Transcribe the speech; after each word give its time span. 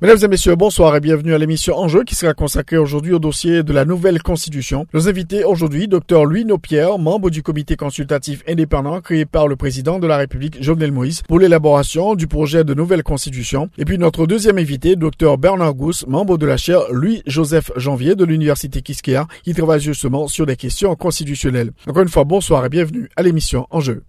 Mesdames 0.00 0.18
et 0.22 0.28
messieurs, 0.28 0.54
bonsoir 0.54 0.94
et 0.94 1.00
bienvenue 1.00 1.34
à 1.34 1.38
l'émission 1.38 1.76
Enjeu 1.76 2.04
qui 2.04 2.14
sera 2.14 2.32
consacrée 2.32 2.76
aujourd'hui 2.76 3.14
au 3.14 3.18
dossier 3.18 3.64
de 3.64 3.72
la 3.72 3.84
nouvelle 3.84 4.22
constitution. 4.22 4.86
Nos 4.94 5.08
invités 5.08 5.42
aujourd'hui, 5.42 5.88
Dr 5.88 6.24
Louis 6.24 6.44
Nopierre, 6.44 7.00
membre 7.00 7.30
du 7.30 7.42
comité 7.42 7.74
consultatif 7.74 8.44
indépendant 8.46 9.00
créé 9.00 9.24
par 9.24 9.48
le 9.48 9.56
président 9.56 9.98
de 9.98 10.06
la 10.06 10.16
République 10.16 10.62
Jovenel 10.62 10.92
Moïse 10.92 11.22
pour 11.22 11.40
l'élaboration 11.40 12.14
du 12.14 12.28
projet 12.28 12.62
de 12.62 12.74
nouvelle 12.74 13.02
constitution. 13.02 13.70
Et 13.76 13.84
puis 13.84 13.98
notre 13.98 14.28
deuxième 14.28 14.58
invité, 14.58 14.94
Dr 14.94 15.36
Bernard 15.36 15.74
Gousse, 15.74 16.06
membre 16.06 16.38
de 16.38 16.46
la 16.46 16.56
chaire 16.56 16.82
Louis-Joseph 16.92 17.72
Janvier 17.74 18.14
de 18.14 18.24
l'Université 18.24 18.82
Kiskeya, 18.82 19.26
qui 19.42 19.52
travaille 19.52 19.80
justement 19.80 20.28
sur 20.28 20.46
des 20.46 20.54
questions 20.54 20.94
constitutionnelles. 20.94 21.72
Encore 21.88 22.04
une 22.04 22.08
fois, 22.08 22.22
bonsoir 22.22 22.64
et 22.64 22.68
bienvenue 22.68 23.08
à 23.16 23.22
l'émission 23.22 23.66
Enjeu. 23.70 24.04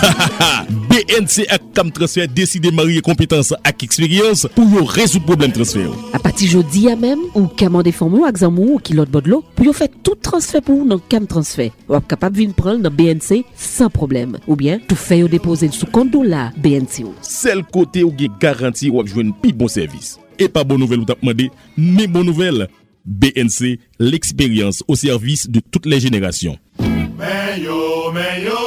BNC 0.90 1.44
ak 1.52 1.62
kam 1.76 1.90
transfer 1.92 2.28
deside 2.32 2.70
marye 2.72 3.02
kompetanse 3.04 3.56
ak 3.66 3.84
eksperyans 3.84 4.46
pou 4.54 4.64
yo 4.72 4.86
rezout 4.88 5.24
problem 5.28 5.52
transfer. 5.52 5.90
A 6.16 6.18
pati 6.22 6.48
jodi 6.48 6.86
ya 6.88 6.96
mem, 6.98 7.26
ou 7.34 7.50
kamande 7.60 7.92
formou 7.92 8.24
ak 8.28 8.40
zamou 8.40 8.76
ou 8.76 8.82
ki 8.82 8.96
lot 8.96 9.10
bodlo, 9.12 9.42
pou 9.56 9.68
yo 9.68 9.74
fet 9.76 9.92
tout 10.06 10.18
transfer 10.24 10.64
pou 10.64 10.86
nan 10.88 11.02
kam 11.12 11.28
transfer. 11.30 11.68
Wap 11.90 12.08
kapap 12.10 12.32
vin 12.36 12.54
pral 12.56 12.80
nan 12.80 12.94
BNC 12.96 13.44
san 13.54 13.92
problem. 13.92 14.38
Ou 14.46 14.56
bien, 14.56 14.80
tou 14.88 14.96
fe 14.98 15.20
yo 15.20 15.28
depose 15.30 15.68
sou 15.76 15.90
kondo 15.92 16.24
la 16.24 16.48
BNC 16.56 17.04
ou. 17.04 17.14
Sel 17.26 17.62
kote 17.68 18.04
ou 18.06 18.16
ge 18.16 18.30
garanti 18.40 18.90
wap 18.94 19.10
jwen 19.12 19.34
pi 19.42 19.52
bon 19.52 19.70
servis. 19.72 20.16
E 20.40 20.48
pa 20.48 20.64
bon 20.64 20.80
nouvel 20.80 21.04
ou 21.04 21.08
tap 21.08 21.20
mande, 21.26 21.50
me 21.76 22.08
bon 22.08 22.24
nouvel. 22.24 22.64
BNC, 23.04 23.78
l'expérience 23.98 24.84
au 24.88 24.96
service 24.96 25.48
de 25.48 25.60
toutes 25.60 25.86
les 25.86 26.00
générations. 26.00 26.58
Meyo, 26.78 28.12
meyo. 28.12 28.58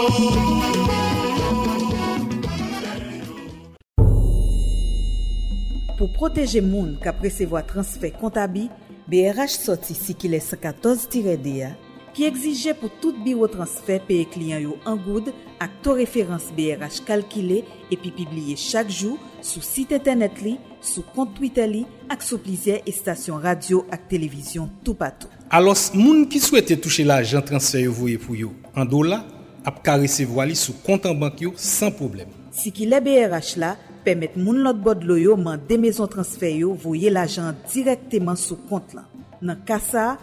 Pou 5.98 6.10
proteje 6.12 6.60
moun 6.60 6.96
ka 7.02 7.14
presevo 7.16 7.56
a 7.56 7.64
transfer 7.64 8.12
kontabi, 8.18 8.68
BRH 9.08 9.56
soti 9.56 9.96
si 9.98 10.16
ki 10.18 10.32
le 10.32 10.40
114-DA 10.44 11.74
ki 12.14 12.28
egzije 12.28 12.76
pou 12.78 12.94
tout 13.02 13.18
biro 13.26 13.48
transfer 13.50 14.02
peye 14.08 14.26
kliyan 14.30 14.62
yo 14.62 14.76
an 14.90 15.00
goud 15.02 15.32
ak 15.64 15.80
to 15.86 15.96
referans 15.98 16.52
BRH 16.54 17.02
kalkile 17.08 17.64
epi 17.94 18.12
pibliye 18.14 18.58
chak 18.60 18.92
jou 18.94 19.18
sou 19.44 19.64
site 19.66 19.98
internet 19.98 20.42
li, 20.44 20.56
sou 20.84 21.04
kont 21.16 21.34
Twitter 21.38 21.68
li 21.70 21.84
ak 22.14 22.22
sou 22.26 22.42
plizye 22.42 22.82
estasyon 22.90 23.42
radio 23.44 23.82
ak 23.94 24.06
televizyon 24.12 24.70
tou 24.86 24.98
patou. 25.00 25.32
Alos, 25.54 25.90
moun 25.98 26.28
ki 26.30 26.42
souwete 26.42 26.78
touche 26.82 27.06
la 27.06 27.22
jan 27.26 27.46
transfer 27.46 27.86
yo 27.88 27.96
voye 27.98 28.20
pou 28.22 28.38
yo 28.38 28.54
an 28.78 28.88
do 28.90 29.04
la, 29.06 29.24
ap 29.66 29.82
ka 29.86 29.98
resevo 30.02 30.42
ali 30.44 30.58
sou 30.60 30.78
kontan 30.86 31.18
bank 31.20 31.42
yo 31.42 31.54
san 31.58 31.94
problem. 31.98 32.30
Si 32.54 32.70
ki 32.76 32.86
le 32.90 33.00
BRH 33.02 33.58
la, 33.62 33.74
pemet 34.06 34.36
moun 34.38 34.62
lot 34.62 34.78
bod 34.84 35.02
lo 35.08 35.18
yo 35.18 35.38
man 35.40 35.62
de 35.70 35.80
mezon 35.82 36.12
transfer 36.12 36.54
yo 36.54 36.76
voye 36.78 37.10
la 37.10 37.26
jan 37.26 37.58
direkteman 37.72 38.38
sou 38.40 38.60
kont 38.70 38.94
lan. 38.94 39.10
Nan 39.44 39.60
kasa, 39.68 40.14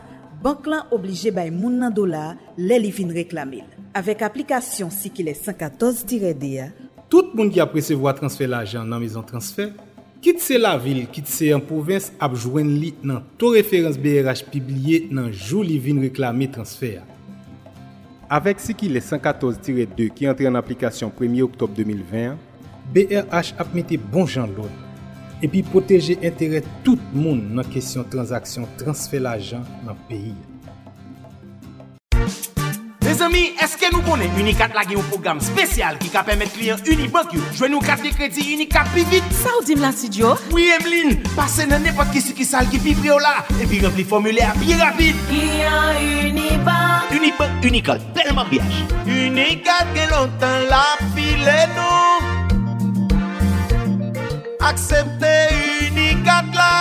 bank 0.43 0.67
lan 0.71 0.89
oblije 0.95 1.33
bay 1.37 1.51
moun 1.53 1.77
nan 1.81 1.93
dola 1.95 2.35
le 2.57 2.79
li 2.81 2.91
vin 2.95 3.13
reklamil. 3.13 3.67
Avèk 3.97 4.25
aplikasyon 4.25 4.91
si 4.95 5.11
ki 5.13 5.27
le 5.27 5.35
114-D. 5.37 6.51
Tout 7.11 7.33
moun 7.35 7.51
ki 7.53 7.61
apresevo 7.63 8.09
a 8.09 8.15
transfer 8.17 8.49
l'ajan 8.49 8.89
nan 8.89 9.03
mizan 9.03 9.27
transfer, 9.27 9.73
kit 10.25 10.41
se 10.41 10.59
la 10.61 10.77
vil, 10.81 11.05
kit 11.13 11.29
se 11.29 11.51
an 11.53 11.63
povins, 11.65 12.11
apjwen 12.23 12.77
li 12.81 12.93
nan 13.03 13.25
to 13.41 13.53
referans 13.57 13.99
BRH 14.01 14.47
pibliye 14.53 15.09
nan 15.11 15.33
jou 15.33 15.65
li 15.67 15.81
vin 15.83 16.01
reklami 16.05 16.49
transfer. 16.55 17.01
Avèk 18.31 18.63
si 18.63 18.77
ki 18.79 18.93
le 18.93 19.03
114-2 19.03 20.13
ki 20.15 20.31
entre 20.31 20.47
an 20.47 20.61
aplikasyon 20.61 21.11
1 21.19 21.43
oktob 21.49 21.75
2020, 21.75 22.39
BRH 22.95 23.59
ap 23.59 23.75
mette 23.75 23.99
bon 24.13 24.31
jan 24.31 24.49
loun. 24.55 24.90
Epi 25.43 25.65
proteje 25.67 26.19
entere 26.23 26.63
tout 26.85 27.01
moun 27.17 27.43
nan 27.57 27.67
kesyon 27.73 28.09
transaksyon 28.13 28.69
transfer 28.81 29.23
la 29.25 29.37
jan 29.41 29.67
nan 29.87 29.99
peyi. 30.09 30.35
Me 33.11 33.15
zami, 33.19 33.41
eske 33.59 33.89
nou 33.91 34.05
konen 34.07 34.31
Unikat 34.39 34.77
lage 34.77 34.95
yon 34.95 35.07
program 35.11 35.41
spesyal 35.43 35.97
ki 35.99 36.13
ka 36.13 36.21
pemet 36.23 36.53
kliyen 36.55 36.79
Unibank 36.93 37.33
yo 37.35 37.43
jwen 37.57 37.75
nou 37.75 37.83
kat 37.83 38.05
de 38.05 38.13
kredi 38.15 38.45
Unikat 38.55 38.93
pi 38.95 39.03
vit? 39.11 39.35
Sa 39.41 39.57
ou 39.57 39.67
dim 39.67 39.83
la 39.83 39.91
si 39.97 40.13
Djo? 40.13 40.37
Oui, 40.55 40.69
Emeline, 40.77 41.17
pase 41.35 41.67
nan 41.67 41.83
nepot 41.83 42.13
ki 42.15 42.23
si 42.23 42.37
ki 42.39 42.47
sal 42.47 42.71
ki 42.71 42.79
pi 42.85 42.95
prio 43.01 43.19
la 43.19 43.41
epi 43.59 43.83
rempli 43.83 44.07
formule 44.07 44.47
a 44.47 44.55
pi 44.61 44.79
rapide. 44.79 45.19
Kliyen 45.27 46.31
Unibank 46.31 47.17
Unibank, 47.19 47.65
Unikat, 47.67 48.05
telman 48.15 48.47
biyaj. 48.53 48.85
Unikat 49.11 49.97
gen 49.97 50.13
lontan 50.15 50.69
la 50.71 50.85
file 51.17 51.59
nou 51.75 52.30
aksepte 54.61 55.35
unikat 55.89 56.47
la. 56.55 56.75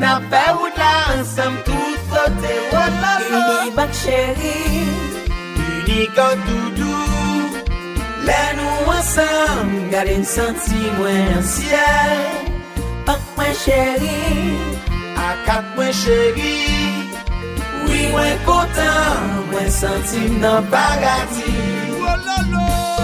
Na 0.00 0.12
pe 0.30 0.44
wout 0.56 0.76
la 0.82 0.92
ansam 1.14 1.54
tout 1.66 1.98
sote 2.10 2.54
wot 2.72 2.92
la 3.02 3.12
Unibak 3.36 3.92
chéri. 4.02 4.58
Unikat 5.66 6.36
doudou. 6.46 6.96
Le 8.26 8.42
nou 8.58 8.90
ansam 8.96 9.66
gade 9.92 10.16
n 10.20 10.24
santi 10.34 10.80
mwen 10.98 11.32
an 11.38 11.46
siel. 11.52 12.20
Pak 13.06 13.22
mwen 13.36 13.54
chéri. 13.62 14.18
Akat 15.28 15.64
mwen 15.76 15.92
chéri. 16.02 16.58
Oui 17.86 18.02
mwen 18.12 18.36
kontan 18.48 19.24
mwen 19.50 19.70
santi 19.80 20.20
m 20.28 20.40
nan 20.44 20.60
paradis 20.72 21.96
Wala 22.02 22.38
la. 22.52 22.95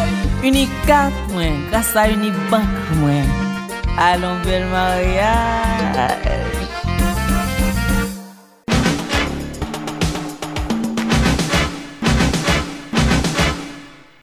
Unikat 0.42 1.14
mwen 1.32 1.70
Grasa 1.70 2.02
Unibank 2.10 2.66
mwen 2.98 3.28
Alon 3.98 4.42
bel 4.44 4.64
mariage 4.66 6.61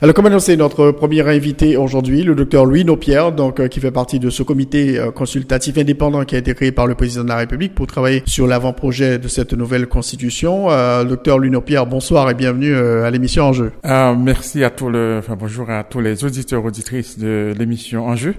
Alors, 0.01 0.15
comme 0.15 0.27
annoncé, 0.27 0.55
notre 0.55 0.91
premier 0.91 1.27
invité 1.27 1.75
aujourd'hui, 1.75 2.23
le 2.23 2.33
docteur 2.33 2.63
Louis 2.63 2.85
Nopierre, 2.85 3.33
donc, 3.33 3.59
euh, 3.59 3.67
qui 3.67 3.81
fait 3.81 3.91
partie 3.91 4.17
de 4.17 4.29
ce 4.29 4.43
comité 4.43 4.97
euh, 4.97 5.11
consultatif 5.11 5.77
indépendant 5.77 6.23
qui 6.23 6.35
a 6.35 6.37
été 6.37 6.53
créé 6.55 6.71
par 6.71 6.87
le 6.87 6.95
président 6.95 7.25
de 7.25 7.27
la 7.27 7.35
République 7.35 7.75
pour 7.75 7.85
travailler 7.85 8.23
sur 8.25 8.47
l'avant-projet 8.47 9.19
de 9.19 9.27
cette 9.27 9.51
nouvelle 9.51 9.87
constitution. 9.87 10.71
Euh, 10.71 11.03
docteur 11.03 11.37
Louis 11.37 11.49
Nopierre, 11.49 11.85
bonsoir 11.85 12.29
et 12.29 12.33
bienvenue 12.33 12.73
euh, 12.73 13.03
à 13.03 13.11
l'émission 13.11 13.43
Enjeu. 13.43 13.73
Euh, 13.83 14.15
merci 14.17 14.63
à 14.63 14.69
tous 14.69 14.87
le, 14.87 15.17
enfin, 15.19 15.35
bonjour 15.37 15.69
à 15.69 15.83
tous 15.83 15.99
les 15.99 16.23
auditeurs, 16.23 16.63
auditrices 16.63 17.19
de 17.19 17.53
l'émission 17.59 18.07
Enjeu. 18.07 18.35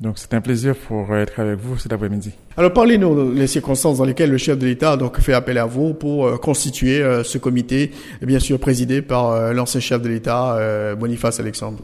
Donc, 0.00 0.14
c'est 0.16 0.32
un 0.32 0.40
plaisir 0.40 0.74
pour 0.74 1.14
être 1.14 1.40
avec 1.40 1.58
vous 1.58 1.76
cet 1.76 1.92
après-midi. 1.92 2.32
Alors, 2.56 2.72
parlez-nous 2.72 3.34
des 3.34 3.46
circonstances 3.46 3.98
dans 3.98 4.06
lesquelles 4.06 4.30
le 4.30 4.38
chef 4.38 4.58
de 4.58 4.66
l'État 4.66 4.92
a 4.92 4.96
donc 4.96 5.20
fait 5.20 5.34
appel 5.34 5.58
à 5.58 5.66
vous 5.66 5.92
pour 5.92 6.26
euh, 6.26 6.36
constituer 6.38 7.02
euh, 7.02 7.22
ce 7.22 7.36
comité, 7.36 7.90
et 8.22 8.26
bien 8.26 8.38
sûr 8.38 8.58
présidé 8.58 9.02
par 9.02 9.30
euh, 9.30 9.52
l'ancien 9.52 9.80
chef 9.80 10.00
de 10.00 10.08
l'État, 10.08 10.54
euh, 10.54 10.94
Boniface 10.94 11.38
Alexandre. 11.38 11.80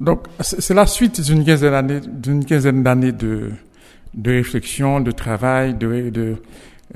Donc, 0.00 0.26
c'est 0.40 0.74
la 0.74 0.86
suite 0.86 1.20
d'une 1.20 1.44
quinzaine 1.44 1.72
d'années, 1.72 2.00
d'une 2.06 2.44
quinzaine 2.44 2.84
d'années 2.84 3.10
de, 3.10 3.50
de 4.14 4.30
réflexion, 4.30 5.00
de 5.00 5.10
travail, 5.10 5.74
de, 5.74 6.10
de, 6.10 6.36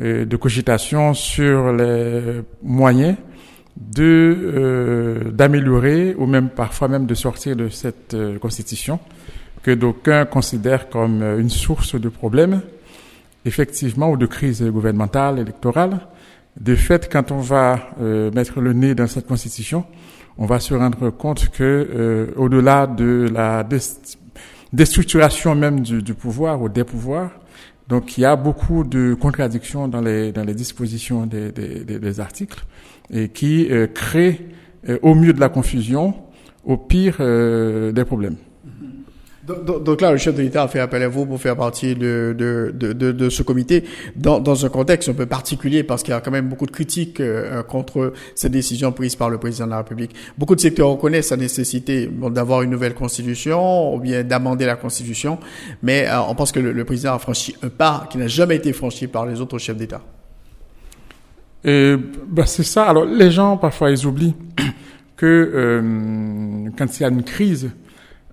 euh, 0.00 0.24
de 0.24 0.36
cogitation 0.36 1.14
sur 1.14 1.72
les 1.72 2.42
moyens 2.62 3.16
de 3.76 4.02
euh, 4.04 5.30
d'améliorer 5.30 6.14
ou 6.16 6.26
même 6.26 6.50
parfois 6.50 6.88
même 6.88 7.06
de 7.06 7.14
sortir 7.14 7.56
de 7.56 7.68
cette 7.70 8.14
euh, 8.14 8.38
constitution 8.38 9.00
que 9.62 9.70
d'aucuns 9.70 10.24
considèrent 10.24 10.88
comme 10.88 11.22
euh, 11.22 11.38
une 11.38 11.50
source 11.50 12.00
de 12.00 12.08
problèmes, 12.08 12.60
effectivement, 13.44 14.10
ou 14.10 14.16
de 14.16 14.26
crise 14.26 14.62
gouvernementale, 14.62 15.38
électorale. 15.38 16.00
De 16.60 16.74
fait, 16.74 17.10
quand 17.10 17.32
on 17.32 17.38
va 17.38 17.80
euh, 18.00 18.30
mettre 18.32 18.60
le 18.60 18.72
nez 18.72 18.94
dans 18.94 19.06
cette 19.06 19.26
constitution, 19.26 19.84
on 20.36 20.46
va 20.46 20.60
se 20.60 20.74
rendre 20.74 21.10
compte 21.10 21.48
que, 21.48 21.62
euh, 21.62 22.26
au-delà 22.36 22.86
de 22.86 23.28
la 23.32 23.66
déstructuration 24.72 25.54
même 25.54 25.80
du, 25.80 26.14
pouvoir 26.14 26.60
ou 26.60 26.68
des 26.68 26.84
pouvoirs, 26.84 27.30
Donc 27.88 28.16
il 28.16 28.22
y 28.22 28.24
a 28.24 28.36
beaucoup 28.36 28.84
de 28.84 29.14
contradictions 29.14 29.88
dans 29.88 30.00
les, 30.00 30.32
dispositions 30.54 31.26
des 31.26 32.20
articles 32.20 32.64
et 33.10 33.28
qui 33.28 33.68
euh, 33.70 33.86
créent 33.86 34.40
au 35.02 35.14
mieux 35.14 35.32
de 35.32 35.40
la 35.40 35.48
confusion, 35.48 36.14
au 36.64 36.76
pire 36.76 37.18
des 37.18 38.04
problèmes. 38.04 38.36
Donc, 39.44 39.82
donc, 39.82 40.00
là, 40.00 40.12
le 40.12 40.18
chef 40.18 40.36
de 40.36 40.42
l'État 40.42 40.62
a 40.62 40.68
fait 40.68 40.78
appel 40.78 41.02
à 41.02 41.08
vous 41.08 41.26
pour 41.26 41.40
faire 41.40 41.56
partie 41.56 41.96
de, 41.96 42.34
de, 42.38 42.72
de, 42.72 42.92
de, 42.92 43.28
ce 43.28 43.42
comité 43.42 43.82
dans, 44.14 44.38
dans, 44.38 44.64
un 44.64 44.68
contexte 44.68 45.08
un 45.08 45.14
peu 45.14 45.26
particulier 45.26 45.82
parce 45.82 46.04
qu'il 46.04 46.12
y 46.12 46.16
a 46.16 46.20
quand 46.20 46.30
même 46.30 46.48
beaucoup 46.48 46.66
de 46.66 46.70
critiques 46.70 47.18
euh, 47.18 47.64
contre 47.64 48.12
ces 48.36 48.48
décisions 48.48 48.92
prises 48.92 49.16
par 49.16 49.30
le 49.30 49.38
président 49.38 49.64
de 49.64 49.70
la 49.70 49.78
République. 49.78 50.14
Beaucoup 50.38 50.54
de 50.54 50.60
secteurs 50.60 50.90
reconnaissent 50.90 51.30
la 51.30 51.38
nécessité 51.38 52.08
d'avoir 52.30 52.62
une 52.62 52.70
nouvelle 52.70 52.94
constitution 52.94 53.94
ou 53.94 53.98
bien 53.98 54.22
d'amender 54.22 54.64
la 54.64 54.76
constitution, 54.76 55.38
mais 55.82 56.06
euh, 56.06 56.20
on 56.28 56.36
pense 56.36 56.52
que 56.52 56.60
le, 56.60 56.84
président 56.84 57.14
a 57.14 57.18
franchi 57.18 57.56
un 57.62 57.68
pas 57.68 58.06
qui 58.10 58.18
n'a 58.18 58.28
jamais 58.28 58.56
été 58.56 58.72
franchi 58.72 59.08
par 59.08 59.26
les 59.26 59.40
autres 59.40 59.58
chefs 59.58 59.76
d'État. 59.76 60.02
Bah 61.64 62.46
c'est 62.46 62.64
ça. 62.64 62.84
Alors 62.84 63.04
les 63.04 63.30
gens 63.30 63.56
parfois 63.56 63.90
ils 63.90 64.06
oublient 64.06 64.34
que 65.16 65.26
euh, 65.26 66.70
quand 66.76 66.98
il 66.98 67.02
y 67.02 67.06
a 67.06 67.08
une 67.08 67.22
crise 67.24 67.70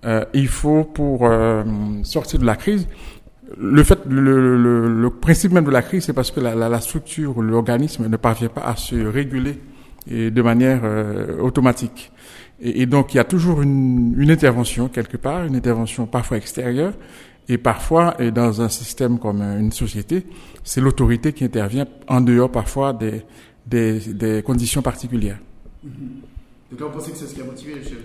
euh, 0.04 0.24
il 0.32 0.48
faut 0.48 0.84
pour 0.84 1.26
euh, 1.26 1.62
sortir 2.04 2.38
de 2.38 2.46
la 2.46 2.56
crise, 2.56 2.88
le 3.58 3.82
fait, 3.82 3.98
le, 4.08 4.56
le, 4.56 4.88
le, 4.88 5.10
principe 5.10 5.52
même 5.52 5.64
de 5.64 5.70
la 5.70 5.82
crise, 5.82 6.04
c'est 6.04 6.12
parce 6.12 6.30
que 6.30 6.40
la, 6.40 6.54
la, 6.54 6.68
la 6.68 6.80
structure, 6.80 7.42
l'organisme 7.42 8.06
ne 8.08 8.16
parvient 8.16 8.48
pas 8.48 8.62
à 8.62 8.76
se 8.76 8.94
réguler 8.94 9.58
et 10.08 10.30
de 10.30 10.42
manière 10.42 10.80
euh, 10.84 11.38
automatique. 11.40 12.12
Et, 12.60 12.86
donc 12.86 13.14
il 13.14 13.16
y 13.16 13.20
a 13.20 13.24
toujours 13.24 13.62
une, 13.62 14.14
une, 14.18 14.30
intervention 14.30 14.88
quelque 14.88 15.16
part, 15.16 15.44
une 15.44 15.56
intervention 15.56 16.06
parfois 16.06 16.36
extérieure, 16.36 16.94
et 17.48 17.58
parfois, 17.58 18.14
et 18.20 18.30
dans 18.30 18.62
un 18.62 18.68
système 18.68 19.18
comme 19.18 19.42
une 19.42 19.72
société, 19.72 20.26
c'est 20.62 20.80
l'autorité 20.80 21.32
qui 21.32 21.44
intervient 21.44 21.86
en 22.06 22.20
dehors 22.20 22.50
parfois 22.50 22.92
des, 22.92 23.22
des, 23.66 23.98
des 23.98 24.42
conditions 24.42 24.82
particulières. 24.82 25.38
Donc 25.82 26.80
on 26.80 26.90
pensez 26.90 27.10
que 27.10 27.16
c'est 27.16 27.26
ce 27.26 27.34
qui 27.34 27.40
a 27.40 27.44
motivé 27.44 27.74
le 27.74 27.82
chef 27.82 27.98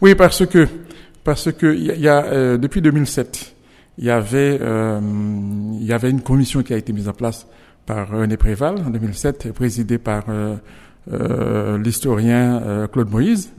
oui, 0.00 0.14
parce 0.14 0.46
que 0.46 0.68
parce 1.24 1.50
que 1.52 1.74
il 1.74 2.00
y 2.00 2.08
a, 2.08 2.24
euh, 2.24 2.58
depuis 2.58 2.82
2007, 2.82 3.54
il 3.98 4.04
y 4.04 4.10
avait 4.10 4.58
euh, 4.60 5.00
il 5.80 5.86
y 5.86 5.92
avait 5.92 6.10
une 6.10 6.22
commission 6.22 6.62
qui 6.62 6.74
a 6.74 6.76
été 6.76 6.92
mise 6.92 7.08
en 7.08 7.12
place 7.12 7.46
par 7.86 8.10
René 8.10 8.36
Préval 8.36 8.78
en 8.86 8.90
2007, 8.90 9.52
présidée 9.52 9.98
par 9.98 10.24
euh, 10.28 10.56
euh 11.12 11.78
l'historien 11.78 12.62
euh, 12.62 12.86
Claude 12.86 13.10
Moïse. 13.10 13.52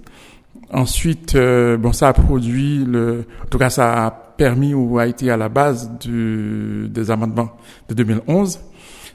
Ensuite, 0.71 1.37
bon, 1.37 1.93
ça 1.93 2.09
a 2.09 2.13
produit 2.13 2.83
le, 2.85 3.25
en 3.43 3.47
tout 3.47 3.59
cas, 3.59 3.69
ça 3.69 4.05
a 4.05 4.11
permis 4.11 4.73
ou 4.73 4.97
a 4.97 5.05
été 5.05 5.29
à 5.29 5.37
la 5.37 5.47
base 5.47 5.91
du, 5.99 6.87
des 6.89 7.11
amendements 7.11 7.51
de 7.87 7.93
2011. 7.93 8.59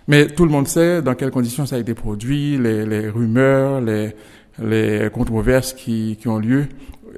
Mais 0.06 0.28
tout 0.28 0.44
le 0.44 0.50
monde 0.50 0.68
sait 0.68 1.02
dans 1.02 1.14
quelles 1.14 1.32
conditions 1.32 1.66
ça 1.66 1.76
a 1.76 1.78
été 1.80 1.92
produit, 1.94 2.56
les, 2.56 2.86
les 2.86 3.08
rumeurs, 3.08 3.80
les, 3.80 4.14
les 4.62 5.08
controverses 5.12 5.72
qui, 5.72 6.16
qui 6.20 6.28
ont 6.28 6.38
lieu. 6.38 6.66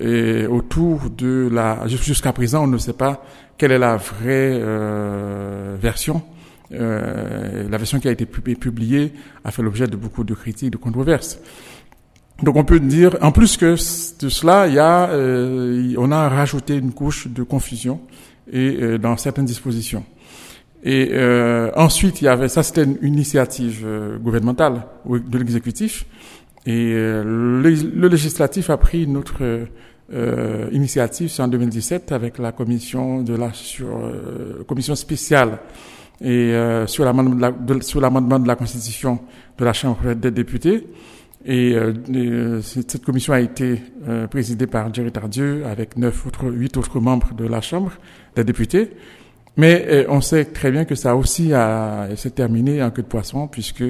Et 0.00 0.46
autour 0.46 1.10
de 1.10 1.48
la 1.52 1.86
jusqu'à 1.86 2.32
présent 2.32 2.64
on 2.64 2.66
ne 2.66 2.78
sait 2.78 2.94
pas 2.94 3.24
quelle 3.58 3.72
est 3.72 3.78
la 3.78 3.96
vraie 3.96 4.58
euh, 4.60 5.76
version. 5.80 6.22
Euh, 6.72 7.68
la 7.68 7.76
version 7.76 8.00
qui 8.00 8.08
a 8.08 8.10
été 8.10 8.24
publiée 8.24 9.12
a 9.44 9.50
fait 9.50 9.62
l'objet 9.62 9.86
de 9.86 9.96
beaucoup 9.96 10.24
de 10.24 10.34
critiques 10.34 10.70
de 10.70 10.78
controverses. 10.78 11.38
Donc 12.42 12.56
on 12.56 12.64
peut 12.64 12.80
dire 12.80 13.16
en 13.20 13.30
plus 13.30 13.56
que 13.56 13.74
de 13.74 14.28
cela 14.28 14.66
il 14.66 14.74
y 14.74 14.78
a 14.78 15.10
euh, 15.10 15.94
on 15.96 16.10
a 16.10 16.28
rajouté 16.28 16.76
une 16.76 16.92
couche 16.92 17.28
de 17.28 17.42
confusion 17.42 18.00
et 18.50 18.78
euh, 18.80 18.98
dans 18.98 19.16
certaines 19.16 19.44
dispositions. 19.44 20.04
Et 20.82 21.10
euh, 21.12 21.70
ensuite 21.76 22.20
il 22.20 22.24
y 22.24 22.28
avait 22.28 22.48
ça 22.48 22.64
c'était 22.64 22.82
une 22.82 23.14
initiative 23.14 23.82
euh, 23.84 24.18
gouvernementale 24.18 24.86
de 25.06 25.38
l'exécutif 25.38 26.04
et 26.66 26.92
euh, 26.94 27.22
le, 27.24 28.08
législatif 28.08 28.70
a 28.70 28.76
pris 28.76 29.04
une 29.04 29.16
autre 29.16 29.66
euh, 30.12 30.68
initiative, 30.72 31.30
c'est 31.30 31.42
en 31.42 31.48
2017 31.48 32.12
avec 32.12 32.36
la 32.38 32.52
commission 32.52 33.22
de 33.22 33.34
la 33.34 33.52
sur, 33.54 33.86
euh, 33.86 34.62
commission 34.68 34.94
spéciale 34.94 35.58
et 36.20 36.52
euh, 36.52 36.86
sur 36.86 37.04
l'amendement 37.06 37.50
de, 37.50 37.74
la, 37.74 37.80
sur 37.80 38.00
l'amendement 38.00 38.38
de 38.38 38.46
la 38.46 38.54
Constitution 38.54 39.20
de 39.56 39.64
la 39.64 39.72
Chambre 39.72 40.12
des 40.14 40.30
députés. 40.30 40.86
Et, 41.44 41.74
cette 42.62 43.04
commission 43.04 43.32
a 43.32 43.40
été 43.40 43.82
présidée 44.30 44.68
par 44.68 44.94
Jerry 44.94 45.10
Tardieu 45.10 45.66
avec 45.66 45.96
neuf 45.96 46.24
autres, 46.24 46.48
huit 46.48 46.76
autres 46.76 47.00
membres 47.00 47.34
de 47.34 47.46
la 47.46 47.60
Chambre 47.60 47.90
des 48.36 48.44
députés. 48.44 48.90
Mais 49.56 50.06
on 50.08 50.22
sait 50.22 50.46
très 50.46 50.70
bien 50.70 50.86
que 50.86 50.94
ça 50.94 51.14
aussi 51.14 51.52
a, 51.52 52.08
s'est 52.16 52.30
terminé 52.30 52.82
en 52.82 52.90
queue 52.90 53.02
de 53.02 53.06
poisson 53.06 53.48
puisque 53.48 53.84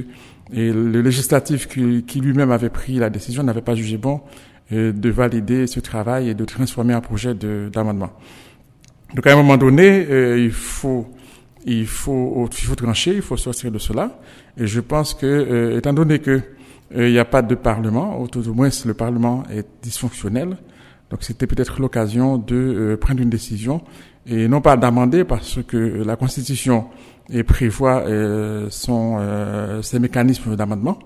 et 0.53 0.73
le 0.73 1.01
législatif 1.01 1.67
qui, 1.67 2.05
qui 2.05 2.21
lui-même 2.21 2.51
avait 2.51 2.69
pris 2.69 2.97
la 2.99 3.11
décision 3.11 3.43
n'avait 3.43 3.63
pas 3.63 3.75
jugé 3.75 3.97
bon 3.97 4.21
euh, 4.73 4.93
de 4.93 5.09
valider 5.11 5.67
ce 5.67 5.81
travail 5.81 6.29
et 6.29 6.35
de 6.35 6.45
transformer 6.45 6.93
un 6.95 7.01
projet 7.01 7.35
d'amendement. 7.35 8.11
Donc 9.15 9.27
à 9.27 9.33
un 9.33 9.37
moment 9.37 9.57
donné, 9.57 10.07
euh, 10.09 10.39
il 10.39 10.51
faut 10.51 11.07
il 11.65 11.87
faut 11.87 12.49
il 12.51 12.67
faut 12.67 12.75
trancher, 12.75 13.15
il 13.15 13.23
faut 13.23 13.37
sortir 13.37 13.71
de 13.71 13.79
cela. 13.79 14.21
Et 14.59 14.67
je 14.67 14.81
pense 14.81 15.15
que 15.15 15.27
euh, 15.27 15.79
étant 15.79 15.93
donné 15.93 16.19
que 16.19 16.43
il 16.95 17.11
n'y 17.11 17.19
a 17.19 17.25
pas 17.25 17.41
de 17.41 17.55
parlement, 17.55 18.21
ou 18.21 18.29
tout 18.29 18.47
au 18.47 18.53
moins 18.53 18.69
le 18.85 18.93
parlement 18.93 19.45
est 19.51 19.67
dysfonctionnel, 19.83 20.59
donc 21.11 21.23
c'était 21.23 21.47
peut-être 21.47 21.81
l'occasion 21.81 22.37
de 22.37 22.99
prendre 23.01 23.23
une 23.23 23.31
décision 23.31 23.81
et 24.27 24.49
non 24.49 24.61
pas 24.61 24.77
d'amender 24.77 25.25
parce 25.25 25.61
que 25.67 25.77
la 26.05 26.17
Constitution 26.17 26.87
prévoit 27.47 28.03
euh, 28.03 28.67
son, 28.71 29.17
euh, 29.19 29.81
ses 29.83 29.99
mécanismes 29.99 30.55
d'amendement, 30.57 30.99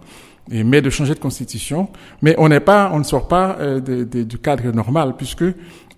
et 0.50 0.64
mais 0.64 0.82
de 0.82 0.90
changer 0.90 1.14
de 1.14 1.18
constitution. 1.20 1.88
Mais 2.22 2.34
on 2.38 2.48
n'est 2.48 2.60
pas, 2.60 2.90
on 2.92 2.98
ne 2.98 3.04
sort 3.04 3.28
pas 3.28 3.56
euh, 3.60 3.80
du 3.80 4.38
cadre 4.38 4.70
normal, 4.72 5.14
puisque 5.16 5.44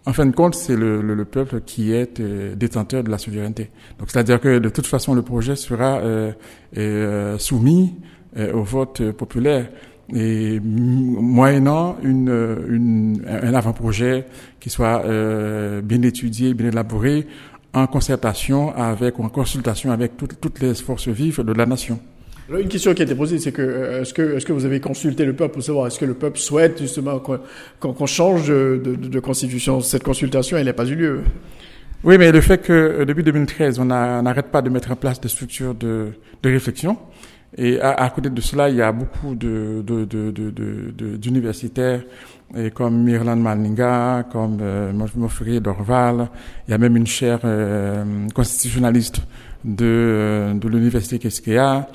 en 0.06 0.12
fin 0.12 0.26
de 0.26 0.34
compte, 0.34 0.54
c'est 0.54 0.76
le, 0.76 1.02
le, 1.02 1.14
le, 1.14 1.24
peuple 1.24 1.60
qui 1.60 1.92
est 1.92 2.20
euh, 2.20 2.54
détenteur 2.54 3.04
de 3.04 3.10
la 3.10 3.18
souveraineté. 3.18 3.70
Donc, 3.98 4.10
c'est-à-dire 4.10 4.40
que 4.40 4.58
de 4.58 4.68
toute 4.68 4.86
façon, 4.86 5.14
le 5.14 5.22
projet 5.22 5.56
sera 5.56 6.00
euh, 6.00 7.38
soumis 7.38 7.94
au 8.54 8.62
vote 8.62 9.10
populaire 9.12 9.68
et 10.14 10.58
moyennant 10.60 11.96
une, 12.02 12.28
une, 12.68 13.22
un 13.28 13.54
avant-projet 13.54 14.26
qui 14.58 14.70
soit 14.70 15.02
bien 15.82 16.02
étudié, 16.02 16.54
bien 16.54 16.68
élaboré, 16.68 17.26
en 17.74 17.86
concertation 17.86 18.74
avec 18.74 19.18
ou 19.18 19.24
en 19.24 19.28
consultation 19.28 19.92
avec 19.92 20.16
toutes, 20.16 20.40
toutes 20.40 20.60
les 20.60 20.74
forces 20.74 21.08
vives 21.08 21.42
de 21.42 21.52
la 21.52 21.66
nation. 21.66 22.00
Alors, 22.48 22.62
une 22.62 22.68
question 22.68 22.94
qui 22.94 23.02
a 23.02 23.04
été 23.04 23.14
posée, 23.14 23.38
c'est 23.38 23.52
que 23.52 23.60
euh, 23.60 24.00
est-ce 24.00 24.14
que 24.14 24.36
est-ce 24.36 24.46
que 24.46 24.54
vous 24.54 24.64
avez 24.64 24.80
consulté 24.80 25.26
le 25.26 25.34
peuple 25.34 25.54
pour 25.54 25.62
savoir 25.62 25.86
est-ce 25.86 25.98
que 25.98 26.06
le 26.06 26.14
peuple 26.14 26.38
souhaite 26.38 26.80
justement 26.80 27.20
qu'on 27.78 28.06
change 28.06 28.48
de, 28.48 28.80
de, 28.82 28.94
de, 28.94 29.20
constitution? 29.20 29.80
Cette 29.82 30.02
consultation, 30.02 30.56
elle 30.56 30.64
n'a 30.64 30.72
pas 30.72 30.86
eu 30.86 30.94
lieu. 30.94 31.20
Oui, 32.04 32.16
mais 32.16 32.32
le 32.32 32.40
fait 32.40 32.58
que 32.58 32.72
euh, 32.72 33.04
depuis 33.04 33.22
2013, 33.22 33.78
on 33.80 33.84
n'arrête 33.84 34.46
pas 34.46 34.62
de 34.62 34.70
mettre 34.70 34.90
en 34.90 34.96
place 34.96 35.20
des 35.20 35.28
structures 35.28 35.74
de, 35.74 36.12
de 36.42 36.48
réflexion, 36.48 36.96
et 37.56 37.80
à, 37.80 37.92
à, 37.92 38.10
côté 38.10 38.28
de 38.28 38.40
cela, 38.40 38.68
il 38.68 38.76
y 38.76 38.82
a 38.82 38.92
beaucoup 38.92 39.34
de, 39.34 39.82
d'universitaires 41.16 42.02
et 42.56 42.70
comme 42.70 43.02
Mirland 43.02 43.36
Malninga, 43.36 44.26
comme 44.30 44.58
euh, 44.60 45.60
Dorval, 45.60 46.28
il 46.66 46.70
y 46.70 46.74
a 46.74 46.78
même 46.78 46.96
une 46.96 47.06
chaire 47.06 47.40
euh, 47.44 48.26
constitutionnaliste 48.34 49.22
de, 49.64 49.84
euh, 49.84 50.54
de 50.54 50.68
l'université 50.68 51.18
Keskeya. 51.18 51.88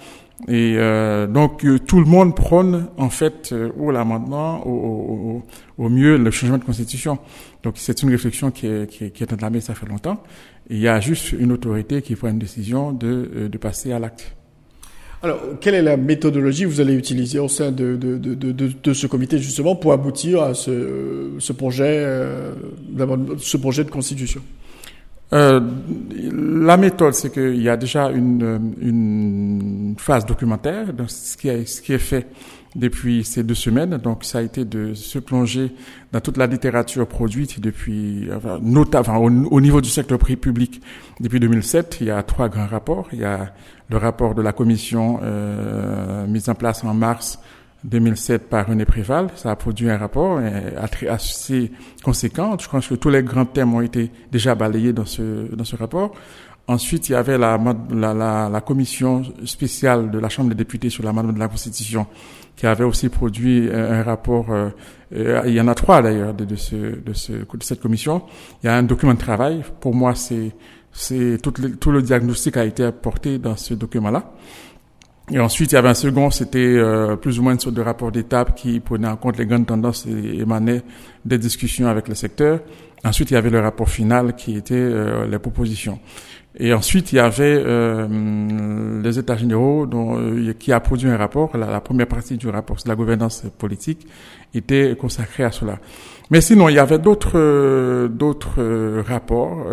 Et 0.48 0.75
euh, 0.77 1.27
donc 1.27 1.63
tout 1.86 2.00
le 2.00 2.05
monde 2.05 2.36
prône 2.36 2.88
en 2.98 3.10
fait 3.10 3.53
ou 3.77 3.91
l'amendement, 3.91 4.65
au, 4.67 4.72
au, 4.72 5.43
au, 5.86 5.89
mieux 5.89 6.17
le 6.17 6.31
changement 6.31 6.57
de 6.57 6.63
constitution. 6.63 7.19
Donc 7.62 7.75
c'est 7.77 8.01
une 8.03 8.10
réflexion 8.10 8.51
qui 8.51 8.67
est, 8.67 8.88
qui 8.89 9.05
est, 9.05 9.12
qui 9.12 9.24
est 9.24 9.31
entamée 9.31 9.62
ça 9.62 9.74
fait 9.75 9.86
longtemps. 9.86 10.22
il 10.69 10.79
y 10.79 10.88
a 10.88 11.00
juste 11.00 11.31
une 11.31 11.51
autorité 11.51 12.01
qui 12.01 12.15
prend 12.15 12.29
une 12.29 12.39
décision 12.39 12.91
de, 12.91 13.48
de 13.50 13.57
passer 13.57 13.93
à 13.93 14.00
l'acte. 14.00 14.36
Alors, 15.24 15.39
quelle 15.62 15.75
est 15.75 15.82
la 15.82 15.96
méthodologie 15.96 16.63
que 16.63 16.68
vous 16.68 16.82
allez 16.82 16.96
utiliser 16.96 17.39
au 17.39 17.48
sein 17.48 17.72
de, 17.72 17.96
de, 17.96 18.18
de, 18.18 18.51
de, 18.51 18.94
ce 18.94 19.08
comité 19.08 19.38
justement 19.38 19.74
pour 19.74 19.94
aboutir 19.94 20.44
à 20.44 20.53
ce, 20.53 21.30
ce 21.39 21.53
projet, 21.53 22.03
euh, 22.06 22.53
ce 23.38 23.56
projet 23.56 23.86
de 23.86 23.89
constitution? 23.89 24.42
Euh, 25.32 25.62
la 26.22 26.75
méthode, 26.75 27.13
c'est 27.13 27.32
qu'il 27.32 27.62
y 27.62 27.70
a 27.70 27.77
déjà 27.77 28.10
une, 28.10 28.74
une 28.82 29.96
phase 29.98 30.25
documentaire, 30.25 30.88
ce 31.08 31.38
qui, 31.38 31.48
est, 31.48 31.65
ce 31.68 31.82
qui 31.82 31.94
est 31.94 32.00
fait 32.00 32.27
depuis 32.75 33.24
ces 33.24 33.44
deux 33.44 33.56
semaines. 33.56 33.98
Donc, 33.98 34.24
ça 34.24 34.39
a 34.39 34.42
été 34.42 34.65
de 34.65 34.94
se 34.94 35.20
plonger 35.20 35.72
dans 36.12 36.22
toute 36.22 36.38
la 36.38 36.48
littérature 36.48 37.08
produite 37.08 37.60
depuis, 37.60 38.30
enfin, 38.36 38.60
notamment 38.62 39.18
au, 39.18 39.30
au, 39.30 39.62
niveau 39.62 39.82
du 39.82 39.89
secteur 39.89 40.20
public 40.20 40.82
depuis 41.20 41.39
2007. 41.39 41.98
Il 42.01 42.08
y 42.08 42.12
a 42.12 42.24
trois 42.24 42.50
grands 42.50 42.68
rapports. 42.68 43.08
Il 43.13 43.20
y 43.20 43.25
a 43.25 43.53
le 43.89 43.98
rapport 43.98 44.34
de 44.36 44.42
la 44.42 44.53
commission 44.53 45.20
euh, 45.22 46.25
mise 46.27 46.50
en 46.50 46.56
place 46.56 46.84
en 46.84 46.94
mars 46.94 47.39
2007 47.84 48.50
par 48.50 48.68
René 48.68 48.86
Préval. 48.86 49.27
Ça 49.36 49.51
a 49.51 49.56
produit 49.56 49.89
un 49.89 49.98
rapport 49.98 50.39
assez 51.10 51.72
conséquent. 52.03 52.58
Je 52.60 52.68
pense 52.70 52.88
que 52.88 52.96
tous 52.96 53.10
les 53.10 53.24
grands 53.24 53.46
thèmes 53.46 53.74
ont 53.74 53.82
été 53.82 54.10
déjà 54.32 54.56
balayés 54.56 54.94
dans 54.94 55.06
ce, 55.06 55.53
dans 55.53 55.65
ce 55.65 55.75
rapport. 55.75 56.13
Ensuite, 56.67 57.10
il 57.10 57.12
y 57.12 57.15
avait 57.15 57.38
la, 57.38 57.60
la, 57.91 58.50
la, 58.50 58.62
commission 58.62 59.22
spéciale 59.43 60.10
de 60.12 60.17
la 60.17 60.29
Chambre 60.29 60.50
des 60.50 60.55
députés 60.55 60.89
sur 60.89 61.03
la 61.03 61.12
de 61.12 61.38
la 61.38 61.48
Constitution 61.50 62.08
qui 62.55 62.67
avait 62.67 62.86
aussi 62.86 63.10
produit 63.10 63.70
un, 63.72 64.01
rapport. 64.03 64.50
Euh, 64.50 64.70
euh, 65.13 65.41
il 65.46 65.53
y 65.53 65.60
en 65.60 65.67
a 65.67 65.75
trois 65.75 66.01
d'ailleurs 66.01 66.34
de, 66.34 66.46
de, 66.46 66.55
ce, 66.55 66.75
de, 66.75 67.13
ce, 67.13 67.34
de 67.34 67.63
cette 67.63 67.82
commission. 67.82 68.22
Il 68.62 68.67
y 68.67 68.70
a 68.70 68.75
un 68.75 68.84
document 68.84 69.13
de 69.13 69.20
travail. 69.20 69.63
Pour 69.82 69.93
moi, 69.93 70.15
c'est 70.15 70.53
c'est 70.93 71.39
tout, 71.41 71.51
tout 71.51 71.91
le 71.91 72.01
diagnostic 72.01 72.55
a 72.55 72.63
été 72.63 72.84
apporté 72.84 73.39
dans 73.39 73.58
ce 73.58 73.74
document-là. 73.74 74.32
Et 75.32 75.39
ensuite, 75.39 75.72
il 75.72 75.75
y 75.75 75.77
avait 75.77 75.89
un 75.89 75.93
second, 75.93 76.29
c'était 76.29 76.60
euh, 76.60 77.15
plus 77.15 77.39
ou 77.39 77.43
moins 77.43 77.53
une 77.53 77.60
sorte 77.60 77.75
de 77.75 77.82
rapport 77.82 78.12
d'étape 78.12 78.55
qui 78.55 78.79
prenait 78.79 79.08
en 79.08 79.15
compte 79.15 79.38
les 79.38 79.46
grandes 79.46 79.65
tendances 79.65 80.05
et 80.05 80.39
émanait 80.39 80.84
des 81.25 81.38
discussions 81.38 81.88
avec 81.88 82.08
le 82.08 82.15
secteur. 82.15 82.60
Ensuite, 83.03 83.32
il 83.32 83.34
y 83.34 83.38
avait 83.38 83.50
le 83.50 83.60
rapport 83.60 83.89
final 83.89 84.36
qui 84.36 84.55
était 84.55 84.75
euh, 84.75 85.25
les 85.25 85.39
propositions. 85.39 86.00
Et 86.60 86.72
ensuite, 86.74 87.12
il 87.12 87.15
y 87.15 87.19
avait 87.19 87.62
euh, 87.65 89.01
les 89.01 89.17
États 89.17 89.36
généraux 89.36 89.88
dont, 89.88 90.19
euh, 90.19 90.53
qui 90.53 90.72
a 90.72 90.79
produit 90.79 91.10
un 91.10 91.17
rapport. 91.17 91.57
La, 91.57 91.81
première 91.81 92.07
partie 92.07 92.38
du 92.38 92.48
rapport 92.48 92.79
sur 92.79 92.89
la 92.89 92.95
gouvernance 92.95 93.43
politique 93.57 94.07
était 94.53 94.95
consacrée 94.95 95.43
à 95.43 95.51
cela. 95.51 95.79
Mais 96.29 96.41
sinon, 96.41 96.69
il 96.69 96.75
y 96.75 96.79
avait 96.79 97.00
d'autres 97.00 97.39
euh, 97.39 98.07
d'autres 98.07 99.01
rapports. 99.01 99.65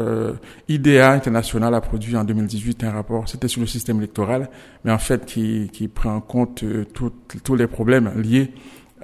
IDEA 0.69 1.13
International 1.13 1.75
a 1.75 1.83
produit 1.83 2.17
en 2.17 2.25
2018 2.25 2.85
un 2.85 2.93
rapport. 2.93 3.29
C'était 3.29 3.49
sur 3.49 3.61
le 3.61 3.67
système 3.67 3.99
électoral, 3.99 4.49
mais 4.85 4.91
en 4.91 4.99
fait 4.99 5.27
qui, 5.27 5.69
qui 5.73 5.89
prend 5.89 6.15
en 6.15 6.21
compte 6.21 6.65
tous 6.95 7.55
les 7.55 7.67
problèmes 7.67 8.11
liés 8.17 8.53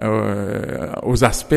aux 0.02 1.24
aspects 1.24 1.54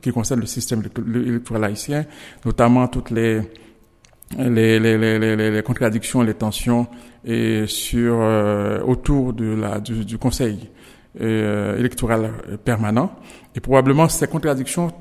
qui 0.00 0.12
concernent 0.12 0.40
le 0.40 0.46
système 0.46 0.82
électoral 1.14 1.64
haïtien, 1.64 2.04
notamment 2.44 2.88
toutes 2.88 3.10
les 3.10 3.40
les, 4.38 4.80
les, 4.80 5.18
les, 5.18 5.50
les, 5.50 5.62
contradictions, 5.62 6.22
les 6.22 6.34
tensions 6.34 6.86
et 7.24 7.64
sur 7.66 8.18
euh, 8.20 8.80
autour 8.82 9.32
de 9.32 9.54
la 9.54 9.80
du, 9.80 10.04
du 10.04 10.18
Conseil 10.18 10.70
euh, 11.20 11.78
électoral 11.78 12.30
permanent. 12.64 13.12
Et 13.54 13.60
probablement 13.60 14.08
ces 14.08 14.26
contradictions 14.26 14.92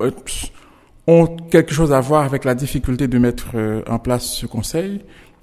euh, 0.00 0.10
ont 1.06 1.26
quelque 1.50 1.72
chose 1.72 1.92
à 1.92 2.00
voir 2.00 2.24
avec 2.24 2.44
la 2.44 2.54
difficulté 2.54 3.08
de 3.08 3.18
mettre 3.18 3.48
en 3.86 3.98
place 3.98 4.24
ce 4.24 4.46
Conseil, 4.46 5.02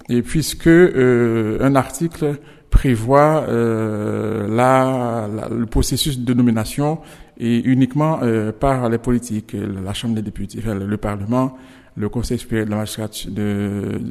et 0.09 0.21
puisque 0.21 0.67
un 0.67 1.75
article 1.75 2.37
prévoit 2.69 3.45
la, 3.47 5.29
le 5.49 5.65
processus 5.65 6.19
de 6.19 6.33
nomination 6.33 6.99
et 7.37 7.59
uniquement 7.59 8.19
par 8.59 8.89
les 8.89 8.97
politiques, 8.97 9.55
la 9.55 9.93
Chambre 9.93 10.15
des 10.15 10.21
députés, 10.21 10.59
le 10.65 10.97
Parlement 10.97 11.55
le 11.95 12.09
Conseil 12.09 12.39
supérieur 12.39 12.65
de 12.65 12.71
la 12.71 12.77
magistrature 12.77 13.31
de, 13.31 14.01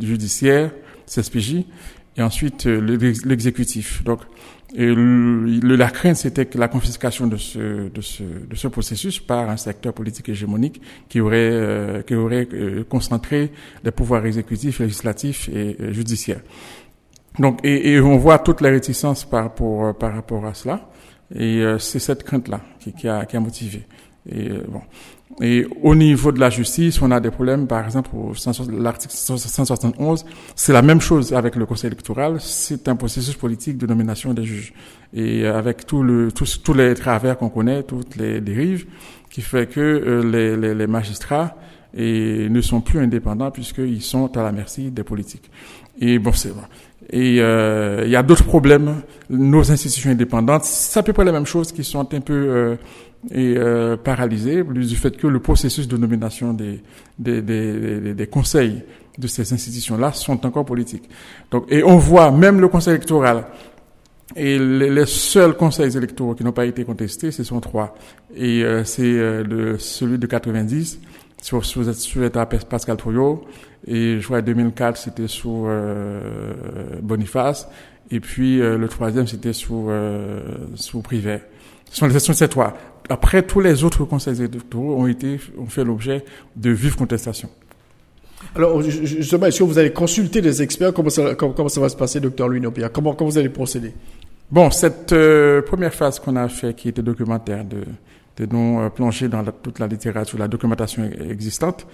judiciaire, 0.00 0.72
CSPJ, 1.06 1.64
et 2.16 2.22
ensuite 2.22 2.66
euh, 2.66 2.80
l'exécutif. 3.24 4.02
Donc, 4.04 4.20
la 4.74 5.88
crainte, 5.88 6.16
c'était 6.16 6.44
que 6.44 6.58
la 6.58 6.68
confiscation 6.68 7.26
de 7.26 7.36
ce, 7.38 7.88
de, 7.88 8.00
ce, 8.02 8.22
de 8.22 8.54
ce 8.54 8.68
processus 8.68 9.18
par 9.18 9.48
un 9.48 9.56
secteur 9.56 9.94
politique 9.94 10.28
hégémonique 10.28 10.82
qui 11.08 11.20
aurait, 11.20 11.50
euh, 11.50 12.02
qui 12.02 12.14
aurait 12.14 12.46
euh, 12.52 12.84
concentré 12.84 13.50
les 13.82 13.92
pouvoirs 13.92 14.26
exécutifs, 14.26 14.80
législatifs 14.80 15.48
et 15.48 15.76
judiciaires. 15.92 16.42
Donc, 17.38 17.60
et, 17.62 17.98
on 18.00 18.18
voit 18.18 18.40
toutes 18.40 18.60
les 18.60 18.70
réticences 18.70 19.24
par 19.24 19.44
rapport, 19.44 19.96
par 19.96 20.12
rapport 20.12 20.44
à 20.44 20.54
cela. 20.54 20.90
Et 21.34 21.62
c'est 21.78 21.98
cette 21.98 22.24
crainte-là 22.24 22.60
qui, 22.80 22.92
qui, 22.92 23.06
a, 23.06 23.24
qui 23.26 23.36
a 23.36 23.40
motivé. 23.40 23.86
Et 24.28 24.48
bon, 24.66 24.80
et 25.40 25.66
au 25.82 25.94
niveau 25.94 26.32
de 26.32 26.40
la 26.40 26.50
justice, 26.50 27.00
on 27.00 27.10
a 27.12 27.20
des 27.20 27.30
problèmes, 27.30 27.66
par 27.66 27.84
exemple, 27.84 28.10
l'article 28.72 29.14
171, 29.14 30.24
c'est 30.56 30.72
la 30.72 30.82
même 30.82 31.00
chose 31.00 31.32
avec 31.32 31.54
le 31.54 31.64
conseil 31.64 31.88
électoral, 31.88 32.40
c'est 32.40 32.88
un 32.88 32.96
processus 32.96 33.36
politique 33.36 33.78
de 33.78 33.86
nomination 33.86 34.34
des 34.34 34.44
juges. 34.44 34.72
Et 35.14 35.46
avec 35.46 35.86
tout 35.86 36.02
le, 36.02 36.32
tous, 36.32 36.60
tous 36.62 36.74
les 36.74 36.94
travers 36.94 37.38
qu'on 37.38 37.50
connaît, 37.50 37.84
toutes 37.84 38.16
les 38.16 38.40
dérives, 38.40 38.86
qui 39.30 39.40
fait 39.42 39.68
que 39.68 39.80
euh, 39.80 40.22
les, 40.24 40.56
les, 40.56 40.74
les, 40.74 40.86
magistrats 40.86 41.54
ne 41.94 42.60
sont 42.60 42.80
plus 42.80 42.98
indépendants 42.98 43.50
puisqu'ils 43.50 44.02
sont 44.02 44.36
à 44.36 44.42
la 44.42 44.52
merci 44.52 44.90
des 44.90 45.04
politiques. 45.04 45.50
Et 46.00 46.18
bon, 46.18 46.32
c'est 46.32 46.50
bon. 46.50 46.62
Et 47.10 47.40
euh, 47.40 48.02
il 48.04 48.10
y 48.10 48.16
a 48.16 48.22
d'autres 48.22 48.44
problèmes. 48.44 49.02
Nos 49.30 49.70
institutions 49.70 50.10
indépendantes, 50.10 50.64
c'est 50.64 50.98
à 50.98 51.02
peu 51.02 51.12
près 51.12 51.24
la 51.24 51.32
même 51.32 51.46
chose 51.46 51.72
qui 51.72 51.82
sont 51.82 52.00
un 52.00 52.20
peu 52.20 52.32
euh, 52.32 52.76
et 53.30 53.54
euh, 53.56 53.96
paralysé 53.96 54.62
du 54.62 54.96
fait 54.96 55.16
que 55.16 55.26
le 55.26 55.40
processus 55.40 55.88
de 55.88 55.96
nomination 55.96 56.52
des, 56.52 56.82
des, 57.18 57.42
des, 57.42 58.14
des 58.14 58.26
conseils 58.26 58.82
de 59.18 59.26
ces 59.26 59.52
institutions-là 59.52 60.12
sont 60.12 60.46
encore 60.46 60.64
politiques. 60.64 61.08
Donc, 61.50 61.64
et 61.68 61.82
on 61.82 61.96
voit 61.96 62.30
même 62.30 62.60
le 62.60 62.68
conseil 62.68 62.94
électoral 62.94 63.46
et 64.36 64.58
les, 64.58 65.06
seuls 65.06 65.56
conseils 65.56 65.96
électoraux 65.96 66.34
qui 66.34 66.44
n'ont 66.44 66.52
pas 66.52 66.66
été 66.66 66.84
contestés, 66.84 67.30
ce 67.30 67.42
sont 67.44 67.60
trois. 67.60 67.94
Et 68.34 68.62
euh, 68.62 68.84
c'est 68.84 69.02
euh, 69.02 69.78
celui 69.78 70.18
de 70.18 70.26
90 70.26 71.00
sur, 71.42 71.64
sous 71.64 71.84
l'état 72.20 72.46
Pascal 72.46 72.96
Trouillot 72.96 73.44
et 73.86 74.18
je 74.20 74.24
crois 74.24 74.42
2004 74.42 74.96
c'était 74.96 75.28
sous 75.28 75.66
euh, 75.66 76.20
Boniface 77.00 77.68
et 78.10 78.18
puis 78.18 78.58
le 78.58 78.88
troisième 78.88 79.26
c'était 79.26 79.52
sous 79.52 79.88
sous 80.74 81.00
Privé. 81.00 81.38
Ce 81.90 81.98
sont 81.98 82.06
les 82.06 82.12
questions 82.12 82.32
de 82.32 82.38
ces 82.38 82.48
trois 82.48 82.74
après, 83.08 83.42
tous 83.42 83.60
les 83.60 83.84
autres 83.84 84.04
conseils 84.04 84.42
électoraux 84.42 84.96
ont 85.00 85.06
été, 85.06 85.40
ont 85.58 85.66
fait 85.66 85.84
l'objet 85.84 86.24
de 86.56 86.70
vives 86.70 86.96
contestations. 86.96 87.48
Alors, 88.54 88.80
justement, 88.82 89.46
est-ce 89.46 89.58
que 89.58 89.64
vous 89.64 89.78
allez 89.78 89.92
consulter 89.92 90.40
des 90.40 90.62
experts? 90.62 90.92
Comment 90.92 91.10
ça, 91.10 91.34
comment, 91.34 91.68
ça 91.68 91.80
va 91.80 91.88
se 91.88 91.96
passer, 91.96 92.20
docteur 92.20 92.48
Louis 92.48 92.60
Nopia 92.60 92.88
comment, 92.88 93.14
comment 93.14 93.30
vous 93.30 93.38
allez 93.38 93.48
procéder? 93.48 93.92
Bon, 94.50 94.70
cette 94.70 95.12
euh, 95.12 95.60
première 95.62 95.92
phase 95.92 96.18
qu'on 96.18 96.36
a 96.36 96.48
fait, 96.48 96.74
qui 96.74 96.88
était 96.88 97.02
documentaire, 97.02 97.64
de, 97.64 97.78
de 98.36 98.46
nous 98.50 98.80
euh, 98.80 98.90
plonger 98.90 99.28
dans 99.28 99.44
toute 99.44 99.78
la 99.78 99.86
littérature, 99.86 100.38
la 100.38 100.48
documentation 100.48 101.10
existante, 101.28 101.86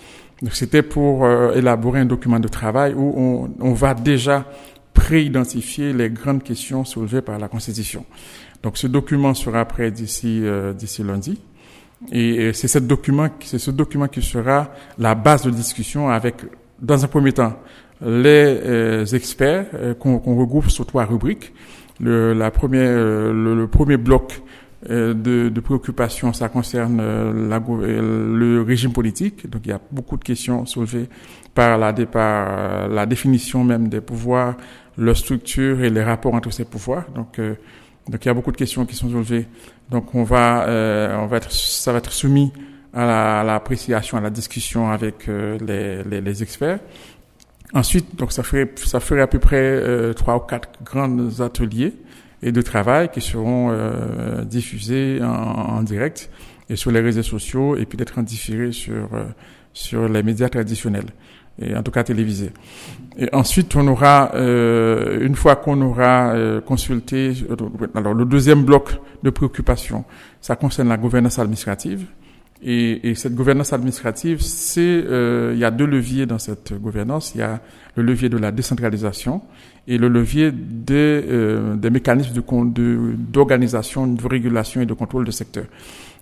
c'était 0.52 0.82
pour 0.82 1.24
euh, 1.24 1.52
élaborer 1.54 2.00
un 2.00 2.04
document 2.04 2.38
de 2.38 2.48
travail 2.48 2.94
où 2.94 3.14
on, 3.16 3.50
on 3.60 3.72
va 3.72 3.94
déjà 3.94 4.46
pré-identifier 4.92 5.92
les 5.92 6.10
grandes 6.10 6.42
questions 6.42 6.84
soulevées 6.84 7.22
par 7.22 7.38
la 7.38 7.48
Constitution. 7.48 8.04
Donc 8.64 8.78
ce 8.78 8.86
document 8.86 9.34
sera 9.34 9.66
prêt 9.66 9.90
d'ici 9.90 10.40
euh, 10.42 10.72
d'ici 10.72 11.02
lundi. 11.04 11.38
Et 12.10 12.52
c'est 12.54 12.66
ce 12.66 12.78
document, 12.78 13.28
c'est 13.40 13.58
ce 13.58 13.70
document 13.70 14.08
qui 14.08 14.22
sera 14.22 14.70
la 14.98 15.14
base 15.14 15.42
de 15.44 15.50
discussion 15.50 16.08
avec, 16.08 16.36
dans 16.80 17.04
un 17.04 17.08
premier 17.08 17.32
temps, 17.32 17.54
les 18.00 18.58
euh, 18.64 19.04
experts 19.06 19.66
euh, 19.74 19.94
qu'on 19.94 20.36
regroupe 20.36 20.70
sur 20.70 20.86
trois 20.86 21.04
rubriques. 21.04 21.52
Le, 22.00 22.32
la 22.32 22.50
première, 22.50 22.90
le, 23.32 23.66
premier 23.66 23.96
bloc 23.98 24.42
de, 24.88 25.12
de 25.48 25.60
préoccupation, 25.60 26.32
ça 26.32 26.48
concerne 26.48 26.96
la, 27.48 27.58
le 27.60 28.62
régime 28.62 28.92
politique. 28.92 29.48
Donc 29.48 29.62
il 29.64 29.68
y 29.68 29.72
a 29.72 29.80
beaucoup 29.92 30.16
de 30.16 30.24
questions 30.24 30.66
soulevées 30.66 31.08
par 31.54 31.78
la, 31.78 31.92
par 31.92 32.88
la 32.88 33.06
définition 33.06 33.62
même 33.62 33.88
des 33.88 34.00
pouvoirs, 34.00 34.56
leur 34.98 35.16
structure 35.16 35.84
et 35.84 35.90
les 35.90 36.02
rapports 36.02 36.34
entre 36.34 36.50
ces 36.52 36.64
pouvoirs. 36.64 37.04
Donc 37.14 37.38
donc 38.08 38.24
il 38.24 38.28
y 38.28 38.30
a 38.30 38.34
beaucoup 38.34 38.52
de 38.52 38.56
questions 38.56 38.84
qui 38.84 38.94
sont 38.94 39.08
soulevées. 39.08 39.46
Donc 39.90 40.14
on 40.14 40.24
va, 40.24 40.66
euh, 40.68 41.16
on 41.16 41.26
va 41.26 41.38
être, 41.38 41.50
ça 41.50 41.92
va 41.92 41.98
être 41.98 42.12
soumis 42.12 42.52
à 42.92 43.42
l'appréciation, 43.44 44.18
à 44.18 44.20
la 44.20 44.30
discussion 44.30 44.90
avec 44.90 45.28
euh, 45.28 45.58
les, 45.66 46.02
les, 46.04 46.20
les, 46.20 46.42
experts. 46.42 46.78
Ensuite, 47.72 48.14
donc 48.16 48.30
ça 48.30 48.42
ferait, 48.42 48.70
ça 48.76 49.00
ferait 49.00 49.22
à 49.22 49.26
peu 49.26 49.40
près 49.40 49.56
euh, 49.56 50.12
trois 50.12 50.36
ou 50.36 50.40
quatre 50.40 50.68
grands 50.84 51.40
ateliers 51.40 51.92
et 52.42 52.52
de 52.52 52.62
travail 52.62 53.10
qui 53.10 53.20
seront 53.20 53.70
euh, 53.70 54.44
diffusés 54.44 55.20
en, 55.22 55.26
en, 55.26 55.82
direct 55.82 56.30
et 56.68 56.76
sur 56.76 56.92
les 56.92 57.00
réseaux 57.00 57.22
sociaux 57.22 57.76
et 57.76 57.84
puis 57.84 57.96
d'être 57.96 58.20
différés 58.22 58.72
sur 58.72 59.08
sur 59.72 60.08
les 60.08 60.22
médias 60.22 60.48
traditionnels 60.48 61.08
et 61.60 61.76
en 61.76 61.82
tout 61.82 61.90
cas 61.90 62.04
télévisé. 62.04 62.50
Et 63.16 63.28
ensuite, 63.32 63.74
on 63.76 63.86
aura, 63.86 64.32
euh, 64.34 65.24
une 65.24 65.36
fois 65.36 65.56
qu'on 65.56 65.80
aura 65.82 66.32
euh, 66.34 66.60
consulté, 66.60 67.32
euh, 67.48 67.56
alors 67.94 68.14
le 68.14 68.24
deuxième 68.24 68.64
bloc 68.64 68.90
de 69.22 69.30
préoccupation, 69.30 70.04
ça 70.40 70.56
concerne 70.56 70.88
la 70.88 70.96
gouvernance 70.96 71.38
administrative. 71.38 72.06
Et, 72.66 73.10
et 73.10 73.14
cette 73.14 73.34
gouvernance 73.34 73.72
administrative, 73.74 74.40
c'est, 74.40 74.80
euh, 74.80 75.52
il 75.54 75.58
y 75.58 75.64
a 75.64 75.70
deux 75.70 75.84
leviers 75.86 76.24
dans 76.24 76.38
cette 76.38 76.72
gouvernance. 76.72 77.34
Il 77.34 77.38
y 77.38 77.42
a 77.42 77.60
le 77.94 78.02
levier 78.02 78.30
de 78.30 78.38
la 78.38 78.52
décentralisation 78.52 79.42
et 79.86 79.98
le 79.98 80.08
levier 80.08 80.50
des, 80.50 80.94
euh, 81.28 81.76
des 81.76 81.90
mécanismes 81.90 82.32
de, 82.32 83.14
d'organisation, 83.18 84.06
de 84.06 84.26
régulation 84.26 84.80
et 84.80 84.86
de 84.86 84.94
contrôle 84.94 85.26
du 85.26 85.32
secteur. 85.32 85.64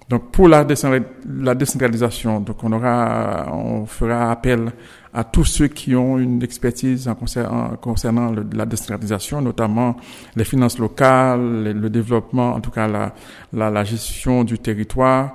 Donc 0.09 0.33
pour 0.33 0.49
la, 0.49 0.65
décentralisation, 0.65 2.41
donc 2.41 2.63
on 2.65 2.73
aura, 2.73 3.47
on 3.53 3.87
fera 3.87 4.33
appel 4.33 4.73
à 5.15 5.25
tous 5.25 5.45
ceux 5.45 5.69
qui 5.69 5.95
ont 5.95 6.19
une 6.19 6.43
expertise 6.43 7.09
en 7.09 7.15
concernant, 7.15 8.35
la 8.53 8.67
décentralisation, 8.67 9.43
notamment 9.43 9.97
les 10.37 10.45
finances 10.45 10.79
locales, 10.79 11.65
le, 11.75 11.91
développement, 11.91 12.55
en 12.55 12.61
tout 12.61 12.71
cas 12.71 13.13
la, 13.53 13.85
gestion 13.85 14.45
du 14.45 14.59
territoire, 14.59 15.35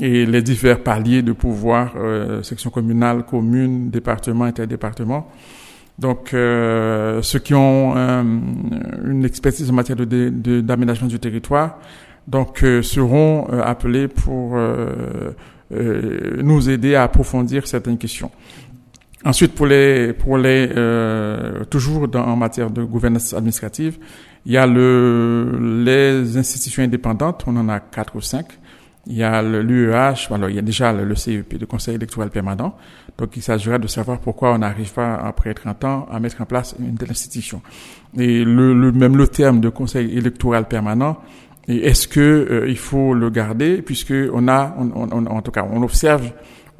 et 0.00 0.24
les 0.26 0.42
divers 0.42 0.82
paliers 0.82 1.22
de 1.22 1.32
pouvoir, 1.32 1.94
euh, 1.96 2.42
section 2.42 2.70
communale, 2.70 3.24
commune, 3.24 3.90
département, 3.90 4.44
interdépartement. 4.44 5.28
Donc, 6.00 6.32
euh, 6.32 7.20
ceux 7.20 7.40
qui 7.40 7.52
ont 7.52 7.92
euh, 7.94 8.22
une 9.04 9.24
expertise 9.26 9.68
en 9.68 9.74
matière 9.74 9.96
de, 9.98 10.60
d'aménagement 10.62 11.08
du 11.08 11.18
territoire, 11.18 11.78
donc 12.26 12.62
euh, 12.62 12.80
seront 12.80 13.44
appelés 13.62 14.08
pour 14.08 14.56
nous 15.70 16.70
aider 16.70 16.94
à 16.94 17.02
approfondir 17.02 17.66
certaines 17.66 17.98
questions. 17.98 18.30
Ensuite, 19.24 19.54
pour 19.54 19.66
les, 19.66 20.14
pour 20.14 20.38
les, 20.38 20.70
toujours 21.68 22.08
dans, 22.08 22.24
en 22.24 22.36
matière 22.36 22.70
de 22.70 22.82
gouvernance 22.82 23.34
administrative, 23.34 23.98
il 24.46 24.52
y 24.52 24.56
a 24.56 24.66
le, 24.66 25.82
les 25.84 26.36
institutions 26.36 26.82
indépendantes, 26.82 27.44
on 27.46 27.56
en 27.56 27.68
a 27.68 27.80
quatre 27.80 28.16
ou 28.16 28.20
cinq. 28.20 28.46
Il 29.06 29.16
y 29.16 29.22
a 29.22 29.42
l'UEH, 29.42 30.30
alors 30.30 30.50
il 30.50 30.56
y 30.56 30.58
a 30.58 30.62
déjà 30.62 30.92
le 30.92 31.14
CEP, 31.14 31.54
le 31.58 31.66
Conseil 31.66 31.94
électoral 31.94 32.30
permanent. 32.30 32.76
Donc 33.18 33.36
il 33.36 33.42
s'agira 33.42 33.78
de 33.78 33.86
savoir 33.86 34.18
pourquoi 34.20 34.54
on 34.54 34.58
n'arrive 34.58 34.92
pas, 34.92 35.14
après 35.16 35.52
30 35.54 35.84
ans, 35.84 36.06
à 36.10 36.20
mettre 36.20 36.40
en 36.40 36.44
place 36.44 36.74
une 36.78 36.96
telle 36.96 37.10
institution. 37.10 37.62
Et 38.18 38.44
le, 38.44 38.74
le 38.74 38.92
même 38.92 39.16
le 39.16 39.26
terme 39.26 39.60
de 39.60 39.68
Conseil 39.68 40.16
électoral 40.16 40.68
permanent, 40.68 41.18
est-ce 41.66 42.08
que 42.08 42.20
euh, 42.20 42.68
il 42.68 42.78
faut 42.78 43.14
le 43.14 43.30
garder, 43.30 43.82
puisque 43.82 44.14
on 44.32 44.48
a, 44.48 44.74
on, 44.78 44.90
on, 44.94 45.26
en 45.26 45.42
tout 45.42 45.50
cas, 45.50 45.66
on 45.70 45.82
observe 45.82 46.30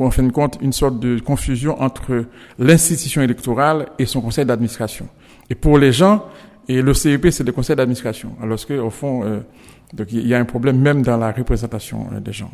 en 0.06 0.10
fin 0.10 0.22
de 0.22 0.32
compte 0.32 0.58
une 0.60 0.72
sorte 0.72 0.98
de 0.98 1.18
confusion 1.20 1.80
entre 1.80 2.24
l'institution 2.58 3.22
électorale 3.22 3.86
et 3.98 4.06
son 4.06 4.20
conseil 4.20 4.44
d'administration. 4.44 5.08
Et 5.48 5.54
pour 5.54 5.78
les 5.78 5.92
gens, 5.92 6.24
et 6.68 6.82
le 6.82 6.94
CEP, 6.94 7.30
c'est 7.30 7.44
le 7.44 7.52
conseil 7.52 7.76
d'administration. 7.76 8.36
Alors 8.42 8.64
que, 8.64 8.74
au 8.74 8.90
fond, 8.90 9.24
euh, 9.24 9.40
donc 9.92 10.12
il 10.12 10.26
y 10.26 10.34
a 10.34 10.38
un 10.38 10.44
problème 10.44 10.78
même 10.78 11.02
dans 11.02 11.16
la 11.16 11.32
représentation 11.32 12.06
euh, 12.12 12.20
des 12.20 12.32
gens. 12.32 12.52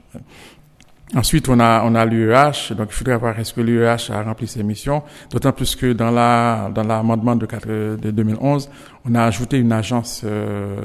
Ensuite, 1.15 1.49
on 1.49 1.61
a 1.61 1.83
on 1.85 1.95
a 1.95 2.05
l'UEH, 2.05 2.75
donc 2.75 2.89
il 2.89 2.95
faudrait 2.95 3.17
voir 3.17 3.39
est-ce 3.39 3.55
que 3.55 3.61
l'UEH 3.61 4.11
a 4.11 4.23
rempli 4.23 4.49
ses 4.49 4.65
missions. 4.65 5.05
D'autant 5.31 5.53
plus 5.53 5.77
que 5.77 5.93
dans 5.93 6.11
la 6.11 6.69
dans 6.75 6.83
l'amendement 6.83 7.37
de, 7.37 7.47
de 7.97 8.11
2011, 8.11 8.69
on 9.05 9.15
a 9.15 9.23
ajouté 9.23 9.59
une 9.59 9.71
agence 9.71 10.23
euh, 10.25 10.81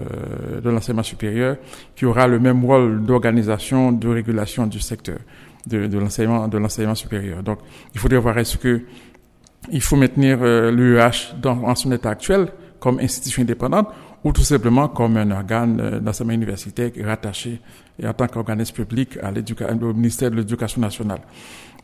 de 0.61 0.69
l'enseignement 0.69 1.01
supérieur 1.01 1.55
qui 1.95 2.05
aura 2.05 2.27
le 2.27 2.37
même 2.37 2.63
rôle 2.63 3.03
d'organisation, 3.03 3.91
de 3.91 4.09
régulation 4.09 4.67
du 4.67 4.79
secteur 4.79 5.17
de, 5.67 5.87
de 5.87 5.97
l'enseignement 5.97 6.47
de 6.47 6.57
l'enseignement 6.57 6.95
supérieur. 6.95 7.43
Donc, 7.43 7.59
il 7.93 7.99
faudrait 7.99 8.19
voir 8.19 8.37
est-ce 8.37 8.57
que 8.57 8.81
il 9.71 9.81
faut 9.81 9.95
maintenir 9.95 10.39
euh, 10.41 10.71
l'UEH 10.71 11.35
dans 11.41 11.63
en 11.63 11.75
son 11.75 11.91
état 11.91 12.09
actuel 12.09 12.47
comme 12.79 12.99
institution 12.99 13.43
indépendante 13.43 13.89
ou 14.23 14.31
tout 14.31 14.43
simplement 14.43 14.87
comme 14.87 15.17
un 15.17 15.29
organe 15.31 15.79
euh, 15.79 15.99
d'enseignement 15.99 16.33
universitaire 16.33 16.91
rattaché 17.03 17.59
et 17.99 18.07
en 18.07 18.13
tant 18.13 18.27
qu'organisme 18.27 18.73
public 18.73 19.17
à 19.21 19.29
au 19.29 19.93
ministère 19.93 20.31
de 20.31 20.37
l'Éducation 20.37 20.81
nationale. 20.81 21.21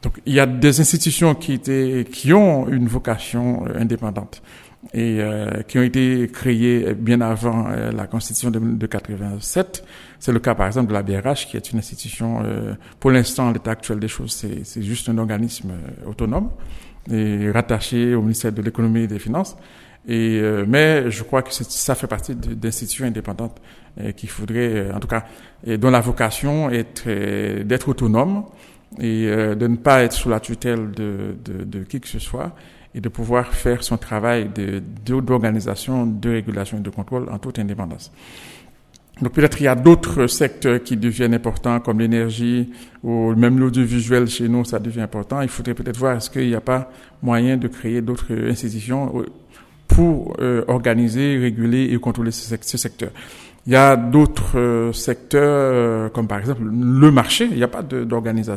Donc 0.01 0.13
il 0.25 0.33
y 0.33 0.39
a 0.39 0.45
des 0.45 0.79
institutions 0.79 1.35
qui 1.35 1.53
étaient 1.53 2.05
qui 2.11 2.33
ont 2.33 2.67
une 2.67 2.87
vocation 2.87 3.65
euh, 3.67 3.79
indépendante 3.79 4.41
et 4.93 5.19
euh, 5.19 5.63
qui 5.67 5.77
ont 5.79 5.83
été 5.83 6.29
créées 6.31 6.93
bien 6.93 7.21
avant 7.21 7.67
la 7.67 8.07
Constitution 8.07 8.51
de, 8.51 8.59
de 8.59 8.85
87. 8.87 9.83
C'est 10.19 10.31
le 10.31 10.39
cas 10.39 10.55
par 10.55 10.67
exemple 10.67 10.87
de 10.87 10.93
la 10.93 11.03
BRH 11.03 11.47
qui 11.47 11.57
est 11.57 11.71
une 11.71 11.79
institution, 11.79 12.43
pour 12.99 13.11
l'instant 13.11 13.51
l'état 13.51 13.71
actuel 13.71 13.99
des 13.99 14.07
choses, 14.07 14.31
c'est 14.63 14.81
juste 14.81 15.09
un 15.09 15.17
organisme 15.17 15.73
autonome 16.05 16.49
et 17.11 17.51
rattaché 17.51 18.15
au 18.15 18.21
ministère 18.21 18.51
de 18.51 18.61
l'économie 18.61 19.01
et 19.01 19.07
des 19.07 19.19
finances. 19.19 19.55
Et, 20.07 20.39
euh, 20.41 20.65
mais 20.67 21.11
je 21.11 21.23
crois 21.23 21.41
que 21.41 21.51
ça 21.51 21.95
fait 21.95 22.07
partie 22.07 22.33
d'institutions 22.33 23.05
indépendantes 23.05 23.59
euh, 23.99 24.13
qu'il 24.13 24.29
faudrait, 24.29 24.73
euh, 24.73 24.93
en 24.95 24.99
tout 24.99 25.07
cas, 25.07 25.25
et 25.65 25.77
dont 25.77 25.89
la 25.89 25.99
vocation 25.99 26.69
est 26.69 27.07
d'être 27.07 27.89
autonome 27.89 28.45
et 28.99 29.25
de 29.27 29.67
ne 29.67 29.75
pas 29.75 30.03
être 30.03 30.13
sous 30.13 30.29
la 30.29 30.39
tutelle 30.39 30.91
de, 30.91 31.35
de, 31.43 31.65
de, 31.65 31.83
qui 31.83 31.99
que 31.99 32.07
ce 32.07 32.19
soit 32.19 32.55
et 32.97 32.99
de 32.99 33.09
pouvoir 33.09 33.53
faire 33.53 33.83
son 33.83 33.95
travail 33.97 34.49
d'organisation, 35.05 36.07
de, 36.07 36.19
de 36.19 36.29
régulation 36.31 36.79
et 36.79 36.81
de 36.81 36.89
contrôle 36.89 37.29
en 37.29 37.37
toute 37.37 37.59
indépendance. 37.59 38.11
Donc 39.21 39.33
peut-être 39.33 39.61
il 39.61 39.65
y 39.65 39.67
a 39.67 39.75
d'autres 39.75 40.27
secteurs 40.27 40.81
qui 40.83 40.97
deviennent 40.97 41.33
importants 41.33 41.79
comme 41.79 41.99
l'énergie 41.99 42.71
ou 43.03 43.33
même 43.35 43.59
l'audiovisuel 43.59 44.27
chez 44.27 44.47
nous, 44.47 44.65
ça 44.65 44.79
devient 44.79 45.01
important. 45.01 45.41
Il 45.41 45.47
faudrait 45.47 45.75
peut-être 45.75 45.97
voir 45.97 46.17
est-ce 46.17 46.29
qu'il 46.29 46.47
n'y 46.47 46.55
a 46.55 46.61
pas 46.61 46.91
moyen 47.21 47.57
de 47.57 47.67
créer 47.67 48.01
d'autres 48.01 48.33
institutions 48.49 49.23
pour 49.87 50.35
euh, 50.39 50.63
organiser, 50.67 51.37
réguler 51.37 51.89
et 51.91 51.97
contrôler 51.97 52.31
ce, 52.31 52.77
secteur. 52.77 53.09
Il 53.67 53.73
y 53.73 53.75
a 53.75 53.97
d'autres 53.97 54.57
euh, 54.57 54.93
secteurs, 54.93 55.43
euh, 55.43 56.09
comme 56.09 56.25
par 56.25 56.39
exemple 56.39 56.63
le 56.63 57.11
marché. 57.11 57.49
Il 57.51 57.57
n'y 57.57 57.63
a 57.63 57.67
pas 57.67 57.83
d'organisme 57.83 58.55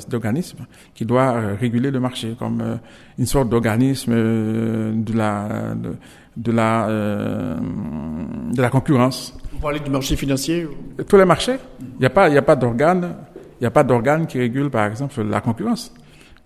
qui 0.94 1.04
doit 1.04 1.32
réguler 1.60 1.90
le 1.90 1.98
marché, 1.98 2.36
comme 2.38 2.78
une 3.18 3.26
sorte 3.26 3.48
d'organisme 3.48 4.12
de 4.12 5.12
la 5.16 5.74
de, 5.74 5.96
de 6.36 6.52
la 6.52 6.86
de 6.88 8.62
la 8.62 8.70
concurrence. 8.70 9.36
Vous 9.52 9.58
parlez 9.58 9.80
du 9.80 9.90
marché 9.90 10.14
financier 10.14 10.68
Tous 11.08 11.16
les 11.16 11.24
marchés. 11.24 11.56
Il 11.80 11.98
n'y 12.00 12.06
a 12.06 12.10
pas 12.10 12.28
il 12.28 12.34
y 12.34 12.38
a 12.38 12.42
pas 12.42 12.54
d'organe 12.56 13.16
il 13.60 13.64
n'y 13.64 13.66
a 13.66 13.70
pas 13.70 13.84
d'organe 13.84 14.26
qui 14.26 14.38
régule 14.38 14.70
par 14.70 14.86
exemple 14.86 15.22
la 15.22 15.40
concurrence. 15.42 15.92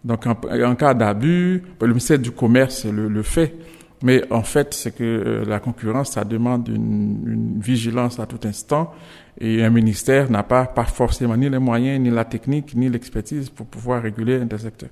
Donc 0.05 0.27
en, 0.27 0.33
en 0.33 0.75
cas 0.75 0.95
d'abus, 0.95 1.63
le 1.81 1.87
ministère 1.89 2.19
du 2.19 2.33
commerce 2.33 2.87
le, 2.87 3.09
le 3.09 3.23
fait 3.23 3.55
mais 4.05 4.23
en 4.31 4.43
fait, 4.43 4.75
c'est 4.75 4.95
que 4.95 5.03
euh, 5.03 5.45
la 5.47 5.59
concurrence, 5.61 6.13
ça 6.13 6.25
demande 6.25 6.69
une, 6.69 7.25
une, 7.27 7.61
vigilance 7.61 8.21
à 8.21 8.27
tout 8.27 8.47
instant. 8.47 8.93
Et 9.41 9.65
un 9.65 9.71
ministère 9.71 10.31
n'a 10.31 10.43
pas, 10.43 10.67
pas 10.67 10.85
forcément 10.85 11.37
ni 11.37 11.49
les 11.49 11.59
moyens, 11.59 11.99
ni 11.99 12.11
la 12.11 12.27
technique, 12.27 12.77
ni 12.77 12.91
l'expertise 12.91 13.49
pour 13.49 13.67
pouvoir 13.67 14.03
réguler 14.03 14.41
un 14.41 14.59
secteur. 14.59 14.91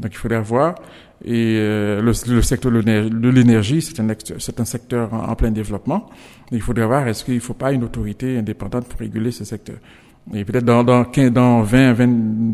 Donc 0.00 0.12
il 0.12 0.16
faudrait 0.16 0.40
voir. 0.40 0.74
Et 1.24 1.56
euh, 1.56 2.02
le, 2.02 2.12
le, 2.34 2.42
secteur 2.42 2.72
de 2.72 3.28
l'énergie, 3.30 3.80
c'est 3.80 4.00
un, 4.00 4.08
un 4.08 4.64
secteur 4.64 5.14
en, 5.14 5.34
plein 5.36 5.52
développement. 5.52 6.10
il 6.50 6.60
faudrait 6.60 6.86
voir 6.86 7.06
est-ce 7.06 7.24
qu'il 7.24 7.36
ne 7.36 7.40
faut 7.40 7.54
pas 7.54 7.72
une 7.72 7.84
autorité 7.84 8.38
indépendante 8.38 8.86
pour 8.86 8.98
réguler 8.98 9.30
ce 9.30 9.44
secteur? 9.44 9.76
Et 10.34 10.44
peut-être 10.44 10.64
dans, 10.64 10.82
dans, 10.82 11.04
15, 11.04 11.30
dans 11.30 11.62
20, 11.62 11.92
20, 11.92 12.06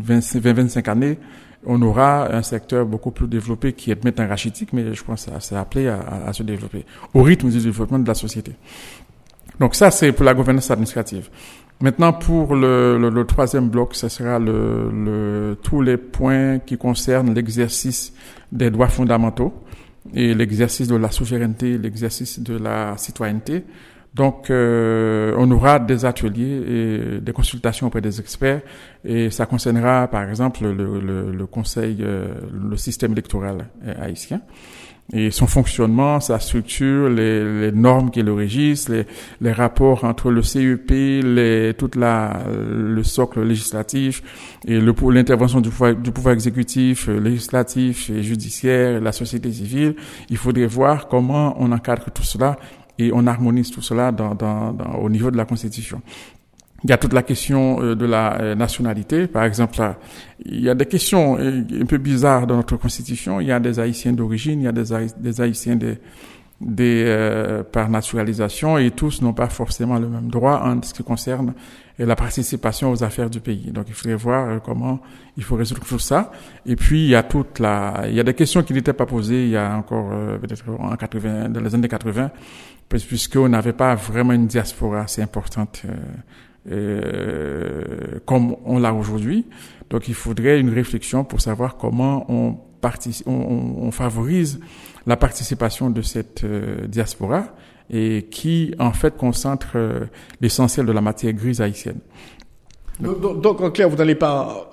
20, 0.03 0.37
20, 0.39 0.53
25 0.53 0.87
années, 0.87 1.17
on 1.65 1.81
aura 1.81 2.33
un 2.33 2.41
secteur 2.41 2.85
beaucoup 2.85 3.11
plus 3.11 3.27
développé 3.27 3.73
qui 3.73 3.91
est 3.91 4.03
maintenant 4.03 4.27
rachitique, 4.27 4.73
mais 4.73 4.93
je 4.93 5.03
pense 5.03 5.25
que 5.25 5.31
c'est 5.39 5.55
appelé 5.55 5.87
à, 5.87 6.31
se 6.33 6.43
développer 6.43 6.85
au 7.13 7.23
rythme 7.23 7.49
du 7.49 7.59
développement 7.59 7.99
de 7.99 8.07
la 8.07 8.13
société. 8.13 8.53
Donc 9.59 9.75
ça, 9.75 9.91
c'est 9.91 10.11
pour 10.11 10.25
la 10.25 10.33
gouvernance 10.33 10.69
administrative. 10.71 11.29
Maintenant, 11.81 12.13
pour 12.13 12.55
le, 12.55 13.23
troisième 13.27 13.69
bloc, 13.69 13.95
ce 13.95 14.07
sera 14.07 14.39
tous 15.63 15.81
les 15.81 15.97
points 15.97 16.59
qui 16.59 16.77
concernent 16.77 17.33
l'exercice 17.33 18.13
des 18.51 18.69
droits 18.69 18.87
fondamentaux 18.87 19.53
et 20.13 20.33
l'exercice 20.33 20.87
de 20.87 20.95
la 20.95 21.11
souveraineté, 21.11 21.77
l'exercice 21.77 22.39
de 22.39 22.57
la 22.57 22.95
citoyenneté. 22.97 23.63
Donc, 24.15 24.49
euh, 24.49 25.35
on 25.37 25.51
aura 25.51 25.77
des 25.77 26.05
ateliers 26.05 26.63
et 27.17 27.19
des 27.19 27.33
consultations 27.33 27.87
auprès 27.87 27.99
des 27.99 28.21
experts 28.21 28.61
et 29.03 29.29
ça 29.29 29.45
concernera, 29.45 30.07
par 30.07 30.29
exemple, 30.29 30.63
le, 30.63 31.01
le, 31.01 31.31
le 31.33 31.45
conseil, 31.45 31.97
euh, 31.99 32.29
le 32.53 32.77
système 32.77 33.11
électoral 33.11 33.67
euh, 33.85 33.93
haïtien 34.01 34.39
et 35.13 35.31
son 35.31 35.47
fonctionnement, 35.47 36.19
sa 36.19 36.39
structure, 36.39 37.09
les, 37.09 37.61
les 37.61 37.71
normes 37.73 38.09
qui 38.09 38.23
le 38.23 38.33
régissent, 38.33 38.89
les, 38.89 39.05
les, 39.41 39.51
rapports 39.51 40.03
entre 40.03 40.31
le 40.31 40.41
CEP, 40.41 40.89
les, 40.89 41.75
toute 41.77 41.95
la, 41.95 42.39
le 42.49 43.03
socle 43.03 43.43
législatif 43.43 44.23
et 44.65 44.79
l'intervention 44.79 45.61
du 45.61 45.69
pouvoir, 45.69 45.93
du 45.93 46.11
pouvoir 46.11 46.33
exécutif, 46.33 47.07
législatif 47.07 48.09
et 48.09 48.23
judiciaire, 48.23 48.99
la 48.99 49.11
société 49.11 49.51
civile. 49.51 49.95
Il 50.29 50.37
faudrait 50.37 50.65
voir 50.65 51.07
comment 51.07 51.55
on 51.59 51.71
encadre 51.71 52.05
tout 52.11 52.23
cela 52.23 52.55
et 52.97 53.11
on 53.13 53.27
harmonise 53.27 53.71
tout 53.71 53.81
cela 53.81 54.11
dans, 54.11 54.35
dans, 54.35 54.73
dans, 54.73 54.95
au 54.95 55.09
niveau 55.09 55.31
de 55.31 55.37
la 55.37 55.45
Constitution. 55.45 56.01
Il 56.83 56.89
y 56.89 56.93
a 56.93 56.97
toute 56.97 57.13
la 57.13 57.23
question 57.23 57.81
euh, 57.81 57.95
de 57.95 58.05
la 58.05 58.39
euh, 58.39 58.55
nationalité. 58.55 59.25
Par 59.25 59.43
exemple, 59.43 59.81
il 60.45 60.61
y 60.61 60.69
a 60.69 60.75
des 60.75 60.85
questions 60.85 61.37
euh, 61.39 61.63
un 61.81 61.85
peu 61.85 61.97
bizarres 61.97 62.45
dans 62.45 62.57
notre 62.57 62.77
Constitution. 62.77 63.41
Il 63.41 63.47
y 63.47 63.51
a 63.51 63.59
des 63.59 63.79
Haïtiens 63.79 64.13
d'origine, 64.13 64.61
il 64.61 64.65
y 64.65 64.67
a 64.67 64.71
des, 64.71 65.41
Haïtiens 65.41 65.77
des, 65.77 65.97
des, 66.61 67.03
euh, 67.07 67.63
par 67.63 67.89
naturalisation 67.89 68.77
et 68.77 68.91
tous 68.91 69.23
n'ont 69.23 69.33
pas 69.33 69.47
forcément 69.47 69.97
le 69.97 70.07
même 70.07 70.27
droit 70.27 70.61
en 70.63 70.79
ce 70.83 70.93
qui 70.93 71.03
concerne 71.03 71.55
la 71.97 72.15
participation 72.15 72.91
aux 72.91 73.03
affaires 73.03 73.31
du 73.31 73.39
pays. 73.39 73.71
Donc 73.71 73.85
il 73.87 73.93
faudrait 73.95 74.17
voir 74.17 74.61
comment 74.61 74.99
il 75.37 75.43
faut 75.43 75.55
résoudre 75.55 75.85
tout 75.87 75.97
ça. 75.97 76.29
Et 76.67 76.75
puis 76.75 77.05
il 77.05 77.09
y 77.09 77.15
a 77.15 77.23
toute 77.23 77.57
la, 77.57 78.03
il 78.09 78.13
y 78.13 78.19
a 78.19 78.23
des 78.23 78.33
questions 78.33 78.61
qui 78.63 78.73
n'étaient 78.73 78.93
pas 78.93 79.05
posées 79.05 79.45
il 79.45 79.51
y 79.51 79.57
a 79.57 79.75
encore 79.77 80.09
peut-être 80.41 80.65
en 80.77 80.93
80, 80.95 81.49
dans 81.49 81.61
les 81.61 81.73
années 81.73 81.87
80 81.87 82.31
puisqu'on 82.89 83.49
n'avait 83.49 83.73
pas 83.73 83.95
vraiment 83.95 84.33
une 84.33 84.47
diaspora 84.47 85.01
assez 85.01 85.21
importante 85.21 85.83
euh, 85.85 86.71
euh, 86.71 88.19
comme 88.25 88.55
on 88.65 88.79
l'a 88.79 88.93
aujourd'hui. 88.93 89.45
Donc 89.89 90.07
il 90.07 90.13
faudrait 90.13 90.59
une 90.59 90.69
réflexion 90.69 91.23
pour 91.23 91.41
savoir 91.41 91.77
comment 91.77 92.25
on, 92.31 92.57
on, 93.25 93.31
on 93.31 93.91
favorise 93.91 94.59
la 95.05 95.17
participation 95.17 95.89
de 95.89 96.01
cette 96.01 96.43
euh, 96.43 96.87
diaspora 96.87 97.47
et 97.89 98.27
qui 98.31 98.73
en 98.79 98.93
fait 98.93 99.15
concentre 99.15 99.77
l'essentiel 100.41 100.87
de 100.87 100.91
la 100.91 101.01
matière 101.01 101.33
grise 101.33 101.61
haïtienne. 101.61 101.99
Donc, 102.99 103.59
en 103.61 103.71
clair, 103.71 103.89
vous 103.89 103.97
n'allez 103.97 104.15
pas, 104.15 104.69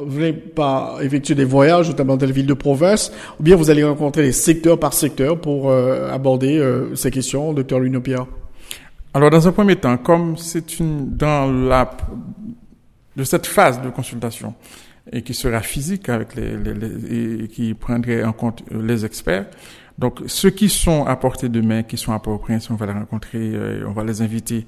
pas 0.54 0.98
effectuer 1.02 1.34
des 1.34 1.44
voyages, 1.44 1.88
notamment 1.88 2.16
dans 2.16 2.26
les 2.26 2.32
villes 2.32 2.46
de 2.46 2.54
province, 2.54 3.12
ou 3.40 3.42
bien 3.42 3.56
vous 3.56 3.68
allez 3.68 3.82
rencontrer 3.82 4.22
les 4.22 4.32
secteurs 4.32 4.78
par 4.78 4.92
secteur 4.92 5.40
pour 5.40 5.70
euh, 5.70 6.10
aborder 6.10 6.58
euh, 6.58 6.94
ces 6.94 7.10
questions, 7.10 7.52
docteur 7.52 7.80
Louis 7.80 8.00
Pierre 8.00 8.26
Alors, 9.12 9.30
dans 9.30 9.48
un 9.48 9.52
premier 9.52 9.76
temps, 9.76 9.96
comme 9.96 10.36
c'est 10.36 10.78
une 10.78 11.16
dans 11.16 11.50
la 11.50 11.90
de 13.14 13.24
cette 13.24 13.46
phase 13.46 13.82
de 13.82 13.90
consultation 13.90 14.54
et 15.12 15.20
qui 15.20 15.34
sera 15.34 15.60
physique 15.60 16.08
avec 16.08 16.34
les, 16.34 16.56
les, 16.56 16.72
les 16.72 17.44
et 17.44 17.48
qui 17.48 17.74
prendrait 17.74 18.24
en 18.24 18.32
compte 18.32 18.62
les 18.70 19.04
experts. 19.04 19.46
Donc, 19.98 20.20
ceux 20.26 20.48
qui 20.48 20.70
sont 20.70 21.04
à 21.04 21.16
portée 21.16 21.50
de 21.50 21.60
main, 21.60 21.82
qui 21.82 21.98
sont 21.98 22.12
à 22.12 22.18
Port-au-Prince, 22.20 22.70
on 22.70 22.76
va 22.76 22.86
les 22.86 22.92
rencontrer, 22.92 23.52
on 23.86 23.92
va 23.92 24.04
les 24.04 24.22
inviter 24.22 24.66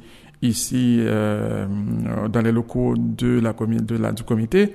ici 0.48 0.98
euh, 1.00 1.66
dans 2.28 2.40
les 2.40 2.52
locaux 2.52 2.94
de 2.96 3.40
la, 3.40 3.52
de 3.52 3.96
la, 3.96 4.12
du 4.12 4.22
comité. 4.22 4.74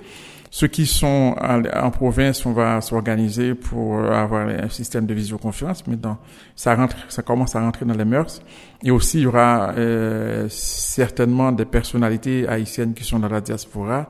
Ceux 0.51 0.67
qui 0.67 0.87
sont 0.87 1.35
en, 1.39 1.91
province, 1.91 2.43
on 2.45 2.53
va 2.53 2.81
s'organiser 2.81 3.53
pour 3.53 3.99
avoir 3.99 4.47
un 4.47 4.69
système 4.69 5.05
de 5.05 5.13
visioconférence. 5.13 5.85
Mais 5.85 5.95
dans, 5.95 6.17
ça 6.55 6.73
rentre, 6.73 6.95
ça 7.09 7.21
commence 7.21 7.55
à 7.55 7.61
rentrer 7.61 7.85
dans 7.85 7.93
les 7.93 8.05
mœurs. 8.05 8.41
Et 8.83 8.89
aussi, 8.89 9.19
il 9.19 9.23
y 9.23 9.25
aura 9.27 9.73
euh, 9.77 10.47
certainement 10.49 11.51
des 11.51 11.65
personnalités 11.65 12.47
haïtiennes 12.47 12.95
qui 12.95 13.03
sont 13.03 13.19
dans 13.19 13.29
la 13.29 13.41
diaspora. 13.41 14.09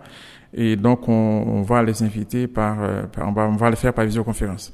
Et 0.53 0.77
donc, 0.77 1.09
on, 1.09 1.11
on 1.13 1.61
va 1.61 1.83
les 1.83 2.01
inviter 2.03 2.47
par, 2.47 2.77
euh, 2.81 3.03
par, 3.03 3.27
on, 3.27 3.33
va, 3.33 3.43
on 3.43 3.57
va 3.57 3.69
les 3.69 3.75
faire 3.75 3.93
par 3.93 4.05
visioconférence. 4.05 4.73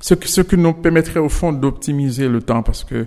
Ce, 0.00 0.14
ce 0.24 0.40
qui 0.42 0.56
nous 0.56 0.72
permettrait 0.74 1.20
au 1.20 1.28
fond 1.28 1.52
d'optimiser 1.52 2.28
le 2.28 2.40
temps 2.42 2.62
parce 2.62 2.84
que 2.84 3.06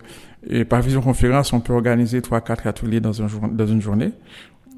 et 0.50 0.66
par 0.66 0.82
visioconférence, 0.82 1.54
on 1.54 1.60
peut 1.60 1.74
organiser 1.74 2.22
trois, 2.22 2.42
quatre 2.42 2.68
ateliers 2.68 3.00
dans, 3.00 3.22
un 3.22 3.28
jour, 3.28 3.42
dans 3.50 3.68
une 3.68 3.82
journée. 3.82 4.12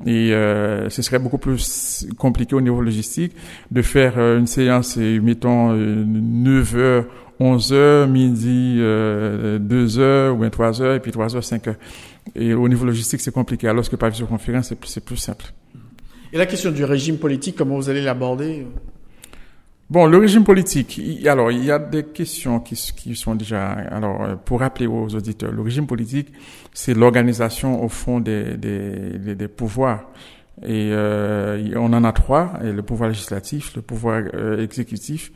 Et 0.05 0.33
euh, 0.33 0.89
ce 0.89 1.01
serait 1.01 1.19
beaucoup 1.19 1.37
plus 1.37 2.07
compliqué 2.17 2.55
au 2.55 2.61
niveau 2.61 2.81
logistique 2.81 3.33
de 3.69 3.81
faire 3.81 4.13
euh, 4.17 4.39
une 4.39 4.47
séance, 4.47 4.95
mettons, 4.97 5.73
9 5.73 6.75
euh, 6.75 6.79
heures, 6.79 7.05
11 7.41 7.73
heures, 7.73 8.07
midi, 8.07 8.77
euh, 8.79 9.59
2 9.59 9.99
heures, 9.99 10.35
ou 10.35 10.39
bien 10.39 10.49
3 10.49 10.81
heures, 10.81 10.95
et 10.95 10.99
puis 10.99 11.11
3 11.11 11.35
heures, 11.35 11.43
5 11.43 11.67
heures. 11.67 11.75
Et 12.35 12.53
au 12.53 12.67
niveau 12.69 12.85
logistique, 12.85 13.19
c'est 13.19 13.33
compliqué, 13.33 13.67
alors 13.67 13.89
que 13.89 13.95
par 13.95 14.09
visioconférence, 14.09 14.69
c'est 14.69 14.79
plus, 14.79 14.99
plus 14.99 15.17
simple. 15.17 15.45
Et 16.31 16.37
la 16.37 16.45
question 16.45 16.71
du 16.71 16.83
régime 16.83 17.17
politique, 17.17 17.55
comment 17.57 17.75
vous 17.75 17.89
allez 17.89 18.01
l'aborder? 18.01 18.67
Bon, 19.89 20.05
le 20.05 20.19
régime 20.19 20.43
politique, 20.43 21.01
alors 21.25 21.51
il 21.51 21.65
y 21.65 21.71
a 21.71 21.79
des 21.79 22.03
questions 22.03 22.59
qui, 22.59 22.75
sont 23.15 23.33
déjà, 23.33 23.71
alors 23.71 24.21
euh, 24.21 24.35
pour 24.35 24.59
rappeler 24.59 24.85
aux 24.85 25.15
auditeurs, 25.15 25.51
le 25.51 25.63
régime 25.63 25.87
politique, 25.87 26.31
c'est 26.73 26.93
l'organisation 26.93 27.83
au 27.83 27.89
fond 27.89 28.19
des, 28.19 28.55
des, 28.55 29.35
des, 29.35 29.47
pouvoirs. 29.47 30.03
Et 30.61 30.91
euh, 30.91 31.73
on 31.75 31.91
en 31.93 32.03
a 32.03 32.11
trois, 32.11 32.59
le 32.61 32.83
pouvoir 32.83 33.09
législatif, 33.09 33.75
le 33.75 33.81
pouvoir 33.81 34.21
euh, 34.35 34.63
exécutif 34.63 35.31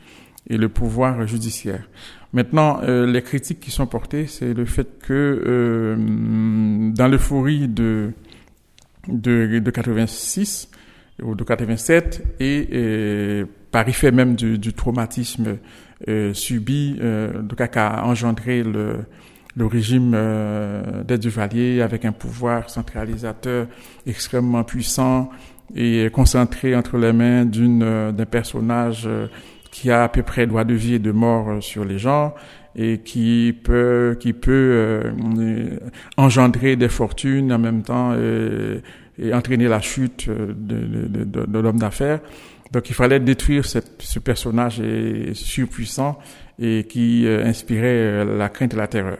et 0.48 0.56
le 0.56 0.68
pouvoir 0.68 1.26
judiciaire. 1.26 1.88
Maintenant, 2.32 2.80
euh, 2.84 3.10
les 3.10 3.22
critiques 3.22 3.58
qui 3.58 3.72
sont 3.72 3.86
portées, 3.86 4.28
c'est 4.28 4.54
le 4.54 4.64
fait 4.66 5.00
que 5.00 5.96
dans 6.94 7.08
l'euphorie 7.08 7.66
de, 7.66 8.12
de, 9.08 9.58
de 9.58 9.70
86 9.70 10.68
ou 11.22 11.34
de 11.34 11.42
87 11.42 12.36
et, 12.38 12.68
et 12.70 13.44
par 13.74 13.88
effet 13.88 14.12
même 14.12 14.36
du, 14.36 14.56
du 14.56 14.72
traumatisme 14.72 15.56
euh, 16.06 16.32
subi, 16.32 16.96
euh, 17.00 17.42
donc 17.42 17.60
a 17.60 18.04
engendré 18.06 18.62
le, 18.62 18.98
le 19.56 19.66
régime 19.66 20.12
euh, 20.14 21.02
des 21.02 21.18
Duvalier 21.18 21.82
avec 21.82 22.04
un 22.04 22.12
pouvoir 22.12 22.70
centralisateur 22.70 23.66
extrêmement 24.06 24.62
puissant 24.62 25.28
et 25.74 26.08
concentré 26.12 26.76
entre 26.76 26.98
les 26.98 27.12
mains 27.12 27.44
d'une 27.44 27.82
euh, 27.82 28.12
d'un 28.12 28.26
personnage 28.26 29.06
euh, 29.08 29.26
qui 29.72 29.90
a 29.90 30.04
à 30.04 30.08
peu 30.08 30.22
près 30.22 30.46
droit 30.46 30.62
de 30.62 30.74
vie 30.74 30.94
et 30.94 31.00
de 31.00 31.10
mort 31.10 31.60
sur 31.60 31.84
les 31.84 31.98
gens 31.98 32.32
et 32.76 32.98
qui 32.98 33.58
peut 33.64 34.16
qui 34.20 34.32
peut 34.34 35.02
engendrer 36.16 36.76
des 36.76 36.88
fortunes 36.88 37.52
en 37.52 37.58
même 37.58 37.82
temps 37.82 38.14
et 39.18 39.34
entraîner 39.34 39.66
la 39.66 39.80
chute 39.80 40.28
de, 40.28 40.52
de, 40.52 41.24
de, 41.24 41.46
de 41.46 41.58
l'homme 41.58 41.78
d'affaires. 41.78 42.20
Donc 42.74 42.90
il 42.90 42.94
fallait 42.94 43.20
détruire 43.20 43.64
ce 43.64 44.18
personnage 44.18 44.82
surpuissant 45.32 46.18
et 46.58 46.84
qui 46.84 47.24
euh, 47.24 47.46
inspirait 47.46 47.86
euh, 47.86 48.36
la 48.36 48.48
crainte 48.48 48.74
et 48.74 48.76
la 48.76 48.88
terreur. 48.88 49.18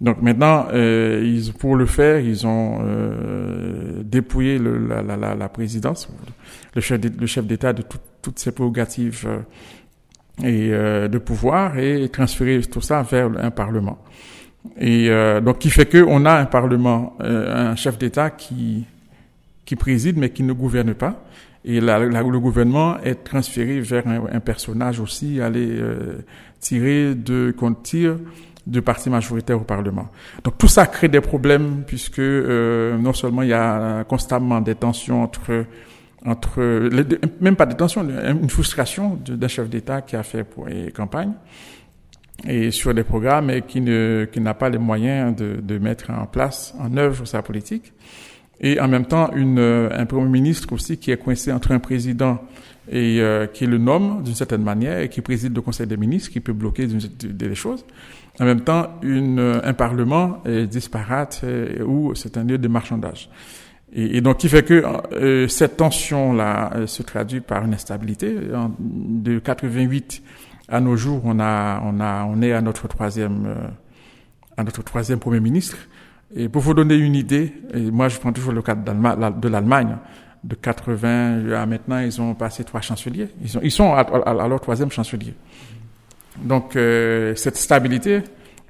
Donc 0.00 0.22
maintenant, 0.22 0.68
euh, 0.72 1.40
pour 1.58 1.76
le 1.76 1.84
faire, 1.84 2.18
ils 2.18 2.46
ont 2.46 2.80
dépouillé 4.04 4.58
la, 4.58 5.48
présidence, 5.48 6.08
le 6.74 6.80
chef, 6.80 7.46
d'État 7.46 7.72
de 7.72 7.82
tout, 7.82 7.98
toutes 8.22 8.38
ses 8.38 8.52
prérogatives 8.52 9.28
et 10.44 10.68
de 10.68 11.18
pouvoir 11.18 11.78
et 11.78 12.08
transféré 12.10 12.60
tout 12.60 12.80
ça 12.80 13.02
vers 13.02 13.28
un 13.38 13.50
parlement. 13.50 13.98
Et 14.78 15.10
donc 15.42 15.58
qui 15.58 15.70
fait 15.70 15.86
que 15.86 15.98
on 16.06 16.24
a 16.26 16.34
un 16.34 16.46
parlement, 16.46 17.16
un 17.18 17.74
chef 17.74 17.98
d'État 17.98 18.30
qui 18.30 18.86
qui 19.64 19.74
préside 19.74 20.16
mais 20.16 20.30
qui 20.30 20.44
ne 20.44 20.52
gouverne 20.52 20.94
pas 20.94 21.24
et 21.64 21.80
la, 21.80 21.98
le 21.98 22.40
gouvernement 22.40 22.98
est 23.02 23.24
transféré 23.24 23.80
vers 23.80 24.04
un, 24.06 24.40
personnage 24.40 25.00
aussi, 25.00 25.40
aller 25.40 25.68
euh, 25.70 26.24
tirer 26.60 27.14
de, 27.14 27.54
qu'on 27.56 27.74
tire 27.74 28.16
de 28.66 28.80
partis 28.80 29.10
majoritaires 29.10 29.60
au 29.60 29.64
Parlement. 29.64 30.08
Donc 30.44 30.58
tout 30.58 30.68
ça 30.68 30.86
crée 30.86 31.08
des 31.08 31.20
problèmes 31.20 31.84
puisque 31.86 32.18
euh, 32.18 32.96
non 32.98 33.12
seulement 33.12 33.42
il 33.42 33.48
y 33.48 33.54
a 33.54 34.04
constamment 34.04 34.60
des 34.60 34.74
tensions 34.74 35.22
entre 35.22 35.64
entre 36.26 36.60
même 37.40 37.54
pas 37.54 37.64
des 37.64 37.76
tensions, 37.76 38.02
une 38.02 38.50
frustration 38.50 39.18
d'un 39.24 39.48
chef 39.48 39.70
d'État 39.70 40.02
qui 40.02 40.16
a 40.16 40.24
fait 40.24 40.42
pour 40.42 40.66
une 40.66 40.90
campagne 40.90 41.32
et 42.46 42.72
sur 42.72 42.92
des 42.92 43.04
programmes 43.04 43.50
et 43.50 43.62
qui 43.62 43.80
ne 43.80 44.26
qui 44.30 44.40
n'a 44.40 44.54
pas 44.54 44.68
les 44.68 44.78
moyens 44.78 45.34
de, 45.36 45.60
de 45.62 45.78
mettre 45.78 46.10
en 46.10 46.26
place 46.26 46.74
en 46.80 46.96
œuvre 46.96 47.24
sa 47.24 47.40
politique 47.40 47.92
et 48.60 48.80
en 48.80 48.88
même 48.88 49.06
temps 49.06 49.30
une, 49.34 49.58
euh, 49.58 49.88
un 49.92 50.06
premier 50.06 50.28
ministre 50.28 50.72
aussi 50.72 50.98
qui 50.98 51.10
est 51.10 51.16
coincé 51.16 51.52
entre 51.52 51.72
un 51.72 51.78
président 51.78 52.40
et 52.90 53.20
euh, 53.20 53.46
qui 53.46 53.66
le 53.66 53.78
nomme 53.78 54.22
d'une 54.22 54.34
certaine 54.34 54.62
manière 54.62 54.98
et 54.98 55.08
qui 55.08 55.20
préside 55.20 55.54
le 55.54 55.60
Conseil 55.60 55.86
des 55.86 55.96
ministres, 55.96 56.30
qui 56.30 56.40
peut 56.40 56.52
bloquer 56.52 56.86
des 56.86 57.54
choses. 57.54 57.84
En 58.40 58.44
même 58.44 58.62
temps, 58.62 58.88
une, 59.02 59.38
euh, 59.38 59.60
un 59.62 59.74
parlement 59.74 60.42
disparate 60.46 61.44
où 61.84 62.14
c'est 62.14 62.36
un 62.36 62.44
lieu 62.44 62.56
de 62.56 62.68
marchandage. 62.68 63.28
Et, 63.92 64.20
donc, 64.20 64.38
qui 64.38 64.50
fait 64.50 64.64
que 64.64 65.46
cette 65.48 65.78
tension-là 65.78 66.86
se 66.86 67.02
traduit 67.02 67.40
par 67.40 67.64
une 67.64 67.72
instabilité. 67.72 68.36
de 68.78 69.38
88 69.38 70.22
à 70.68 70.80
nos 70.80 70.94
jours, 70.94 71.22
on 71.24 71.40
a, 71.40 71.80
on 71.82 71.98
a, 71.98 72.24
on 72.24 72.42
est 72.42 72.52
à 72.52 72.60
notre 72.60 72.86
troisième, 72.86 73.54
à 74.58 74.64
notre 74.64 74.82
troisième 74.82 75.18
premier 75.18 75.40
ministre. 75.40 75.78
Et 76.34 76.48
pour 76.48 76.62
vous 76.62 76.74
donner 76.74 76.96
une 76.96 77.14
idée, 77.14 77.52
et 77.72 77.90
moi 77.90 78.08
je 78.08 78.18
prends 78.18 78.32
toujours 78.32 78.52
le 78.52 78.62
cas 78.62 78.74
de 78.74 79.48
l'Allemagne, 79.48 79.96
de 80.44 80.54
80 80.54 81.52
à 81.52 81.66
maintenant, 81.66 81.98
ils 81.98 82.20
ont 82.20 82.34
passé 82.34 82.64
trois 82.64 82.80
chanceliers. 82.80 83.28
Ils, 83.62 83.70
sont, 83.70 83.92
à, 83.94 84.00
à, 84.00 84.48
leur 84.48 84.60
troisième 84.60 84.90
chancelier. 84.90 85.34
Donc 86.42 86.76
euh, 86.76 87.34
cette 87.34 87.56
stabilité, 87.56 88.22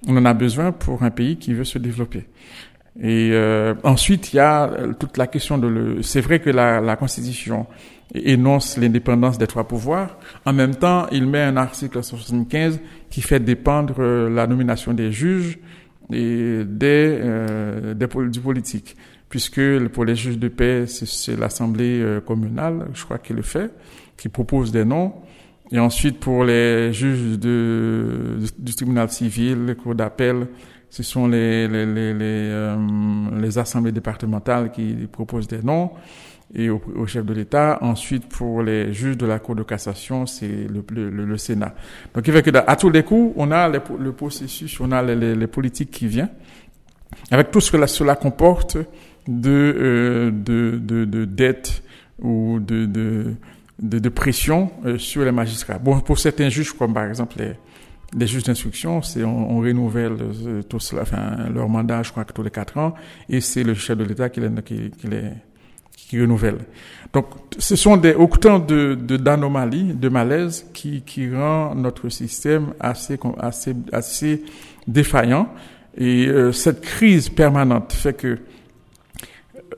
on 0.07 0.17
en 0.17 0.25
a 0.25 0.35
besoin 0.35 0.73
pour 0.73 1.03
un 1.03 1.11
pays 1.11 1.37
qui 1.37 1.53
veut 1.53 1.65
se 1.65 1.79
développer. 1.79 2.25
Et 3.01 3.31
euh, 3.33 3.75
ensuite, 3.85 4.33
il 4.33 4.37
y 4.37 4.41
a 4.41 4.71
toute 4.99 5.17
la 5.19 5.27
question 5.27 5.59
de 5.59 5.69
le. 5.69 6.03
C'est 6.03 6.21
vrai 6.21 6.41
que 6.41 6.51
la, 6.51 6.81
la 6.81 6.97
Constitution 6.97 7.67
énonce 8.15 8.77
l'indépendance 8.77 9.39
des 9.39 9.47
trois 9.47 9.69
pouvoirs. 9.69 10.19
En 10.47 10.53
même 10.53 10.75
temps, 10.75 11.07
il 11.13 11.27
met 11.27 11.43
un 11.43 11.57
article 11.57 12.03
75 12.03 12.81
qui 13.11 13.21
fait 13.21 13.39
dépendre 13.39 14.03
la 14.03 14.47
nomination 14.47 14.95
des 14.95 15.13
juges 15.13 15.59
et 16.13 16.65
des, 16.65 17.19
euh, 17.21 17.95
du 18.29 18.41
politique, 18.41 18.97
puisque 19.29 19.61
pour 19.89 20.05
les 20.05 20.17
juges 20.17 20.39
de 20.39 20.49
paix, 20.49 20.87
c'est 20.87 21.39
l'Assemblée 21.39 22.01
euh, 22.01 22.21
communale, 22.21 22.89
je 22.95 23.05
crois, 23.05 23.19
qui 23.19 23.33
le 23.33 23.43
fait, 23.43 23.71
qui 24.17 24.29
propose 24.29 24.73
des 24.73 24.85
noms. 24.85 25.13
Et 25.71 25.79
ensuite, 25.79 26.19
pour 26.19 26.45
les 26.45 26.93
juges 26.93 27.39
de, 27.39 28.39
du 28.59 28.75
tribunal 28.75 29.11
civil, 29.11 29.67
les 29.67 29.75
cours 29.75 29.95
d'appel, 29.95 30.47
ce 30.91 31.03
sont 31.03 31.29
les, 31.29 31.69
les, 31.69 31.85
les, 31.85 32.15
les, 32.15 32.21
euh, 32.23 32.77
les 33.39 33.59
assemblées 33.59 33.93
départementales 33.93 34.73
qui 34.73 35.07
proposent 35.13 35.49
des 35.49 35.63
noms 35.63 35.91
et 36.55 36.71
au, 36.71 36.81
au 36.97 37.07
chef 37.07 37.25
de 37.25 37.35
l'État. 37.35 37.79
Ensuite, 37.81 38.29
pour 38.29 38.63
les 38.63 38.93
juges 38.93 39.17
de 39.17 39.27
la 39.27 39.39
Cour 39.39 39.55
de 39.55 39.63
cassation, 39.63 40.27
c'est 40.27 40.47
le, 40.47 40.85
le, 40.91 41.11
le, 41.11 41.37
Sénat. 41.37 41.75
Donc, 42.15 42.27
il 42.27 42.33
fait 42.33 42.43
que 42.43 42.51
à 42.57 42.77
tous 42.77 42.91
les 42.91 43.03
coups, 43.03 43.33
on 43.37 43.51
a 43.51 43.69
le 43.69 44.13
processus, 44.13 44.81
on 44.81 44.93
a 44.93 45.03
les, 45.03 45.35
les, 45.35 45.47
politiques 45.47 45.91
qui 45.91 46.07
viennent, 46.07 46.31
avec 47.31 47.51
tout 47.51 47.61
ce 47.61 47.71
que 47.71 47.87
cela 47.87 48.17
comporte 48.17 48.79
de, 49.27 49.51
euh, 49.51 50.31
de, 50.31 50.79
de, 50.83 51.05
de 51.05 51.25
dette 51.25 51.83
ou 52.21 52.59
de, 52.61 52.87
de, 52.87 53.35
de, 53.81 54.09
pression 54.09 54.71
euh, 54.85 54.99
sur 54.99 55.25
les 55.25 55.33
magistrats. 55.33 55.79
Bon, 55.79 56.01
pour 56.01 56.19
certains 56.19 56.49
juges, 56.49 56.73
comme 56.73 56.95
par 56.95 57.05
exemple 57.05 57.37
les, 57.39 57.53
les 58.17 58.27
juges 58.27 58.45
d'instruction, 58.45 59.03
c'est 59.03 59.23
on, 59.23 59.51
on, 59.53 59.61
renouvelle 59.61 60.17
euh, 60.21 60.63
tout 60.63 60.81
cela, 60.81 61.03
enfin, 61.03 61.49
leur 61.55 61.69
mandat, 61.69 62.03
je 62.03 62.11
crois 62.11 62.25
que 62.25 62.33
tous 62.33 62.43
les 62.43 62.51
quatre 62.51 62.79
ans, 62.79 62.95
et 63.29 63.41
c'est 63.41 63.63
le 63.63 63.75
chef 63.75 63.99
de 63.99 64.05
l'État 64.05 64.29
les, 64.29 64.63
qui, 64.63 64.91
qui 64.91 65.07
les 65.07 65.31
qui 66.09 66.21
renouvelle. 66.21 66.59
Donc, 67.13 67.27
ce 67.59 67.77
sont 67.77 67.97
des 67.97 68.15
autant 68.15 68.59
de 68.59 68.95
d'anomalies, 68.95 69.95
de, 69.95 70.09
malaise 70.09 70.67
qui 70.73 71.03
qui 71.03 71.31
rend 71.35 71.75
notre 71.75 72.09
système 72.09 72.73
assez 72.81 73.19
assez 73.39 73.75
assez 73.93 74.43
défaillant. 74.87 75.49
Et 75.97 76.27
euh, 76.27 76.53
cette 76.53 76.81
crise 76.81 77.29
permanente 77.29 77.93
fait 77.93 78.15
que 78.15 78.29
euh, 78.29 78.39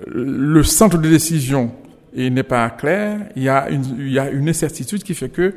le 0.06 0.62
centre 0.62 0.98
de 0.98 1.08
décision 1.08 1.72
n'est 2.14 2.42
pas 2.42 2.68
clair. 2.70 3.28
Il 3.36 3.42
y 3.42 3.48
a 3.48 3.70
une 3.70 3.84
il 3.98 4.12
y 4.12 4.18
a 4.18 4.30
une 4.30 4.48
incertitude 4.48 5.02
qui 5.02 5.14
fait 5.14 5.30
que 5.30 5.54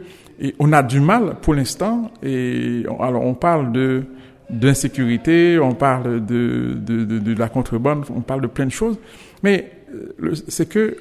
on 0.60 0.74
a 0.74 0.82
du 0.84 1.00
mal 1.00 1.36
pour 1.42 1.54
l'instant. 1.54 2.12
Et 2.24 2.84
alors 3.00 3.26
on 3.26 3.36
parle 3.36 3.72
de 3.72 4.06
d'insécurité, 4.50 5.58
on 5.60 5.74
parle 5.74 6.26
de, 6.26 6.76
de, 6.76 7.06
de, 7.06 7.18
de 7.18 7.40
la 7.40 7.50
contrebande, 7.50 8.06
on 8.16 8.22
parle 8.22 8.42
de 8.42 8.48
plein 8.48 8.66
de 8.66 8.72
choses, 8.72 9.00
mais 9.42 9.72
c'est 10.48 10.68
que 10.68 10.98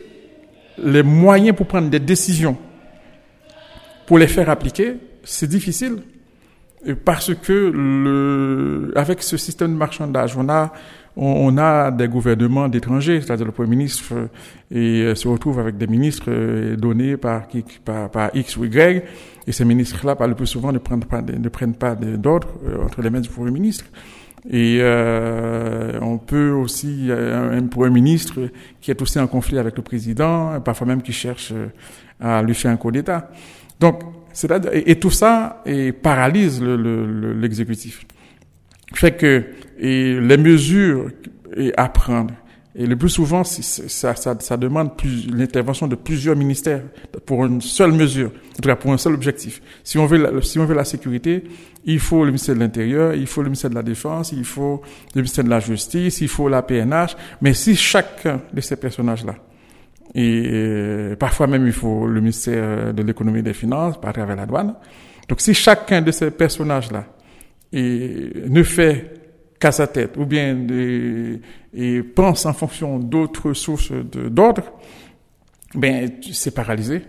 les 0.79 1.03
moyens 1.03 1.57
pour 1.57 1.67
prendre 1.67 1.91
des 1.91 2.01
décisions, 2.01 2.57
pour 4.07 4.19
les 4.19 4.27
faire 4.27 4.49
appliquer, 4.51 4.97
c'est 5.25 5.49
difficile. 5.49 5.99
Parce 7.05 7.33
que 7.35 8.93
avec 8.97 9.23
ce 9.23 9.37
système 9.37 9.73
de 9.73 9.77
marchandage, 9.77 10.37
on 10.37 10.49
a, 10.49 10.73
on, 11.17 11.57
a 11.57 11.93
des 11.93 12.09
gouvernements 12.09 12.69
d'étrangers, 12.69 13.21
c'est-à-dire 13.21 13.47
le 13.47 13.53
Premier 13.53 13.71
ministre 13.71 14.15
et 14.71 15.03
euh, 15.03 15.15
se 15.15 15.29
retrouve 15.29 15.61
avec 15.61 15.77
des 15.77 15.87
ministres 15.87 16.25
euh, 16.29 16.75
donnés 16.75 17.17
par, 17.17 17.47
par, 17.85 18.11
par 18.11 18.31
X 18.35 18.57
ou 18.57 18.65
Y, 18.65 19.05
et 19.47 19.53
ces 19.53 19.65
ministres-là, 19.65 20.17
le 20.27 20.35
plus 20.35 20.47
souvent, 20.47 20.73
ne 20.73 20.79
prennent 20.79 21.05
pas, 21.05 21.23
ne 21.23 21.49
prennent 21.49 21.75
pas 21.75 21.95
d'ordre 21.95 22.49
euh, 22.67 22.85
entre 22.85 23.03
les 23.03 23.11
mains 23.11 23.21
du 23.21 23.29
Premier 23.29 23.51
ministre. 23.51 23.85
Et 24.51 24.79
euh, 24.81 25.99
on 26.01 26.19
peut 26.19 26.51
aussi 26.51 27.09
un, 27.11 27.53
un 27.53 27.67
premier 27.67 27.91
ministre 27.91 28.51
qui 28.81 28.91
est 28.91 29.01
aussi 29.01 29.19
en 29.21 29.29
conflit 29.29 29.59
avec 29.59 29.77
le 29.77 29.83
président, 29.83 30.61
parfois 30.61 30.87
même 30.87 31.03
qui 31.03 31.13
cherche 31.13 31.53
euh, 31.53 31.69
à 32.21 32.43
lui 32.43 32.55
faire 32.55 32.73
un 32.73 32.77
coup 32.77 32.91
d'État. 32.91 33.31
Donc, 33.79 34.01
c'est-à-dire 34.33 34.71
et, 34.75 34.97
tout 34.99 35.11
ça 35.11 35.63
et 35.65 35.93
paralyse 35.93 36.61
l'exécutif. 36.63 38.05
Le, 38.91 38.97
fait 38.97 39.17
que 39.17 39.45
et 39.79 40.19
les 40.21 40.37
mesures 40.37 41.11
à 41.77 41.89
prendre 41.89 42.35
et 42.75 42.87
le 42.87 42.97
plus 42.97 43.11
souvent, 43.11 43.45
ça, 43.45 44.15
ça, 44.15 44.37
ça 44.41 44.57
demande 44.57 44.93
l'intervention 45.31 45.87
de 45.87 45.95
plusieurs 45.95 46.37
ministères 46.37 46.83
pour 47.27 47.45
une 47.45 47.61
seule 47.61 47.93
mesure, 47.93 48.33
pour 48.81 48.93
un 48.93 48.97
seul 48.97 49.13
objectif. 49.13 49.61
Si 49.85 49.99
on 49.99 50.07
veut 50.07 50.17
la, 50.17 50.41
si 50.41 50.59
on 50.59 50.65
veut 50.65 50.75
la 50.75 50.85
sécurité, 50.85 51.45
il 51.85 52.01
faut 52.01 52.25
le 52.25 52.31
ministère 52.31 52.55
de 52.55 52.61
l'Intérieur, 52.61 53.15
il 53.15 53.27
faut 53.27 53.43
le 53.43 53.49
ministère 53.49 53.69
de 53.69 53.75
la 53.75 53.83
Défense, 53.83 54.33
il 54.33 54.45
faut 54.45 54.81
le 55.15 55.21
ministère 55.21 55.45
de 55.45 55.51
la 55.51 55.61
Justice, 55.61 56.23
il 56.23 56.29
faut 56.29 56.49
la 56.49 56.63
PNH. 56.63 57.15
Mais 57.43 57.53
si 57.53 57.77
chacun 57.77 58.41
de 58.51 58.61
ces 58.63 58.77
personnages-là, 58.77 59.35
et 60.15 61.15
parfois 61.19 61.47
même 61.47 61.67
il 61.67 61.73
faut 61.73 62.07
le 62.07 62.21
ministère 62.21 62.95
de 62.95 63.03
l'Économie 63.03 63.41
et 63.41 63.43
des 63.43 63.55
Finances 63.55 64.01
par 64.01 64.15
travers 64.15 64.37
la 64.37 64.47
douane. 64.47 64.75
Donc 65.29 65.41
si 65.43 65.53
chacun 65.53 66.01
de 66.01 66.11
ces 66.11 66.31
personnages-là 66.31 67.05
ne 67.73 68.63
fait 68.63 69.22
qu'à 69.63 69.71
sa 69.71 69.87
tête, 69.87 70.17
ou 70.17 70.27
bien 70.27 70.67
et 71.73 72.03
pense 72.03 72.47
en 72.47 72.53
fonction 72.53 72.99
d'autres 72.99 73.53
sources 73.53 73.93
d'ordre, 73.93 74.65
ben 75.77 76.11
c'est 76.33 76.53
paralysé. 76.53 77.03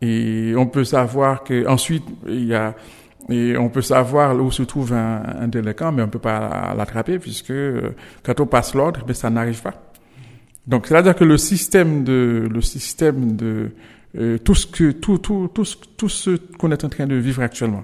Et 0.00 0.54
on 0.56 0.66
peut 0.66 0.84
savoir 0.84 1.42
que 1.42 1.66
ensuite 1.66 2.04
il 2.28 2.46
y 2.46 2.54
a 2.54 2.76
et 3.28 3.56
on 3.56 3.70
peut 3.70 3.82
savoir 3.82 4.36
où 4.36 4.52
se 4.52 4.62
trouve 4.62 4.92
un, 4.92 5.22
un 5.40 5.90
mais 5.90 6.02
on 6.02 6.08
peut 6.08 6.18
pas 6.18 6.74
l'attraper 6.76 7.18
puisque 7.18 7.50
euh, 7.50 7.90
quand 8.22 8.38
on 8.38 8.46
passe 8.46 8.74
l'ordre, 8.74 9.04
ben 9.04 9.14
ça 9.14 9.30
n'arrive 9.30 9.60
pas. 9.60 9.74
Donc 10.68 10.86
c'est-à-dire 10.86 11.16
que 11.16 11.24
le 11.24 11.38
système 11.38 12.04
de 12.04 12.46
le 12.48 12.60
système 12.60 13.34
de 13.34 13.70
euh, 14.16 14.38
tout 14.38 14.54
ce 14.54 14.66
que 14.66 14.92
tout 14.92 15.18
tout 15.18 15.50
tout 15.52 15.66
tout 15.96 16.08
ce 16.08 16.36
qu'on 16.58 16.70
est 16.70 16.84
en 16.84 16.88
train 16.88 17.06
de 17.06 17.16
vivre 17.16 17.42
actuellement, 17.42 17.82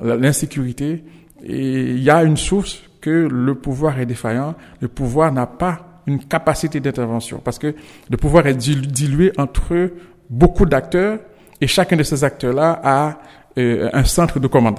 l'insécurité, 0.00 1.02
et 1.42 1.80
il 1.96 2.02
y 2.02 2.10
a 2.10 2.22
une 2.22 2.36
source 2.36 2.84
que 3.04 3.28
le 3.30 3.54
pouvoir 3.54 4.00
est 4.00 4.06
défaillant, 4.06 4.54
le 4.80 4.88
pouvoir 4.88 5.30
n'a 5.30 5.46
pas 5.46 6.00
une 6.06 6.24
capacité 6.24 6.80
d'intervention 6.80 7.38
parce 7.44 7.58
que 7.58 7.74
le 8.08 8.16
pouvoir 8.16 8.46
est 8.46 8.54
dilué 8.54 9.30
entre 9.36 9.90
beaucoup 10.30 10.64
d'acteurs 10.64 11.18
et 11.60 11.66
chacun 11.66 11.96
de 11.96 12.02
ces 12.02 12.24
acteurs-là 12.24 12.80
a 12.82 13.18
euh, 13.58 13.90
un 13.92 14.04
centre 14.04 14.40
de 14.40 14.46
commande. 14.46 14.78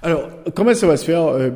Alors, 0.00 0.28
comment 0.54 0.74
ça 0.74 0.86
va 0.86 0.96
se 0.96 1.04
faire 1.04 1.26
euh, 1.26 1.50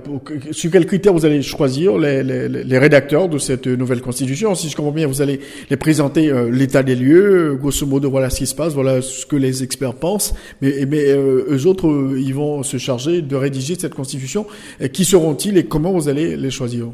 Sur 0.50 0.72
quels 0.72 0.86
critères 0.86 1.12
vous 1.12 1.24
allez 1.24 1.42
choisir 1.42 1.96
les, 1.96 2.24
les, 2.24 2.48
les, 2.48 2.78
rédacteurs 2.78 3.28
de 3.28 3.38
cette 3.38 3.68
nouvelle 3.68 4.00
constitution? 4.00 4.56
Si 4.56 4.68
je 4.68 4.74
comprends 4.74 4.90
bien, 4.90 5.06
vous 5.06 5.22
allez 5.22 5.38
les 5.70 5.76
présenter 5.76 6.28
euh, 6.28 6.50
l'état 6.50 6.82
des 6.82 6.96
lieux, 6.96 7.54
grosso 7.54 7.86
modo, 7.86 8.10
voilà 8.10 8.30
ce 8.30 8.38
qui 8.38 8.46
se 8.48 8.54
passe, 8.56 8.74
voilà 8.74 9.00
ce 9.00 9.26
que 9.26 9.36
les 9.36 9.62
experts 9.62 9.94
pensent. 9.94 10.34
Mais, 10.60 10.86
mais 10.88 11.04
euh, 11.10 11.46
eux 11.50 11.66
autres, 11.66 12.16
ils 12.18 12.34
vont 12.34 12.64
se 12.64 12.78
charger 12.78 13.22
de 13.22 13.36
rédiger 13.36 13.76
cette 13.78 13.94
constitution. 13.94 14.44
Qui 14.92 15.04
seront-ils 15.04 15.56
et 15.56 15.66
comment 15.66 15.92
vous 15.92 16.08
allez 16.08 16.36
les 16.36 16.50
choisir? 16.50 16.88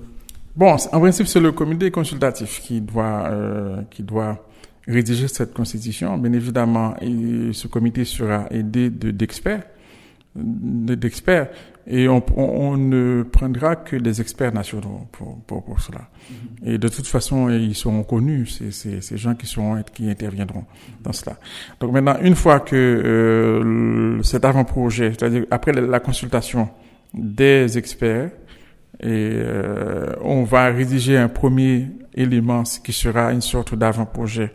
Bon, 0.54 0.76
en 0.92 1.00
principe, 1.00 1.28
c'est 1.28 1.40
le 1.40 1.52
comité 1.52 1.90
consultatif 1.90 2.60
qui 2.60 2.80
doit 2.82 3.30
qui 3.90 4.02
doit 4.02 4.44
rédiger 4.86 5.28
cette 5.28 5.54
constitution. 5.54 6.18
Bien 6.18 6.32
évidemment, 6.32 6.94
ce 7.52 7.68
comité 7.68 8.04
sera 8.04 8.46
aidé 8.50 8.90
d'experts 8.90 9.62
d'experts 10.38 11.48
et 11.86 12.06
on, 12.08 12.22
on, 12.36 12.76
ne 12.76 13.22
prendra 13.22 13.76
que 13.76 13.96
des 13.96 14.20
experts 14.20 14.52
nationaux 14.52 15.08
pour, 15.10 15.38
pour, 15.46 15.64
pour 15.64 15.80
cela. 15.80 16.00
Mm-hmm. 16.00 16.74
Et 16.74 16.78
de 16.78 16.88
toute 16.88 17.06
façon, 17.06 17.48
ils 17.48 17.74
seront 17.74 18.02
connus, 18.02 18.60
ces, 18.70 19.00
ces, 19.00 19.16
gens 19.16 19.34
qui 19.34 19.46
seront 19.46 19.82
qui 19.94 20.10
interviendront 20.10 20.64
dans 21.02 21.12
cela. 21.12 21.38
Donc 21.80 21.92
maintenant, 21.92 22.16
une 22.20 22.34
fois 22.34 22.60
que 22.60 22.76
euh, 22.76 24.22
cet 24.22 24.44
avant-projet, 24.44 25.12
c'est-à-dire 25.12 25.46
après 25.50 25.72
la 25.72 26.00
consultation 26.00 26.68
des 27.14 27.78
experts, 27.78 28.30
et 29.00 29.06
euh, 29.06 30.14
on 30.22 30.44
va 30.44 30.66
rédiger 30.66 31.16
un 31.16 31.28
premier 31.28 31.86
élément 32.14 32.64
qui 32.84 32.92
sera 32.92 33.32
une 33.32 33.40
sorte 33.40 33.74
d'avant-projet 33.74 34.52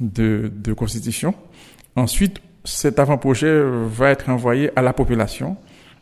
de, 0.00 0.50
de 0.52 0.72
constitution. 0.72 1.34
Ensuite, 1.94 2.40
cet 2.64 2.98
avant-projet 2.98 3.62
va 3.62 4.10
être 4.10 4.28
envoyé 4.28 4.70
à 4.76 4.82
la 4.82 4.92
population 4.92 5.56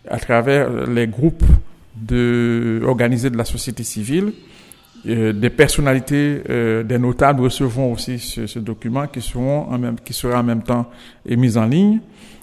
à 0.09 0.19
travers 0.19 0.87
les 0.87 1.07
groupes 1.07 1.45
de, 1.97 2.83
organisés 2.85 3.31
de 3.31 3.37
la 3.37 3.45
société 3.45 3.83
civile. 3.83 4.33
Euh, 5.07 5.33
des 5.33 5.51
personnalités, 5.51 6.43
euh, 6.49 6.85
des 6.85 6.99
notables 6.99 7.43
recevront 7.43 7.93
aussi 7.93 8.21
ce, 8.21 8.47
ce, 8.47 8.59
document 8.61 9.09
qui, 9.09 9.21
seront 9.21 9.63
en 9.69 9.79
même, 9.79 9.97
qui 9.99 10.13
sera 10.13 10.39
en 10.39 10.45
même 10.45 10.63
temps 10.63 10.89
mis 11.27 11.57
en 11.57 11.67
ligne. 11.67 12.01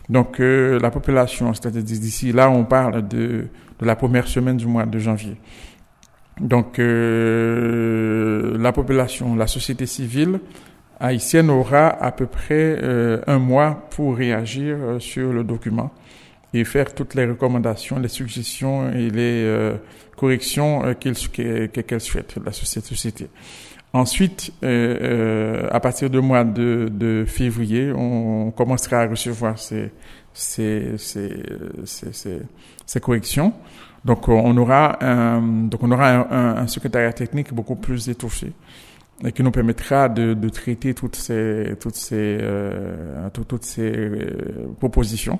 Donc 0.09 0.39
euh, 0.39 0.79
la 0.79 0.91
population, 0.91 1.53
c'est-à-dire 1.53 1.83
d'ici 1.83 2.31
là, 2.31 2.49
on 2.49 2.65
parle 2.65 3.07
de, 3.07 3.47
de 3.79 3.85
la 3.85 3.95
première 3.95 4.27
semaine 4.27 4.57
du 4.57 4.65
mois 4.65 4.85
de 4.85 4.99
janvier. 4.99 5.37
Donc 6.39 6.79
euh, 6.79 8.57
la 8.57 8.71
population, 8.71 9.35
la 9.35 9.47
société 9.47 9.85
civile 9.85 10.39
haïtienne 10.99 11.49
aura 11.49 11.87
à 11.87 12.11
peu 12.11 12.25
près 12.25 12.77
euh, 12.81 13.21
un 13.27 13.39
mois 13.39 13.87
pour 13.91 14.15
réagir 14.15 14.77
euh, 14.79 14.99
sur 14.99 15.31
le 15.31 15.43
document 15.43 15.91
et 16.53 16.63
faire 16.65 16.93
toutes 16.93 17.15
les 17.15 17.25
recommandations, 17.25 17.99
les 17.99 18.07
suggestions 18.07 18.91
et 18.91 19.09
les 19.09 19.43
euh, 19.45 19.75
corrections 20.17 20.95
qu'elle 20.99 21.15
qu'elle 21.69 22.01
souhaite, 22.01 22.35
la 22.43 22.51
société. 22.51 23.27
Ensuite, 23.93 24.51
à 24.61 25.79
partir 25.79 26.09
du 26.09 26.19
mois 26.21 26.43
de, 26.43 26.89
de, 26.91 27.23
février, 27.25 27.91
on 27.91 28.51
commencera 28.51 29.01
à 29.01 29.07
recevoir 29.07 29.57
ces, 29.57 29.91
ces, 30.33 30.95
ces, 30.97 31.31
ces, 31.85 32.41
ces 32.85 32.99
corrections. 32.99 33.53
Donc, 34.05 34.27
on 34.27 34.55
aura 34.57 35.03
un, 35.03 35.41
donc 35.41 35.81
on 35.81 35.91
aura 35.91 36.09
un, 36.09 36.57
un 36.57 36.67
secrétariat 36.67 37.13
technique 37.13 37.51
beaucoup 37.53 37.75
plus 37.75 38.09
étoffé 38.09 38.53
et 39.23 39.31
qui 39.31 39.43
nous 39.43 39.51
permettra 39.51 40.09
de, 40.09 40.33
de 40.33 40.49
traiter 40.49 40.93
toutes 40.93 41.15
ces 41.15 41.75
toutes 41.79 41.95
ces 41.95 42.37
euh, 42.41 43.29
toutes, 43.33 43.63
ces 43.63 43.91
euh, 43.91 44.73
propositions 44.79 45.39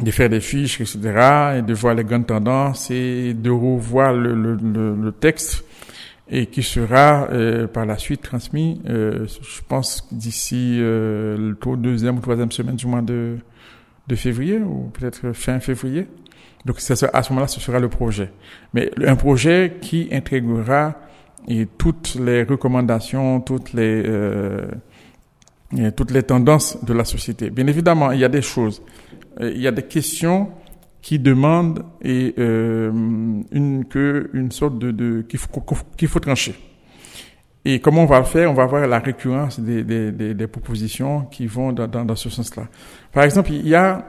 de 0.00 0.10
faire 0.10 0.28
des 0.28 0.40
fiches 0.40 0.80
etc 0.80 1.58
et 1.58 1.62
de 1.62 1.74
voir 1.74 1.94
les 1.94 2.04
grandes 2.04 2.26
tendances 2.26 2.90
et 2.90 3.34
de 3.34 3.50
revoir 3.50 4.12
le, 4.14 4.34
le, 4.34 4.56
le, 4.94 5.12
texte 5.12 5.64
et 6.30 6.46
qui 6.46 6.62
sera 6.62 7.28
euh, 7.30 7.66
par 7.66 7.84
la 7.84 7.98
suite 7.98 8.22
transmis 8.22 8.80
euh, 8.88 9.26
je 9.26 9.60
pense 9.68 10.08
d'ici 10.10 10.78
euh, 10.80 11.36
le 11.36 11.76
deuxième 11.76 12.18
ou 12.18 12.20
troisième 12.20 12.52
semaine 12.52 12.76
du 12.76 12.86
mois 12.86 13.02
de 13.02 13.36
de 14.08 14.16
février 14.16 14.58
ou 14.58 14.90
peut-être 14.92 15.32
fin 15.32 15.60
février. 15.60 16.06
Donc 16.64 16.80
ça, 16.80 16.94
à 17.12 17.22
ce 17.22 17.30
moment-là 17.30 17.48
ce 17.48 17.60
sera 17.60 17.78
le 17.78 17.88
projet. 17.88 18.30
Mais 18.74 18.90
un 19.04 19.16
projet 19.16 19.78
qui 19.80 20.08
intégrera 20.12 20.94
et 21.48 21.66
toutes 21.66 22.14
les 22.14 22.44
recommandations, 22.44 23.40
toutes 23.40 23.72
les 23.72 24.02
euh, 24.06 25.90
toutes 25.96 26.10
les 26.10 26.22
tendances 26.22 26.82
de 26.84 26.92
la 26.92 27.04
société. 27.04 27.50
Bien 27.50 27.66
évidemment, 27.66 28.12
il 28.12 28.20
y 28.20 28.24
a 28.24 28.28
des 28.28 28.42
choses, 28.42 28.82
euh, 29.40 29.50
il 29.54 29.60
y 29.60 29.66
a 29.66 29.72
des 29.72 29.84
questions 29.84 30.50
qui 31.00 31.18
demandent 31.18 31.84
et 32.02 32.34
euh, 32.38 32.90
une 33.50 33.84
que 33.86 34.30
une 34.34 34.52
sorte 34.52 34.78
de, 34.78 34.90
de 34.90 35.22
qu'il 35.22 35.38
faut 35.38 35.48
qu'il 35.96 36.08
faut 36.08 36.20
trancher. 36.20 36.54
Et 37.64 37.80
comment 37.80 38.02
on 38.02 38.06
va 38.06 38.18
le 38.18 38.24
faire? 38.24 38.50
On 38.50 38.54
va 38.54 38.66
voir 38.66 38.86
la 38.86 38.98
récurrence 38.98 39.60
des, 39.60 39.84
des, 39.84 40.34
des, 40.34 40.46
propositions 40.48 41.22
qui 41.30 41.46
vont 41.46 41.72
dans, 41.72 41.86
dans, 41.86 42.16
ce 42.16 42.28
sens-là. 42.28 42.66
Par 43.12 43.22
exemple, 43.22 43.52
il 43.52 43.68
y 43.68 43.74
a 43.76 44.04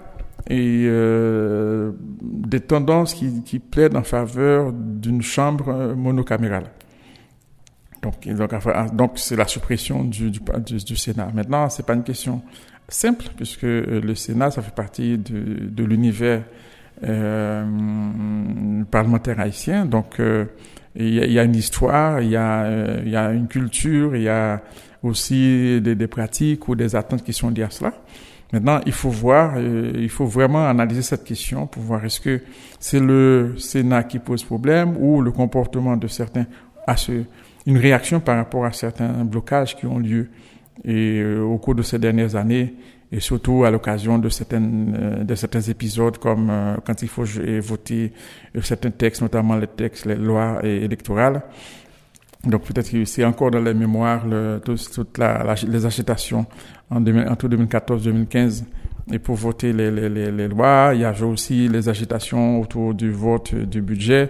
euh, 0.50 1.92
des 2.22 2.60
tendances 2.60 3.14
qui, 3.14 3.44
qui 3.44 3.60
plaident 3.60 3.96
en 3.96 4.04
faveur 4.04 4.74
d'une 4.74 5.22
chambre 5.22 5.94
monocamérale. 5.96 6.66
Donc, 8.04 8.28
donc, 8.94 9.12
c'est 9.16 9.36
la 9.36 9.48
suppression 9.48 10.04
du, 10.04 10.30
du, 10.30 10.40
du, 10.66 10.78
du 10.78 10.96
Sénat. 10.96 11.30
Maintenant, 11.34 11.70
c'est 11.70 11.86
pas 11.86 11.94
une 11.94 12.04
question 12.04 12.42
simple 12.90 13.26
puisque 13.36 13.64
euh, 13.64 14.02
le 14.02 14.14
Sénat, 14.14 14.52
ça 14.52 14.62
fait 14.62 14.76
partie 14.76 15.18
de, 15.18 15.70
de 15.70 15.84
l'univers 15.84 16.44
euh, 17.04 17.64
parlementaire 18.92 19.40
haïtien. 19.40 19.86
Donc, 19.86 20.20
euh, 20.20 20.46
il 20.96 21.14
y, 21.14 21.20
a, 21.22 21.26
y, 21.26 21.40
a, 21.40 21.44
une 21.44 21.56
histoire, 21.56 22.22
il 22.22 22.30
y 22.30 22.36
a, 22.36 22.64
euh, 22.64 23.02
il 23.04 23.12
y 23.12 23.16
a 23.16 23.32
une 23.32 23.48
culture, 23.48 24.16
il 24.16 24.24
y 24.24 24.30
a 24.30 24.62
aussi 25.02 25.82
des, 25.82 25.96
des, 25.96 26.08
pratiques 26.08 26.68
ou 26.68 26.76
des 26.76 26.96
attentes 26.96 27.24
qui 27.24 27.34
sont 27.34 27.50
liées 27.50 27.64
à 27.64 27.70
cela. 27.70 27.94
Maintenant, 28.52 28.80
il 28.86 28.92
faut 28.92 29.10
voir, 29.10 29.54
euh, 29.58 29.92
il 29.96 30.10
faut 30.10 30.28
vraiment 30.28 30.68
analyser 30.68 31.02
cette 31.02 31.24
question 31.24 31.66
pour 31.66 31.82
voir 31.82 32.06
est-ce 32.06 32.22
que 32.22 32.42
c'est 32.80 33.00
le 33.00 33.56
Sénat 33.58 34.04
qui 34.04 34.20
pose 34.20 34.44
problème 34.44 34.96
ou 35.00 35.22
le 35.22 35.32
comportement 35.32 35.98
de 35.98 36.08
certains 36.08 36.46
à 36.86 36.96
ce, 36.96 37.24
une 37.66 37.78
réaction 37.78 38.20
par 38.20 38.38
rapport 38.38 38.66
à 38.66 38.72
certains 38.72 39.24
blocages 39.24 39.76
qui 39.76 39.86
ont 39.86 40.00
lieu 40.00 40.30
et 40.84 41.20
euh, 41.22 41.42
au 41.42 41.58
cours 41.58 41.76
de 41.76 41.84
ces 41.84 42.00
dernières 42.00 42.36
années 42.36 42.74
et 43.12 43.20
surtout 43.20 43.64
à 43.64 43.72
l'occasion 43.72 44.18
de 44.18 44.28
certaines 44.30 44.98
euh, 45.00 45.24
de 45.24 45.36
certains 45.36 45.62
épisodes 45.62 46.18
comme 46.18 46.50
euh, 46.50 46.76
quand 46.86 47.02
il 47.02 47.08
faut 47.08 47.26
voter 47.62 48.12
certains 48.62 48.92
textes 48.92 49.22
notamment 49.22 49.56
les 49.56 49.68
textes 49.68 50.06
les 50.06 50.16
lois 50.16 50.60
électorales. 50.64 51.42
Donc 52.44 52.64
peut-être 52.64 52.92
que 52.92 53.06
c'est 53.06 53.24
encore 53.24 53.52
dans 53.52 53.62
les 53.62 53.74
mémoires 53.74 54.28
le, 54.28 54.60
toute 54.64 55.18
la, 55.18 55.56
les 55.66 55.86
agitations 55.86 56.46
en 56.90 56.98
entre 56.98 57.48
2014-2015 57.48 58.64
et 59.14 59.20
pour 59.20 59.36
voter 59.36 59.72
les, 59.72 59.90
les, 59.92 60.10
les, 60.10 60.48
lois 60.50 60.92
il 60.94 61.02
y 61.02 61.06
avait 61.06 61.26
aussi 61.26 61.70
les 61.70 61.88
agitations 61.88 62.60
autour 62.60 62.94
du 62.94 63.12
vote 63.12 63.56
du 63.56 63.82
budget 63.82 64.30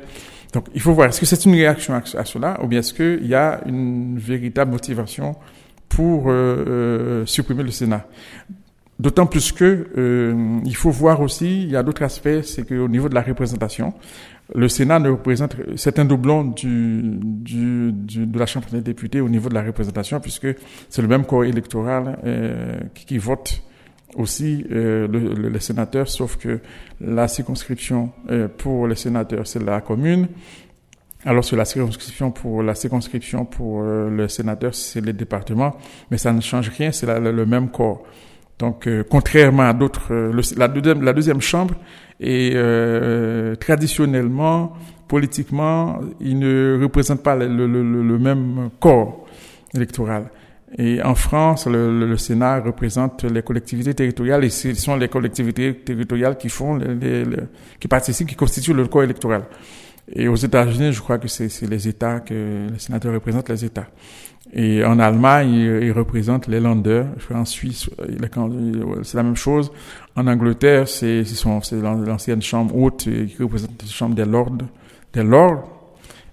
donc 0.54 0.68
il 0.74 0.82
faut 0.82 0.94
voir 0.94 1.10
est-ce 1.10 1.20
que 1.20 1.26
c'est 1.26 1.44
une 1.46 1.54
réaction 1.54 1.94
à, 1.96 2.26
cela 2.26 2.60
ou 2.64 2.68
bien 2.68 2.80
est-ce 2.80 2.94
qu'il 2.94 3.28
y 3.28 3.36
a 3.36 3.62
une 3.66 4.18
véritable 4.18 4.72
motivation 4.72 5.36
pour 5.90 6.30
euh, 6.30 6.32
euh, 6.68 7.26
supprimer 7.26 7.64
le 7.64 7.72
Sénat? 7.72 8.06
D'autant 9.00 9.26
plus 9.26 9.52
que 9.52 9.88
euh, 9.98 10.60
il 10.66 10.76
faut 10.76 10.92
voir 10.92 11.20
aussi, 11.22 11.64
il 11.64 11.72
y 11.72 11.76
a 11.76 11.82
d'autres 11.82 12.04
aspects, 12.04 12.42
c'est 12.44 12.68
qu'au 12.68 12.88
niveau 12.88 13.10
de 13.10 13.16
la 13.16 13.24
représentation, 13.24 13.94
le 14.54 14.68
Sénat 14.68 15.00
ne 15.00 15.10
représente, 15.10 15.56
c'est 15.78 15.98
un 15.98 16.06
doublon 16.06 16.44
du, 16.44 17.02
du, 17.22 17.92
du, 17.92 18.28
de 18.28 18.40
la 18.40 18.46
Chambre 18.46 18.68
des 18.72 18.82
députés 18.82 19.20
au 19.20 19.30
niveau 19.30 19.50
de 19.50 19.56
la 19.56 19.64
représentation, 19.64 20.20
puisque 20.20 20.48
c'est 20.90 21.02
le 21.02 21.08
même 21.08 21.26
corps 21.26 21.44
électoral 21.44 22.20
euh, 22.24 22.80
qui, 22.94 23.06
qui, 23.06 23.18
vote 23.18 23.64
aussi 24.16 24.66
euh, 24.72 25.08
le, 25.08 25.34
le, 25.34 25.50
les 25.50 25.60
sénateurs, 25.60 26.08
sauf 26.08 26.38
que 26.38 26.60
la 27.02 27.28
circonscription 27.28 28.12
euh, 28.30 28.48
pour 28.48 28.88
les 28.88 28.96
sénateurs, 28.96 29.48
c'est 29.48 29.64
la 29.64 29.82
commune, 29.82 30.28
alors 31.26 31.46
sur 31.46 31.56
la 31.56 31.66
circonscription 31.66 32.32
pour 32.32 32.64
la 32.64 32.76
circonscription 32.76 33.46
pour 33.46 33.82
euh, 33.82 34.10
le 34.10 34.28
sénateur, 34.28 34.76
c'est 34.76 35.00
le 35.00 35.14
département, 35.14 35.78
mais 36.12 36.18
ça 36.18 36.34
ne 36.34 36.42
change 36.42 36.70
rien, 36.70 36.92
c'est 36.92 37.08
le, 37.08 37.46
même 37.46 37.70
corps. 37.70 38.04
Donc, 38.60 38.88
euh, 38.88 39.04
contrairement 39.10 39.64
à 39.64 39.74
d'autres, 39.74 40.12
euh, 40.12 40.42
la, 40.58 40.68
deuxième, 40.68 41.02
la 41.02 41.14
deuxième 41.14 41.42
chambre 41.42 41.76
est 42.20 42.52
euh, 42.56 43.56
traditionnellement, 43.56 44.74
politiquement, 45.08 46.00
il 46.20 46.40
ne 46.40 46.78
représente 46.82 47.24
pas 47.24 47.36
le, 47.36 47.68
le, 47.68 48.20
même 48.20 48.70
corps 48.80 49.26
électoral. 49.74 50.30
Et 50.78 51.02
en 51.04 51.16
France, 51.16 51.68
le, 51.68 52.18
Sénat 52.18 52.62
représente 52.62 53.24
les 53.26 53.44
collectivités 53.44 53.94
territoriales 53.94 54.44
et 54.44 54.50
ce 54.50 54.74
sont 54.74 54.96
les 54.96 55.08
collectivités 55.08 55.76
territoriales 55.76 56.38
qui 56.38 56.50
font, 56.50 56.76
les, 56.76 56.96
les, 56.96 57.26
les, 57.26 57.38
qui 57.80 57.88
participent, 57.88 58.28
qui 58.28 58.36
constituent 58.36 58.74
le 58.74 58.88
corps 58.88 59.04
électoral. 59.04 59.44
Et 60.12 60.28
aux 60.28 60.36
États-Unis, 60.36 60.92
je 60.92 61.00
crois 61.00 61.18
que 61.18 61.28
c'est 61.28 61.50
les 61.62 61.88
États 61.88 62.20
que 62.20 62.68
les 62.72 62.80
sénateurs 62.80 63.14
représentent 63.14 63.50
les 63.50 63.64
États. 63.64 63.88
Et 64.52 64.84
en 64.84 65.00
Allemagne, 65.00 65.50
ils, 65.54 65.84
ils 65.84 65.92
représentent 65.92 66.48
les 66.48 66.60
Länder. 66.60 67.04
En 67.34 67.46
Suisse, 67.46 67.90
c'est 69.04 69.18
la 69.18 69.24
même 69.24 69.36
chose. 69.36 69.72
En 70.16 70.28
Angleterre, 70.28 70.88
c'est 70.88 71.24
l'ancienne 71.82 72.42
chambre 72.42 72.76
haute 72.76 73.04
qui 73.04 73.36
représente 73.40 73.82
la 73.82 73.90
chambre 73.90 74.16
des 74.16 74.26
lords. 74.26 74.58
Des 75.14 75.24
lords. 75.24 75.83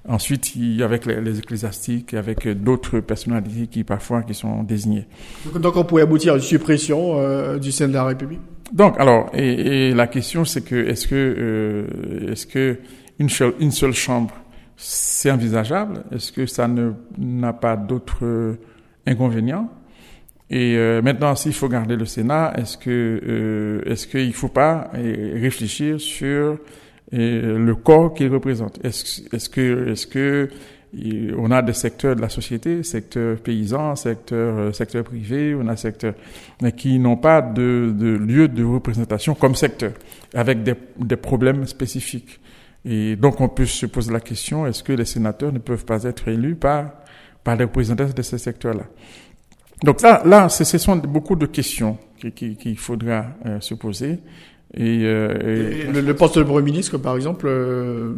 Ensuite, 0.08 0.56
il 0.56 0.76
y 0.76 0.82
avec 0.82 1.04
les, 1.04 1.20
les 1.20 1.38
ecclésiastiques, 1.38 2.14
avec 2.14 2.48
d'autres 2.48 3.00
personnalités 3.00 3.66
qui 3.66 3.84
parfois 3.84 4.22
qui 4.22 4.34
sont 4.34 4.62
désignées. 4.62 5.06
Donc, 5.44 5.60
donc 5.60 5.76
on 5.76 5.84
pourrait 5.84 6.02
aboutir 6.02 6.32
à 6.32 6.36
une 6.36 6.42
suppression 6.42 7.18
euh, 7.18 7.58
du 7.58 7.70
Sénat 7.70 7.88
de 7.88 7.94
la 7.94 8.04
République? 8.04 8.40
Donc, 8.72 8.98
alors, 8.98 9.30
et, 9.34 9.88
et 9.90 9.94
la 9.94 10.06
question 10.06 10.44
c'est 10.44 10.62
que 10.62 10.74
est-ce 10.74 11.06
que 11.06 11.14
euh, 11.14 12.32
est-ce 12.32 12.46
que 12.46 12.78
une 13.18 13.28
seule, 13.28 13.52
une 13.60 13.72
seule 13.72 13.92
chambre, 13.92 14.34
c'est 14.76 15.30
envisageable? 15.30 16.02
Est-ce 16.10 16.32
que 16.32 16.46
ça 16.46 16.66
n'a 17.18 17.52
pas 17.52 17.76
d'autres 17.76 18.56
inconvénients? 19.06 19.68
Et 20.48 20.76
euh, 20.76 21.02
maintenant, 21.02 21.36
s'il 21.36 21.52
faut 21.52 21.68
garder 21.68 21.94
le 21.94 22.06
Sénat, 22.06 22.54
est-ce 22.56 22.76
que 22.76 22.90
euh, 22.90 23.82
est-ce 23.84 24.06
qu'il 24.06 24.28
ne 24.28 24.32
faut 24.32 24.48
pas 24.48 24.90
euh, 24.94 25.38
réfléchir 25.40 26.00
sur 26.00 26.58
euh, 27.12 27.59
le 27.59 27.75
corps 27.75 28.14
qu'il 28.14 28.29
représente 28.33 28.79
Est-ce 28.85 29.23
est-ce 29.35 29.49
que 29.49 29.88
est-ce 29.90 30.07
que 30.07 30.49
on 31.38 31.51
a 31.53 31.62
des 31.62 31.73
secteurs 31.73 32.16
de 32.16 32.20
la 32.20 32.29
société, 32.29 32.83
secteur 32.83 33.38
paysan, 33.38 33.94
secteur 33.94 34.75
secteur 34.75 35.05
privé, 35.05 35.55
on 35.55 35.68
a 35.68 35.77
secteur 35.77 36.14
qui 36.77 36.99
n'ont 36.99 37.16
pas 37.16 37.42
de, 37.42 37.94
de 37.96 38.09
lieu 38.16 38.49
de 38.49 38.64
représentation 38.64 39.35
comme 39.35 39.55
secteur, 39.55 39.92
avec 40.35 40.64
des, 40.64 40.75
des 40.99 41.16
problèmes 41.16 41.64
spécifiques. 41.66 42.40
Et 42.85 43.16
donc, 43.16 43.40
on 43.40 43.49
peut 43.49 43.66
se 43.66 43.87
poser 43.87 44.12
la 44.12 44.20
question, 44.20 44.66
est-ce 44.66 44.83
que 44.83 44.92
les 44.92 45.05
sénateurs 45.05 45.53
ne 45.53 45.59
peuvent 45.59 45.85
pas 45.85 46.03
être 46.05 46.29
élus 46.29 46.55
par, 46.55 46.90
par 47.44 47.57
les 47.57 47.64
représentants 47.64 48.09
de 48.09 48.23
ces 48.23 48.38
secteurs-là? 48.38 48.85
Donc 49.83 50.03
là, 50.03 50.23
là 50.25 50.49
ce 50.49 50.64
sont 50.79 50.96
beaucoup 50.96 51.37
de 51.37 51.46
questions 51.46 51.99
qu'il 52.18 52.33
qui, 52.33 52.57
qui 52.57 52.77
faudra 52.77 53.27
euh, 53.46 53.61
se 53.61 53.75
poser. 53.75 54.18
Et, 54.74 55.02
euh, 55.04 55.85
et 55.88 55.92
le, 55.92 56.00
le, 56.00 56.14
poste 56.14 56.38
de 56.38 56.44
Premier 56.44 56.62
ministre, 56.62 56.96
par 56.98 57.16
exemple, 57.16 57.46
euh, 57.48 58.14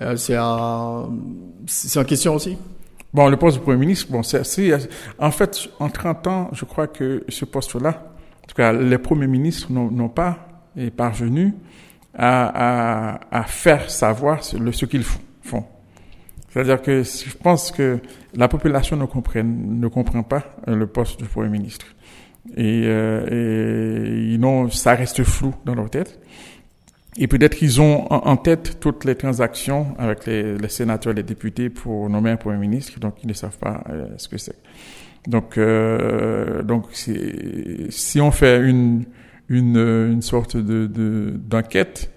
euh 0.00 0.16
c'est 0.16 0.36
un, 0.36 1.08
c'est 1.66 1.98
en 1.98 2.04
question 2.04 2.34
aussi 2.34 2.56
Bon, 3.12 3.28
le 3.28 3.36
poste 3.36 3.58
de 3.58 3.62
Premier 3.62 3.78
ministre, 3.78 4.10
bon, 4.10 4.24
c'est, 4.24 4.72
en 5.20 5.30
fait, 5.30 5.68
en 5.78 5.88
30 5.88 6.26
ans, 6.26 6.48
je 6.52 6.64
crois 6.64 6.88
que 6.88 7.22
ce 7.28 7.44
poste-là, 7.44 7.90
en 8.42 8.46
tout 8.48 8.56
cas, 8.56 8.72
les 8.72 8.98
premiers 8.98 9.28
ministres 9.28 9.70
n'ont 9.70 10.08
pas 10.08 10.48
est 10.76 10.90
parvenu 10.90 11.54
à, 12.12 13.12
à, 13.12 13.20
à 13.30 13.44
faire 13.44 13.88
savoir 13.88 14.40
le, 14.58 14.72
ce 14.72 14.84
qu'ils 14.86 15.04
font. 15.04 15.64
C'est-à-dire 16.50 16.82
que 16.82 17.02
je 17.02 17.36
pense 17.36 17.70
que 17.70 18.00
la 18.34 18.48
population 18.48 18.96
ne 18.96 19.06
comprend, 19.06 19.42
ne 19.44 19.86
comprend 19.88 20.22
pas 20.22 20.56
le 20.66 20.86
poste 20.86 21.20
du 21.20 21.26
Premier 21.26 21.50
ministre. 21.50 21.86
Et, 22.56 22.82
euh, 22.84 24.32
et 24.32 24.38
non, 24.38 24.70
ça 24.70 24.94
reste 24.94 25.22
flou 25.24 25.54
dans 25.64 25.74
leur 25.74 25.90
tête. 25.90 26.20
Et 27.16 27.28
peut-être 27.28 27.54
qu'ils 27.54 27.80
ont 27.80 28.10
en, 28.10 28.36
tête 28.36 28.78
toutes 28.80 29.04
les 29.04 29.14
transactions 29.14 29.94
avec 29.98 30.26
les, 30.26 30.58
les, 30.58 30.68
sénateurs, 30.68 31.12
les 31.12 31.22
députés 31.22 31.70
pour 31.70 32.10
nommer 32.10 32.30
un 32.30 32.36
Premier 32.36 32.58
ministre, 32.58 32.98
donc 32.98 33.14
ils 33.22 33.28
ne 33.28 33.32
savent 33.34 33.56
pas 33.58 33.84
euh, 33.88 34.06
ce 34.16 34.28
que 34.28 34.36
c'est. 34.36 34.56
Donc, 35.28 35.56
euh, 35.56 36.62
donc 36.62 36.86
si 36.92 38.20
on 38.20 38.32
fait 38.32 38.60
une, 38.60 39.04
une, 39.48 39.76
une 39.76 40.22
sorte 40.22 40.56
de, 40.56 41.32
d'enquête 41.36 42.10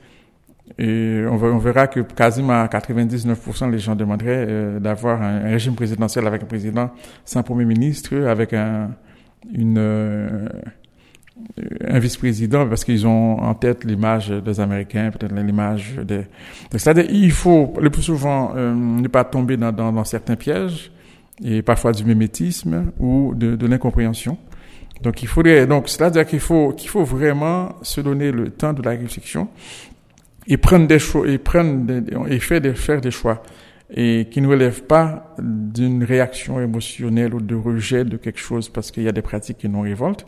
et 0.80 1.24
on, 1.30 1.58
verra 1.58 1.88
que 1.88 2.02
quasiment 2.02 2.62
à 2.62 2.68
99% 2.68 3.72
les 3.72 3.80
gens 3.80 3.96
demanderaient 3.96 4.46
euh, 4.48 4.80
d'avoir 4.80 5.22
un, 5.22 5.40
régime 5.40 5.76
présidentiel 5.76 6.28
avec 6.28 6.44
un 6.44 6.46
président 6.46 6.92
sans 7.24 7.42
premier 7.42 7.66
ministre, 7.66 8.16
avec 8.16 8.54
un, 8.54 8.92
une, 9.54 9.78
euh, 9.78 10.48
un 11.88 12.00
vice-président, 12.00 12.68
parce 12.68 12.84
qu'ils 12.84 13.08
ont 13.08 13.40
en 13.40 13.54
tête 13.54 13.84
l'image 13.84 14.30
des 14.30 14.60
Américains, 14.60 15.12
peut-être 15.12 15.34
l'image 15.34 15.96
des... 16.04 16.22
C'est-à-dire 16.72 17.06
il 17.10 17.32
faut 17.32 17.74
le 17.80 17.90
plus 17.90 18.04
souvent 18.04 18.54
euh, 18.56 18.74
ne 18.74 19.08
pas 19.08 19.24
tomber 19.24 19.58
dans, 19.58 19.72
dans, 19.72 19.92
dans, 19.92 20.04
certains 20.04 20.36
pièges, 20.36 20.92
et 21.44 21.62
parfois 21.62 21.92
du 21.92 22.04
mimétisme 22.04 22.92
ou 23.00 23.34
de, 23.36 23.56
de 23.56 23.68
l'incompréhension. 23.68 24.38
Donc 25.04 25.22
il 25.22 25.28
faudrait 25.28 25.68
donc 25.68 25.90
c'est-à-dire 25.90 26.26
qu'il 26.26 26.40
faut 26.40 26.74
qu'il 26.74 26.90
faut 26.90 27.04
vraiment 27.04 27.76
se 27.84 28.02
donner 28.02 28.32
le 28.32 28.50
temps 28.50 28.74
de 28.74 28.82
la 28.82 28.92
réflexion 28.92 29.48
et 30.48 30.58
prendre 30.58 30.88
des 30.88 30.98
choix 30.98 31.28
et 31.28 31.38
prendre 31.38 31.86
des, 31.86 32.02
et 32.30 32.40
faire 32.40 32.62
des 32.62 32.74
faire 32.74 33.00
des 33.00 33.12
choix 33.12 33.44
et 33.90 34.28
qui 34.30 34.42
ne 34.42 34.48
relèvent 34.48 34.84
pas 34.84 35.36
d'une 35.40 36.04
réaction 36.04 36.60
émotionnelle 36.60 37.34
ou 37.34 37.40
de 37.40 37.56
rejet 37.56 38.04
de 38.04 38.18
quelque 38.18 38.40
chose 38.40 38.70
parce 38.70 38.92
qu'il 38.92 39.04
y 39.04 39.08
a 39.08 39.14
des 39.14 39.22
pratiques 39.22 39.60
qui 39.60 39.70
nous 39.70 39.82
révoltent 39.82 40.26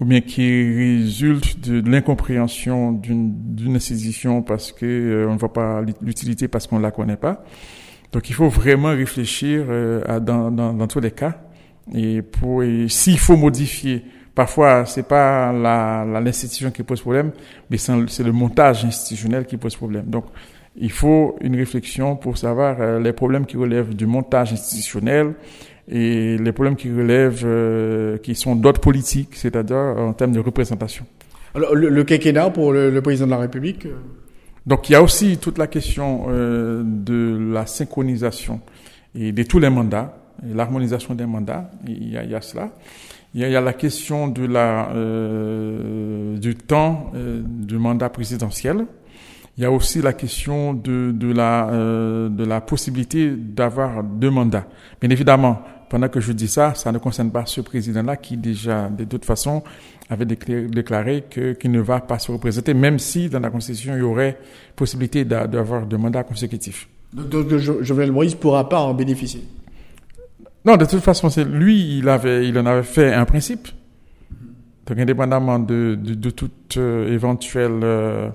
ou 0.00 0.04
bien 0.04 0.20
qui 0.20 0.42
résultent 0.42 1.60
de, 1.68 1.88
l'incompréhension 1.88 2.92
d'une 2.92 3.34
décision 3.54 4.42
parce 4.42 4.72
que 4.72 4.86
euh, 4.86 5.28
on 5.28 5.34
ne 5.34 5.38
voit 5.38 5.52
pas 5.52 5.82
l'utilité 6.02 6.48
parce 6.48 6.66
qu'on 6.66 6.78
la 6.78 6.90
connaît 6.90 7.16
pas 7.16 7.44
Donc 8.12 8.28
il 8.28 8.34
faut 8.34 8.48
vraiment 8.48 8.88
réfléchir 8.88 9.66
à, 10.08 10.18
dans, 10.18 10.50
dans, 10.50 10.72
dans, 10.72 10.86
tous 10.86 11.00
les 11.00 11.12
cas. 11.12 11.42
Et 11.94 12.22
pour 12.22 12.62
s'il 12.88 13.18
faut 13.18 13.36
modifier, 13.36 14.04
parfois 14.34 14.84
c'est 14.86 15.06
pas 15.06 15.52
la 15.52 16.20
l'institution 16.20 16.70
qui 16.70 16.82
pose 16.82 17.00
problème, 17.00 17.30
mais 17.68 17.78
c'est 17.78 18.22
le 18.22 18.32
montage 18.32 18.84
institutionnel 18.84 19.46
qui 19.46 19.56
pose 19.56 19.76
problème. 19.76 20.06
Donc 20.06 20.24
il 20.80 20.90
faut 20.90 21.36
une 21.40 21.56
réflexion 21.56 22.16
pour 22.16 22.38
savoir 22.38 22.98
les 22.98 23.12
problèmes 23.12 23.46
qui 23.46 23.56
relèvent 23.56 23.94
du 23.94 24.06
montage 24.06 24.52
institutionnel, 24.52 25.34
et 25.90 26.38
les 26.38 26.52
problèmes 26.52 26.76
qui 26.76 26.88
relèvent, 26.90 27.42
euh, 27.44 28.16
qui 28.18 28.34
sont 28.34 28.54
d'autres 28.54 28.80
politiques, 28.80 29.34
c'est-à-dire 29.34 29.76
en 29.76 30.12
termes 30.12 30.32
de 30.32 30.40
représentation. 30.40 31.04
Alors, 31.54 31.74
le, 31.74 31.88
le 31.88 32.04
quinquennat 32.04 32.50
pour 32.50 32.72
le, 32.72 33.00
président 33.00 33.26
de 33.26 33.32
la 33.32 33.38
République 33.38 33.86
euh, 33.86 33.96
Donc 34.66 34.88
il 34.88 34.92
y 34.92 34.94
a 34.94 35.02
aussi 35.02 35.38
toute 35.38 35.58
la 35.58 35.66
question 35.66 36.26
euh, 36.28 36.82
de 36.84 37.52
la 37.52 37.66
synchronisation 37.66 38.60
et 39.16 39.32
de 39.32 39.42
tous 39.42 39.58
les 39.58 39.68
mandats, 39.70 40.16
l'harmonisation 40.54 41.14
des 41.14 41.26
mandats, 41.26 41.70
il 41.88 42.12
y, 42.12 42.16
a, 42.16 42.22
il 42.22 42.30
y 42.30 42.34
a 42.36 42.40
cela. 42.40 42.70
Il 43.34 43.40
y 43.40 43.44
a, 43.44 43.48
il 43.48 43.52
y 43.52 43.56
a, 43.56 43.60
la 43.60 43.72
question 43.72 44.28
de 44.28 44.44
la, 44.44 44.90
euh, 44.92 46.36
du 46.36 46.54
temps 46.54 47.10
euh, 47.14 47.42
du 47.44 47.78
mandat 47.78 48.10
présidentiel. 48.10 48.86
Il 49.60 49.64
y 49.64 49.66
a 49.66 49.70
aussi 49.70 50.00
la 50.00 50.14
question 50.14 50.72
de, 50.72 51.12
de 51.12 51.30
la, 51.34 51.68
euh, 51.68 52.30
de 52.30 52.46
la 52.46 52.62
possibilité 52.62 53.30
d'avoir 53.30 54.02
deux 54.02 54.30
mandats. 54.30 54.64
Bien 54.98 55.10
évidemment, 55.10 55.60
pendant 55.90 56.08
que 56.08 56.18
je 56.18 56.32
dis 56.32 56.48
ça, 56.48 56.72
ça 56.74 56.90
ne 56.90 56.96
concerne 56.96 57.30
pas 57.30 57.44
ce 57.44 57.60
président-là 57.60 58.16
qui 58.16 58.38
déjà, 58.38 58.88
de 58.88 59.04
toute 59.04 59.26
façon, 59.26 59.62
avait 60.08 60.24
déclaré 60.24 61.24
qu'il 61.28 61.70
ne 61.70 61.80
va 61.80 62.00
pas 62.00 62.18
se 62.18 62.32
représenter, 62.32 62.72
même 62.72 62.98
si 62.98 63.28
dans 63.28 63.40
la 63.40 63.50
Constitution, 63.50 63.92
il 63.96 63.98
y 63.98 64.02
aurait 64.02 64.38
possibilité 64.74 65.26
d'avoir 65.26 65.84
deux 65.84 65.98
mandats 65.98 66.24
consécutifs. 66.24 66.88
Donc, 67.12 67.54
Jovenel 67.58 68.12
Moïse 68.12 68.36
ne 68.36 68.40
pourra 68.40 68.66
pas 68.66 68.80
en 68.80 68.94
bénéficier 68.94 69.44
Non, 70.64 70.78
de 70.78 70.86
toute 70.86 71.00
façon, 71.00 71.28
c'est 71.28 71.44
lui, 71.44 71.98
il, 71.98 72.08
avait, 72.08 72.48
il 72.48 72.58
en 72.58 72.64
avait 72.64 72.82
fait 72.82 73.12
un 73.12 73.26
principe. 73.26 73.68
Donc, 74.86 74.98
indépendamment 74.98 75.58
de, 75.58 75.98
de, 76.00 76.14
de 76.14 76.30
toute 76.30 76.78
euh, 76.78 77.12
éventuelle 77.12 77.80
euh, 77.82 78.30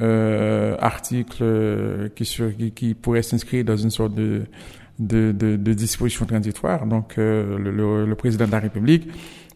euh 0.00 0.76
article 0.78 2.10
qui, 2.14 2.24
sur, 2.24 2.56
qui, 2.56 2.72
qui 2.72 2.94
pourrait 2.94 3.22
s'inscrire 3.22 3.64
dans 3.64 3.76
une 3.76 3.90
sorte 3.90 4.14
de 4.14 4.42
de, 5.00 5.32
de, 5.32 5.56
de 5.56 5.72
dispositions 5.72 6.26
transitoires. 6.26 6.86
Donc, 6.86 7.18
euh, 7.18 7.58
le, 7.58 8.04
le, 8.04 8.14
président 8.14 8.46
de 8.46 8.52
la 8.52 8.60
République, 8.60 9.08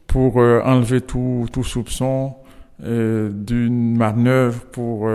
pour 0.06 0.40
euh, 0.40 0.60
enlever 0.64 1.02
tout, 1.02 1.46
tout 1.52 1.62
soupçon 1.62 2.34
euh, 2.82 3.30
d'une 3.30 3.96
manœuvre 3.96 4.64
pour 4.72 5.08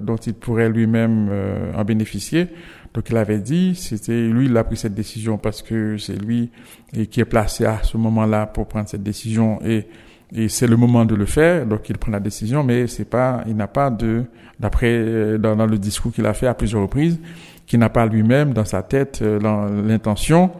dont 0.00 0.16
il 0.16 0.34
pourrait 0.34 0.70
lui-même 0.70 1.30
en 1.74 1.84
bénéficier. 1.84 2.48
Donc, 2.94 3.10
il 3.10 3.16
avait 3.16 3.40
dit, 3.40 3.74
c'était 3.74 4.28
lui, 4.28 4.46
il 4.46 4.56
a 4.56 4.62
pris 4.62 4.76
cette 4.76 4.94
décision 4.94 5.36
parce 5.36 5.62
que 5.62 5.98
c'est 5.98 6.16
lui 6.16 6.50
qui 7.10 7.20
est 7.20 7.24
placé 7.24 7.66
à 7.66 7.82
ce 7.82 7.96
moment-là 7.96 8.46
pour 8.46 8.68
prendre 8.68 8.88
cette 8.88 9.02
décision 9.02 9.58
et 9.64 9.88
et 10.32 10.48
c'est 10.48 10.66
le 10.66 10.76
moment 10.76 11.04
de 11.04 11.14
le 11.14 11.26
faire, 11.26 11.66
donc 11.66 11.88
il 11.88 11.98
prend 11.98 12.12
la 12.12 12.20
décision, 12.20 12.64
mais 12.64 12.86
c'est 12.86 13.04
pas, 13.04 13.42
il 13.46 13.56
n'a 13.56 13.66
pas 13.66 13.90
de, 13.90 14.24
d'après 14.58 15.38
dans, 15.38 15.56
dans, 15.56 15.66
le 15.66 15.78
discours 15.78 16.12
qu'il 16.12 16.26
a 16.26 16.34
fait 16.34 16.46
à 16.46 16.54
plusieurs 16.54 16.82
reprises, 16.82 17.18
qui 17.66 17.78
n'a 17.78 17.88
pas 17.88 18.06
lui-même 18.06 18.52
dans 18.52 18.64
sa 18.64 18.82
tête 18.82 19.20
euh, 19.22 19.38
l'intention, 19.86 20.50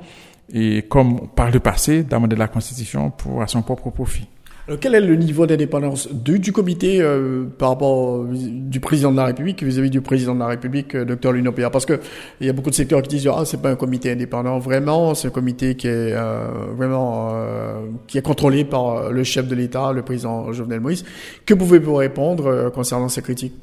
et 0.53 0.83
comme 0.83 1.29
par 1.29 1.51
le 1.51 1.61
passé, 1.61 2.03
d'amender 2.03 2.37
la 2.37 2.49
Constitution 2.49 3.11
pour 3.11 3.43
à 3.43 3.47
son 3.47 3.63
propre 3.63 3.91
profit. 3.91 4.29
Alors, 4.67 4.81
quel 4.81 4.95
est 4.95 5.01
le 5.01 5.15
niveau 5.15 5.47
d'indépendance 5.47 6.11
du, 6.11 6.51
comité 6.51 6.99
euh, 7.03 7.45
par 7.59 7.69
rapport 7.69 8.25
du 8.25 8.81
président 8.81 9.13
de 9.13 9.19
la 9.19 9.27
République 9.27 9.63
vis-à-vis 9.63 9.91
du 9.91 10.01
président 10.01 10.35
de 10.35 10.41
la 10.41 10.47
République, 10.47 10.95
euh, 10.95 11.05
docteur 11.05 11.33
Lunopéa 11.33 11.69
Parce 11.69 11.85
que 11.85 12.01
il 12.41 12.47
y 12.47 12.51
a 12.51 12.55
beaucoup 12.55 12.71
de 12.71 12.75
secteurs 12.75 13.03
qui 13.03 13.11
disent 13.11 13.29
ah 13.29 13.45
c'est 13.45 13.61
pas 13.61 13.69
un 13.69 13.77
comité 13.77 14.11
indépendant 14.11 14.59
vraiment, 14.59 15.15
c'est 15.15 15.29
un 15.29 15.33
comité 15.33 15.75
qui 15.75 15.87
est 15.87 16.15
euh, 16.15 16.47
vraiment 16.75 17.33
euh, 17.35 17.89
qui 18.07 18.17
est 18.17 18.23
contrôlé 18.23 18.65
par 18.65 19.13
le 19.13 19.23
chef 19.23 19.47
de 19.49 19.55
l'État, 19.55 19.93
le 19.93 20.01
président 20.01 20.51
Jovenel 20.55 20.81
Moïse. 20.81 21.05
Que 21.45 21.53
pouvez-vous 21.53 21.97
répondre 21.97 22.71
concernant 22.75 23.11
ces 23.11 23.21
critiques? 23.21 23.55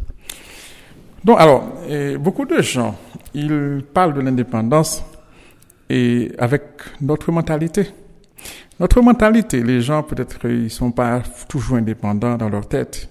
Donc, 1.26 1.40
alors, 1.40 1.64
beaucoup 2.20 2.46
de 2.46 2.62
gens, 2.62 2.96
ils 3.34 3.84
parlent 3.92 4.14
de 4.14 4.22
l'indépendance 4.22 5.04
et 5.90 6.32
avec 6.38 6.64
notre 7.02 7.32
mentalité. 7.32 7.88
Notre 8.80 9.02
mentalité, 9.02 9.62
les 9.62 9.82
gens 9.82 10.04
peut-être 10.04 10.50
ils 10.50 10.70
sont 10.70 10.92
pas 10.92 11.22
toujours 11.48 11.78
indépendants 11.78 12.38
dans 12.38 12.50
leur 12.50 12.68
tête. 12.68 13.10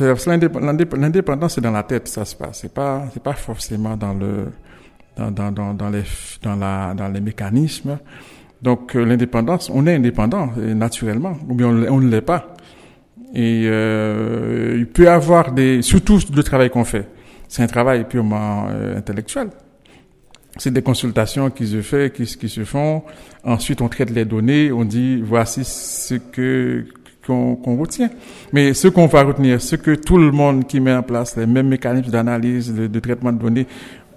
L'indépendance 0.00 1.54
c'est 1.54 1.60
dans 1.60 1.70
la 1.70 1.82
tête, 1.82 2.08
ça 2.08 2.24
se 2.24 2.34
passe. 2.34 2.60
C'est 2.62 2.72
pas 2.72 3.04
c'est 3.12 3.22
pas 3.22 3.34
forcément 3.34 3.96
dans 3.96 4.14
le 4.14 4.48
dans 5.16 5.30
dans 5.30 5.52
dans, 5.52 5.74
dans 5.74 5.90
les 5.90 6.04
la 6.44 6.94
dans 6.94 7.08
les 7.08 7.20
mécanismes. 7.20 7.98
Donc 8.62 8.96
euh, 8.96 9.04
l'indépendance, 9.04 9.70
on 9.72 9.86
est 9.86 9.94
indépendant 9.94 10.50
naturellement, 10.56 11.36
ou 11.48 11.54
bien 11.54 11.68
on, 11.68 12.00
ne 12.00 12.08
l'est 12.08 12.22
pas. 12.22 12.54
Et 13.34 13.64
euh, 13.66 14.76
il 14.78 14.86
peut 14.86 15.04
y 15.04 15.08
avoir 15.08 15.52
des 15.52 15.82
surtout 15.82 16.18
le 16.34 16.42
travail 16.42 16.70
qu'on 16.70 16.84
fait 16.84 17.06
c'est 17.48 17.62
un 17.62 17.66
travail 17.66 18.04
purement 18.04 18.66
euh, 18.68 18.98
intellectuel. 18.98 19.48
C'est 20.58 20.72
des 20.72 20.82
consultations 20.82 21.50
qui 21.50 21.66
se, 21.66 21.82
fait, 21.82 22.12
qui, 22.12 22.48
se 22.48 22.64
font. 22.64 23.02
Ensuite, 23.44 23.82
on 23.82 23.88
traite 23.88 24.10
les 24.10 24.24
données, 24.24 24.72
on 24.72 24.84
dit 24.84 25.20
voici 25.20 25.64
ce 25.64 26.14
que 26.14 26.86
qu'on 27.26 27.76
retient. 27.76 28.08
Mais 28.52 28.72
ce 28.72 28.86
qu'on 28.88 29.06
va 29.06 29.24
retenir, 29.24 29.60
ce 29.60 29.74
que 29.74 29.96
tout 29.96 30.16
le 30.16 30.30
monde 30.30 30.66
qui 30.66 30.78
met 30.78 30.94
en 30.94 31.02
place 31.02 31.36
les 31.36 31.46
mêmes 31.46 31.68
mécanismes 31.68 32.10
d'analyse, 32.10 32.72
de, 32.72 33.00
traitement 33.00 33.32
de 33.32 33.38
données, 33.38 33.66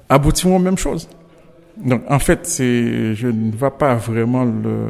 aboutiront 0.07 0.57
aux 0.57 0.59
mêmes 0.59 0.77
choses. 0.77 1.09
Donc, 1.77 2.03
en 2.07 2.19
fait, 2.19 2.45
c'est, 2.45 3.15
je 3.15 3.27
ne 3.27 3.51
vois 3.51 3.77
pas 3.77 3.95
vraiment 3.95 4.43
le, 4.43 4.89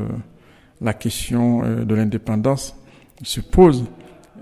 la 0.82 0.94
question 0.94 1.64
euh, 1.64 1.86
de 1.86 1.96
l'indépendance 1.96 2.76
se 3.24 3.42
pose. 3.42 3.86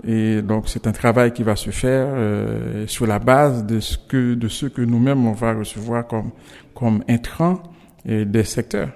Et 0.06 0.42
donc 0.42 0.64
c'est 0.68 0.86
un 0.86 0.92
travail 0.92 1.32
qui 1.32 1.42
va 1.42 1.56
se 1.56 1.70
faire 1.70 2.06
euh, 2.10 2.86
sur 2.86 3.06
la 3.06 3.18
base 3.18 3.64
de 3.64 3.80
ce 3.80 3.96
que 3.98 4.34
de 4.34 4.48
ce 4.48 4.66
que 4.66 4.82
nous-mêmes 4.82 5.26
on 5.26 5.32
va 5.32 5.54
recevoir 5.54 6.06
comme 6.06 6.30
comme 6.74 7.02
intrants 7.08 7.62
et 8.06 8.24
des 8.24 8.44
secteurs. 8.44 8.90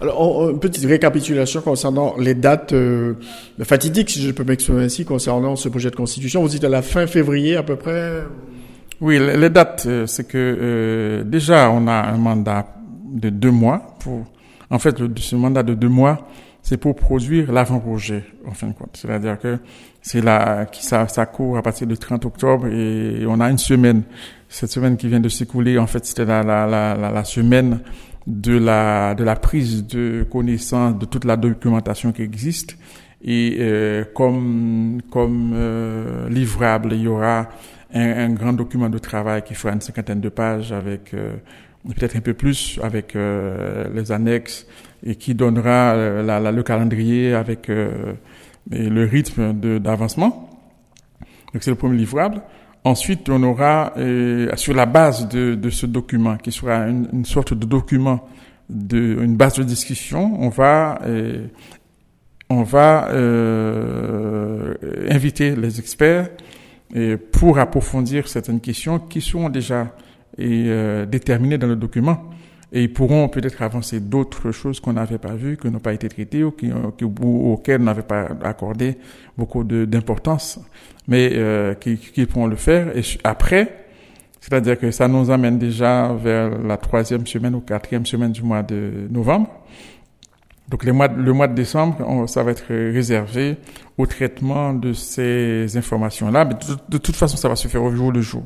Alors, 0.00 0.50
une 0.50 0.60
petite 0.60 0.84
récapitulation 0.84 1.62
concernant 1.62 2.16
les 2.18 2.34
dates 2.34 2.74
euh, 2.74 3.14
fatidiques, 3.62 4.10
si 4.10 4.20
je 4.20 4.30
peux 4.30 4.44
m'exprimer 4.44 4.84
ainsi, 4.84 5.06
concernant 5.06 5.56
ce 5.56 5.70
projet 5.70 5.90
de 5.90 5.96
constitution. 5.96 6.42
Vous 6.42 6.48
dites 6.48 6.64
à 6.64 6.68
la 6.68 6.82
fin 6.82 7.06
février 7.06 7.56
à 7.56 7.62
peu 7.62 7.76
près? 7.76 8.22
Oui, 9.00 9.18
les 9.18 9.50
dates, 9.50 9.84
euh, 9.86 10.06
c'est 10.06 10.28
que 10.28 10.36
euh, 10.36 11.24
déjà 11.24 11.70
on 11.70 11.86
a 11.86 11.92
un 11.94 12.18
mandat 12.18 12.66
de 13.10 13.30
deux 13.30 13.50
mois 13.50 13.96
pour. 14.00 14.26
En 14.68 14.78
fait, 14.78 14.96
ce 15.16 15.36
mandat 15.36 15.62
de 15.62 15.74
deux 15.74 15.88
mois, 15.88 16.28
c'est 16.60 16.76
pour 16.76 16.96
produire 16.96 17.52
l'avant-projet, 17.52 18.24
en 18.46 18.52
fin 18.52 18.66
de 18.66 18.72
compte. 18.72 18.98
C'est-à-dire 19.00 19.38
que 19.38 19.58
c'est 20.06 20.20
là, 20.20 20.66
qui 20.66 20.84
ça, 20.84 21.08
ça 21.08 21.26
court 21.26 21.58
à 21.58 21.62
partir 21.62 21.84
du 21.84 21.98
30 21.98 22.24
octobre 22.26 22.68
et 22.68 23.26
on 23.26 23.40
a 23.40 23.50
une 23.50 23.58
semaine. 23.58 24.04
Cette 24.48 24.70
semaine 24.70 24.96
qui 24.96 25.08
vient 25.08 25.18
de 25.18 25.28
s'écouler, 25.28 25.78
en 25.80 25.88
fait, 25.88 26.06
c'était 26.06 26.24
la, 26.24 26.44
la, 26.44 26.64
la, 26.64 27.10
la, 27.10 27.24
semaine 27.24 27.80
de 28.24 28.56
la, 28.56 29.16
de 29.16 29.24
la 29.24 29.34
prise 29.34 29.84
de 29.84 30.24
connaissance 30.30 30.96
de 30.96 31.06
toute 31.06 31.24
la 31.24 31.36
documentation 31.36 32.12
qui 32.12 32.22
existe. 32.22 32.78
Et 33.20 33.56
euh, 33.58 34.04
comme, 34.14 35.00
comme 35.10 35.50
euh, 35.56 36.28
livrable, 36.28 36.92
il 36.92 37.00
y 37.00 37.08
aura 37.08 37.48
un, 37.92 38.26
un, 38.26 38.30
grand 38.30 38.52
document 38.52 38.88
de 38.88 38.98
travail 38.98 39.42
qui 39.42 39.54
fera 39.54 39.74
une 39.74 39.80
cinquantaine 39.80 40.20
de 40.20 40.28
pages 40.28 40.70
avec 40.70 41.14
euh, 41.14 41.34
peut-être 41.84 42.14
un 42.14 42.20
peu 42.20 42.34
plus 42.34 42.78
avec 42.80 43.16
euh, 43.16 43.88
les 43.92 44.12
annexes 44.12 44.68
et 45.04 45.16
qui 45.16 45.34
donnera 45.34 45.94
euh, 45.94 46.22
la, 46.22 46.38
la, 46.38 46.52
le 46.52 46.62
calendrier 46.62 47.34
avec 47.34 47.68
euh, 48.72 48.88
le 48.88 49.04
rythme 49.04 49.52
d'avancement. 49.80 50.50
Donc 51.52 51.62
c'est 51.62 51.70
le 51.70 51.76
premier 51.76 51.96
livrable. 51.96 52.42
Ensuite, 52.84 53.28
on 53.28 53.42
aura 53.42 53.94
sur 54.54 54.72
la 54.72 54.86
base 54.86 55.28
de, 55.28 55.56
de, 55.56 55.70
ce 55.70 55.86
document, 55.86 56.36
qui 56.36 56.52
sera 56.52 56.86
une, 56.86 57.08
une, 57.12 57.24
sorte 57.24 57.52
de 57.52 57.66
document, 57.66 58.28
de, 58.70 59.18
une 59.20 59.36
base 59.36 59.54
de 59.54 59.64
discussion, 59.64 60.40
on 60.40 60.50
va 60.50 61.00
on 62.48 62.62
va 62.62 63.08
inviter 65.10 65.56
les 65.56 65.80
experts 65.80 66.28
et 66.94 67.16
pour 67.16 67.58
approfondir 67.58 68.28
certaines 68.28 68.60
questions 68.60 69.00
qui 69.00 69.20
sont 69.20 69.48
déjà 69.48 69.92
et 70.38 70.64
euh, 70.68 71.06
déterminés 71.06 71.58
dans 71.58 71.66
le 71.66 71.76
document. 71.76 72.30
Et 72.72 72.82
ils 72.82 72.92
pourront 72.92 73.28
peut-être 73.28 73.62
avancer 73.62 74.00
d'autres 74.00 74.50
choses 74.50 74.80
qu'on 74.80 74.94
n'avait 74.94 75.18
pas 75.18 75.34
vues, 75.34 75.56
qui 75.56 75.68
n'ont 75.70 75.78
pas 75.78 75.92
été 75.92 76.08
traitées 76.08 76.42
ou, 76.42 76.50
qui, 76.50 76.70
qui, 76.98 77.04
auxquelles 77.04 77.80
on 77.80 77.84
n'avait 77.84 78.02
pas 78.02 78.28
accordé 78.42 78.98
beaucoup 79.38 79.62
d'importance, 79.62 80.58
mais 81.06 81.30
euh, 81.34 81.74
qu'ils 81.74 81.98
qui 81.98 82.26
pourront 82.26 82.48
le 82.48 82.56
faire. 82.56 82.96
Et 82.96 83.02
après, 83.22 83.86
c'est-à-dire 84.40 84.78
que 84.78 84.90
ça 84.90 85.08
nous 85.08 85.30
amène 85.30 85.58
déjà 85.58 86.12
vers 86.12 86.58
la 86.58 86.76
troisième 86.76 87.26
semaine 87.26 87.54
ou 87.54 87.60
quatrième 87.60 88.06
semaine 88.06 88.32
du 88.32 88.42
mois 88.42 88.62
de 88.62 89.08
novembre. 89.10 89.48
Donc 90.68 90.84
le 90.84 90.92
mois, 90.92 91.08
de 91.08 91.54
décembre, 91.54 92.28
ça 92.28 92.42
va 92.42 92.50
être 92.50 92.66
réservé 92.68 93.56
au 93.96 94.06
traitement 94.06 94.72
de 94.72 94.92
ces 94.92 95.76
informations-là. 95.76 96.44
Mais 96.44 96.54
de, 96.88 96.98
toute 96.98 97.14
façon, 97.14 97.36
ça 97.36 97.48
va 97.48 97.54
se 97.54 97.68
faire 97.68 97.82
au 97.82 97.94
jour 97.94 98.10
le 98.10 98.20
jour. 98.20 98.42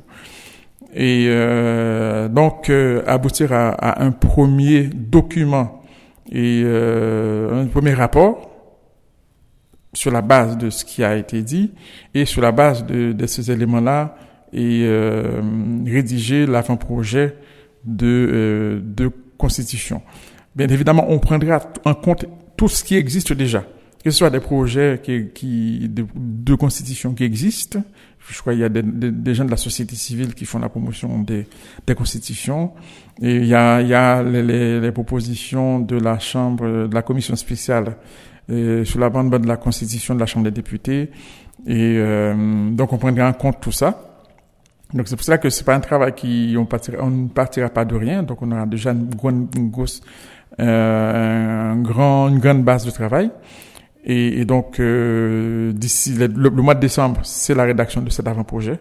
Et 0.95 1.27
euh, 1.29 2.29
donc 2.29 2.69
euh, 2.69 3.03
aboutir 3.07 3.53
à, 3.53 3.71
à, 3.71 4.05
un 4.05 4.13
premier 4.13 4.85
document 4.85 5.83
et 6.31 6.63
un 6.65 7.67
premier 7.67 7.93
rapport 7.93 8.51
sur 9.93 10.13
la 10.13 10.23
base 10.23 10.57
de 10.57 10.71
ce 10.71 10.85
qui 10.85 11.03
a 11.03 11.17
été 11.17 11.43
dit 11.43 11.73
et 12.15 12.25
sur 12.25 12.41
la 12.41 12.53
base 12.53 12.87
de, 12.87 13.13
de 13.13 13.27
ces 13.27 13.51
éléments-là 13.51 14.15
et 14.53 14.89
rédiger 15.87 16.47
l'avant-projet 16.47 17.35
de, 17.85 18.81
de 18.85 19.11
constitution. 19.39 20.03
Bien 20.55 20.69
évidemment, 20.69 21.07
on 21.09 21.19
prendra 21.19 21.61
en 21.85 21.95
compte 21.95 22.27
tout 22.57 22.69
ce 22.69 22.85
qui 22.85 22.95
existe 22.95 23.33
déjà 23.33 23.65
que 24.03 24.11
ce 24.11 24.19
soit 24.19 24.31
des 24.31 24.41
projets 24.41 25.01
qui, 25.03 25.29
qui 25.35 25.89
de, 25.89 26.55
constitution 26.55 27.13
qui 27.13 27.25
existent. 27.25 27.83
Je 28.31 28.41
crois 28.41 28.53
qu'il 28.53 28.63
y 28.63 28.65
a 28.65 28.69
des, 28.69 28.83
des, 28.83 29.35
gens 29.35 29.45
de 29.45 29.51
la 29.51 29.57
société 29.57 29.97
civile 29.97 30.35
qui 30.35 30.45
font 30.45 30.59
la 30.59 30.69
promotion 30.69 31.21
des, 31.21 31.47
des 31.87 31.95
constitutions. 31.95 32.73
Et 33.21 33.37
il 33.37 33.47
y 33.47 33.55
a, 33.55 33.81
il 33.81 33.89
y 33.89 33.95
a 33.95 34.23
les, 34.23 34.43
les, 34.43 34.81
les, 34.81 34.93
propositions 34.93 35.81
de 35.81 35.97
la 35.97 36.19
Chambre, 36.19 36.87
de 36.87 36.95
la 36.95 37.03
commission 37.03 37.35
spéciale 37.37 37.97
euh, 38.51 38.85
sur 38.85 39.01
la 39.01 39.11
bande 39.11 39.31
de 39.31 39.47
la 39.47 39.57
constitution 39.57 40.15
de 40.15 40.21
la 40.21 40.27
Chambre 40.27 40.45
des 40.45 40.51
députés. 40.51 41.11
Et 41.67 41.97
euh, 41.99 42.71
donc 42.71 42.93
on 42.93 42.99
prendra 42.99 43.29
en 43.29 43.33
compte 43.33 43.61
tout 43.61 43.73
ça. 43.73 44.01
Donc 44.93 45.07
c'est 45.09 45.17
pour 45.17 45.25
ça 45.25 45.39
que 45.39 45.51
c'est 45.51 45.65
pas 45.65 45.75
un 45.75 45.81
travail 45.81 46.15
qui 46.15 46.57
on 46.59 46.67
partira, 46.67 46.99
on 47.03 47.11
ne 47.11 47.29
partira 47.29 47.69
pas 47.69 47.85
de 47.85 47.95
rien. 47.95 48.23
Donc 48.23 48.43
on 48.43 48.51
aura 48.51 48.67
déjà 48.67 48.93
une, 48.93 49.09
grande, 49.15 49.49
une 49.57 49.71
grosse, 49.71 50.01
euh, 50.59 51.73
un 51.73 52.29
une 52.29 52.39
grande 52.39 52.65
base 52.65 52.85
de 52.85 52.91
travail. 52.91 53.31
Et, 54.05 54.45
donc, 54.45 54.81
euh, 54.81 55.73
d'ici 55.73 56.15
le, 56.15 56.51
mois 56.51 56.75
de 56.75 56.81
décembre, 56.81 57.21
c'est 57.23 57.55
la 57.55 57.65
rédaction 57.65 58.01
de 58.01 58.11
cet 58.11 58.27
avant-projet. 58.27 58.79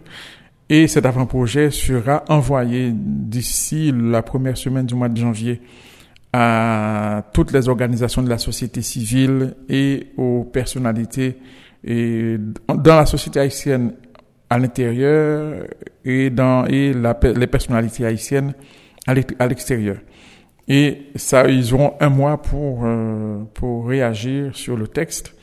Et 0.69 0.87
cet 0.87 1.05
avant-projet 1.05 1.71
sera 1.71 2.23
envoyé 2.29 2.91
d'ici 2.93 3.91
la 3.93 4.21
première 4.21 4.55
semaine 4.55 4.85
du 4.85 4.95
mois 4.95 5.09
de 5.09 5.17
janvier 5.17 5.61
à 6.31 7.23
toutes 7.33 7.51
les 7.51 7.67
organisations 7.67 8.21
de 8.21 8.29
la 8.29 8.37
société 8.37 8.81
civile 8.81 9.55
et 9.67 10.09
aux 10.15 10.43
personnalités 10.43 11.37
et 11.83 12.37
dans 12.67 12.95
la 12.97 13.07
société 13.07 13.39
haïtienne 13.39 13.93
à 14.47 14.59
l'intérieur 14.59 15.65
et 16.05 16.29
dans 16.29 16.65
et 16.65 16.93
les 16.93 17.47
personnalités 17.47 18.05
haïtiennes 18.05 18.53
à 19.07 19.47
l'extérieur. 19.47 19.97
Et 20.69 21.07
ça, 21.15 21.49
ils 21.49 21.73
auront 21.73 21.93
un 21.99 22.09
mois 22.09 22.39
pour, 22.41 22.81
euh, 22.83 23.39
pour 23.55 23.87
réagir 23.87 24.55
sur 24.55 24.77
le 24.77 24.87
texte. 24.87 25.35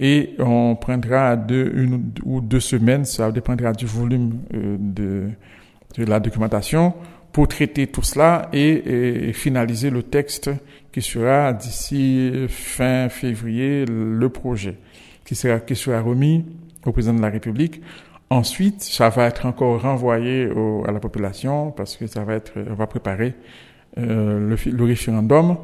Et 0.00 0.34
on 0.38 0.74
prendra 0.74 1.36
deux, 1.36 1.70
une 1.76 2.12
ou 2.24 2.40
deux 2.40 2.60
semaines, 2.60 3.04
ça 3.04 3.30
dépendra 3.30 3.72
du 3.72 3.84
volume 3.84 4.40
euh, 4.54 4.76
de, 4.80 5.28
de 5.98 6.04
la 6.04 6.18
documentation, 6.18 6.94
pour 7.32 7.48
traiter 7.48 7.86
tout 7.86 8.02
cela 8.02 8.48
et, 8.52 9.28
et 9.28 9.32
finaliser 9.32 9.90
le 9.90 10.02
texte 10.02 10.50
qui 10.90 11.00
sera 11.02 11.52
d'ici 11.52 12.30
fin 12.48 13.08
février 13.08 13.84
le 13.86 14.28
projet, 14.28 14.76
qui 15.24 15.34
sera, 15.34 15.60
qui 15.60 15.76
sera 15.76 16.00
remis 16.00 16.44
au 16.84 16.92
président 16.92 17.14
de 17.14 17.22
la 17.22 17.30
République. 17.30 17.80
Ensuite, 18.28 18.82
ça 18.82 19.08
va 19.10 19.26
être 19.26 19.46
encore 19.46 19.82
renvoyé 19.82 20.46
au, 20.46 20.84
à 20.86 20.92
la 20.92 21.00
population 21.00 21.70
parce 21.70 21.96
que 21.96 22.06
ça 22.06 22.24
va 22.24 22.34
être, 22.34 22.52
on 22.70 22.74
va 22.74 22.86
préparer 22.86 23.34
le, 23.96 24.56
le, 24.70 24.84
référendum. 24.84 25.56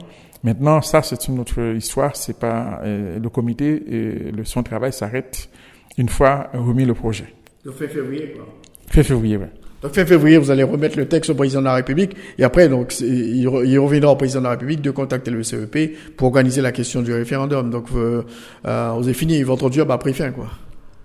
Maintenant, 0.44 0.80
ça, 0.82 1.02
c'est 1.02 1.28
une 1.28 1.40
autre 1.40 1.60
histoire. 1.74 2.14
C'est 2.16 2.38
pas 2.38 2.80
euh, 2.84 3.18
le 3.18 3.28
comité 3.28 3.82
et 3.88 4.32
le, 4.32 4.44
son 4.44 4.62
travail 4.62 4.92
s'arrête 4.92 5.48
une 5.96 6.08
fois 6.08 6.48
remis 6.54 6.84
le 6.84 6.94
projet. 6.94 7.34
Donc 7.64 7.74
fin 7.74 7.88
février, 7.88 8.34
quoi. 8.36 8.46
Fin 8.88 9.02
février, 9.02 9.36
oui. 9.36 9.46
Donc 9.82 9.92
fin 9.94 10.04
février, 10.04 10.38
vous 10.38 10.50
allez 10.50 10.62
remettre 10.62 10.96
le 10.96 11.06
texte 11.06 11.30
au 11.30 11.34
président 11.34 11.60
de 11.60 11.66
la 11.66 11.74
République 11.74 12.16
et 12.36 12.44
après, 12.44 12.68
donc, 12.68 12.98
il, 13.00 13.42
il, 13.42 13.78
reviendra 13.78 14.12
au 14.12 14.16
président 14.16 14.40
de 14.40 14.44
la 14.44 14.50
République 14.50 14.80
de 14.80 14.90
contacter 14.90 15.30
le 15.30 15.42
CEP 15.42 15.96
pour 16.16 16.28
organiser 16.28 16.62
la 16.62 16.72
question 16.72 17.02
du 17.02 17.12
référendum. 17.12 17.70
Donc, 17.70 17.86
euh, 17.94 18.22
euh 18.66 18.92
vous 18.96 19.04
avez 19.04 19.14
fini 19.14 19.42
votre 19.42 19.70
job 19.70 19.90
après 19.90 20.12
fin, 20.12 20.30
quoi. 20.30 20.48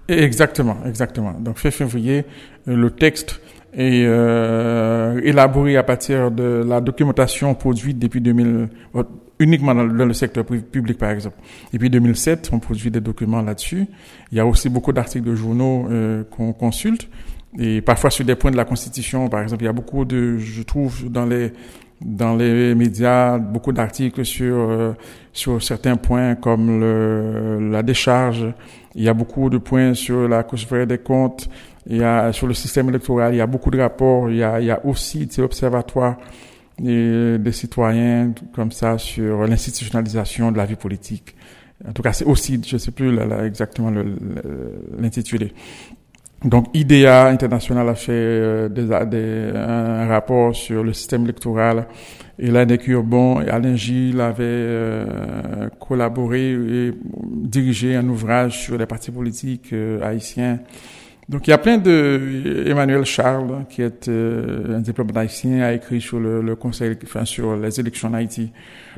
Exactement, 0.07 0.77
exactement. 0.85 1.33
Donc 1.39 1.57
fin 1.57 1.71
février, 1.71 2.25
le 2.65 2.91
texte 2.91 3.39
et 3.75 4.03
euh, 4.05 5.19
élaboré 5.23 5.77
à 5.77 5.83
partir 5.83 6.29
de 6.29 6.63
la 6.65 6.79
documentation 6.79 7.53
produite 7.55 7.97
depuis 7.97 8.21
2000, 8.21 8.69
uniquement 9.39 9.73
dans, 9.73 9.83
le 9.83 10.13
secteur 10.13 10.45
public 10.45 10.97
par 10.97 11.09
exemple. 11.09 11.37
Depuis 11.71 11.89
2007, 11.89 12.51
on 12.53 12.59
produit 12.59 12.91
des 12.91 13.01
documents 13.01 13.41
là-dessus. 13.41 13.87
Il 14.31 14.37
y 14.37 14.39
a 14.39 14.45
aussi 14.45 14.69
beaucoup 14.69 14.93
d'articles 14.93 15.27
de 15.27 15.35
journaux 15.35 15.87
euh, 15.89 16.23
qu'on 16.23 16.53
consulte 16.53 17.09
et 17.57 17.81
parfois 17.81 18.09
sur 18.09 18.25
des 18.25 18.35
points 18.35 18.51
de 18.51 18.57
la 18.57 18.65
Constitution, 18.65 19.27
par 19.29 19.41
exemple, 19.41 19.63
il 19.63 19.65
y 19.65 19.69
a 19.69 19.73
beaucoup 19.73 20.05
de, 20.05 20.37
je 20.37 20.63
trouve, 20.63 21.09
dans 21.11 21.25
les 21.25 21.51
dans 22.01 22.35
les 22.35 22.75
médias 22.75 23.37
beaucoup 23.37 23.71
d'articles 23.71 24.25
sur 24.25 24.55
euh, 24.55 24.93
sur 25.31 25.63
certains 25.63 25.95
points 25.95 26.35
comme 26.35 26.79
le, 26.79 27.69
la 27.71 27.81
décharge. 27.81 28.53
Il 28.95 29.03
y 29.03 29.09
a 29.09 29.13
beaucoup 29.13 29.49
de 29.49 29.57
points 29.57 29.93
sur 29.93 30.27
la 30.27 30.43
Cour 30.43 30.59
des 30.85 30.97
comptes 30.97 31.49
il 31.87 31.97
y 31.97 32.03
a 32.03 32.31
sur 32.31 32.47
le 32.47 32.53
système 32.53 32.89
électoral, 32.89 33.33
il 33.33 33.37
y 33.37 33.41
a 33.41 33.47
beaucoup 33.47 33.71
de 33.71 33.79
rapports. 33.79 34.29
Il 34.29 34.37
y 34.37 34.43
a, 34.43 34.59
il 34.59 34.65
y 34.67 34.71
a 34.71 34.85
aussi 34.85 35.25
des 35.25 35.39
observatoires 35.41 36.17
des, 36.79 37.51
citoyens 37.51 38.33
comme 38.53 38.71
ça 38.71 38.97
sur 38.97 39.45
l'institutionnalisation 39.45 40.51
de 40.51 40.57
la 40.57 40.65
vie 40.65 40.75
politique. 40.75 41.35
En 41.87 41.91
tout 41.91 42.01
cas, 42.01 42.13
c'est 42.13 42.25
aussi, 42.25 42.61
je 42.65 42.75
ne 42.75 42.79
sais 42.79 42.91
plus 42.91 43.17
exactement 43.45 43.91
l'intitulé. 44.97 45.53
Donc, 46.45 46.67
IDEA 46.73 47.27
International 47.27 47.87
a 47.87 47.95
fait 47.95 48.11
euh, 48.11 48.67
des, 48.67 48.87
des, 49.05 49.57
un 49.57 50.07
rapport 50.07 50.53
sur 50.53 50.83
le 50.83 50.91
système 50.91 51.23
électoral. 51.23 51.87
Et 52.37 52.51
l'année 52.51 52.79
Urbon 52.85 53.39
et 53.41 53.49
Alain 53.49 53.75
Gilles 53.75 54.19
avaient 54.19 54.43
euh, 54.43 55.69
collaboré 55.79 56.51
et 56.51 56.93
dirigé 57.31 57.95
un 57.95 58.09
ouvrage 58.09 58.59
sur 58.59 58.77
les 58.77 58.85
partis 58.85 59.11
politiques 59.11 59.71
euh, 59.71 60.03
haïtiens 60.03 60.59
donc 61.29 61.47
il 61.47 61.51
y 61.51 61.53
a 61.53 61.57
plein 61.57 61.77
de 61.77 62.65
Emmanuel 62.67 63.05
Charles 63.05 63.65
qui 63.69 63.81
est 63.81 64.09
euh, 64.09 64.77
un 64.77 64.81
diplomate 64.81 65.17
haïtien 65.17 65.61
a 65.61 65.71
écrit 65.71 66.01
sur 66.01 66.19
le, 66.19 66.41
le, 66.41 66.55
conseil 66.55 66.97
enfin 67.03 67.23
sur 67.23 67.55
les 67.55 67.79
élections 67.79 68.09
en 68.09 68.13
Haïti. 68.13 68.51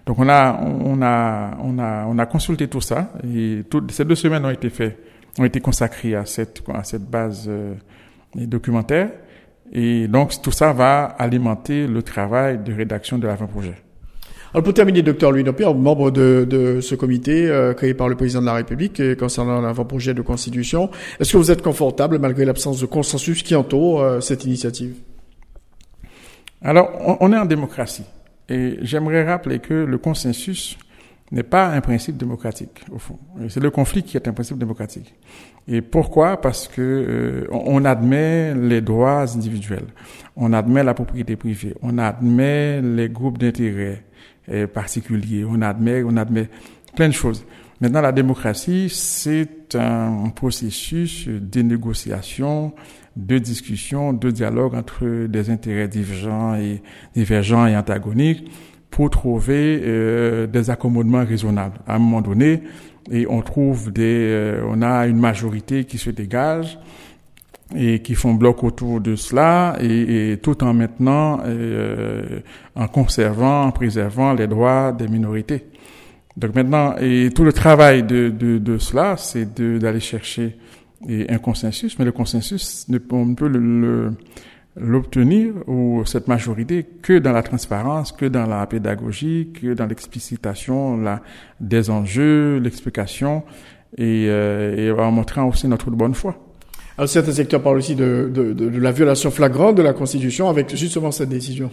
Donc 0.05 0.17
on 0.17 0.27
a 0.27 0.59
on 0.59 1.01
a 1.03 1.57
on 1.61 1.77
a 1.77 2.05
on 2.07 2.17
a 2.17 2.25
consulté 2.25 2.67
tout 2.67 2.81
ça 2.81 3.11
et 3.23 3.63
toutes 3.69 3.91
ces 3.91 4.05
deux 4.05 4.15
semaines 4.15 4.43
ont 4.43 4.49
été 4.49 4.69
faites 4.69 4.97
ont 5.37 5.45
été 5.45 5.59
consacrées 5.61 6.15
à 6.15 6.25
cette 6.25 6.63
à 6.73 6.83
cette 6.83 7.05
base 7.05 7.45
euh, 7.47 7.75
documentaire 8.35 9.11
et 9.71 10.07
donc 10.07 10.41
tout 10.41 10.51
ça 10.51 10.73
va 10.73 11.03
alimenter 11.03 11.85
le 11.85 12.01
travail 12.01 12.57
de 12.57 12.73
rédaction 12.73 13.19
de 13.19 13.27
l'avant-projet. 13.27 13.84
Alors 14.55 14.63
pour 14.63 14.73
terminer, 14.73 15.01
docteur 15.01 15.33
Louis 15.33 15.43
Nopierre, 15.43 15.75
membre 15.75 16.11
de, 16.11 16.47
de 16.49 16.79
ce 16.79 16.95
comité 16.95 17.49
euh, 17.49 17.73
créé 17.73 17.93
par 17.93 18.07
le 18.07 18.15
président 18.15 18.39
de 18.39 18.45
la 18.45 18.53
République 18.53 19.01
euh, 19.01 19.13
concernant 19.13 19.59
l'avant-projet 19.59 20.13
de 20.13 20.21
constitution, 20.21 20.89
est-ce 21.19 21.33
que 21.33 21.37
vous 21.37 21.51
êtes 21.51 21.61
confortable 21.61 22.19
malgré 22.19 22.45
l'absence 22.45 22.79
de 22.79 22.85
consensus 22.85 23.43
qui 23.43 23.53
entoure 23.53 24.01
euh, 24.01 24.21
cette 24.21 24.45
initiative? 24.45 24.95
Alors, 26.61 26.89
on, 27.05 27.17
on, 27.19 27.33
est 27.33 27.37
en 27.37 27.43
démocratie 27.43 28.05
et 28.47 28.77
j'aimerais 28.81 29.25
rappeler 29.25 29.59
que 29.59 29.73
le 29.73 29.97
consensus 29.97 30.77
n'est 31.33 31.43
pas 31.43 31.67
un 31.67 31.81
principe 31.81 32.15
démocratique 32.15 32.85
au 32.93 32.97
fond. 32.97 33.19
C'est 33.49 33.59
le 33.59 33.71
conflit 33.71 34.03
qui 34.03 34.15
est 34.15 34.25
un 34.25 34.31
principe 34.31 34.57
démocratique. 34.57 35.15
Et 35.67 35.81
pourquoi? 35.81 36.39
Parce 36.39 36.69
que 36.69 36.81
euh, 36.81 37.47
on 37.51 37.83
admet 37.83 38.55
les 38.55 38.79
droits 38.79 39.23
individuels, 39.23 39.87
on 40.37 40.53
admet 40.53 40.81
la 40.81 40.93
propriété 40.93 41.35
privée, 41.35 41.75
on 41.81 41.97
admet 41.97 42.81
les 42.81 43.09
groupes 43.09 43.37
d'intérêt 43.37 44.04
particulier. 44.73 45.45
On 45.45 45.61
admet, 45.61 46.03
on 46.03 46.17
admet 46.17 46.49
plein 46.95 47.07
de 47.07 47.13
choses. 47.13 47.45
Maintenant, 47.81 48.01
la 48.01 48.11
démocratie, 48.11 48.89
c'est 48.89 49.75
un 49.75 50.29
processus 50.29 51.27
de 51.27 51.61
négociation, 51.61 52.73
de 53.15 53.37
discussion, 53.37 54.13
de 54.13 54.31
dialogue 54.31 54.75
entre 54.75 55.27
des 55.27 55.49
intérêts 55.49 55.87
divergents 55.87 56.55
et 56.55 56.81
divergents 57.15 57.67
et 57.67 57.75
antagoniques 57.75 58.49
pour 58.89 59.09
trouver 59.09 59.81
euh, 59.83 60.47
des 60.47 60.69
accommodements 60.69 61.25
raisonnables. 61.25 61.79
À 61.85 61.95
un 61.95 61.99
moment 61.99 62.21
donné, 62.21 62.63
et 63.11 63.27
on 63.27 63.41
trouve 63.41 63.91
des, 63.91 64.29
euh, 64.31 64.63
on 64.67 64.81
a 64.81 65.05
une 65.07 65.19
majorité 65.19 65.83
qui 65.83 65.97
se 65.97 66.09
dégage 66.09 66.79
et 67.75 68.01
qui 68.01 68.13
font 68.13 68.33
bloc 68.33 68.63
autour 68.63 69.01
de 69.01 69.15
cela 69.15 69.77
et, 69.81 70.33
et 70.33 70.37
tout 70.37 70.63
en 70.63 70.73
maintenant 70.73 71.39
euh, 71.45 72.41
en 72.75 72.87
conservant 72.87 73.63
en 73.63 73.71
préservant 73.71 74.33
les 74.33 74.47
droits 74.47 74.91
des 74.91 75.07
minorités 75.07 75.65
donc 76.37 76.53
maintenant 76.53 76.95
et 76.99 77.29
tout 77.33 77.43
le 77.43 77.53
travail 77.53 78.03
de, 78.03 78.29
de, 78.29 78.59
de 78.59 78.77
cela 78.77 79.17
c'est 79.17 79.59
d'aller 79.59 79.99
chercher 79.99 80.57
un 81.09 81.37
consensus 81.39 81.97
mais 81.97 82.05
le 82.05 82.11
consensus 82.11 82.87
on 83.11 83.25
ne 83.25 83.33
peut 83.33 83.47
l'obtenir 84.75 85.53
ou 85.67 86.03
cette 86.05 86.27
majorité 86.27 86.85
que 87.01 87.17
dans 87.19 87.31
la 87.31 87.43
transparence, 87.43 88.11
que 88.11 88.25
dans 88.25 88.45
la 88.45 88.65
pédagogie, 88.67 89.51
que 89.53 89.73
dans 89.73 89.85
l'explicitation 89.85 91.01
des 91.59 91.89
enjeux, 91.89 92.57
l'explication 92.57 93.43
et, 93.97 94.25
euh, 94.27 94.75
et 94.75 94.91
en 94.91 95.11
montrant 95.11 95.47
aussi 95.47 95.67
notre 95.67 95.89
bonne 95.91 96.13
foi. 96.13 96.44
Alors 96.97 97.09
certains 97.09 97.33
secteurs 97.33 97.61
parlent 97.61 97.77
aussi 97.77 97.95
de, 97.95 98.29
de, 98.33 98.53
de, 98.53 98.79
la 98.79 98.91
violation 98.91 99.29
flagrante 99.29 99.75
de 99.75 99.81
la 99.81 99.93
Constitution 99.93 100.49
avec 100.49 100.75
justement 100.75 101.11
cette 101.11 101.29
décision. 101.29 101.69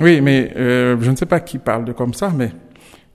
Oui, 0.00 0.20
mais 0.20 0.52
euh, 0.56 0.96
je 1.00 1.10
ne 1.10 1.16
sais 1.16 1.26
pas 1.26 1.40
qui 1.40 1.58
parle 1.58 1.84
de 1.84 1.92
comme 1.92 2.14
ça, 2.14 2.32
mais 2.34 2.50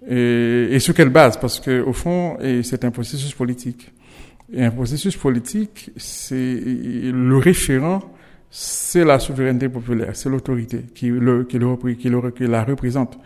et, 0.09 0.75
et 0.75 0.79
sur 0.79 0.93
quelle 0.93 1.09
base? 1.09 1.37
Parce 1.37 1.59
que 1.59 1.81
au 1.81 1.93
fond, 1.93 2.37
c'est 2.63 2.83
un 2.83 2.91
processus 2.91 3.33
politique. 3.33 3.91
Et 4.51 4.63
un 4.63 4.71
processus 4.71 5.15
politique, 5.15 5.91
c'est 5.95 6.59
le 6.65 7.37
référent, 7.37 8.01
c'est 8.49 9.03
la 9.03 9.17
souveraineté 9.17 9.69
populaire, 9.69 10.11
c'est 10.13 10.29
l'autorité 10.29 10.81
qui, 10.93 11.07
le, 11.07 11.43
qui, 11.45 11.57
le, 11.57 11.75
qui, 11.95 12.09
le, 12.09 12.31
qui 12.31 12.45
la 12.45 12.63
représente. 12.63 13.17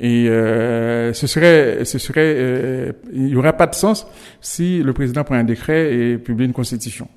Et 0.00 0.28
euh, 0.28 1.12
ce 1.12 1.26
serait, 1.26 1.84
ce 1.84 1.98
serait, 1.98 2.34
euh, 2.36 2.92
il 3.12 3.24
n'y 3.24 3.36
aurait 3.36 3.56
pas 3.56 3.66
de 3.66 3.74
sens 3.74 4.06
si 4.40 4.82
le 4.82 4.92
président 4.92 5.24
prend 5.24 5.34
un 5.34 5.44
décret 5.44 5.92
et 5.92 6.18
publie 6.18 6.44
une 6.44 6.52
constitution. 6.52 7.08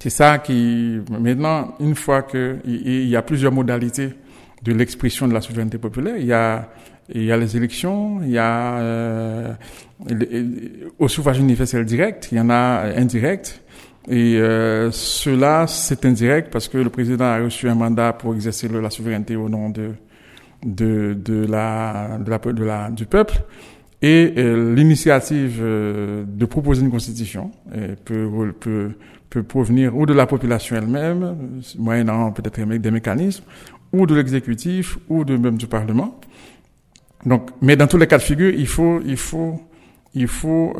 C'est 0.00 0.10
ça 0.10 0.38
qui, 0.38 0.98
maintenant, 1.08 1.74
une 1.80 1.94
fois 1.94 2.22
que 2.22 2.56
il 2.64 3.08
y 3.08 3.16
a 3.16 3.22
plusieurs 3.22 3.52
modalités 3.52 4.10
de 4.62 4.72
l'expression 4.72 5.28
de 5.28 5.34
la 5.34 5.40
souveraineté 5.40 5.78
populaire, 5.78 6.16
il 6.18 6.26
y 6.26 6.32
a, 6.32 6.68
il 7.14 7.24
y 7.24 7.32
a 7.32 7.36
les 7.36 7.56
élections, 7.56 8.20
il 8.22 8.30
y 8.30 8.38
a 8.38 8.78
euh, 8.78 9.52
au 10.98 11.08
suffrage 11.08 11.38
universel 11.38 11.84
direct, 11.84 12.28
il 12.32 12.38
y 12.38 12.40
en 12.40 12.50
a 12.50 12.82
indirect. 12.96 13.62
Et 14.08 14.36
euh, 14.36 14.90
cela, 14.92 15.66
c'est 15.66 16.04
indirect 16.04 16.52
parce 16.52 16.68
que 16.68 16.78
le 16.78 16.90
président 16.90 17.24
a 17.24 17.38
reçu 17.38 17.68
un 17.68 17.74
mandat 17.74 18.12
pour 18.12 18.34
exercer 18.34 18.68
la 18.68 18.90
souveraineté 18.90 19.34
au 19.34 19.48
nom 19.48 19.70
de 19.70 19.92
de, 20.66 21.14
de, 21.14 21.46
la, 21.46 22.18
de, 22.18 22.30
la, 22.30 22.38
de 22.38 22.64
la, 22.64 22.90
du 22.90 23.06
peuple. 23.06 23.42
Et 24.02 24.34
euh, 24.36 24.74
l'initiative 24.74 25.58
euh, 25.62 26.24
de 26.26 26.44
proposer 26.44 26.82
une 26.82 26.90
constitution 26.90 27.50
euh, 27.74 27.94
peut, 28.04 28.28
peut, 28.60 28.90
peut 29.30 29.42
provenir 29.42 29.96
ou 29.96 30.04
de 30.04 30.12
la 30.12 30.26
population 30.26 30.76
elle-même, 30.76 31.36
moyennant 31.78 32.30
peut-être 32.32 32.60
des 32.78 32.90
mécanismes, 32.90 33.44
ou 33.92 34.06
de 34.06 34.14
l'exécutif, 34.14 34.98
ou 35.08 35.24
de 35.24 35.38
même 35.38 35.56
du 35.56 35.66
Parlement. 35.66 36.20
Donc, 37.24 37.50
mais 37.62 37.76
dans 37.76 37.86
tous 37.86 37.96
les 37.96 38.06
cas 38.06 38.18
de 38.18 38.22
figure, 38.22 38.50
il 38.50 38.66
faut, 38.66 39.00
il 39.04 39.16
faut, 39.16 39.60
il 40.14 40.28
faut 40.28 40.76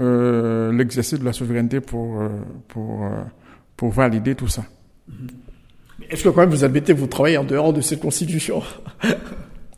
l'exercice 0.70 1.18
de 1.18 1.24
la 1.24 1.32
souveraineté 1.32 1.80
pour, 1.80 2.22
pour, 2.68 3.08
pour 3.76 3.90
valider 3.90 4.34
tout 4.34 4.48
ça. 4.48 4.64
Est-ce 6.10 6.24
que 6.24 6.28
quand 6.28 6.42
même 6.42 6.50
vous 6.50 6.64
admettez 6.64 6.92
vous 6.92 7.06
travaillez 7.06 7.38
en 7.38 7.44
dehors 7.44 7.72
de 7.72 7.80
cette 7.80 8.00
constitution? 8.00 8.62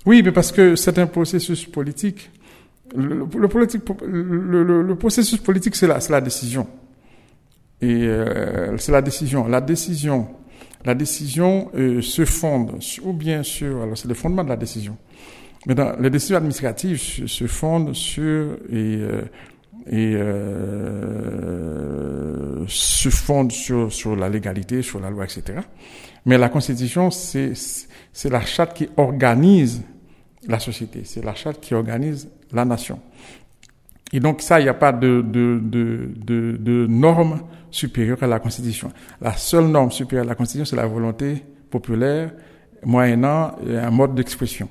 Oui, 0.07 0.23
mais 0.23 0.33
parce 0.33 0.53
que 0.53 0.77
c'est 0.77 0.99
un 0.99 1.07
processus 1.07 1.65
politique. 1.67 2.31
Le, 2.97 3.27
politique, 3.49 3.83
le, 4.07 4.95
processus 4.95 5.39
politique, 5.39 5.77
c'est 5.77 5.87
la, 5.87 5.99
la 6.09 6.21
décision. 6.21 6.67
Et 7.81 8.07
euh, 8.07 8.77
c'est 8.79 8.93
la 8.93 9.03
décision. 9.03 9.47
La 9.47 9.61
décision, 9.61 10.29
la 10.85 10.95
décision 10.95 11.71
euh, 11.75 12.01
se 12.03 12.25
fonde 12.25 12.81
ou 13.03 13.13
bien 13.13 13.43
sur. 13.43 13.83
Alors, 13.83 13.97
c'est 13.97 14.09
le 14.09 14.15
fondement 14.15 14.45
de 14.45 14.49
la 14.49 14.57
décision. 14.57 14.97
Mais 15.67 15.75
dans, 15.75 15.97
les 16.01 16.11
décisions 16.11 16.37
administratives 16.37 16.99
se, 16.99 17.47
fondent 17.47 17.95
sur 17.95 18.55
et, 18.71 18.99
euh, 19.01 19.23
et 19.91 20.15
se 22.69 23.09
fondent 23.11 23.53
sur, 23.53 23.93
sur 23.93 24.17
la 24.17 24.29
légalité, 24.29 24.83
sur 24.83 25.01
la 25.01 25.11
loi, 25.11 25.25
etc. 25.25 25.61
Mais 26.27 26.39
la 26.39 26.49
Constitution, 26.49 27.11
c'est 27.11 27.53
c'est 28.13 28.31
la 28.31 28.41
charte 28.41 28.77
qui 28.77 28.89
organise 28.97 29.83
la 30.47 30.59
société, 30.59 31.03
c'est 31.05 31.25
la 31.25 31.35
charte 31.35 31.61
qui 31.61 31.75
organise 31.75 32.29
la 32.53 32.65
nation. 32.65 33.01
Et 34.13 34.21
donc 34.21 34.41
ça, 34.41 34.59
il 34.61 34.65
n'y 34.65 34.69
a 34.69 34.75
pas 34.75 34.93
de, 34.93 35.21
de, 35.21 35.61
de, 35.63 36.11
de, 36.17 36.57
de 36.59 36.87
norme 36.87 37.43
supérieure 37.71 38.23
à 38.23 38.27
la 38.27 38.39
Constitution. 38.39 38.91
La 39.21 39.35
seule 39.35 39.67
norme 39.67 39.91
supérieure 39.91 40.25
à 40.25 40.29
la 40.29 40.35
Constitution, 40.35 40.65
c'est 40.65 40.81
la 40.81 40.87
volonté 40.87 41.45
populaire, 41.71 42.33
moyennant 42.85 43.53
un 43.67 43.91
mode 43.91 44.15
d'expression. 44.15 44.69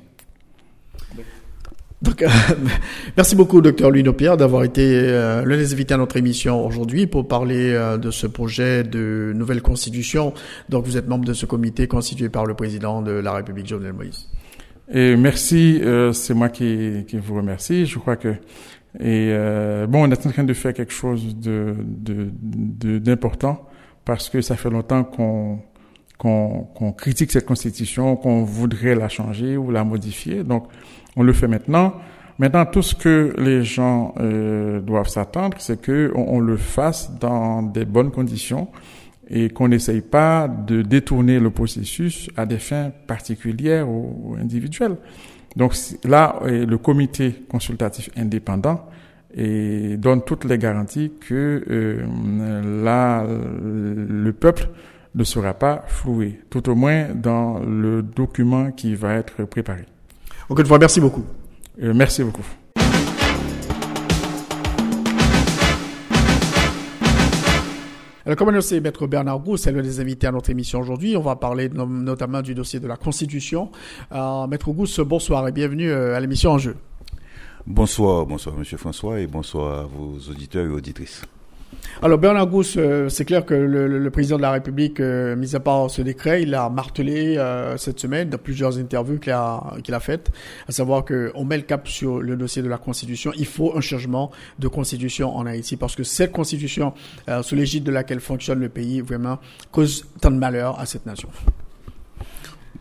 Donc, 2.02 2.24
merci 3.18 3.36
beaucoup, 3.36 3.62
docteur 3.62 3.90
Louis 3.90 4.04
Pierre, 4.14 4.38
d'avoir 4.38 4.64
été 4.64 4.82
euh, 4.84 5.44
l'un 5.46 5.58
des 5.58 5.94
à 5.94 5.98
notre 5.98 6.18
émission 6.18 6.66
aujourd'hui 6.66 7.08
pour 7.08 7.28
parler 7.28 7.74
euh, 7.74 7.98
de 7.98 8.12
ce 8.12 8.28
projet 8.28 8.84
de 8.84 9.34
nouvelle 9.36 9.62
constitution. 9.62 10.34
Donc, 10.70 10.86
vous 10.86 10.98
êtes 10.98 11.08
membre 11.08 11.26
de 11.26 11.34
ce 11.34 11.46
comité 11.46 11.88
constitué 11.88 12.30
par 12.30 12.46
le 12.46 12.54
président 12.54 13.02
de 13.02 13.12
la 13.12 13.34
République, 13.34 13.68
Jovenel 13.68 13.94
Moïse. 13.94 14.28
Et 14.94 15.16
merci, 15.16 15.82
euh, 15.82 16.14
c'est 16.14 16.34
moi 16.34 16.50
qui, 16.50 17.04
qui 17.08 17.18
vous 17.18 17.36
remercie. 17.36 17.86
Je 17.86 17.98
crois 17.98 18.16
que 18.16 18.36
et 19.00 19.30
euh, 19.32 19.86
bon, 19.86 20.08
on 20.08 20.12
est 20.12 20.26
en 20.26 20.32
train 20.32 20.44
de 20.44 20.54
faire 20.54 20.74
quelque 20.74 20.94
chose 20.94 21.36
de 21.36 21.76
d'important 23.00 23.54
de, 23.54 23.58
parce 24.06 24.30
que 24.30 24.42
ça 24.42 24.56
fait 24.56 24.70
longtemps 24.70 25.04
qu'on 25.04 25.60
qu'on 26.18 26.94
critique 26.98 27.32
cette 27.32 27.46
constitution, 27.46 28.16
qu'on 28.16 28.44
voudrait 28.44 28.96
la 28.96 29.10
changer 29.10 29.56
ou 29.56 29.72
la 29.72 29.84
modifier. 29.84 30.44
Donc, 30.44 30.68
on 31.16 31.24
le 31.24 31.34
fait 31.34 31.48
maintenant. 31.48 31.94
Maintenant, 32.40 32.66
tout 32.66 32.84
ce 32.84 32.94
que 32.94 33.34
les 33.38 33.64
gens 33.64 34.14
euh, 34.20 34.80
doivent 34.80 35.10
s'attendre, 35.10 35.58
c'est 35.60 35.82
que 35.82 36.12
on, 36.16 36.40
le 36.40 36.56
fasse 36.56 37.18
dans 37.20 37.64
des 37.64 37.86
bonnes 37.86 38.12
conditions 38.12 38.68
et 39.28 39.50
qu'on 39.50 39.68
n'essaye 39.68 40.02
pas 40.02 40.48
de 40.48 40.84
détourner 40.84 41.40
le 41.40 41.50
processus 41.50 42.30
à 42.38 42.46
des 42.46 42.60
fins 42.60 42.92
particulières 43.08 43.90
ou, 43.90 44.36
individuelles. 44.40 44.98
Donc 45.56 45.74
là, 46.04 46.40
euh, 46.44 46.66
le 46.66 46.78
comité 46.78 47.34
consultatif 47.50 48.10
indépendant 48.16 48.86
donne 49.36 50.24
toutes 50.24 50.46
les 50.46 50.58
garanties 50.58 51.12
que 51.28 51.64
euh, 51.70 52.84
là, 52.84 53.24
le 53.24 54.32
peuple 54.32 54.70
ne 55.18 55.24
sera 55.24 55.56
pas 55.56 55.84
floué, 55.88 56.40
tout 56.50 56.70
au 56.70 56.76
moins 56.76 57.08
dans 57.14 57.60
le 57.60 58.04
document 58.04 58.72
qui 58.72 58.94
va 58.94 59.16
être 59.16 59.44
préparé. 59.46 59.86
Encore 60.48 60.60
une 60.60 60.68
fois, 60.68 60.78
merci 60.78 61.02
beaucoup. 61.02 61.26
Euh, 61.82 61.92
merci 61.94 62.24
beaucoup. 62.24 62.46
Alors, 68.26 68.36
comme 68.36 68.50
annoncé, 68.50 68.80
Maître 68.80 69.08
Bernard 69.08 69.40
Gous 69.40 69.58
c'est 69.58 69.72
l'un 69.72 69.82
des 69.82 70.00
invités 70.00 70.28
à 70.28 70.32
notre 70.32 70.50
émission 70.50 70.82
aujourd'hui. 70.82 71.18
On 71.18 71.22
va 71.22 71.36
parler 71.36 71.70
notamment 71.70 72.42
du 72.42 72.54
dossier 72.54 72.80
de 72.80 72.88
la 72.88 72.98
Constitution. 72.98 73.72
Euh, 74.12 74.46
Maître 74.48 74.70
Gous, 74.72 75.04
bonsoir 75.04 75.48
et 75.48 75.52
bienvenue 75.52 75.90
euh, 75.90 76.16
à 76.16 76.20
l'émission 76.20 76.52
En 76.52 76.58
Jeu. 76.58 76.76
Bonsoir, 77.66 78.26
bonsoir 78.26 78.56
Monsieur 78.56 78.78
François 78.78 79.20
et 79.20 79.28
bonsoir 79.28 79.80
à 79.80 79.84
vos 79.84 80.18
auditeurs 80.30 80.66
et 80.66 80.70
auditrices. 80.70 81.24
Alors 82.02 82.20
Bernard 82.20 82.48
Gousse, 82.48 82.76
euh, 82.78 83.10
c'est 83.10 83.26
clair 83.26 83.44
que 83.44 83.56
le, 83.56 84.10
président 84.12 84.38
de 84.38 84.44
la 84.44 84.52
République, 84.52 85.00
euh, 85.00 85.36
mis 85.36 85.56
à 85.56 85.60
part 85.60 85.90
ce 85.90 86.02
décret, 86.04 86.44
il 86.44 86.54
a 86.54 86.70
martelé 86.70 87.38
euh, 87.38 87.76
cette 87.78 88.00
semaine 88.00 88.30
dans 88.30 88.38
plusieurs 88.38 88.78
interviews 88.78 89.18
qu'il 89.18 89.34
a, 89.34 90.00
faites, 90.00 90.32
à 90.68 90.72
savoir 90.72 91.04
qu'on 91.06 91.44
met 91.44 91.58
le 91.58 91.64
cap 91.64 91.88
sur 91.88 92.20
le 92.20 92.36
dossier 92.36 92.62
de 92.62 92.70
la 92.70 92.78
Constitution. 92.78 93.32
Il 93.36 93.48
faut 93.48 93.76
un 93.76 93.82
changement 93.82 94.32
de 94.60 94.68
Constitution 94.68 95.36
en 95.36 95.46
Haïti 95.48 95.76
parce 95.76 95.96
que 95.96 96.04
cette 96.04 96.32
Constitution, 96.32 96.94
sous 97.42 97.56
l'égide 97.56 97.84
de 97.84 97.92
laquelle 97.92 98.20
fonctionne 98.20 98.60
le 98.60 98.70
pays, 98.70 99.02
vraiment 99.02 99.40
cause 99.72 100.06
tant 100.22 100.32
de 100.32 100.38
malheur 100.38 100.80
à 100.80 100.86
cette 100.86 101.06
nation. 101.06 101.30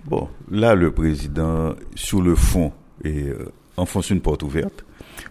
Bon, 0.04 0.28
là, 0.50 0.74
le 0.74 0.92
président, 0.92 1.74
sur 1.94 2.20
le 2.20 2.34
fond, 2.34 2.72
enfonce 3.76 4.10
une 4.10 4.20
porte 4.20 4.42
ouverte 4.42 4.85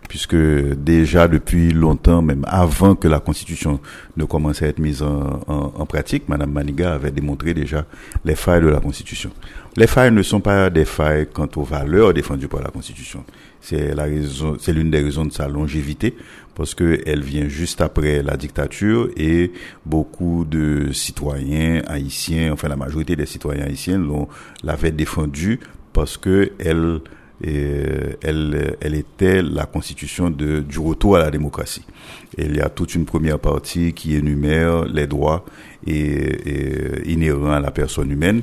puisque 0.08 0.36
déjà 0.36 1.28
depuis 1.28 1.72
longtemps, 1.72 2.22
même 2.22 2.46
avant 2.48 2.96
que 2.96 3.08
la 3.08 3.20
Constitution 3.20 3.80
ne 4.18 4.26
commence 4.26 4.62
à 4.62 4.68
être 4.68 4.80
mise 4.80 5.02
en, 5.02 5.86
pratique, 5.86 6.28
Madame 6.30 6.52
Maniga 6.52 6.94
avait 6.94 7.12
démontré 7.12 7.54
déjà 7.54 7.86
les 8.24 8.36
failles 8.36 8.62
de 8.62 8.68
la 8.68 8.80
Constitution. 8.80 9.32
Les 9.78 9.88
failles 9.88 10.12
ne 10.12 10.24
sont 10.24 10.40
pas 10.40 10.70
des 10.70 10.86
failles 10.86 11.28
quant 11.32 11.50
aux 11.56 11.64
valeurs 11.64 12.14
défendues 12.14 12.48
par 12.48 12.62
la 12.62 12.70
Constitution. 12.70 13.26
C'est 13.62 13.94
la 13.94 14.04
raison, 14.04 14.58
c'est 14.60 14.74
l'une 14.74 14.92
des 14.92 15.02
raisons 15.02 15.26
de 15.26 15.34
sa 15.34 15.48
longévité, 15.48 16.16
parce 16.56 16.74
que 16.74 17.02
elle 17.06 17.22
vient 17.22 17.48
juste 17.48 17.82
après 17.82 18.24
la 18.24 18.38
dictature 18.38 19.10
et 19.18 19.52
beaucoup 19.86 20.46
de 20.46 20.92
citoyens 20.94 21.82
haïtiens, 21.88 22.54
enfin 22.54 22.70
la 22.70 22.78
majorité 22.78 23.16
des 23.16 23.26
citoyens 23.26 23.66
haïtiens 23.66 23.98
l'ont, 23.98 24.28
l'avaient 24.64 24.92
défendue 24.92 25.60
parce 25.96 26.18
que 26.18 26.52
elle 26.60 27.00
et 27.44 27.50
euh, 27.54 28.14
elle, 28.22 28.78
elle 28.80 28.96
était 28.96 29.42
la 29.42 29.66
constitution 29.66 30.30
de, 30.30 30.62
du 30.62 30.80
retour 30.80 31.18
à 31.18 31.20
la 31.20 31.32
démocratie. 31.32 31.86
Et 32.38 32.46
il 32.46 32.56
y 32.56 32.62
a 32.62 32.70
toute 32.70 32.96
une 32.96 33.06
première 33.06 33.40
partie 33.40 33.94
qui 33.94 34.16
énumère 34.16 34.86
les 34.86 35.08
droits 35.08 35.46
et, 35.86 37.10
inhérents 37.10 37.52
à 37.52 37.60
la 37.60 37.72
personne 37.72 38.12
humaine, 38.12 38.42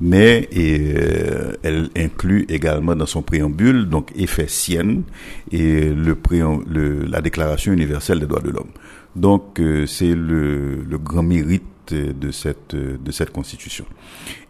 mais 0.00 0.48
et, 0.50 0.94
euh, 0.96 1.52
elle 1.62 1.90
inclut 1.96 2.44
également 2.48 2.96
dans 2.96 3.06
son 3.06 3.22
préambule, 3.22 3.88
donc 3.88 4.10
effet 4.16 4.48
sienne, 4.48 5.04
et 5.50 5.88
le, 5.90 6.16
le 6.68 7.04
la 7.04 7.20
Déclaration 7.20 7.72
universelle 7.72 8.20
des 8.20 8.26
droits 8.26 8.42
de 8.42 8.50
l'homme. 8.50 8.70
Donc 9.14 9.60
euh, 9.60 9.86
c'est 9.86 10.14
le, 10.14 10.82
le 10.82 10.98
grand 10.98 11.22
mérite 11.22 11.64
de 11.90 12.30
cette 12.30 12.76
de 12.76 13.10
cette 13.10 13.30
constitution. 13.30 13.84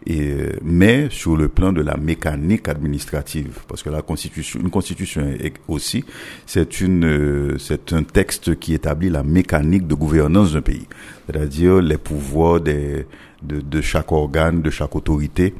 Et 0.05 0.35
mais 0.61 1.07
sur 1.09 1.35
le 1.37 1.47
plan 1.47 1.71
de 1.71 1.81
la 1.81 1.97
mécanique 1.97 2.67
administrative, 2.67 3.59
parce 3.67 3.81
que 3.81 3.89
la 3.89 4.01
constitution, 4.01 4.59
une 4.59 4.69
constitution 4.69 5.33
aussi, 5.67 6.03
c'est 6.45 6.81
une 6.81 7.57
c'est 7.57 7.93
un 7.93 8.03
texte 8.03 8.59
qui 8.59 8.73
établit 8.73 9.09
la 9.09 9.23
mécanique 9.23 9.87
de 9.87 9.95
gouvernance 9.95 10.53
d'un 10.53 10.61
pays, 10.61 10.87
c'est-à-dire 11.25 11.81
les 11.81 11.97
pouvoirs 11.97 12.61
des 12.61 13.05
de, 13.41 13.59
de 13.59 13.81
chaque 13.81 14.11
organe, 14.11 14.61
de 14.61 14.69
chaque 14.69 14.95
autorité 14.95 15.53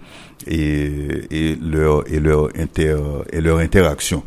et, 0.47 1.25
et 1.31 1.55
leur 1.55 2.09
et 2.11 2.19
leur 2.19 2.49
inter 2.57 2.97
et 3.31 3.41
leur 3.41 3.57
interaction 3.57 4.23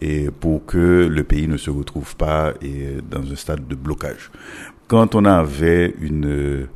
et 0.00 0.30
pour 0.30 0.66
que 0.66 1.06
le 1.10 1.24
pays 1.24 1.48
ne 1.48 1.56
se 1.56 1.70
retrouve 1.70 2.16
pas 2.16 2.52
et, 2.62 2.98
dans 3.08 3.22
un 3.30 3.36
stade 3.36 3.66
de 3.66 3.74
blocage. 3.74 4.30
Quand 4.88 5.14
on 5.14 5.24
avait 5.24 5.94
une 6.00 6.68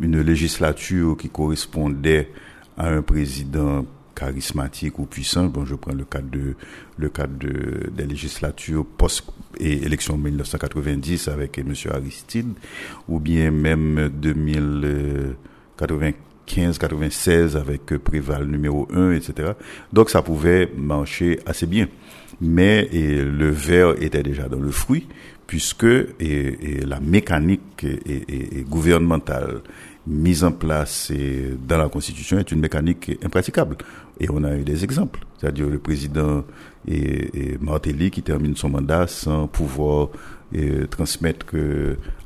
une 0.00 0.20
législature 0.20 1.16
qui 1.16 1.28
correspondait 1.28 2.30
à 2.76 2.88
un 2.88 3.02
président 3.02 3.84
charismatique 4.14 4.98
ou 4.98 5.06
puissant. 5.06 5.46
Bon, 5.46 5.64
je 5.64 5.74
prends 5.74 5.92
le 5.92 6.04
cadre 6.04 6.30
de 6.30 6.54
le 6.96 7.08
cadre 7.08 7.36
de 7.38 7.90
des 7.90 8.06
législatures 8.06 8.86
post 8.86 9.24
et 9.58 9.82
élection 9.84 10.16
1990 10.16 11.26
avec 11.28 11.58
M. 11.58 11.74
Aristide, 11.90 12.52
ou 13.08 13.18
bien 13.20 13.50
même 13.50 14.10
2095, 14.14 16.78
96 16.78 17.56
avec 17.56 17.98
Préval 17.98 18.46
numéro 18.46 18.88
1, 18.92 19.12
etc. 19.12 19.52
Donc 19.92 20.10
ça 20.10 20.22
pouvait 20.22 20.70
marcher 20.76 21.40
assez 21.46 21.66
bien. 21.66 21.88
Mais 22.40 22.88
et, 22.92 23.22
le 23.22 23.50
verre 23.50 24.02
était 24.02 24.22
déjà 24.22 24.48
dans 24.48 24.58
le 24.58 24.70
fruit, 24.70 25.06
puisque 25.46 25.84
et, 25.84 26.80
la 26.86 27.00
mécanique 27.00 27.84
et, 27.84 28.64
gouvernementale 28.68 29.60
mise 30.06 30.44
en 30.44 30.52
place 30.52 31.10
dans 31.66 31.78
la 31.78 31.88
Constitution 31.88 32.38
est 32.38 32.52
une 32.52 32.60
mécanique 32.60 33.18
impraticable. 33.24 33.76
Et 34.20 34.28
on 34.30 34.44
a 34.44 34.54
eu 34.56 34.62
des 34.62 34.84
exemples. 34.84 35.20
C'est-à-dire 35.38 35.68
le 35.68 35.78
président 35.78 36.44
et, 36.86 37.56
Martelly 37.60 38.10
qui 38.10 38.22
termine 38.22 38.56
son 38.56 38.70
mandat 38.70 39.06
sans 39.06 39.46
pouvoir 39.46 40.08
transmettre 40.90 41.46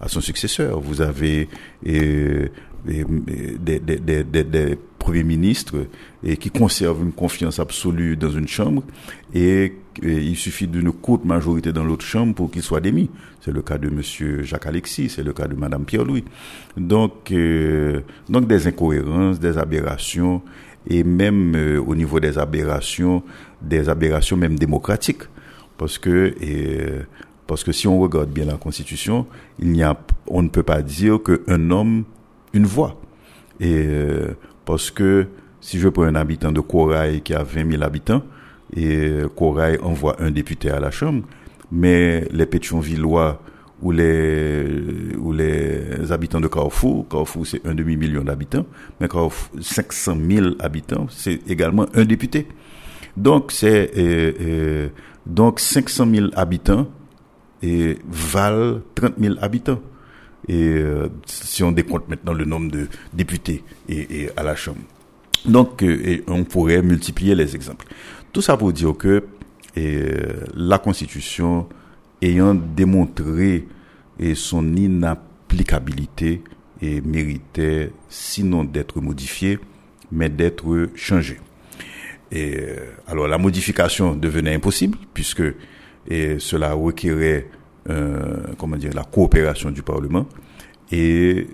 à 0.01 0.09
son 0.09 0.21
successeur. 0.21 0.81
Vous 0.81 1.01
avez 1.01 1.49
des, 1.83 2.51
des, 2.85 4.25
des, 4.25 4.45
des, 4.45 4.79
premiers 5.09 5.25
ministres 5.25 5.87
et 6.23 6.37
qui 6.37 6.51
conservent 6.51 7.03
une 7.03 7.13
confiance 7.13 7.59
absolue 7.59 8.15
dans 8.17 8.31
une 8.31 8.47
chambre 8.47 8.83
et, 9.35 9.73
il 10.01 10.37
suffit 10.37 10.69
d'une 10.69 10.93
courte 10.93 11.25
majorité 11.25 11.73
dans 11.73 11.83
l'autre 11.83 12.05
chambre 12.05 12.33
pour 12.33 12.53
qu'ils 12.53 12.63
soient 12.63 12.81
démis. 12.81 13.11
C'est 13.41 13.51
le 13.51 13.63
cas 13.63 13.79
de 13.79 13.91
Monsieur 13.91 14.45
Jacques 14.45 14.67
Alexis, 14.67 15.09
c'est 15.09 15.25
le 15.25 15.33
cas 15.33 15.49
de 15.49 15.57
Madame 15.57 15.85
Pierre-Louis. 15.85 16.23
Donc, 16.77 17.33
euh, 17.33 18.03
donc 18.29 18.47
des 18.47 18.69
incohérences, 18.69 19.41
des 19.41 19.59
aberrations 19.59 20.41
et 20.87 21.03
même 21.03 21.57
euh, 21.57 21.83
au 21.85 21.97
niveau 21.97 22.21
des 22.21 22.39
aberrations, 22.39 23.25
des 23.61 23.89
aberrations 23.89 24.37
même 24.37 24.57
démocratiques. 24.57 25.23
Parce 25.79 25.99
que, 25.99 26.33
parce 27.49 27.65
que 27.65 27.73
si 27.73 27.89
on 27.89 27.99
regarde 27.99 28.31
bien 28.31 28.45
la 28.45 28.57
Constitution, 28.57 29.27
il 29.59 29.73
n'y 29.73 29.83
a, 29.83 29.99
on 30.29 30.43
ne 30.43 30.49
peut 30.49 30.63
pas 30.63 30.81
dire 30.81 31.19
qu'un 31.25 31.73
homme, 31.73 32.05
une 32.53 32.67
voix. 32.67 33.01
Et 33.61 33.75
euh, 33.75 34.35
parce 34.69 34.91
que 34.91 35.27
si 35.63 35.79
je 35.79 35.89
prends 35.89 36.03
un 36.03 36.15
habitant 36.15 36.53
de 36.53 36.61
Corail 36.61 37.23
qui 37.23 37.33
a 37.33 37.43
20 37.43 37.71
000 37.71 37.83
habitants, 37.83 38.23
et 38.77 39.23
Corail 39.35 39.79
envoie 39.83 40.17
un 40.21 40.31
député 40.31 40.69
à 40.69 40.79
la 40.79 40.91
Chambre, 40.91 41.23
mais 41.73 42.29
les 42.33 42.45
Pétionvillois 42.45 43.41
ou 43.81 43.93
les, 43.93 44.61
habitants 46.11 46.43
de 46.43 46.49
Carrefour, 46.49 47.09
Carrefour 47.09 47.47
c'est 47.47 47.67
un 47.67 47.75
demi-million 47.75 48.23
d'habitants, 48.23 48.67
mais 49.01 49.09
Carrefour, 49.09 49.59
500 49.59 50.17
000 50.29 50.47
habitants, 50.61 51.07
c'est 51.09 51.41
également 51.49 51.87
un 51.95 52.05
député. 52.05 52.47
Donc 53.17 53.53
c'est 53.53 53.91
donc 55.25 55.61
500 55.61 56.07
000 56.15 56.27
habitants 56.37 56.89
valent 57.63 58.81
30 58.95 59.15
000 59.19 59.35
habitants. 59.41 59.81
Et 60.47 60.69
euh, 60.69 61.09
si 61.27 61.63
on 61.63 61.73
décompte 61.73 62.09
maintenant 62.09 62.33
le 62.33 62.45
nombre 62.45 62.71
de 62.71 62.89
députés 63.13 63.65
et, 63.89 64.29
à 64.37 64.43
la 64.43 64.55
Chambre. 64.55 64.81
Donc, 65.45 65.83
euh, 65.83 66.23
on 66.27 66.45
pourrait 66.45 66.83
multiplier 66.83 67.35
les 67.35 67.55
exemples. 67.55 67.87
Tout 68.33 68.43
ça 68.43 68.57
pour 68.57 68.73
dire 68.73 68.95
que 68.97 69.25
la 70.57 70.79
Constitution, 70.79 71.69
ayant 72.21 72.55
démontré 72.55 73.69
et 74.19 74.35
son 74.35 74.75
inapplicabilité, 74.75 76.43
et 76.83 77.01
méritait 77.01 77.93
sinon 78.09 78.65
d'être 78.65 79.01
modifiée, 79.01 79.61
mais 80.11 80.29
d'être 80.29 80.89
changée. 80.97 81.39
Et 82.33 82.59
alors 83.07 83.29
la 83.29 83.39
modification 83.39 84.15
devenait 84.15 84.55
impossible 84.55 84.99
puisque 85.15 85.43
et 86.09 86.39
cela 86.39 86.73
requérait 86.73 87.47
euh, 87.47 87.58
comment 88.59 88.77
dire, 88.77 88.93
la 88.95 89.05
coopération 89.05 89.71
du 89.71 89.83
Parlement. 89.83 90.27
Et, 90.91 91.47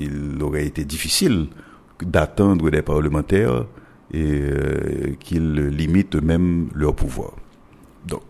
il 0.00 0.42
aurait 0.42 0.66
été 0.66 0.84
difficile 0.84 1.46
d'attendre 2.00 2.70
des 2.70 2.82
parlementaires 2.82 3.66
et 4.12 4.24
euh, 4.24 5.14
qu'ils 5.20 5.68
limitent 5.68 6.16
même 6.16 6.68
leur 6.74 6.94
pouvoir. 6.94 7.32
Donc, 8.06 8.22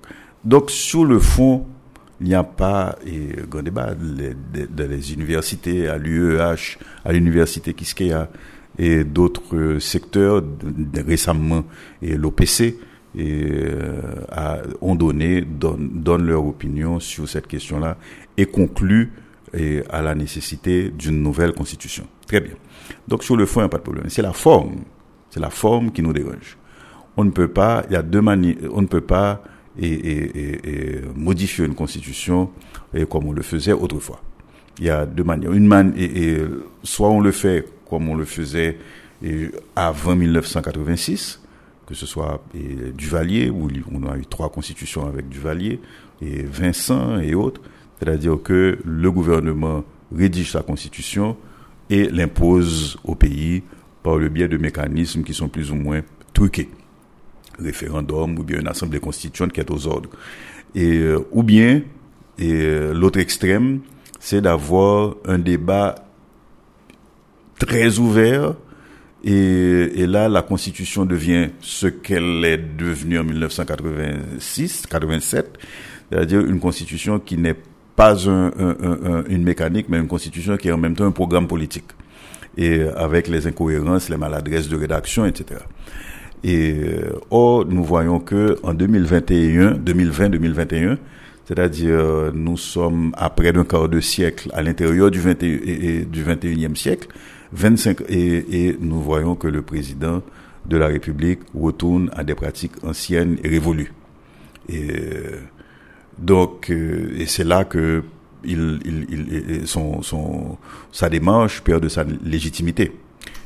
donc 0.44 0.70
sur 0.70 1.04
le 1.04 1.18
fond, 1.18 1.66
il 2.20 2.28
n'y 2.28 2.34
a 2.34 2.44
pas 2.44 2.96
et, 3.06 3.34
grand 3.48 3.62
débat 3.62 3.94
dans 3.94 4.90
les 4.90 5.12
universités, 5.12 5.88
à 5.88 5.98
l'UEH, 5.98 6.78
à 7.04 7.12
l'université 7.12 7.74
Kiskeya 7.74 8.28
et 8.78 9.04
d'autres 9.04 9.78
secteurs, 9.80 10.42
récemment 10.94 11.64
et 12.00 12.16
l'OPC, 12.16 12.76
et 13.16 13.44
euh, 13.44 14.62
ont 14.80 14.94
donné, 14.94 15.42
donnent, 15.42 16.26
leur 16.26 16.46
opinion 16.46 16.98
sur 17.00 17.28
cette 17.28 17.46
question-là 17.46 17.96
et 18.36 18.46
concluent 18.46 19.12
et, 19.54 19.82
à 19.90 20.00
la 20.02 20.14
nécessité 20.14 20.90
d'une 20.90 21.22
nouvelle 21.22 21.52
constitution. 21.52 22.06
Très 22.26 22.40
bien. 22.40 22.54
Donc 23.08 23.22
sur 23.22 23.36
le 23.36 23.46
fond, 23.46 23.60
il 23.60 23.64
n'y 23.64 23.66
a 23.66 23.68
pas 23.68 23.78
de 23.78 23.82
problème. 23.82 24.06
C'est 24.08 24.22
la 24.22 24.32
forme, 24.32 24.76
c'est 25.30 25.40
la 25.40 25.50
forme 25.50 25.92
qui 25.92 26.02
nous 26.02 26.12
dérange. 26.12 26.56
On 27.16 27.24
ne 27.24 27.30
peut 27.30 27.48
pas, 27.48 27.84
il 27.90 27.92
y 27.92 27.96
a 27.96 28.02
deux 28.02 28.22
manières, 28.22 28.56
on 28.72 28.80
ne 28.80 28.86
peut 28.86 29.02
pas 29.02 29.42
et, 29.78 29.92
et, 29.92 31.00
modifier 31.14 31.64
une 31.64 31.74
constitution 31.74 32.50
et 32.94 33.04
comme 33.04 33.26
on 33.26 33.32
le 33.32 33.42
faisait 33.42 33.72
autrefois. 33.72 34.20
Il 34.78 34.86
y 34.86 34.90
a 34.90 35.04
deux 35.04 35.24
manières. 35.24 35.52
Une 35.52 35.66
man, 35.66 35.92
et, 35.96 36.38
soit 36.82 37.10
on 37.10 37.20
le 37.20 37.32
fait 37.32 37.68
comme 37.88 38.08
on 38.08 38.14
le 38.14 38.24
faisait 38.24 38.78
avant 39.76 40.16
1986, 40.16 41.41
que 41.86 41.94
ce 41.94 42.06
soit 42.06 42.42
Duvalier, 42.96 43.50
où 43.50 43.68
on 43.92 44.08
a 44.08 44.16
eu 44.16 44.26
trois 44.26 44.50
constitutions 44.50 45.06
avec 45.06 45.28
Duvalier, 45.28 45.80
et 46.20 46.42
Vincent 46.42 47.18
et 47.18 47.34
autres, 47.34 47.60
c'est-à-dire 47.98 48.38
que 48.42 48.78
le 48.84 49.10
gouvernement 49.10 49.84
rédige 50.14 50.52
sa 50.52 50.62
constitution 50.62 51.36
et 51.90 52.08
l'impose 52.08 52.98
au 53.04 53.14
pays 53.14 53.62
par 54.02 54.16
le 54.16 54.28
biais 54.28 54.48
de 54.48 54.56
mécanismes 54.56 55.22
qui 55.22 55.34
sont 55.34 55.48
plus 55.48 55.70
ou 55.70 55.74
moins 55.74 56.02
truqués. 56.32 56.68
Référendum 57.58 58.38
ou 58.38 58.42
bien 58.42 58.60
une 58.60 58.68
assemblée 58.68 59.00
constituante 59.00 59.52
qui 59.52 59.60
est 59.60 59.70
aux 59.70 59.86
ordres. 59.86 60.10
Et, 60.74 60.98
euh, 60.98 61.20
ou 61.32 61.42
bien, 61.42 61.82
et 62.38 62.52
euh, 62.52 62.94
l'autre 62.94 63.18
extrême, 63.18 63.80
c'est 64.18 64.40
d'avoir 64.40 65.16
un 65.26 65.38
débat 65.38 65.94
très 67.58 67.98
ouvert 67.98 68.54
et, 69.24 70.00
et, 70.02 70.06
là, 70.06 70.28
la 70.28 70.42
Constitution 70.42 71.04
devient 71.04 71.50
ce 71.60 71.86
qu'elle 71.86 72.44
est 72.44 72.58
devenue 72.58 73.18
en 73.18 73.24
1986, 73.24 74.86
87, 74.90 75.58
c'est-à-dire 76.10 76.40
une 76.40 76.58
Constitution 76.58 77.20
qui 77.20 77.36
n'est 77.36 77.56
pas 77.94 78.28
un, 78.28 78.50
un, 78.58 79.24
une 79.28 79.44
mécanique, 79.44 79.86
mais 79.88 79.98
une 79.98 80.08
Constitution 80.08 80.56
qui 80.56 80.68
est 80.68 80.72
en 80.72 80.78
même 80.78 80.96
temps 80.96 81.04
un 81.04 81.12
programme 81.12 81.46
politique, 81.46 81.84
et 82.56 82.82
avec 82.96 83.28
les 83.28 83.46
incohérences, 83.46 84.08
les 84.08 84.16
maladresses 84.16 84.68
de 84.68 84.76
rédaction, 84.76 85.24
etc. 85.24 85.60
Et 86.44 86.80
or, 87.30 87.64
nous 87.66 87.84
voyons 87.84 88.18
que 88.18 88.58
en 88.62 88.74
2021, 88.74 89.74
2020-2021, 89.74 90.96
c'est-à-dire 91.44 92.32
nous 92.34 92.56
sommes 92.56 93.12
à 93.16 93.30
près 93.30 93.52
d'un 93.52 93.64
quart 93.64 93.88
de 93.88 94.00
siècle 94.00 94.50
à 94.52 94.62
l'intérieur 94.62 95.10
du, 95.10 95.20
21, 95.20 95.48
et, 95.64 96.04
du 96.04 96.24
21e 96.24 96.74
siècle, 96.74 97.08
25 97.52 98.02
et, 98.08 98.68
et, 98.68 98.76
nous 98.80 99.00
voyons 99.00 99.34
que 99.34 99.48
le 99.48 99.62
président 99.62 100.22
de 100.66 100.76
la 100.76 100.86
République 100.86 101.40
retourne 101.54 102.10
à 102.14 102.24
des 102.24 102.34
pratiques 102.34 102.82
anciennes 102.84 103.38
et 103.42 103.48
révolues. 103.48 103.92
Et 104.68 104.88
donc, 106.18 106.70
euh, 106.70 107.14
et 107.18 107.26
c'est 107.26 107.44
là 107.44 107.64
que 107.64 108.04
il, 108.44 108.80
il, 108.84 109.06
il, 109.10 109.66
son, 109.66 110.02
son, 110.02 110.58
sa 110.90 111.08
démarche 111.08 111.62
perd 111.62 111.82
de 111.82 111.88
sa 111.88 112.04
légitimité. 112.24 112.92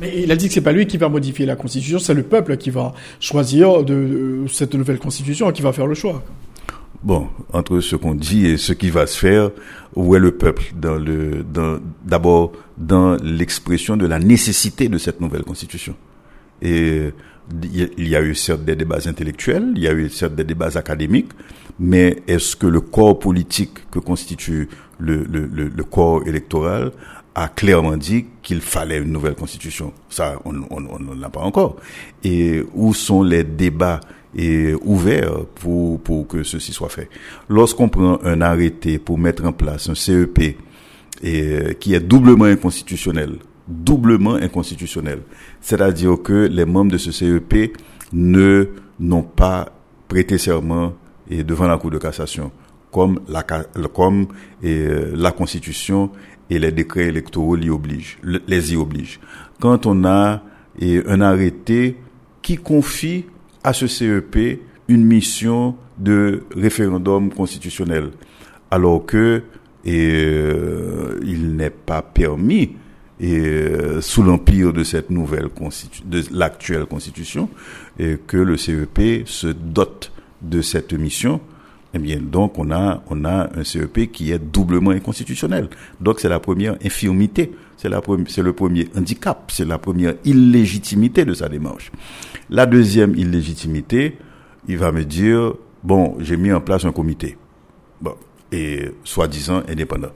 Mais 0.01 0.23
il 0.23 0.31
a 0.31 0.37
dit 0.37 0.49
que 0.49 0.55
c'est 0.55 0.61
pas 0.61 0.73
lui 0.73 0.87
qui 0.87 0.97
va 0.97 1.09
modifier 1.09 1.47
la 1.47 1.57
constitution, 1.57 1.99
c'est 1.99 2.15
le 2.15 2.23
peuple 2.23 2.57
qui 2.57 2.71
va 2.71 2.95
choisir 3.21 3.83
de, 3.83 4.45
cette 4.49 4.75
nouvelle 4.75 4.99
constitution, 4.99 5.51
qui 5.53 5.63
va 5.63 5.73
faire 5.73 5.87
le 5.87 5.95
choix. 5.95 6.23
Bon, 7.03 7.29
entre 7.53 7.81
ce 7.81 7.97
qu'on 7.97 8.15
dit 8.15 8.47
et 8.47 8.57
ce 8.57 8.73
qui 8.73 8.91
va 8.91 9.07
se 9.07 9.19
faire, 9.19 9.51
où 9.95 10.15
est 10.15 10.19
le 10.19 10.33
peuple 10.33 10.73
dans 10.75 10.97
le, 10.97 11.45
d'abord 12.05 12.53
dans 12.77 13.17
l'expression 13.23 13.97
de 13.97 14.07
la 14.07 14.19
nécessité 14.19 14.89
de 14.89 14.99
cette 14.99 15.21
nouvelle 15.21 15.45
constitution. 15.45 15.95
Et 16.63 17.13
il 17.63 18.09
y 18.09 18.17
a 18.17 18.23
eu 18.23 18.35
certes 18.35 18.65
des 18.65 18.77
débats 18.77 19.07
intellectuels, 19.07 19.73
il 19.77 19.83
y 19.83 19.89
a 19.89 19.93
eu 19.93 20.09
certes 20.09 20.35
des 20.35 20.45
débats 20.45 20.77
académiques, 20.77 21.31
mais 21.79 22.23
est-ce 22.27 22.57
que 22.57 22.67
le 22.67 22.81
corps 22.81 23.19
politique 23.19 23.91
que 23.91 23.99
constitue 23.99 24.69
le, 24.99 25.25
le, 25.25 25.47
le, 25.47 25.85
corps 25.85 26.27
électoral 26.27 26.93
a 27.35 27.49
clairement 27.49 27.99
dit 27.99 28.27
qu'il 28.43 28.61
fallait 28.63 28.99
une 28.99 29.13
nouvelle 29.13 29.35
constitution? 29.35 29.93
Ça, 30.09 30.41
on 30.45 30.53
n'en 30.53 31.23
a 31.23 31.29
pas 31.29 31.41
encore. 31.41 31.77
Et 32.25 32.65
où 32.75 32.95
sont 32.95 33.23
les 33.23 33.45
débats 33.45 34.01
et 34.37 34.75
ouverts 34.83 35.47
pour, 35.55 35.99
pour 36.01 36.29
que 36.29 36.43
ceci 36.43 36.73
soit 36.73 36.91
fait 36.91 37.09
Lorsqu'on 37.49 37.89
prend 37.89 38.21
un 38.23 38.43
arrêté 38.43 38.99
pour 38.99 39.19
mettre 39.19 39.45
en 39.47 39.53
place 39.53 39.89
un 39.89 39.95
CEP 39.95 40.59
et, 41.23 41.77
qui 41.81 41.95
est 41.95 42.01
doublement 42.01 42.45
inconstitutionnel, 42.45 43.37
doublement 43.67 44.35
inconstitutionnel. 44.35 45.21
C'est-à-dire 45.61 46.17
que 46.23 46.47
les 46.47 46.67
membres 46.67 46.93
de 46.93 46.99
ce 46.99 47.11
CEP 47.11 47.77
ne 48.13 48.69
n'ont 49.01 49.23
pas 49.23 49.73
prêté 50.07 50.39
serment 50.39 50.93
et 51.29 51.43
devant 51.43 51.67
la 51.67 51.79
Cour 51.79 51.91
de 51.91 51.99
cassation, 51.99 52.53
comme 52.93 53.21
la, 53.29 53.43
comme 53.43 54.29
et, 54.63 54.87
la 55.15 55.33
Constitution 55.33 56.11
et 56.51 56.59
les 56.59 56.73
décrets 56.73 57.07
électoraux 57.07 57.57
les 57.57 57.71
obligent, 57.71 58.19
les 58.23 58.73
y 58.73 58.77
obligent. 58.77 59.19
Quand 59.61 59.87
on 59.87 60.05
a 60.05 60.43
un 60.81 61.21
arrêté 61.23 61.97
qui 62.43 62.57
confie 62.57 63.25
à 63.67 63.73
ce 63.73 63.89
CEP 63.89 64.61
une 64.89 65.05
mission 65.05 65.75
de 65.99 66.45
référendum 66.55 67.33
constitutionnel, 67.33 68.13
alors 68.71 69.05
que 69.05 69.43
euh, 69.87 71.19
il 71.25 71.57
n'est 71.57 71.71
pas 71.71 72.01
permis 72.01 72.77
euh, 73.23 74.01
sous 74.01 74.23
l'empire 74.23 74.73
de 74.73 74.85
cette 74.85 75.11
nouvelle 75.11 75.49
constitution, 75.49 76.05
de 76.09 76.23
l'actuelle 76.31 76.87
constitution, 76.87 77.49
que 77.99 78.37
le 78.37 78.57
CEP 78.57 79.27
se 79.27 79.49
dote 79.49 80.13
de 80.43 80.63
cette 80.63 80.93
mission, 80.93 81.41
eh 82.05 82.17
donc, 82.17 82.59
on 82.59 82.71
a, 82.71 83.03
on 83.09 83.25
a 83.25 83.49
un 83.55 83.65
CEP 83.65 84.11
qui 84.13 84.33
est 84.33 84.39
doublement 84.39 84.91
inconstitutionnel. 84.91 85.69
Donc, 86.01 86.21
c'est 86.21 86.29
la 86.29 86.41
première 86.41 86.77
infirmité, 86.85 87.53
c'est 87.77 87.91
c'est 88.29 88.43
le 88.43 88.53
premier 88.53 88.89
handicap, 88.97 89.51
c'est 89.53 89.67
la 89.67 89.79
première 89.79 90.15
illégitimité 90.25 91.25
de 91.25 91.35
sa 91.35 91.49
démarche. 91.49 91.91
La 92.51 92.67
deuxième 92.67 93.15
illégitimité, 93.15 94.19
il 94.69 94.79
va 94.79 94.93
me 94.93 95.05
dire, 95.05 95.55
bon, 95.83 96.17
j'ai 96.21 96.37
mis 96.37 96.53
en 96.53 96.61
place 96.61 96.85
un 96.85 96.93
comité. 96.93 97.37
Bon, 98.01 98.15
et 98.53 98.91
soi-disant 99.05 99.63
indépendant. 99.69 100.13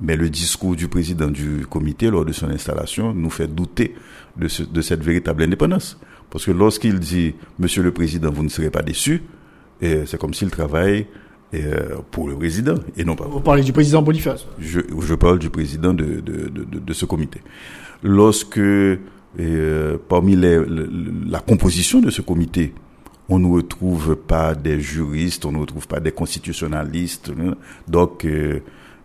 Mais 0.00 0.16
le 0.16 0.30
discours 0.30 0.76
du 0.76 0.88
président 0.88 1.28
du 1.28 1.66
comité 1.68 2.10
lors 2.10 2.24
de 2.24 2.32
son 2.32 2.48
installation 2.48 3.12
nous 3.12 3.30
fait 3.30 3.48
douter 3.48 3.94
de, 4.36 4.48
de 4.64 4.80
cette 4.80 5.02
véritable 5.02 5.42
indépendance. 5.42 5.98
Parce 6.30 6.46
que 6.46 6.52
lorsqu'il 6.52 6.98
dit, 6.98 7.34
Monsieur 7.58 7.82
le 7.82 7.92
Président, 7.92 8.30
vous 8.30 8.44
ne 8.44 8.48
serez 8.48 8.70
pas 8.70 8.82
déçu, 8.82 9.22
c'est 9.80 10.18
comme 10.18 10.34
s'il 10.34 10.50
travaille 10.50 11.06
euh, 11.52 11.96
pour 12.12 12.28
le 12.28 12.36
président 12.36 12.76
et 12.96 13.04
non 13.04 13.16
pas. 13.16 13.24
Vous 13.24 13.40
parlez 13.40 13.62
du 13.62 13.72
président 13.72 14.02
Boniface 14.02 14.46
Je, 14.60 14.80
je 15.00 15.14
parle 15.14 15.40
du 15.40 15.50
président 15.50 15.92
de, 15.92 16.20
de, 16.20 16.48
de, 16.48 16.78
de 16.78 16.92
ce 16.92 17.06
comité. 17.06 17.40
Lorsque, 18.04 18.58
euh, 18.58 19.98
parmi 20.08 20.36
les, 20.36 20.60
la 21.28 21.40
composition 21.40 22.00
de 22.00 22.10
ce 22.10 22.22
comité, 22.22 22.72
on 23.28 23.40
ne 23.40 23.48
retrouve 23.48 24.14
pas 24.14 24.54
des 24.54 24.80
juristes, 24.80 25.44
on 25.44 25.52
ne 25.52 25.58
retrouve 25.58 25.88
pas 25.88 25.98
des 25.98 26.12
constitutionnalistes. 26.12 27.32
Hein. 27.36 27.56
Donc, 27.88 28.24
euh, 28.24 28.60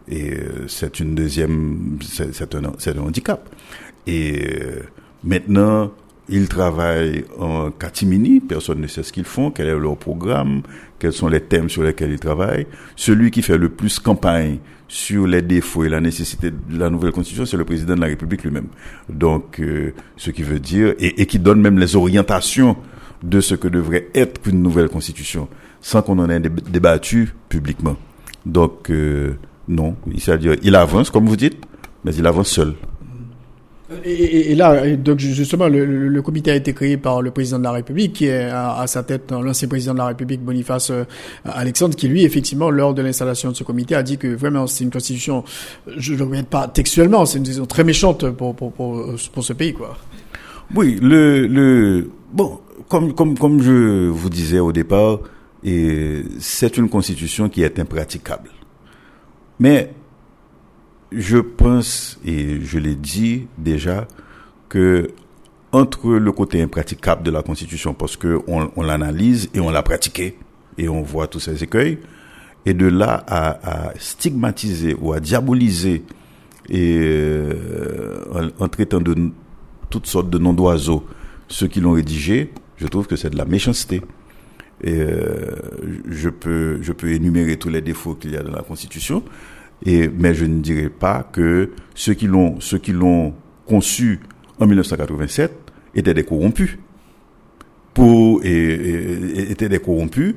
et 0.07 0.33
euh, 0.33 0.67
c'est 0.67 0.99
une 0.99 1.15
deuxième, 1.15 1.97
c'est 2.03 2.53
un, 2.53 2.63
un, 2.65 2.99
handicap. 2.99 3.49
Et 4.05 4.47
maintenant, 5.23 5.91
ils 6.27 6.47
travaillent 6.47 7.25
en 7.37 7.69
catimini, 7.71 8.39
personne 8.39 8.81
ne 8.81 8.87
sait 8.87 9.03
ce 9.03 9.13
qu'ils 9.13 9.25
font, 9.25 9.51
quel 9.51 9.67
est 9.67 9.77
leur 9.77 9.97
programme, 9.97 10.63
quels 10.97 11.13
sont 11.13 11.27
les 11.27 11.41
thèmes 11.41 11.69
sur 11.69 11.83
lesquels 11.83 12.11
ils 12.11 12.19
travaillent. 12.19 12.65
Celui 12.95 13.29
qui 13.31 13.41
fait 13.41 13.57
le 13.57 13.69
plus 13.69 13.99
campagne 13.99 14.57
sur 14.87 15.27
les 15.27 15.41
défauts 15.41 15.83
et 15.83 15.89
la 15.89 16.01
nécessité 16.01 16.51
de 16.51 16.79
la 16.79 16.89
nouvelle 16.89 17.11
constitution, 17.11 17.45
c'est 17.45 17.57
le 17.57 17.65
président 17.65 17.95
de 17.95 18.01
la 18.01 18.07
République 18.07 18.43
lui-même. 18.43 18.67
Donc, 19.09 19.59
euh, 19.59 19.93
ce 20.17 20.31
qui 20.31 20.43
veut 20.43 20.59
dire, 20.59 20.93
et, 20.99 21.25
qui 21.25 21.39
donne 21.39 21.61
même 21.61 21.77
les 21.77 21.95
orientations 21.95 22.75
de 23.23 23.39
ce 23.41 23.55
que 23.55 23.67
devrait 23.67 24.07
être 24.13 24.41
une 24.47 24.61
nouvelle 24.61 24.89
constitution, 24.89 25.47
sans 25.81 26.01
qu'on 26.01 26.19
en 26.19 26.29
ait 26.29 26.39
débattu 26.39 27.33
publiquement. 27.49 27.97
Donc, 28.45 28.89
euh, 28.89 29.33
non, 29.67 29.95
c'est-à-dire, 30.17 30.55
il 30.61 30.75
avance, 30.75 31.09
comme 31.09 31.25
vous 31.25 31.35
dites, 31.35 31.57
mais 32.03 32.13
il 32.15 32.25
avance 32.27 32.49
seul. 32.49 32.75
Et, 34.03 34.55
là, 34.55 34.95
donc 34.95 35.19
justement, 35.19 35.67
le, 35.67 36.21
comité 36.21 36.51
a 36.51 36.55
été 36.55 36.73
créé 36.73 36.97
par 36.97 37.21
le 37.21 37.29
président 37.29 37.59
de 37.59 37.63
la 37.63 37.71
République, 37.71 38.13
qui 38.13 38.25
est 38.25 38.45
à, 38.45 38.83
sa 38.87 39.03
tête 39.03 39.31
l'ancien 39.31 39.67
président 39.67 39.93
de 39.93 39.99
la 39.99 40.07
République, 40.07 40.41
Boniface 40.41 40.89
euh, 40.89 41.03
Alexandre, 41.43 41.95
qui 41.95 42.07
lui, 42.07 42.23
effectivement, 42.23 42.71
lors 42.71 42.95
de 42.95 43.03
l'installation 43.03 43.51
de 43.51 43.55
ce 43.55 43.63
comité, 43.63 43.93
a 43.93 44.01
dit 44.01 44.17
que 44.17 44.27
vraiment 44.27 44.65
c'est 44.65 44.83
une 44.83 44.89
constitution, 44.89 45.43
je 45.97 46.13
ne 46.13 46.17
le 46.17 46.23
reviens 46.23 46.43
pas 46.43 46.67
textuellement, 46.67 47.25
c'est 47.25 47.37
une 47.37 47.43
décision 47.43 47.67
très 47.67 47.83
méchante 47.83 48.31
pour, 48.31 48.55
pour, 48.55 48.71
pour, 48.71 49.13
pour 49.31 49.43
ce 49.43 49.53
pays, 49.53 49.73
quoi. 49.73 49.95
Oui, 50.73 50.97
le, 50.99 51.45
le 51.45 52.09
bon, 52.33 52.59
comme, 52.89 53.13
comme, 53.13 53.37
comme 53.37 53.61
je 53.61 54.07
vous 54.07 54.29
disais 54.31 54.59
au 54.59 54.71
départ, 54.71 55.19
c'est 56.39 56.77
une 56.77 56.89
constitution 56.89 57.49
qui 57.49 57.61
est 57.61 57.79
impraticable. 57.79 58.49
Mais 59.59 59.91
je 61.11 61.37
pense, 61.37 62.19
et 62.25 62.61
je 62.61 62.79
l'ai 62.79 62.95
dit 62.95 63.47
déjà, 63.57 64.07
que 64.69 65.09
entre 65.71 66.11
le 66.11 66.31
côté 66.31 66.61
impraticable 66.61 67.23
de 67.23 67.31
la 67.31 67.41
Constitution, 67.41 67.93
parce 67.93 68.15
qu'on 68.15 68.71
on, 68.75 68.81
l'analyse 68.81 69.49
et 69.53 69.59
on 69.59 69.69
l'a 69.69 69.83
pratiqué, 69.83 70.37
et 70.77 70.87
on 70.87 71.01
voit 71.01 71.27
tous 71.27 71.39
ces 71.39 71.63
écueils, 71.63 71.99
et 72.65 72.73
de 72.73 72.87
là 72.87 73.23
à, 73.27 73.93
stigmatiser 73.97 74.95
ou 74.99 75.13
à 75.13 75.19
diaboliser, 75.19 76.03
et 76.69 76.97
euh, 76.99 78.49
en, 78.59 78.67
traitant 78.67 79.01
de 79.01 79.15
toutes 79.89 80.07
sortes 80.07 80.29
de 80.29 80.39
noms 80.39 80.53
d'oiseaux 80.53 81.05
ceux 81.47 81.67
qui 81.67 81.79
l'ont 81.79 81.91
rédigé, 81.91 82.51
je 82.77 82.87
trouve 82.87 83.05
que 83.05 83.15
c'est 83.15 83.29
de 83.29 83.37
la 83.37 83.45
méchanceté. 83.45 84.01
Et 84.81 84.99
euh, 84.99 85.55
je 86.09 86.29
peux 86.29 86.79
je 86.81 86.91
peux 86.91 87.11
énumérer 87.11 87.57
tous 87.57 87.69
les 87.69 87.81
défauts 87.81 88.15
qu'il 88.15 88.31
y 88.31 88.37
a 88.37 88.43
dans 88.43 88.51
la 88.51 88.63
Constitution, 88.63 89.23
et, 89.83 90.07
mais 90.07 90.33
je 90.33 90.45
ne 90.45 90.61
dirais 90.61 90.89
pas 90.89 91.27
que 91.31 91.71
ceux 91.93 92.13
qui 92.13 92.27
l'ont, 92.27 92.59
ceux 92.59 92.77
qui 92.77 92.91
l'ont 92.91 93.33
conçu 93.65 94.19
en 94.59 94.67
1987 94.67 95.51
étaient 95.95 96.13
des 96.13 96.23
corrompus. 96.23 96.77
Pour, 97.93 98.43
et, 98.43 99.51
étaient 99.51 99.69
des 99.69 99.79
corrompus. 99.79 100.35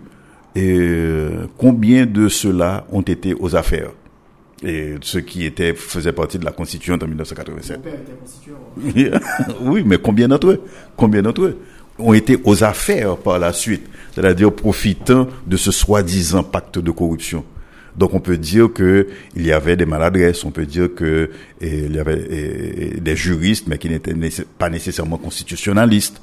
Et 0.54 0.76
euh, 0.78 1.46
combien 1.56 2.06
de 2.06 2.28
ceux-là 2.28 2.86
ont 2.90 3.02
été 3.02 3.34
aux 3.34 3.54
affaires? 3.54 3.90
Et 4.64 4.96
ceux 5.02 5.20
qui 5.20 5.44
étaient 5.44 5.74
faisaient 5.74 6.12
partie 6.12 6.38
de 6.38 6.44
la 6.44 6.50
Constitution 6.50 6.98
en 7.00 7.06
1987. 7.06 7.80
oui, 9.62 9.84
mais 9.86 9.98
combien 9.98 10.26
d'entre 10.26 10.48
eux? 10.48 10.62
Combien 10.96 11.22
d'entre 11.22 11.42
eux 11.42 11.58
ont 12.00 12.12
été 12.12 12.38
aux 12.44 12.64
affaires 12.64 13.16
par 13.16 13.38
la 13.38 13.52
suite, 13.52 13.86
c'est-à-dire 14.14 14.52
profitant 14.52 15.28
de 15.46 15.56
ce 15.56 15.70
soi-disant 15.70 16.42
pacte 16.42 16.78
de 16.78 16.90
corruption? 16.90 17.44
Donc 17.98 18.14
on 18.14 18.20
peut 18.20 18.38
dire 18.38 18.72
que 18.72 19.08
il 19.34 19.44
y 19.44 19.52
avait 19.52 19.76
des 19.76 19.86
maladresses, 19.86 20.44
on 20.44 20.52
peut 20.52 20.66
dire 20.66 20.94
que 20.94 21.30
il 21.60 21.94
y 21.94 21.98
avait 21.98 23.00
des 23.00 23.16
juristes, 23.16 23.66
mais 23.66 23.76
qui 23.76 23.88
n'étaient 23.90 24.14
pas 24.58 24.70
nécessairement 24.70 25.18
constitutionnalistes. 25.18 26.20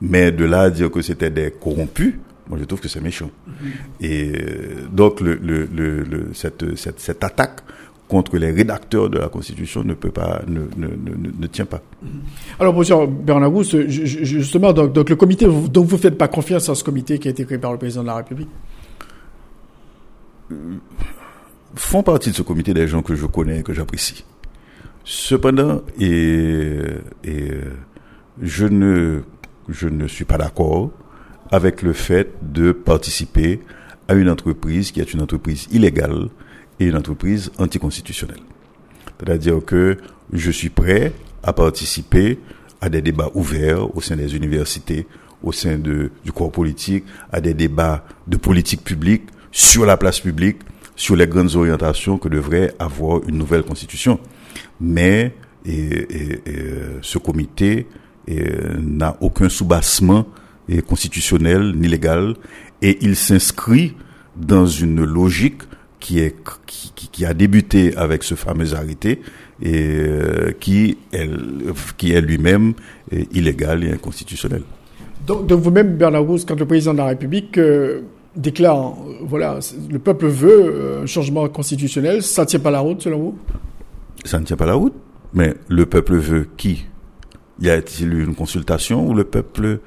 Mais 0.00 0.32
de 0.32 0.44
là 0.44 0.62
à 0.62 0.70
dire 0.70 0.90
que 0.90 1.02
c'était 1.02 1.30
des 1.30 1.50
corrompus, 1.50 2.14
moi 2.48 2.58
je 2.58 2.64
trouve 2.64 2.80
que 2.80 2.88
c'est 2.88 3.02
méchant. 3.02 3.30
Mm-hmm. 3.30 4.06
Et 4.06 4.32
euh, 4.32 4.86
donc 4.90 5.20
le, 5.20 5.34
le, 5.34 5.66
le, 5.66 6.30
cette, 6.34 6.76
cette, 6.76 7.00
cette 7.00 7.22
attaque 7.22 7.60
contre 8.06 8.38
les 8.38 8.50
rédacteurs 8.50 9.10
de 9.10 9.18
la 9.18 9.28
Constitution 9.28 9.84
ne 9.84 9.92
peut 9.92 10.10
pas, 10.12 10.40
ne, 10.46 10.60
ne, 10.76 10.86
ne, 10.86 11.30
ne 11.38 11.46
tient 11.48 11.66
pas. 11.66 11.82
Mm-hmm. 12.02 12.60
Alors, 12.60 12.74
monsieur 12.74 12.96
Bernard 13.06 13.52
justement, 13.62 14.72
donc, 14.72 14.94
donc 14.94 15.10
le 15.10 15.16
comité, 15.16 15.46
donc 15.46 15.86
vous 15.86 15.98
faites 15.98 16.16
pas 16.16 16.28
confiance 16.28 16.70
à 16.70 16.74
ce 16.74 16.82
comité 16.84 17.18
qui 17.18 17.28
a 17.28 17.32
été 17.32 17.44
créé 17.44 17.58
par 17.58 17.72
le 17.72 17.78
président 17.78 18.02
de 18.02 18.06
la 18.06 18.16
République? 18.16 18.48
Euh, 20.52 20.54
font 21.78 22.02
partie 22.02 22.30
de 22.30 22.34
ce 22.34 22.42
comité 22.42 22.74
des 22.74 22.88
gens 22.88 23.02
que 23.02 23.14
je 23.14 23.26
connais 23.26 23.60
et 23.60 23.62
que 23.62 23.72
j'apprécie. 23.72 24.24
Cependant, 25.04 25.82
et, 25.98 26.82
je, 28.42 28.66
ne, 28.66 29.22
je 29.68 29.88
ne 29.88 30.06
suis 30.06 30.24
pas 30.24 30.36
d'accord 30.36 30.90
avec 31.50 31.82
le 31.82 31.92
fait 31.92 32.30
de 32.42 32.72
participer 32.72 33.60
à 34.06 34.14
une 34.14 34.28
entreprise 34.28 34.90
qui 34.90 35.00
est 35.00 35.12
une 35.12 35.22
entreprise 35.22 35.66
illégale 35.70 36.28
et 36.80 36.86
une 36.86 36.96
entreprise 36.96 37.50
anticonstitutionnelle. 37.58 38.40
C'est-à-dire 39.18 39.64
que 39.64 39.96
je 40.32 40.50
suis 40.50 40.70
prêt 40.70 41.12
à 41.42 41.52
participer 41.52 42.38
à 42.80 42.88
des 42.88 43.02
débats 43.02 43.30
ouverts 43.34 43.96
au 43.96 44.00
sein 44.00 44.16
des 44.16 44.36
universités, 44.36 45.06
au 45.42 45.52
sein 45.52 45.78
du 45.78 46.10
corps 46.34 46.52
politique, 46.52 47.04
à 47.32 47.40
des 47.40 47.54
débats 47.54 48.04
de 48.26 48.36
politique 48.36 48.84
publique 48.84 49.22
sur 49.50 49.86
la 49.86 49.96
place 49.96 50.20
publique, 50.20 50.58
sur 50.98 51.16
les 51.16 51.26
grandes 51.28 51.54
orientations 51.54 52.18
que 52.18 52.28
devrait 52.28 52.74
avoir 52.78 53.20
une 53.28 53.38
nouvelle 53.38 53.62
constitution. 53.62 54.18
Mais 54.80 55.32
ce 55.64 57.18
comité 57.18 57.86
n'a 58.28 59.16
aucun 59.20 59.48
soubassement 59.48 60.26
constitutionnel 60.86 61.72
ni 61.76 61.88
légal 61.88 62.34
et 62.82 62.98
il 63.00 63.16
s'inscrit 63.16 63.94
dans 64.36 64.66
une 64.66 65.04
logique 65.04 65.62
qui 66.00 66.20
a 67.24 67.34
débuté 67.34 67.96
avec 67.96 68.24
ce 68.24 68.34
fameux 68.34 68.74
arrêté 68.74 69.20
et 69.62 70.02
qui 70.58 70.96
est, 71.12 71.30
qui 71.96 72.12
est 72.12 72.20
lui-même 72.20 72.74
illégal 73.32 73.84
et 73.84 73.92
inconstitutionnel. 73.92 74.62
Donc, 75.28 75.50
vous-même, 75.52 75.96
Bernard 75.96 76.24
Rousse, 76.24 76.44
quand 76.44 76.58
le 76.58 76.66
président 76.66 76.92
de 76.92 76.98
la 76.98 77.06
République 77.06 77.58
euh, 77.58 78.00
déclare, 78.38 78.94
voilà, 79.22 79.58
le 79.90 79.98
peuple 79.98 80.26
veut 80.26 80.64
euh, 80.64 81.02
un 81.02 81.06
changement 81.06 81.48
constitutionnel, 81.48 82.22
ça 82.22 82.42
ne 82.42 82.46
tient 82.46 82.60
pas 82.60 82.70
la 82.70 82.80
route 82.80 83.02
selon 83.02 83.18
vous? 83.18 83.38
Ça 84.24 84.38
ne 84.38 84.44
tient 84.44 84.56
pas 84.56 84.66
la 84.66 84.74
route, 84.74 84.94
mais 85.34 85.54
le 85.68 85.86
peuple 85.86 86.16
veut 86.16 86.48
qui? 86.56 86.86
Y 87.60 87.70
a-t-il 87.70 88.12
eu 88.14 88.24
une 88.24 88.34
consultation 88.34 89.06
où 89.06 89.14
le 89.14 89.24
peuple 89.24 89.80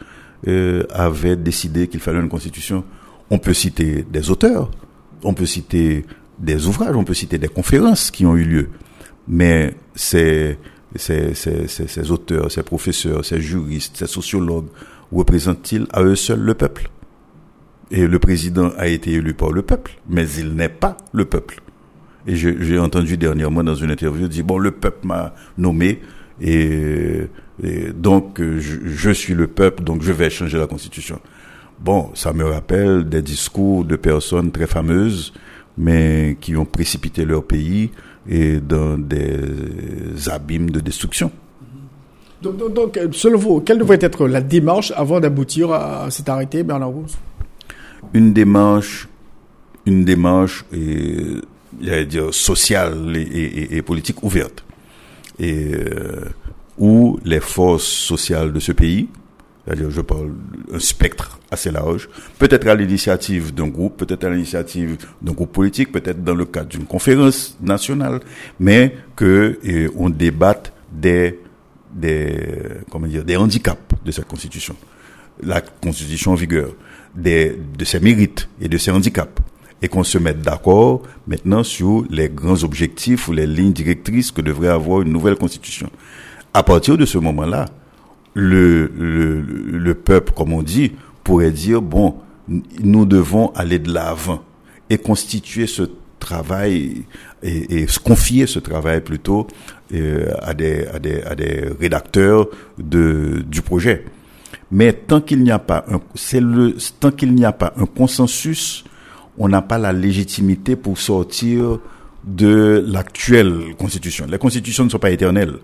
avait 0.90 1.36
décidé 1.36 1.88
qu'il 1.88 2.00
fallait 2.00 2.20
une 2.20 2.30
constitution? 2.30 2.84
On 3.30 3.38
peut 3.38 3.54
citer 3.54 4.04
des 4.10 4.30
auteurs, 4.30 4.70
on 5.24 5.34
peut 5.34 5.46
citer 5.46 6.06
des 6.40 6.68
ouvrages, 6.68 6.96
on 6.96 7.04
peut 7.04 7.14
citer 7.14 7.38
des 7.38 7.48
conférences 7.48 8.12
qui 8.12 8.26
ont 8.26 8.36
eu 8.36 8.44
lieu. 8.44 8.70
Mais 9.28 9.76
ces, 9.96 10.58
ces, 10.96 11.34
ces, 11.34 11.68
ces, 11.68 12.12
auteurs, 12.12 12.52
ces 12.52 12.64
professeurs, 12.64 13.24
ces 13.24 13.40
juristes, 13.40 13.98
ces 13.98 14.08
sociologues 14.08 14.68
représentent-ils 15.12 15.88
à 15.94 16.02
eux 16.04 16.16
seuls 16.16 16.40
le 16.40 16.54
peuple? 16.54 16.90
Et 17.92 18.08
le 18.08 18.20
président 18.20 18.72
a 18.78 18.88
été 18.88 19.12
élu 19.12 19.34
par 19.34 19.52
le 19.52 19.62
peuple, 19.64 19.92
mais 20.10 20.26
il 20.40 20.54
n'est 20.56 20.70
pas 20.70 20.96
le 21.12 21.26
peuple. 21.26 21.60
Et 22.26 22.36
j'ai 22.36 22.80
entendu 22.80 23.18
dernièrement 23.18 23.64
dans 23.64 23.76
une 23.76 23.92
interview 23.92 24.28
dire, 24.28 24.46
bon, 24.46 24.58
le 24.58 24.72
peuple 24.72 25.08
m'a 25.08 25.34
nommé 25.58 26.00
et, 26.40 27.28
donc 27.94 28.40
je, 28.40 28.80
je, 28.86 29.12
suis 29.12 29.34
le 29.34 29.48
peuple, 29.48 29.84
donc 29.84 30.02
je 30.04 30.12
vais 30.12 30.30
changer 30.30 30.58
la 30.58 30.68
constitution. 30.68 31.20
Bon, 31.80 32.12
ça 32.14 32.32
me 32.32 32.46
rappelle 32.46 33.10
des 33.10 33.22
discours 33.22 33.84
de 33.84 33.96
personnes 33.98 34.52
très 34.52 34.68
fameuses, 34.68 35.34
mais 35.78 36.38
qui 36.40 36.56
ont 36.56 36.66
précipité 36.66 37.26
leur 37.26 37.44
pays 37.44 37.92
dans 38.28 38.98
des 38.98 40.30
abîmes 40.30 40.70
de 40.70 40.80
destruction. 40.80 41.32
Donc, 42.42 42.74
donc, 42.74 43.00
selon 43.12 43.38
vous, 43.38 43.60
quelle 43.60 43.80
devrait 43.80 44.00
être 44.02 44.28
la 44.28 44.42
démarche 44.42 44.94
avant 44.96 45.20
d'aboutir 45.20 45.72
à 45.72 46.10
cet 46.10 46.30
arrêté, 46.30 46.64
Bernard 46.64 46.90
Rose 46.90 47.18
Une 48.14 48.34
démarche, 48.34 49.08
une 49.86 50.06
démarche, 50.06 50.66
et, 50.74 52.06
dire, 52.06 52.34
sociale 52.34 53.16
et, 53.16 53.82
politique 53.82 54.24
ouverte, 54.24 54.64
et 55.40 55.72
euh, 55.74 56.26
où 56.78 57.20
les 57.24 57.40
forces 57.40 57.86
sociales 57.86 58.54
de 58.54 58.60
ce 58.60 58.72
pays 58.72 59.08
c'est-à-dire 59.66 59.92
je 59.92 60.02
parle 60.02 60.32
un 60.74 60.80
spectre 60.80 61.40
assez 61.52 61.72
large, 61.72 62.10
peut-être 62.40 62.68
à 62.68 62.76
l'initiative 62.76 63.54
d'un 63.54 63.68
groupe, 63.68 63.98
peut-être 63.98 64.24
à 64.24 64.30
l'initiative 64.30 64.98
d'un 65.22 65.34
groupe 65.34 65.52
politique, 65.52 65.92
peut-être 65.92 66.24
dans 66.24 66.34
le 66.34 66.46
cadre 66.46 66.70
d'une 66.70 66.86
conférence 66.86 67.58
nationale, 67.62 68.22
mais 68.60 68.96
que 69.16 69.60
on 69.96 70.10
débatte 70.10 70.74
des 70.92 71.40
des 71.94 72.40
comment 72.90 73.08
dire 73.08 73.24
des 73.24 73.36
handicaps 73.38 73.80
de 74.04 74.12
cette 74.12 74.28
constitution, 74.28 74.76
la 75.44 75.62
constitution 75.62 76.32
en 76.32 76.36
vigueur, 76.36 76.72
de 77.16 77.86
ses 77.86 78.00
mérites 78.00 78.48
et 78.62 78.68
de 78.70 78.78
ses 78.78 78.92
handicaps 78.92 79.42
et 79.82 79.88
qu'on 79.88 80.04
se 80.04 80.18
mette 80.18 80.42
d'accord 80.42 81.02
maintenant 81.28 81.64
sur 81.64 82.06
les 82.10 82.30
grands 82.30 82.64
objectifs 82.64 83.28
ou 83.28 83.34
les 83.34 83.48
lignes 83.48 83.74
directrices 83.74 84.32
que 84.32 84.42
devrait 84.42 84.68
avoir 84.70 85.02
une 85.02 85.12
nouvelle 85.12 85.36
constitution. 85.36 85.90
À 86.54 86.64
partir 86.64 86.98
de 86.98 87.06
ce 87.06 87.18
moment-là, 87.18 87.66
le, 88.34 88.92
le, 88.98 89.42
le 89.42 89.94
peuple, 89.96 90.34
comme 90.34 90.54
on 90.54 90.62
dit, 90.62 90.94
pourrait 91.24 91.52
dire, 91.52 91.82
bon, 91.82 92.16
nous 92.48 93.06
devons 93.06 93.52
aller 93.56 93.80
de 93.80 93.92
l'avant 93.92 94.44
et 94.90 94.98
constituer 94.98 95.68
ce 95.68 95.84
travail 96.20 97.04
et, 97.42 97.82
et 97.82 97.86
confier 98.04 98.46
ce 98.46 98.60
travail 98.60 99.02
plutôt 99.02 99.48
euh, 99.94 100.32
à, 100.42 100.54
des, 100.54 100.86
à, 100.88 101.00
des, 101.00 101.22
à 101.24 101.36
des 101.36 101.66
rédacteurs 101.80 102.48
de, 102.78 103.44
du 103.48 103.62
projet. 103.62 104.06
Mais 104.72 104.94
tant 104.94 105.22
qu'il 105.22 105.44
n'y 105.44 105.52
a 105.52 105.60
pas 105.60 105.86
un, 105.90 106.00
c'est 106.16 106.40
le, 106.40 106.76
tant 107.00 107.12
qu'il 107.12 107.34
n'y 107.34 107.46
a 107.46 107.52
pas 107.52 107.74
un 107.78 107.86
consensus, 107.86 108.86
on 109.38 109.50
n'a 109.50 109.62
pas 109.62 109.78
la 109.78 109.92
légitimité 109.92 110.76
pour 110.76 110.98
sortir 110.98 111.80
de 112.24 112.84
l'actuelle 112.88 113.76
constitution. 113.78 114.26
Les 114.30 114.38
constitutions 114.38 114.86
ne 114.86 114.90
sont 114.90 115.00
pas 115.00 115.12
éternelles 115.12 115.56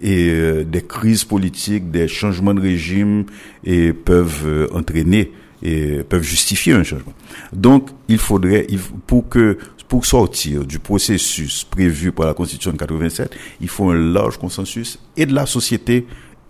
et 0.00 0.28
euh, 0.30 0.64
des 0.64 0.82
crises 0.82 1.24
politiques, 1.24 1.90
des 1.90 2.08
changements 2.08 2.54
de 2.54 2.60
régime 2.60 3.24
et 3.64 3.92
peuvent 3.92 4.46
euh, 4.46 4.68
entraîner 4.72 5.32
et 5.62 6.02
peuvent 6.08 6.22
justifier 6.22 6.74
un 6.74 6.84
changement. 6.84 7.14
Donc, 7.52 7.90
il 8.08 8.18
faudrait, 8.18 8.66
pour 9.06 9.28
que, 9.28 9.58
pour 9.88 10.04
sortir 10.04 10.64
du 10.64 10.78
processus 10.78 11.64
prévu 11.64 12.12
par 12.12 12.26
la 12.26 12.34
Constitution 12.34 12.72
de 12.72 12.76
87, 12.76 13.34
il 13.60 13.68
faut 13.68 13.90
un 13.90 14.12
large 14.12 14.36
consensus 14.38 14.98
et 15.16 15.26
de 15.26 15.34
la 15.34 15.46
société 15.46 16.06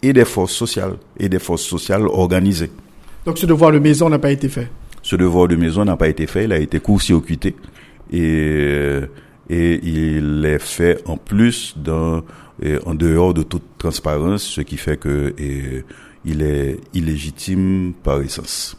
et 0.09 0.13
des 0.13 0.25
forces 0.25 0.53
sociales 0.53 0.95
et 1.19 1.29
des 1.29 1.39
forces 1.39 1.63
sociales 1.63 2.07
organisées. 2.07 2.71
Donc, 3.27 3.39
ce 3.39 3.47
devoir 3.47 3.73
de 3.73 3.79
maison 3.79 4.09
n'a 4.09 4.19
pas 4.19 4.31
été 4.31 4.49
fait. 4.49 4.69
Ce 5.03 5.17
devoir 5.17 5.49
de 5.49 5.57
maison 5.57 5.85
n'a 5.85 5.97
pas 5.97 6.09
été 6.09 6.27
fait, 6.27 6.45
il 6.45 6.53
a 6.53 6.59
été 6.59 6.81
court-circuité 6.81 7.55
et 8.13 9.01
et 9.51 9.81
il 9.83 10.43
est 10.47 10.59
fait 10.59 11.03
en 11.05 11.19
plus 11.19 11.75
dans 11.77 12.23
en 12.87 12.95
dehors 12.95 13.35
de 13.35 13.43
toute 13.43 13.65
transparence, 13.77 14.43
ce 14.43 14.63
qui 14.63 14.79
fait 14.79 14.97
que 14.97 15.35
il 16.25 16.43
est 16.43 16.79
illégitime 16.95 17.93
par 18.03 18.21
essence. 18.23 18.77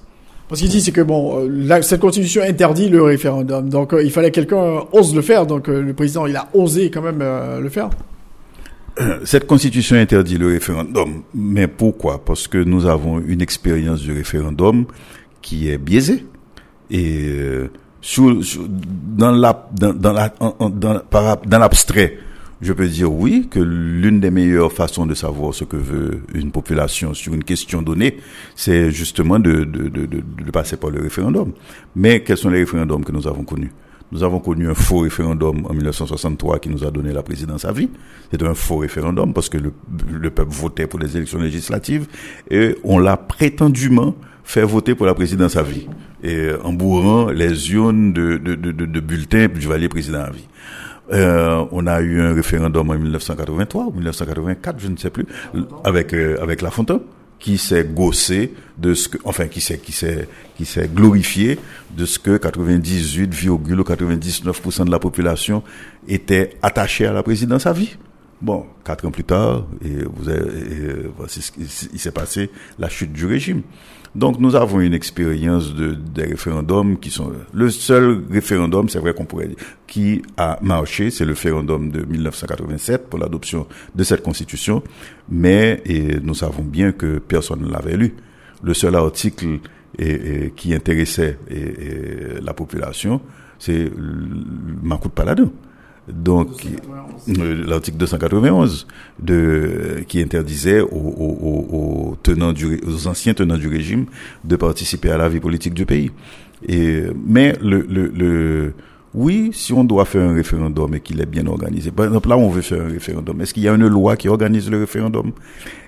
Parce 0.47 0.61
qu'il 0.61 0.69
dit, 0.69 0.81
c'est 0.81 0.91
que 0.91 1.01
bon, 1.01 1.39
euh, 1.39 1.81
cette 1.81 2.01
constitution 2.01 2.43
interdit 2.43 2.87
le 2.89 3.01
référendum, 3.01 3.67
donc 3.67 3.93
euh, 3.93 4.03
il 4.03 4.11
fallait 4.11 4.29
que 4.29 4.35
quelqu'un 4.35 4.83
ose 4.91 5.15
le 5.15 5.21
faire, 5.21 5.47
donc 5.47 5.69
euh, 5.69 5.81
le 5.81 5.93
président, 5.93 6.27
il 6.27 6.35
a 6.35 6.47
osé 6.53 6.91
quand 6.91 7.01
même 7.01 7.19
le 7.19 7.69
faire. 7.69 7.89
Cette 9.25 9.47
constitution 9.47 9.97
interdit 9.97 10.37
le 10.37 10.47
référendum, 10.47 11.23
mais 11.33 11.67
pourquoi? 11.67 12.23
Parce 12.23 12.47
que 12.47 12.57
nous 12.57 12.85
avons 12.85 13.19
une 13.19 13.41
expérience 13.41 14.01
du 14.01 14.11
référendum 14.11 14.85
qui 15.41 15.69
est 15.69 15.77
biaisée 15.77 16.25
et 16.89 17.61
dans 19.17 19.31
la 19.31 19.67
dans, 19.71 19.93
dans 19.93 20.13
la 20.13 20.33
dans 21.45 21.59
l'abstrait 21.59 22.19
je 22.61 22.73
peux 22.73 22.87
dire 22.87 23.11
oui 23.11 23.47
que 23.49 23.59
l'une 23.59 24.19
des 24.19 24.31
meilleures 24.31 24.71
façons 24.71 25.05
de 25.05 25.13
savoir 25.13 25.53
ce 25.53 25.63
que 25.65 25.75
veut 25.75 26.21
une 26.33 26.51
population 26.51 27.13
sur 27.13 27.33
une 27.33 27.43
question 27.43 27.81
donnée, 27.81 28.17
c'est 28.55 28.91
justement 28.91 29.39
de, 29.39 29.65
de, 29.65 29.89
de, 29.89 30.05
de, 30.05 30.51
passer 30.51 30.77
par 30.77 30.89
le 30.89 31.01
référendum. 31.01 31.51
Mais 31.95 32.23
quels 32.23 32.37
sont 32.37 32.49
les 32.49 32.59
référendums 32.59 33.03
que 33.03 33.11
nous 33.11 33.27
avons 33.27 33.43
connus? 33.43 33.71
Nous 34.15 34.23
avons 34.23 34.39
connu 34.39 34.69
un 34.69 34.73
faux 34.73 34.99
référendum 34.99 35.65
en 35.69 35.73
1963 35.73 36.59
qui 36.59 36.69
nous 36.69 36.85
a 36.85 36.89
donné 36.89 37.11
la 37.11 37.21
présidence 37.21 37.65
à 37.65 37.73
vie. 37.73 37.89
C'est 38.31 38.41
un 38.43 38.53
faux 38.53 38.77
référendum 38.77 39.33
parce 39.33 39.49
que 39.49 39.57
le, 39.57 39.73
le 40.09 40.29
peuple 40.29 40.53
votait 40.53 40.87
pour 40.87 41.01
les 41.01 41.17
élections 41.17 41.37
législatives 41.37 42.07
et 42.49 42.77
on 42.85 42.97
l'a 42.97 43.17
prétendument 43.17 44.15
fait 44.45 44.63
voter 44.63 44.95
pour 44.95 45.05
la 45.05 45.13
présidence 45.15 45.57
à 45.57 45.63
vie 45.63 45.89
et 46.23 46.51
en 46.63 46.71
bourrant 46.71 47.29
les 47.29 47.73
urnes 47.73 48.13
de, 48.13 48.37
de, 48.37 48.55
de, 48.55 48.71
de 48.71 48.99
bulletins 49.01 49.47
du 49.49 49.67
Valier 49.67 49.89
président 49.89 50.21
à 50.21 50.29
vie. 50.29 50.47
Euh, 51.11 51.65
on 51.73 51.85
a 51.85 51.99
eu 51.99 52.21
un 52.21 52.33
référendum 52.33 52.89
en 52.89 52.93
1983 52.93 53.87
ou 53.87 53.91
1984, 53.91 54.79
je 54.79 54.87
ne 54.87 54.95
sais 54.95 55.09
plus, 55.09 55.25
avec 55.83 56.13
euh, 56.13 56.37
avec 56.41 56.61
La 56.61 56.71
Fontaine 56.71 57.01
qui 57.45 57.57
s'est 57.59 57.85
gossé 57.85 58.55
de 58.79 58.95
ce 58.95 59.07
que, 59.07 59.19
enfin, 59.23 59.47
qui 59.47 59.61
s'est, 59.61 59.77
qui 59.77 59.91
s'est, 59.91 60.27
qui 60.57 60.65
s'est 60.65 60.87
glorifié 60.87 61.59
de 61.95 62.07
ce 62.07 62.17
que 62.17 62.37
98,99% 62.37 64.85
de 64.85 64.89
la 64.89 64.97
population 64.97 65.61
était 66.07 66.57
attachée 66.63 67.05
à 67.05 67.13
la 67.13 67.21
présidence 67.21 67.67
à 67.67 67.73
vie. 67.73 67.97
Bon, 68.41 68.65
quatre 68.83 69.05
ans 69.05 69.11
plus 69.11 69.25
tard, 69.25 69.67
et 69.85 70.05
vous 70.15 70.27
avez, 70.27 70.41
et, 70.41 71.05
il 71.93 71.99
s'est 71.99 72.09
passé 72.09 72.49
la 72.79 72.89
chute 72.89 73.13
du 73.13 73.27
régime. 73.27 73.61
Donc 74.15 74.39
nous 74.39 74.55
avons 74.55 74.79
une 74.79 74.93
expérience 74.93 75.75
de, 75.75 75.93
des 75.93 76.23
référendums 76.23 76.97
qui 76.97 77.11
sont... 77.11 77.33
Le 77.53 77.69
seul 77.69 78.23
référendum, 78.31 78.87
c'est 78.87 78.99
vrai 78.99 79.13
qu'on 79.13 79.25
pourrait 79.25 79.47
dire, 79.47 79.57
qui 79.87 80.21
a 80.37 80.57
marché, 80.61 81.11
c'est 81.11 81.25
le 81.25 81.31
référendum 81.31 81.91
de 81.91 82.05
1987 82.05 83.09
pour 83.09 83.19
l'adoption 83.19 83.67
de 83.93 84.03
cette 84.05 84.23
constitution, 84.23 84.81
mais 85.27 85.81
et 85.85 86.19
nous 86.21 86.33
savons 86.33 86.63
bien 86.63 86.93
que 86.93 87.19
personne 87.19 87.61
ne 87.61 87.69
l'avait 87.69 87.97
lu. 87.97 88.15
Le 88.63 88.73
seul 88.73 88.95
article 88.95 89.59
et, 89.99 90.53
qui 90.55 90.73
intéressait 90.73 91.37
la 92.41 92.53
population, 92.53 93.19
c'est 93.59 93.91
Macoute 94.81 95.13
Paladin. 95.13 95.51
Donc 96.07 96.65
euh, 97.29 97.65
l'article 97.67 97.97
291 97.97 98.87
de 99.19 100.03
qui 100.07 100.21
interdisait 100.21 100.81
aux, 100.81 100.87
aux, 100.91 102.17
tenants 102.21 102.53
du, 102.53 102.81
aux 102.85 103.07
anciens 103.07 103.33
tenants 103.33 103.57
du 103.57 103.67
régime 103.67 104.05
de 104.43 104.55
participer 104.55 105.09
à 105.11 105.17
la 105.17 105.29
vie 105.29 105.39
politique 105.39 105.73
du 105.73 105.85
pays. 105.85 106.11
Et 106.67 107.03
mais 107.25 107.57
le, 107.61 107.85
le, 107.89 108.07
le 108.07 108.73
oui, 109.15 109.51
si 109.53 109.71
on 109.71 109.85
doit 109.85 110.03
faire 110.03 110.29
un 110.29 110.33
référendum 110.33 110.93
et 110.93 110.99
qu'il 110.99 111.21
est 111.21 111.25
bien 111.25 111.47
organisé. 111.47 111.89
Par 111.89 112.05
exemple, 112.07 112.27
là, 112.27 112.37
on 112.37 112.49
veut 112.49 112.61
faire 112.61 112.81
un 112.81 112.89
référendum. 112.89 113.39
Est-ce 113.39 113.53
qu'il 113.53 113.63
y 113.63 113.69
a 113.69 113.73
une 113.73 113.87
loi 113.87 114.17
qui 114.17 114.27
organise 114.27 114.69
le 114.69 114.79
référendum? 114.79 115.31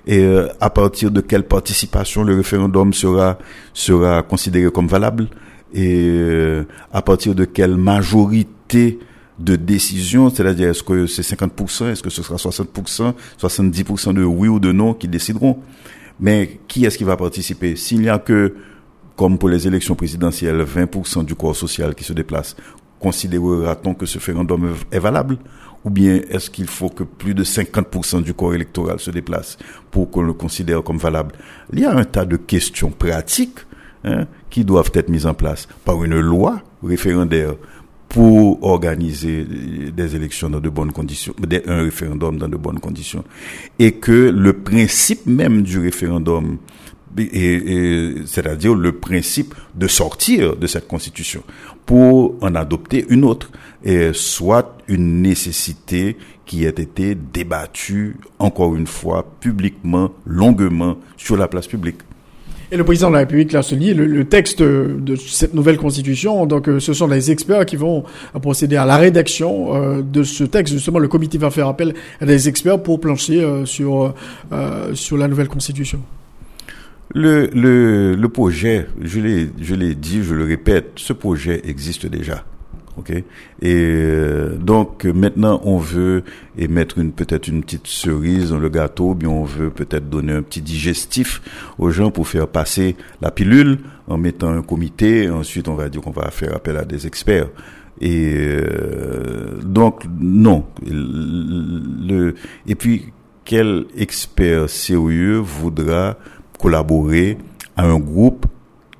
Et 0.06 0.24
euh, 0.24 0.48
à 0.60 0.70
partir 0.70 1.10
de 1.10 1.20
quelle 1.20 1.44
participation 1.44 2.24
le 2.24 2.34
référendum 2.34 2.94
sera 2.94 3.38
sera 3.74 4.22
considéré 4.22 4.70
comme 4.72 4.86
valable? 4.86 5.28
Et 5.74 6.06
euh, 6.08 6.64
à 6.90 7.02
partir 7.02 7.34
de 7.34 7.44
quelle 7.44 7.76
majorité 7.76 8.98
de 9.38 9.56
décision, 9.56 10.30
c'est-à-dire 10.30 10.70
est-ce 10.70 10.82
que 10.82 11.06
c'est 11.06 11.22
50%, 11.22 11.90
est-ce 11.92 12.02
que 12.02 12.10
ce 12.10 12.22
sera 12.22 12.36
60%, 12.36 13.14
70% 13.40 14.14
de 14.14 14.24
oui 14.24 14.48
ou 14.48 14.58
de 14.58 14.72
non 14.72 14.94
qui 14.94 15.08
décideront. 15.08 15.58
Mais 16.20 16.60
qui 16.66 16.84
est-ce 16.84 16.98
qui 16.98 17.04
va 17.04 17.16
participer? 17.16 17.76
S'il 17.76 18.00
n'y 18.00 18.08
a 18.08 18.18
que, 18.18 18.54
comme 19.16 19.38
pour 19.38 19.48
les 19.48 19.66
élections 19.66 19.94
présidentielles, 19.94 20.62
20% 20.62 21.24
du 21.24 21.34
corps 21.36 21.54
social 21.54 21.94
qui 21.94 22.02
se 22.02 22.12
déplace, 22.12 22.56
considérera-t-on 22.98 23.94
que 23.94 24.06
ce 24.06 24.18
référendum 24.18 24.74
est 24.90 24.98
valable? 24.98 25.38
Ou 25.84 25.90
bien 25.90 26.20
est-ce 26.28 26.50
qu'il 26.50 26.66
faut 26.66 26.88
que 26.88 27.04
plus 27.04 27.34
de 27.34 27.44
50% 27.44 28.22
du 28.22 28.34
corps 28.34 28.54
électoral 28.54 28.98
se 28.98 29.12
déplace 29.12 29.56
pour 29.92 30.10
qu'on 30.10 30.22
le 30.22 30.32
considère 30.32 30.82
comme 30.82 30.98
valable? 30.98 31.36
Il 31.72 31.78
y 31.78 31.84
a 31.84 31.94
un 31.94 32.04
tas 32.04 32.24
de 32.24 32.36
questions 32.36 32.90
pratiques 32.90 33.60
hein, 34.02 34.26
qui 34.50 34.64
doivent 34.64 34.90
être 34.94 35.08
mises 35.08 35.26
en 35.26 35.34
place 35.34 35.68
par 35.84 36.02
une 36.02 36.18
loi 36.18 36.62
référendaire 36.82 37.54
pour 38.08 38.62
organiser 38.62 39.44
des 39.44 40.16
élections 40.16 40.48
dans 40.48 40.60
de 40.60 40.68
bonnes 40.68 40.92
conditions, 40.92 41.34
un 41.66 41.82
référendum 41.82 42.38
dans 42.38 42.48
de 42.48 42.56
bonnes 42.56 42.80
conditions, 42.80 43.24
et 43.78 43.92
que 43.92 44.30
le 44.30 44.52
principe 44.54 45.26
même 45.26 45.62
du 45.62 45.78
référendum, 45.78 46.58
c'est-à-dire 47.16 48.74
le 48.74 48.92
principe 48.92 49.54
de 49.74 49.86
sortir 49.86 50.56
de 50.56 50.66
cette 50.66 50.88
constitution 50.88 51.42
pour 51.84 52.36
en 52.42 52.54
adopter 52.54 53.04
une 53.08 53.24
autre, 53.24 53.50
soit 54.12 54.78
une 54.88 55.22
nécessité 55.22 56.16
qui 56.46 56.64
ait 56.64 56.68
été 56.68 57.14
débattue 57.14 58.16
encore 58.38 58.74
une 58.74 58.86
fois 58.86 59.34
publiquement, 59.40 60.12
longuement 60.24 60.96
sur 61.18 61.36
la 61.36 61.46
place 61.46 61.66
publique. 61.66 61.98
Et 62.70 62.76
le 62.76 62.84
président 62.84 63.08
de 63.08 63.14
la 63.14 63.20
République 63.20 63.52
l'a 63.52 63.62
souligné, 63.62 63.94
le, 63.94 64.04
le, 64.04 64.24
texte 64.26 64.60
de 64.60 65.16
cette 65.16 65.54
nouvelle 65.54 65.78
constitution, 65.78 66.44
donc 66.44 66.68
euh, 66.68 66.80
ce 66.80 66.92
sont 66.92 67.06
les 67.06 67.30
experts 67.30 67.64
qui 67.64 67.76
vont 67.76 68.04
procéder 68.42 68.76
à 68.76 68.84
la 68.84 68.98
rédaction 68.98 69.74
euh, 69.74 70.02
de 70.02 70.22
ce 70.22 70.44
texte. 70.44 70.74
Justement, 70.74 70.98
le 70.98 71.08
comité 71.08 71.38
va 71.38 71.50
faire 71.50 71.66
appel 71.66 71.94
à 72.20 72.26
des 72.26 72.46
experts 72.46 72.82
pour 72.82 73.00
plancher 73.00 73.42
euh, 73.42 73.64
sur 73.64 74.14
sur 74.92 75.16
la 75.16 75.28
nouvelle 75.28 75.48
constitution. 75.48 76.00
Le, 77.14 77.48
le, 77.54 78.14
le 78.14 78.28
projet, 78.28 78.86
je 79.00 79.20
l'ai 79.20 79.94
dit, 79.94 80.22
je 80.22 80.34
le 80.34 80.44
répète, 80.44 80.92
ce 80.96 81.14
projet 81.14 81.62
existe 81.64 82.06
déjà. 82.06 82.44
Ok? 82.98 83.10
Et 83.10 83.24
euh, 83.62 84.56
donc 84.56 85.04
maintenant 85.04 85.60
on 85.64 85.78
veut 85.78 86.24
mettre 86.56 86.98
une 86.98 87.12
peut-être 87.12 87.48
une 87.48 87.62
petite 87.62 87.86
cerise 87.86 88.50
dans 88.50 88.58
le 88.58 88.68
gâteau, 88.68 89.14
bien 89.14 89.28
on 89.28 89.44
veut 89.44 89.70
peut-être 89.70 90.10
donner 90.10 90.32
un 90.32 90.42
petit 90.42 90.60
digestif 90.60 91.40
aux 91.78 91.90
gens 91.90 92.10
pour 92.10 92.26
faire 92.26 92.48
passer 92.48 92.96
la 93.20 93.30
pilule 93.30 93.78
en 94.08 94.18
mettant 94.18 94.50
un 94.50 94.62
comité. 94.62 95.30
Ensuite 95.30 95.68
on 95.68 95.74
va 95.74 95.88
dire 95.88 96.00
qu'on 96.00 96.10
va 96.10 96.30
faire 96.30 96.54
appel 96.54 96.76
à 96.76 96.84
des 96.84 97.06
experts. 97.06 97.48
Et 98.00 98.34
euh, 98.36 99.60
donc 99.62 100.04
non. 100.20 100.64
Le, 100.86 102.34
et 102.66 102.74
puis 102.74 103.12
quel 103.44 103.86
expert 103.96 104.68
sérieux 104.68 105.38
voudra 105.38 106.16
collaborer 106.58 107.38
à 107.76 107.86
un 107.86 107.98
groupe 107.98 108.46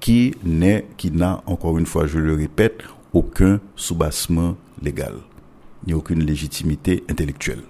qui 0.00 0.34
n'est 0.44 0.86
qui 0.96 1.10
n'a 1.10 1.42
encore 1.46 1.78
une 1.78 1.86
fois 1.86 2.06
je 2.06 2.18
le 2.18 2.34
répète 2.34 2.82
aucun 3.12 3.60
soubassement 3.76 4.56
légal, 4.82 5.14
ni 5.86 5.94
aucune 5.94 6.24
légitimité 6.24 7.04
intellectuelle. 7.08 7.62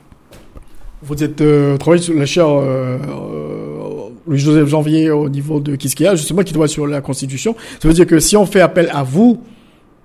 Vous 1.03 1.23
êtes 1.23 1.41
euh, 1.41 1.77
travaillé 1.77 2.03
sur 2.03 2.15
la 2.15 2.27
chaire 2.27 2.49
euh, 2.49 2.99
euh, 2.99 4.09
Louis-Joseph 4.27 4.69
Janvier 4.69 5.11
au 5.11 5.29
niveau 5.29 5.61
de 5.61 5.77
Kiskia, 5.77 6.17
justement, 6.17 6.43
qui 6.43 6.53
doit 6.53 6.67
sur 6.67 6.87
la 6.87 7.01
Constitution. 7.01 7.55
Ça 7.81 7.87
veut 7.87 7.95
dire 7.95 8.07
que 8.07 8.19
si 8.19 8.37
on 8.37 8.47
fait 8.47 8.61
appel 8.61 8.91
à 8.93 9.05
vous, 9.05 9.41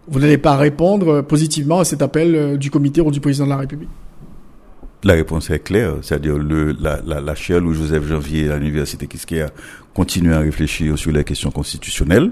vous 0.08 0.20
n'allez 0.20 0.38
pas 0.38 0.56
répondre 0.56 1.22
positivement 1.22 1.80
à 1.80 1.86
cet 1.86 2.02
appel 2.02 2.36
euh, 2.36 2.58
du 2.58 2.70
comité 2.70 3.02
ou 3.02 3.10
du 3.10 3.20
président 3.20 3.46
de 3.46 3.50
la 3.52 3.58
République 3.58 3.90
la 5.06 5.14
réponse 5.14 5.50
est 5.50 5.60
claire, 5.60 5.96
c'est-à-dire 6.02 6.38
le, 6.38 6.72
la, 6.80 7.02
la, 7.06 7.20
la 7.20 7.36
chaire 7.36 7.60
Louis-Joseph 7.60 8.08
Janvier 8.08 8.50
à 8.50 8.58
l'université 8.58 9.08
Kiskia 9.08 9.50
continue 9.94 10.34
à 10.34 10.40
réfléchir 10.40 10.98
sur 10.98 11.12
les 11.12 11.24
questions 11.24 11.52
constitutionnelles 11.52 12.32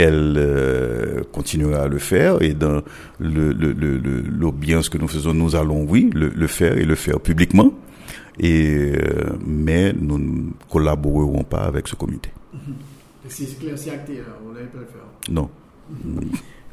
elle 0.00 0.34
euh, 0.36 1.22
continuera 1.32 1.82
à 1.82 1.88
le 1.88 1.98
faire 1.98 2.40
et 2.42 2.54
dans 2.54 2.82
le, 3.18 3.52
le, 3.52 3.72
le, 3.72 4.88
que 4.88 4.98
nous 4.98 5.08
faisons, 5.08 5.34
nous 5.34 5.54
allons, 5.56 5.84
oui, 5.84 6.10
le, 6.14 6.46
faire 6.46 6.76
et 6.78 6.84
le 6.84 6.94
faire 6.94 7.20
publiquement. 7.20 7.72
Et, 8.38 8.92
euh, 8.96 9.36
mais 9.44 9.92
nous 9.92 10.18
ne 10.18 10.50
collaborerons 10.70 11.44
pas 11.44 11.62
avec 11.64 11.88
ce 11.88 11.94
comité. 11.94 12.30
C'est 13.28 13.58
clair, 13.58 13.74
c'est 13.76 13.90
acté, 13.90 14.20
on 14.44 14.52
n'avait 14.52 14.66
pas 14.66 14.78
le 14.78 14.86
faire. 14.86 15.04
Non. 15.30 15.50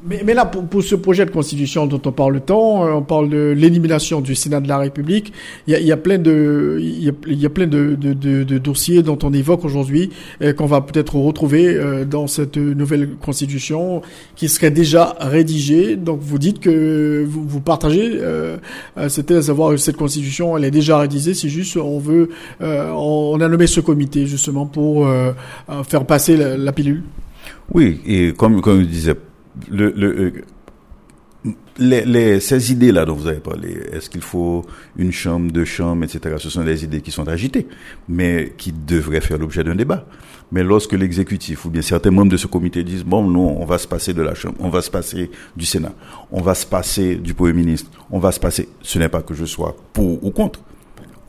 Mais, 0.04 0.22
mais 0.24 0.36
là, 0.36 0.46
pour, 0.46 0.64
pour, 0.66 0.84
ce 0.84 0.94
projet 0.94 1.26
de 1.26 1.32
constitution 1.32 1.88
dont 1.88 2.02
on 2.06 2.12
parle 2.12 2.40
tant, 2.42 2.86
euh, 2.86 2.92
on 2.92 3.02
parle 3.02 3.30
de 3.30 3.56
l'élimination 3.58 4.22
du 4.22 4.36
Sénat 4.36 4.60
de 4.60 4.68
la 4.68 4.78
République. 4.78 5.34
Il 5.66 5.74
y 5.74 5.76
a, 5.76 5.80
il 5.80 5.88
y 5.88 5.92
a 5.92 5.98
plein 5.98 6.20
de, 6.20 6.78
il 6.80 7.04
y 7.04 7.46
a, 7.46 7.50
plein 7.50 7.66
de, 7.66 7.96
de, 7.96 8.14
de, 8.14 8.44
de, 8.44 8.58
dossiers 8.60 9.02
dont 9.02 9.18
on 9.24 9.34
évoque 9.34 9.66
aujourd'hui 9.66 10.12
euh, 10.44 10.54
qu'on 10.54 10.68
va 10.68 10.82
peut-être 10.82 11.16
retrouver 11.16 11.74
euh, 11.74 12.06
dans 12.06 12.28
cette 12.28 12.58
nouvelle 12.58 13.16
constitution 13.16 14.04
qui 14.36 14.50
serait 14.50 14.70
déjà 14.70 15.16
rédigée. 15.20 15.96
Donc, 15.96 16.20
vous 16.22 16.38
dites 16.38 16.60
que 16.60 17.26
vous, 17.28 17.44
vous 17.48 17.62
partagez 17.62 18.12
euh, 18.18 18.58
c'était 19.10 19.36
à 19.36 19.42
savoir 19.42 19.72
que 19.72 19.78
cette 19.78 19.98
constitution, 19.98 20.56
elle 20.58 20.66
est 20.66 20.72
déjà 20.72 21.00
rédigée. 21.00 21.34
C'est 21.34 21.50
juste, 21.50 21.76
on 21.78 21.98
veut, 21.98 22.30
on 22.60 23.38
a 23.42 23.48
nommé 23.48 23.66
ce 23.68 23.80
comité 23.80 24.28
justement 24.28 24.66
pour 24.66 25.08
faire 25.88 26.06
passer 26.06 26.38
la, 26.38 26.58
la 26.58 26.72
pilule. 26.72 27.04
Oui, 27.74 28.00
et 28.06 28.34
comme 28.34 28.62
comme 28.62 28.82
je 28.82 28.86
disais 28.86 29.14
euh, 29.72 30.32
ces 32.40 32.72
idées-là 32.72 33.06
dont 33.06 33.16
vous 33.16 33.28
avez 33.28 33.40
parlé, 33.40 33.78
est-ce 33.92 34.10
qu'il 34.10 34.22
faut 34.22 34.66
une 34.98 35.12
chambre, 35.12 35.52
deux 35.52 35.66
chambres, 35.66 36.04
etc., 36.04 36.36
ce 36.40 36.50
sont 36.50 36.64
des 36.64 36.84
idées 36.84 37.02
qui 37.02 37.12
sont 37.12 37.28
agitées, 37.28 37.68
mais 38.10 38.54
qui 38.58 38.72
devraient 38.72 39.22
faire 39.22 39.38
l'objet 39.38 39.64
d'un 39.64 39.76
débat. 39.76 40.06
Mais 40.52 40.64
lorsque 40.64 40.94
l'exécutif 40.94 41.66
ou 41.66 41.70
bien 41.70 41.82
certains 41.82 42.12
membres 42.12 42.32
de 42.32 42.38
ce 42.38 42.48
comité 42.48 42.84
disent, 42.84 43.04
bon, 43.04 43.24
non, 43.24 43.62
on 43.62 43.66
va 43.66 43.78
se 43.78 43.88
passer 43.88 44.14
de 44.14 44.22
la 44.22 44.34
chambre, 44.34 44.56
on 44.60 44.70
va 44.70 44.82
se 44.82 44.90
passer 44.90 45.30
du 45.56 45.66
Sénat, 45.66 45.94
on 46.32 46.42
va 46.42 46.56
se 46.56 46.66
passer 46.66 47.16
du 47.16 47.34
Premier 47.34 47.54
ministre, 47.54 47.92
on 48.10 48.20
va 48.20 48.32
se 48.32 48.40
passer, 48.40 48.70
ce 48.82 48.98
n'est 48.98 49.10
pas 49.10 49.22
que 49.22 49.34
je 49.34 49.46
sois 49.46 49.76
pour 49.94 50.24
ou 50.24 50.32
contre. 50.32 50.62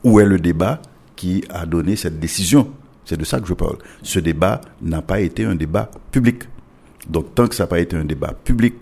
Où 0.03 0.19
est 0.21 0.25
le 0.25 0.39
débat 0.39 0.81
qui 1.17 1.43
a 1.49 1.65
donné 1.65 1.97
cette 1.97 2.19
décision? 2.19 2.69
C'est 3.03 3.17
de 3.17 3.25
ça 3.25 3.39
que 3.41 3.47
je 3.47 3.53
parle. 3.53 3.77
Ce 4.03 4.19
débat 4.19 4.61
n'a 4.81 5.01
pas 5.01 5.19
été 5.19 5.43
un 5.43 5.55
débat 5.55 5.91
public. 6.11 6.43
Donc 7.09 7.35
tant 7.35 7.47
que 7.47 7.55
ça 7.55 7.63
n'a 7.63 7.67
pas 7.67 7.79
été 7.79 7.95
un 7.95 8.05
débat 8.05 8.33
public, 8.43 8.75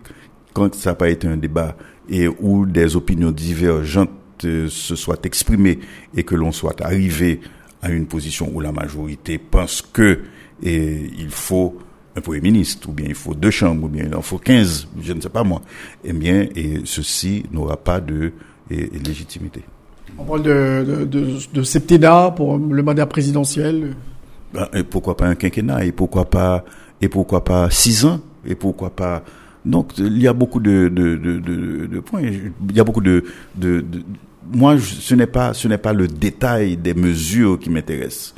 quand 0.53 0.73
ça 0.75 0.91
n'a 0.91 0.95
pas 0.95 1.09
été 1.09 1.27
un 1.27 1.37
débat 1.37 1.75
et 2.09 2.27
où 2.27 2.65
des 2.65 2.95
opinions 2.95 3.31
divergentes 3.31 4.09
euh, 4.45 4.67
se 4.69 4.95
soient 4.95 5.19
exprimées 5.23 5.79
et 6.15 6.23
que 6.23 6.35
l'on 6.35 6.51
soit 6.51 6.81
arrivé 6.81 7.41
à 7.81 7.89
une 7.89 8.05
position 8.05 8.51
où 8.53 8.59
la 8.59 8.71
majorité 8.71 9.37
pense 9.37 9.81
que 9.81 10.21
et 10.63 11.11
il 11.17 11.29
faut 11.29 11.77
un 12.15 12.21
Premier 12.21 12.41
ministre, 12.41 12.89
ou 12.89 12.93
bien 12.93 13.05
il 13.07 13.15
faut 13.15 13.35
deux 13.35 13.51
chambres, 13.51 13.85
ou 13.85 13.87
bien 13.87 14.05
il 14.07 14.15
en 14.15 14.23
faut 14.23 14.39
quinze, 14.39 14.87
je 14.99 15.13
ne 15.13 15.21
sais 15.21 15.29
pas 15.29 15.43
moi, 15.43 15.61
eh 16.03 16.13
bien, 16.13 16.47
et 16.55 16.81
ceci 16.83 17.43
n'aura 17.51 17.77
pas 17.77 18.01
de 18.01 18.33
légitimité. 18.69 19.61
On 20.17 20.23
parle 20.23 20.41
de, 20.41 21.05
de, 21.05 21.27
de, 21.53 21.63
septennat 21.63 22.31
pour 22.31 22.57
le 22.57 22.81
mandat 22.81 23.05
présidentiel. 23.05 23.95
Ben, 24.51 24.67
et 24.73 24.83
pourquoi 24.83 25.15
pas 25.15 25.27
un 25.27 25.35
quinquennat 25.35 25.85
et 25.85 25.91
pourquoi 25.91 26.25
pas 26.25 26.65
et 27.01 27.07
pourquoi 27.07 27.43
pas 27.43 27.69
six 27.69 28.05
ans, 28.05 28.19
et 28.47 28.55
pourquoi 28.55 28.89
pas... 28.89 29.23
Donc, 29.65 29.97
il 29.97 30.17
y 30.21 30.27
a 30.27 30.33
beaucoup 30.33 30.61
de, 30.61 30.87
de, 30.87 31.15
de, 31.17 31.99
points, 31.99 32.21
il 32.21 32.75
y 32.75 32.79
a 32.79 32.83
beaucoup 32.83 33.01
de... 33.01 33.23
moi, 34.53 34.77
ce 34.79 35.13
n'est 35.13 35.27
pas, 35.27 35.53
ce 35.53 35.67
n'est 35.67 35.77
pas 35.77 35.91
le 35.91 36.07
détail 36.07 36.77
des 36.77 36.93
mesures 36.93 37.59
qui 37.59 37.69
m'intéresse. 37.69 38.33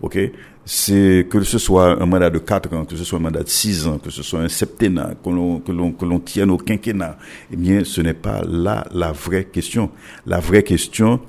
OK? 0.00 0.18
C'est 0.64 1.26
que 1.28 1.42
ce 1.42 1.58
soit 1.58 2.00
un 2.00 2.06
mandat 2.06 2.30
de 2.30 2.38
quatre 2.38 2.72
ans, 2.74 2.84
que 2.84 2.94
ce 2.94 3.02
soit 3.02 3.18
un 3.18 3.22
mandat 3.22 3.42
de 3.42 3.48
six 3.48 3.86
ans, 3.86 3.98
que 3.98 4.10
ce 4.10 4.22
soit 4.22 4.40
un 4.40 4.48
septennat, 4.48 5.14
que 5.24 5.30
l'on, 5.30 5.60
que 5.60 5.72
l'on, 5.72 5.92
que 5.92 6.04
l'on 6.04 6.20
tienne 6.20 6.50
au 6.50 6.58
quinquennat, 6.58 7.16
eh 7.50 7.56
bien, 7.56 7.82
ce 7.84 8.00
n'est 8.02 8.14
pas 8.14 8.42
là 8.46 8.86
la 8.92 9.10
vraie 9.12 9.44
question. 9.44 9.90
La 10.26 10.38
vraie 10.38 10.62
question, 10.62 11.20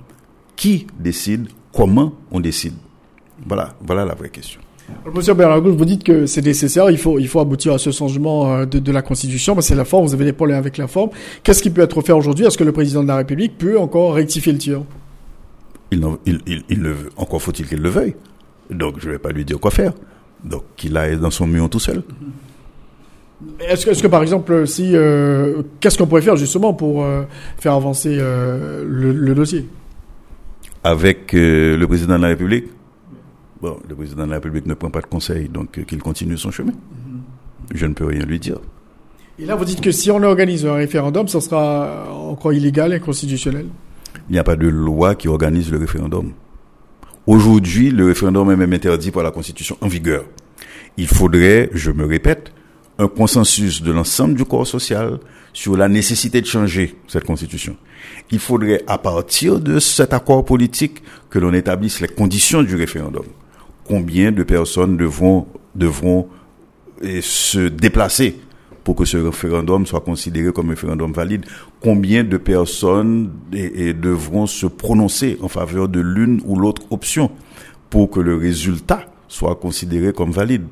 qui 0.56 0.86
décide, 1.00 1.48
comment 1.74 2.14
on 2.30 2.42
décide? 2.42 2.74
Voilà, 3.48 3.74
voilà 3.82 4.04
la 4.04 4.14
vraie 4.14 4.30
question. 4.30 4.60
Monsieur 5.14 5.34
Bernard 5.34 5.62
vous 5.62 5.86
dites 5.86 6.04
que 6.04 6.26
c'est 6.26 6.46
nécessaire, 6.46 6.90
il 6.92 6.98
faut, 6.98 7.20
il 7.20 7.28
faut 7.28 7.40
aboutir 7.40 7.74
à 7.74 7.78
ce 7.78 7.92
changement 7.92 8.54
euh, 8.54 8.66
de, 8.66 8.80
de 8.80 8.92
la 8.92 9.02
Constitution, 9.02 9.56
mais 9.56 9.62
c'est 9.62 9.76
la 9.76 9.86
forme, 9.86 10.06
vous 10.06 10.14
avez 10.14 10.26
des 10.26 10.34
problèmes 10.34 10.58
avec 10.58 10.78
la 10.78 10.88
forme. 10.88 11.10
Qu'est-ce 11.44 11.64
qui 11.64 11.70
peut 11.70 11.82
être 11.82 12.02
fait 12.02 12.12
aujourd'hui? 12.12 12.46
Est-ce 12.46 12.58
que 12.58 12.64
le 12.64 12.72
président 12.72 13.04
de 13.04 13.08
la 13.08 13.18
République 13.18 13.58
peut 13.58 13.80
encore 13.80 14.14
rectifier 14.14 14.52
le 14.52 14.60
tir? 14.60 14.84
Il, 15.92 16.06
il, 16.26 16.40
il, 16.46 16.64
il, 16.70 16.80
le 16.82 16.92
veut. 16.92 17.10
Encore 17.18 17.42
faut-il 17.42 17.68
qu'il 17.68 17.82
le 17.82 17.90
veuille. 17.90 18.16
Donc 18.70 19.00
je 19.00 19.08
ne 19.08 19.14
vais 19.14 19.20
pas 19.20 19.32
lui 19.32 19.46
dire 19.46 19.60
quoi 19.60 19.72
faire. 19.72 19.94
Donc 20.44 20.64
qu'il 20.76 20.96
aille 20.98 21.18
dans 21.18 21.32
son 21.32 21.48
mur 21.48 21.70
tout 21.70 21.80
seul. 21.80 22.04
Est-ce 23.60 23.86
que, 23.86 23.92
est 23.92 24.02
que, 24.02 24.08
par 24.08 24.22
exemple, 24.22 24.68
si 24.68 24.96
euh, 24.96 25.64
qu'est-ce 25.80 25.98
qu'on 25.98 26.08
pourrait 26.08 26.22
faire 26.22 26.36
justement 26.36 26.74
pour 26.74 27.04
euh, 27.04 27.24
faire 27.58 27.74
avancer 27.74 28.18
euh, 28.20 28.84
le, 28.86 29.14
le, 29.14 29.34
dossier? 29.34 29.66
Avec 30.84 31.32
le 31.34 31.86
président 31.86 32.18
de 32.18 32.22
la 32.22 32.28
République? 32.30 32.66
Bon, 33.62 33.78
le 33.88 33.96
président 33.96 34.26
de 34.26 34.30
la 34.30 34.36
République 34.36 34.66
ne 34.66 34.74
prend 34.74 34.90
pas 34.90 35.02
de 35.02 35.08
conseil, 35.08 35.50
donc 35.50 35.78
euh, 35.78 35.84
qu'il 35.84 36.00
continue 36.00 36.38
son 36.38 36.52
chemin. 36.52 36.72
Mm-hmm. 36.72 37.76
Je 37.76 37.86
ne 37.86 37.94
peux 37.94 38.06
rien 38.06 38.26
lui 38.26 38.40
dire. 38.40 38.60
Et 39.38 39.46
là, 39.46 39.56
vous 39.56 39.66
dites 39.66 39.82
que 39.82 39.92
si 39.92 40.12
on 40.12 40.22
organise 40.24 40.66
un 40.66 40.74
référendum, 40.74 41.28
ça 41.28 41.40
sera 41.40 42.12
encore 42.12 42.54
illégal 42.54 42.92
et 42.92 42.98
inconstitutionnel 42.98 43.68
Il 44.30 44.34
n'y 44.34 44.40
a 44.40 44.44
pas 44.44 44.56
de 44.56 44.68
loi 44.68 45.16
qui 45.16 45.28
organise 45.28 45.72
le 45.72 45.78
référendum. 45.78 46.34
Aujourd'hui, 47.26 47.92
le 47.92 48.06
référendum 48.06 48.50
est 48.52 48.56
même 48.56 48.74
interdit 48.74 49.12
par 49.12 49.24
la 49.24 49.32
Constitution 49.32 49.78
en 49.82 49.88
vigueur. 49.88 50.26
Il 50.98 51.08
faudrait, 51.08 51.70
je 51.74 51.92
me 51.92 52.06
répète, 52.06 52.52
un 52.98 53.08
consensus 53.08 53.82
de 53.82 53.92
l'ensemble 53.94 54.36
du 54.36 54.44
corps 54.44 54.68
social 54.68 55.20
sur 55.54 55.78
la 55.78 55.88
nécessité 55.88 56.42
de 56.42 56.46
changer 56.46 56.96
cette 57.08 57.24
constitution. 57.24 57.78
Il 58.32 58.40
faudrait, 58.40 58.84
à 58.88 58.98
partir 58.98 59.60
de 59.60 59.80
cet 59.80 60.14
accord 60.14 60.44
politique, 60.44 61.02
que 61.30 61.40
l'on 61.40 61.54
établisse 61.54 62.02
les 62.02 62.10
conditions 62.10 62.62
du 62.62 62.76
référendum. 62.76 63.24
Combien 63.90 64.32
de 64.32 64.44
personnes 64.44 64.98
devront, 64.98 65.48
devront 65.74 66.28
et, 67.02 67.22
se 67.22 67.68
déplacer 67.68 68.40
pour 68.84 68.96
que 68.96 69.04
ce 69.04 69.18
référendum 69.18 69.88
soit 69.88 70.02
considéré 70.02 70.54
comme 70.54 70.68
un 70.68 70.70
référendum 70.72 71.12
valide? 71.12 71.46
Combien 71.82 72.24
de 72.24 72.38
personnes 72.38 73.32
et, 73.52 73.96
devront 73.96 74.46
se 74.46 74.68
prononcer 74.68 75.40
en 75.42 75.48
faveur 75.48 75.90
de 75.90 76.00
l'une 76.00 76.40
ou 76.46 76.56
l'autre 76.56 76.84
option 76.92 77.32
pour 77.90 78.12
que 78.12 78.20
le 78.20 78.36
résultat 78.36 79.02
soit 79.28 79.56
considéré 79.56 80.14
comme 80.14 80.30
valide? 80.30 80.68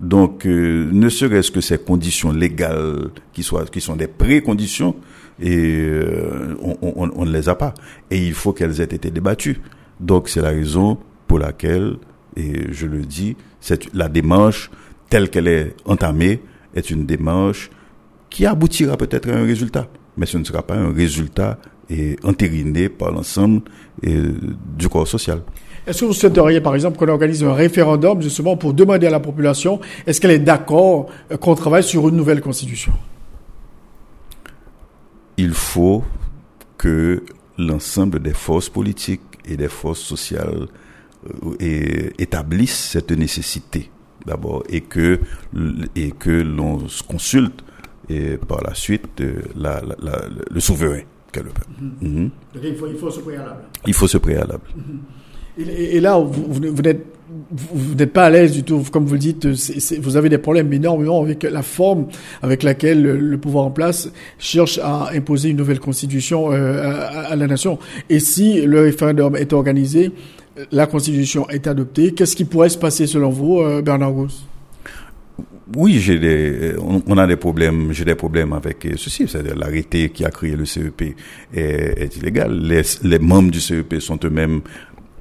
Donc, 0.00 0.44
euh, 0.44 0.90
ne 0.92 1.08
serait-ce 1.08 1.52
que 1.52 1.60
ces 1.60 1.78
conditions 1.78 2.32
légales 2.32 3.10
qui, 3.32 3.44
sont 3.44 3.96
des 3.96 4.08
préconditions, 4.08 4.96
et 5.40 5.56
euh, 5.56 6.56
on, 6.82 7.24
ne 7.24 7.32
les 7.32 7.48
a 7.48 7.54
pas. 7.54 7.74
Et 8.10 8.26
il 8.26 8.34
faut 8.34 8.52
qu'elles 8.52 8.80
aient 8.80 8.84
été 8.84 9.10
débattues. 9.12 9.60
Donc, 10.00 10.28
c'est 10.28 10.42
la 10.42 10.50
raison 10.50 10.98
pour 11.28 11.38
laquelle, 11.38 11.96
et 12.36 12.72
je 12.72 12.86
le 12.86 13.02
dis, 13.02 13.36
c'est 13.60 13.92
la 13.94 14.08
démarche 14.08 14.70
telle 15.08 15.30
qu'elle 15.30 15.48
est 15.48 15.74
entamée 15.84 16.40
est 16.74 16.90
une 16.90 17.06
démarche 17.06 17.70
qui 18.28 18.44
aboutira 18.44 18.96
peut-être 18.96 19.30
à 19.30 19.34
un 19.34 19.44
résultat, 19.44 19.88
mais 20.16 20.26
ce 20.26 20.36
ne 20.36 20.44
sera 20.44 20.62
pas 20.62 20.74
un 20.74 20.92
résultat 20.92 21.58
et 21.88 22.16
entériné 22.24 22.88
par 22.88 23.12
l'ensemble 23.12 23.62
du 24.02 24.88
corps 24.88 25.06
social. 25.06 25.42
Est-ce 25.86 26.00
que 26.00 26.06
vous 26.06 26.12
souhaiteriez, 26.12 26.60
par 26.60 26.74
exemple, 26.74 26.98
qu'on 26.98 27.08
organise 27.08 27.44
un 27.44 27.54
référendum 27.54 28.20
justement 28.20 28.56
pour 28.56 28.74
demander 28.74 29.06
à 29.06 29.10
la 29.10 29.20
population 29.20 29.80
est-ce 30.06 30.20
qu'elle 30.20 30.32
est, 30.32 30.40
d'accord 30.40 31.06
euh, 31.30 31.36
qu'on 31.36 31.54
travaille 31.54 31.84
sur 31.84 32.08
une 32.08 32.16
nouvelle 32.16 32.40
constitution? 32.40 32.92
Il 35.36 35.52
faut 35.52 36.02
que 36.76 37.22
l'ensemble 37.56 38.20
des 38.20 38.32
forces 38.32 38.68
politiques 38.68 39.20
et 39.44 39.56
des 39.56 39.68
forces 39.68 40.00
sociales 40.00 40.66
euh, 41.62 42.10
établissent 42.18 42.90
cette 42.92 43.12
nécessité 43.12 43.90
d'abord 44.26 44.62
et 44.68 44.80
que 44.82 45.20
et 45.94 46.10
que 46.10 46.30
l'on 46.30 46.78
consulte 47.08 47.62
et 48.08 48.36
par 48.36 48.62
la 48.62 48.74
suite 48.74 49.20
euh, 49.20 49.42
la, 49.56 49.80
la, 49.80 49.96
la, 50.02 50.20
le 50.50 50.60
souverain. 50.60 51.02
Mm 51.36 51.42
-hmm. 51.42 52.08
Mm 52.08 52.16
-hmm. 52.16 52.30
il, 52.64 52.74
faut, 52.76 52.86
il 52.88 52.96
faut 52.96 53.10
ce 53.10 53.20
préalable. 53.20 53.62
Il 53.86 53.94
faut 53.94 54.08
ce 54.08 54.18
préalable. 54.18 54.66
Mm 54.74 54.80
-hmm. 54.80 55.70
Et, 55.70 55.96
et, 55.96 56.00
là, 56.00 56.18
vous, 56.18 56.44
vous, 56.52 56.60
vous 56.76 56.82
n'êtes 56.82 57.04
vous 57.72 57.94
n'êtes 57.94 58.12
pas 58.12 58.26
à 58.26 58.30
l'aise 58.30 58.52
du 58.52 58.62
tout, 58.62 58.82
comme 58.92 59.04
vous 59.06 59.14
le 59.14 59.18
dites, 59.18 59.54
c 59.54 59.72
est, 59.76 59.80
c 59.80 59.94
est, 59.94 59.98
vous 59.98 60.16
avez 60.16 60.28
des 60.28 60.38
problèmes 60.38 60.72
énormément 60.72 61.20
avec 61.22 61.42
la 61.42 61.62
forme 61.62 62.06
avec 62.42 62.62
laquelle 62.62 63.02
le, 63.02 63.12
le 63.18 63.38
pouvoir 63.38 63.64
en 63.64 63.70
place 63.78 64.00
cherche 64.38 64.78
à 64.78 65.10
imposer 65.12 65.48
une 65.50 65.56
nouvelle 65.56 65.80
constitution 65.80 66.40
euh, 66.52 66.82
à, 66.84 67.32
à, 67.32 67.36
la 67.36 67.46
nation. 67.46 67.78
Et 68.08 68.20
si 68.20 68.46
le 68.62 68.78
référendum 68.88 69.34
est 69.36 69.52
organisé, 69.52 70.10
la 70.70 70.86
constitution 70.86 71.48
est 71.48 71.66
adoptée, 71.66 72.12
qu'est-ce 72.12 72.36
qui 72.36 72.44
pourrait 72.44 72.68
se 72.68 72.78
passer 72.78 73.06
selon 73.06 73.30
vous, 73.30 73.60
euh, 73.60 73.82
Bernard 73.82 74.12
Gousse 74.12 74.44
oui, 75.74 75.98
j'ai 75.98 76.20
des, 76.20 76.74
on, 76.78 77.02
on, 77.08 77.18
a 77.18 77.26
des 77.26 77.34
problèmes, 77.34 77.92
j'ai 77.92 78.04
des 78.04 78.14
problèmes 78.14 78.52
avec 78.52 78.86
ceci, 78.96 79.26
c'est-à-dire 79.26 79.56
l'arrêté 79.56 80.10
qui 80.10 80.24
a 80.24 80.30
créé 80.30 80.54
le 80.54 80.64
CEP 80.64 81.16
est, 81.52 82.16
illégal. 82.16 82.56
Les, 83.02 83.18
membres 83.18 83.50
du 83.50 83.60
CEP 83.60 84.00
sont 84.00 84.18
eux-mêmes 84.22 84.60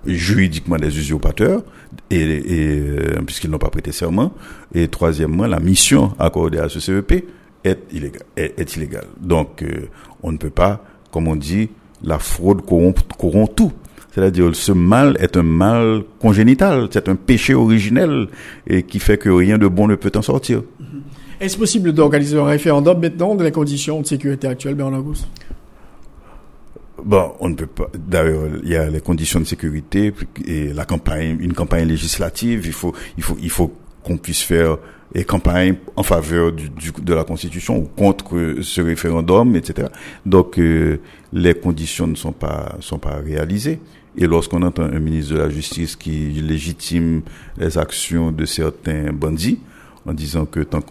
juridiquement 0.06 0.78
des 0.78 0.96
usurpateurs 1.00 1.64
et, 2.12 2.44
euh, 2.48 3.22
puisqu'ils 3.26 3.50
n'ont 3.50 3.58
pas 3.58 3.72
prêté 3.72 3.92
serment. 3.92 4.34
Et 4.76 4.88
troisièmement 4.88 5.48
la 5.48 5.60
mission 5.60 6.14
accordée 6.20 6.60
à 6.60 6.70
ce 6.70 6.80
CEP 6.80 7.26
est 7.64 7.80
illégale 7.92 8.22
est, 8.38 8.68
donc 9.20 9.64
euh, 9.64 9.88
on 10.22 10.32
ne 10.32 10.38
peut 10.38 10.52
pas 10.52 10.86
comme 11.12 11.28
on 11.28 11.36
dit 11.36 11.70
la 12.04 12.20
fraude 12.20 12.64
corrompt 12.64 13.02
tout 13.56 13.72
c'est-à-dire 14.16 14.56
ce 14.56 14.72
mal 14.72 15.18
est 15.20 15.36
un 15.36 15.44
mal 15.44 16.04
congénital 16.20 16.88
c'est 16.90 17.10
un 17.10 17.16
péché 17.16 17.54
originel 17.54 18.28
et 18.66 18.84
qui 18.84 19.00
fait 19.00 19.18
que 19.18 19.30
rien 19.30 19.58
de 19.58 19.68
bon 19.68 19.88
ne 19.88 19.96
peut 19.96 20.12
en 20.16 20.22
sortir 20.22 20.64
Est-ce 21.42 21.58
possible 21.58 21.92
d'organiser 21.92 22.40
un 22.40 22.46
référendum 22.46 22.98
maintenant 23.00 23.36
dans 23.36 23.44
les 23.44 23.52
conditions 23.52 24.00
de 24.00 24.08
sécurité 24.08 24.48
actuelles 24.48 24.76
Bernard 24.76 25.04
Gousse 25.04 25.28
Bon, 27.04 27.34
on 27.40 27.50
ne 27.50 27.56
peut 27.56 27.68
pas. 27.68 27.88
D'ailleurs, 27.94 28.46
il 28.64 28.70
y 28.70 28.76
a 28.76 28.90
les 28.90 29.02
conditions 29.02 29.40
de 29.40 29.46
sécurité 29.46 30.12
et 30.46 30.74
la 30.74 30.86
campagne, 30.86 31.38
une 31.40 31.54
campagne 31.54 31.88
législative. 31.88 32.66
Il 32.66 32.74
faut, 32.74 32.94
il 33.18 33.24
faut, 33.24 33.38
il 33.44 33.50
faut 33.52 33.72
qu'on 34.02 34.18
puisse 34.18 34.42
faire 34.42 34.78
des 35.14 35.24
campagnes 35.24 35.76
en 35.96 36.04
faveur 36.04 36.52
du, 36.52 36.70
du, 36.70 36.92
de 36.92 37.14
la 37.14 37.24
Constitution 37.24 37.78
ou 37.78 37.84
contre 37.84 38.56
ce 38.62 38.82
référendum, 38.82 39.56
etc. 39.56 39.88
Donc, 40.26 40.58
euh, 40.58 41.00
les 41.32 41.54
conditions 41.54 42.08
ne 42.08 42.16
sont 42.16 42.32
pas, 42.32 42.76
sont 42.80 42.98
pas 42.98 43.18
réalisées. 43.24 43.80
Et 44.18 44.28
lorsqu'on 44.28 44.62
entend 44.62 44.84
un 44.84 45.00
ministre 45.00 45.34
de 45.34 45.40
la 45.40 45.50
Justice 45.50 45.96
qui 45.96 46.30
légitime 46.30 47.22
les 47.58 47.78
actions 47.78 48.32
de 48.32 48.46
certains 48.46 49.12
bandits, 49.12 49.60
en 50.08 50.14
disant 50.14 50.46
que 50.46 50.62
tant, 50.62 50.82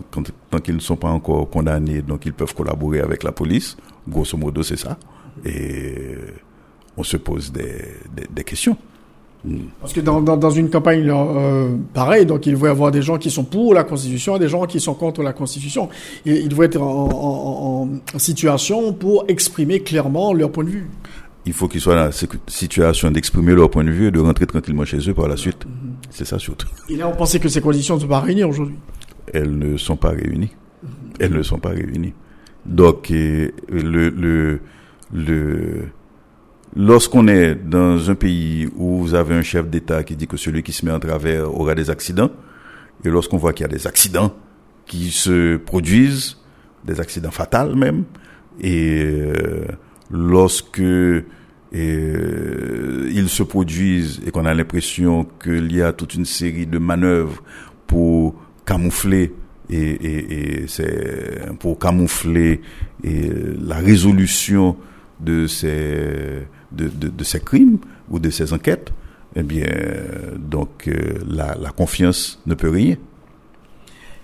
qu'ils 0.61 0.75
ne 0.75 0.81
sont 0.81 0.97
pas 0.97 1.09
encore 1.09 1.49
condamnés, 1.49 2.03
donc 2.03 2.27
ils 2.27 2.33
peuvent 2.33 2.55
collaborer 2.55 3.01
avec 3.01 3.23
la 3.23 3.33
police, 3.33 3.77
grosso 4.09 4.37
modo, 4.37 4.63
c'est 4.63 4.77
ça 4.77 4.99
et 5.45 6.17
on 6.97 7.03
se 7.03 7.17
pose 7.17 7.53
des, 7.53 7.75
des, 8.15 8.27
des 8.31 8.45
questions. 8.45 8.77
Parce 9.79 9.93
que 9.93 10.01
dans, 10.01 10.23
dans, 10.23 10.39
dans 10.39 10.51
une 10.51 10.71
campagne 10.71 11.07
euh, 11.11 11.77
pareille, 11.93 12.25
donc 12.25 12.47
il 12.47 12.57
doit 12.57 12.69
y 12.69 12.71
avoir 12.71 12.91
des 12.91 13.03
gens 13.03 13.19
qui 13.19 13.31
sont 13.31 13.45
pour 13.45 13.75
la 13.75 13.85
Constitution 13.85 14.37
et 14.37 14.39
des 14.39 14.49
gens 14.49 14.65
qui 14.65 14.81
sont 14.81 14.95
contre 14.95 15.23
la 15.23 15.35
Constitution. 15.35 15.91
Il, 16.25 16.37
il 16.37 16.49
doit 16.49 16.65
être 16.65 16.81
en, 16.81 17.11
en, 17.13 17.89
en, 18.15 18.19
situation 18.19 18.95
pour 18.95 19.27
exprimer 19.29 19.81
clairement 19.81 20.33
leur 20.33 20.51
point 20.51 20.65
de 20.65 20.71
vue. 20.71 20.89
Il 21.47 21.53
faut 21.53 21.69
qu'ils 21.69 21.81
soient 21.81 21.95
dans 21.95 22.05
la 22.05 22.13
situation 22.47 23.11
d'exprimer 23.11 23.55
leur 23.55 23.71
point 23.71 23.85
de 23.85 23.91
vue 23.91 24.07
et 24.07 24.11
de 24.11 24.21
rentrer 24.21 24.47
tranquillement 24.47 24.85
chez 24.85 24.99
eux 25.09 25.15
par 25.15 25.29
la 25.29 25.37
suite. 25.37 25.65
Mm 25.67 25.71
-hmm. 25.71 26.07
C'est 26.11 26.25
ça 26.25 26.39
surtout. 26.39 26.69
Et 26.89 26.97
là, 26.97 27.07
on 27.09 27.17
pensait 27.17 27.41
que 27.41 27.49
ces 27.49 27.61
conditions 27.61 27.97
ne 27.97 28.01
sont 28.01 28.09
pas 28.17 28.21
réunies 28.21 28.45
aujourd'hui? 28.45 28.79
Elles 29.33 29.57
ne 29.59 29.77
sont 29.77 29.97
pas 30.05 30.11
réunies. 30.11 30.53
Mm 30.55 30.87
-hmm. 30.89 31.21
Elles 31.21 31.35
ne 31.41 31.43
sont 31.43 31.61
pas 31.67 31.75
réunies. 31.81 32.15
Donc, 32.81 33.11
le, 33.11 34.09
le, 34.25 34.61
le 35.13 35.39
lorsqu'on 36.77 37.29
est 37.29 37.55
dans 37.55 38.11
un 38.11 38.15
pays 38.15 38.69
où 38.77 38.99
vous 38.99 39.15
avez 39.15 39.35
un 39.35 39.43
chef 39.43 39.69
d'État 39.69 40.03
qui 40.03 40.17
dit 40.17 40.27
que 40.27 40.37
celui 40.37 40.63
qui 40.63 40.73
se 40.73 40.85
met 40.85 40.93
en 40.93 40.99
travers 40.99 41.53
aura 41.55 41.75
des 41.75 41.91
accidents, 41.91 42.31
et 43.05 43.11
lorsqu'on 43.11 43.37
voit 43.37 43.53
qu'il 43.53 43.65
y 43.67 43.71
a 43.71 43.73
des 43.73 43.87
accidents 43.87 44.35
qui 44.87 45.11
se 45.11 45.57
produisent, 45.57 46.39
des 46.85 47.01
accidents 47.01 47.31
fatals 47.31 47.75
même, 47.77 48.05
et 48.61 49.03
euh, 49.05 49.67
lorsque 50.11 50.81
euh, 50.81 51.23
ils 51.73 53.29
se 53.29 53.43
produisent 53.43 54.21
et 54.27 54.31
qu'on 54.31 54.45
a 54.45 54.55
l'impression 54.55 55.27
qu'il 55.43 55.75
y 55.75 55.83
a 55.83 55.93
toute 55.93 56.15
une 56.15 56.25
série 56.25 56.67
de 56.67 56.79
manœuvres 56.79 57.43
pour 57.87 58.35
camoufler 58.65 59.33
et, 59.71 59.77
et, 59.77 60.63
et 60.63 60.67
c'est 60.69 61.41
pour 61.59 61.79
camoufler 61.79 62.61
et 63.03 63.31
la 63.61 63.77
résolution 63.77 64.77
de 65.21 65.47
ces, 65.47 66.47
de, 66.73 66.89
de, 66.89 67.09
de, 67.09 67.25
ces 67.25 67.41
crimes 67.41 67.79
ou 68.09 68.19
de 68.19 68.31
ces 68.31 68.53
enquêtes, 68.53 68.93
eh 69.37 69.43
bien, 69.43 69.67
donc, 70.39 70.89
euh, 70.89 71.15
la, 71.27 71.55
la, 71.55 71.71
confiance 71.71 72.41
ne 72.47 72.55
peut 72.55 72.69
rien. 72.71 72.97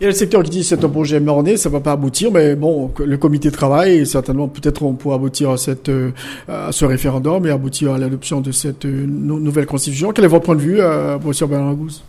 Il 0.00 0.04
y 0.04 0.06
a 0.06 0.10
le 0.10 0.16
secteur 0.16 0.42
qui 0.42 0.50
dit 0.50 0.64
c'est 0.64 0.82
un 0.82 0.88
projet 0.88 1.20
morné, 1.20 1.58
ça 1.58 1.68
va 1.68 1.80
pas 1.80 1.92
aboutir, 1.92 2.32
mais 2.32 2.56
bon, 2.56 2.90
le 2.98 3.16
comité 3.18 3.50
travaille 3.50 3.98
et 3.98 4.04
certainement 4.06 4.48
peut-être 4.48 4.82
on 4.82 4.94
pourra 4.94 5.16
aboutir 5.16 5.54
euh, 5.88 6.10
à 6.48 6.72
ce 6.72 6.84
référendum 6.86 7.46
et 7.46 7.50
aboutir 7.50 7.92
à 7.92 7.98
l'adoption 7.98 8.40
de 8.40 8.50
cette 8.50 8.86
euh, 8.86 9.06
nouvelle 9.06 9.66
constitution. 9.66 10.12
Quel 10.12 10.24
est 10.24 10.28
votre 10.28 10.46
point 10.46 10.56
de 10.56 10.62
vue, 10.62 10.80
euh, 10.80 11.18
monsieur 11.22 11.46
Bernard 11.46 11.74
Gousse 11.74 12.02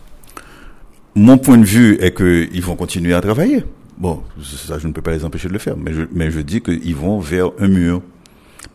mon 1.14 1.36
point 1.36 1.58
de 1.58 1.64
vue 1.64 1.98
est 2.00 2.16
qu'ils 2.16 2.62
vont 2.62 2.74
continuer 2.74 3.12
à 3.12 3.20
travailler. 3.20 3.64
Bon, 3.98 4.22
ça, 4.42 4.78
je 4.78 4.86
ne 4.86 4.92
peux 4.92 5.02
pas 5.02 5.12
les 5.12 5.24
empêcher 5.26 5.48
de 5.48 5.52
le 5.52 5.58
faire, 5.58 5.76
mais 5.76 5.92
je, 5.92 6.02
mais 6.10 6.30
je 6.30 6.40
dis 6.40 6.62
qu'ils 6.62 6.96
vont 6.96 7.18
vers 7.18 7.50
un 7.58 7.68
mur. 7.68 8.00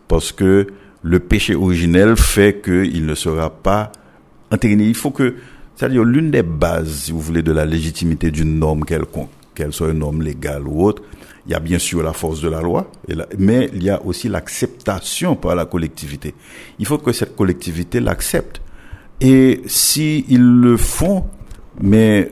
Parce 0.07 0.31
que 0.31 0.67
le 1.01 1.19
péché 1.19 1.55
originel 1.55 2.15
fait 2.15 2.61
qu'il 2.63 3.07
ne 3.07 3.15
sera 3.15 3.49
pas 3.49 3.91
entériné. 4.51 4.85
Il 4.85 4.95
faut 4.95 5.09
que, 5.09 5.35
c'est-à-dire 5.77 6.03
l'une 6.03 6.31
des 6.31 6.41
bases, 6.41 6.89
si 6.89 7.11
vous 7.11 7.21
voulez, 7.21 7.43
de 7.43 7.51
la 7.51 7.65
légitimité 7.65 8.31
d'une 8.31 8.57
norme 8.57 8.83
quelconque, 8.83 9.29
qu'elle 9.53 9.71
soit 9.71 9.91
une 9.91 9.99
norme 9.99 10.23
légale 10.23 10.67
ou 10.67 10.83
autre, 10.83 11.03
il 11.45 11.51
y 11.51 11.55
a 11.55 11.59
bien 11.59 11.77
sûr 11.77 12.01
la 12.01 12.13
force 12.13 12.41
de 12.41 12.49
la 12.49 12.61
loi, 12.61 12.91
mais 13.37 13.69
il 13.73 13.83
y 13.83 13.89
a 13.91 14.03
aussi 14.03 14.27
l'acceptation 14.27 15.35
par 15.35 15.55
la 15.55 15.65
collectivité. 15.65 16.33
Il 16.79 16.87
faut 16.87 16.97
que 16.97 17.11
cette 17.11 17.35
collectivité 17.35 17.99
l'accepte. 17.99 18.59
Et 19.21 19.61
s'ils 19.67 20.59
le 20.59 20.77
font, 20.77 21.25
mais 21.79 22.31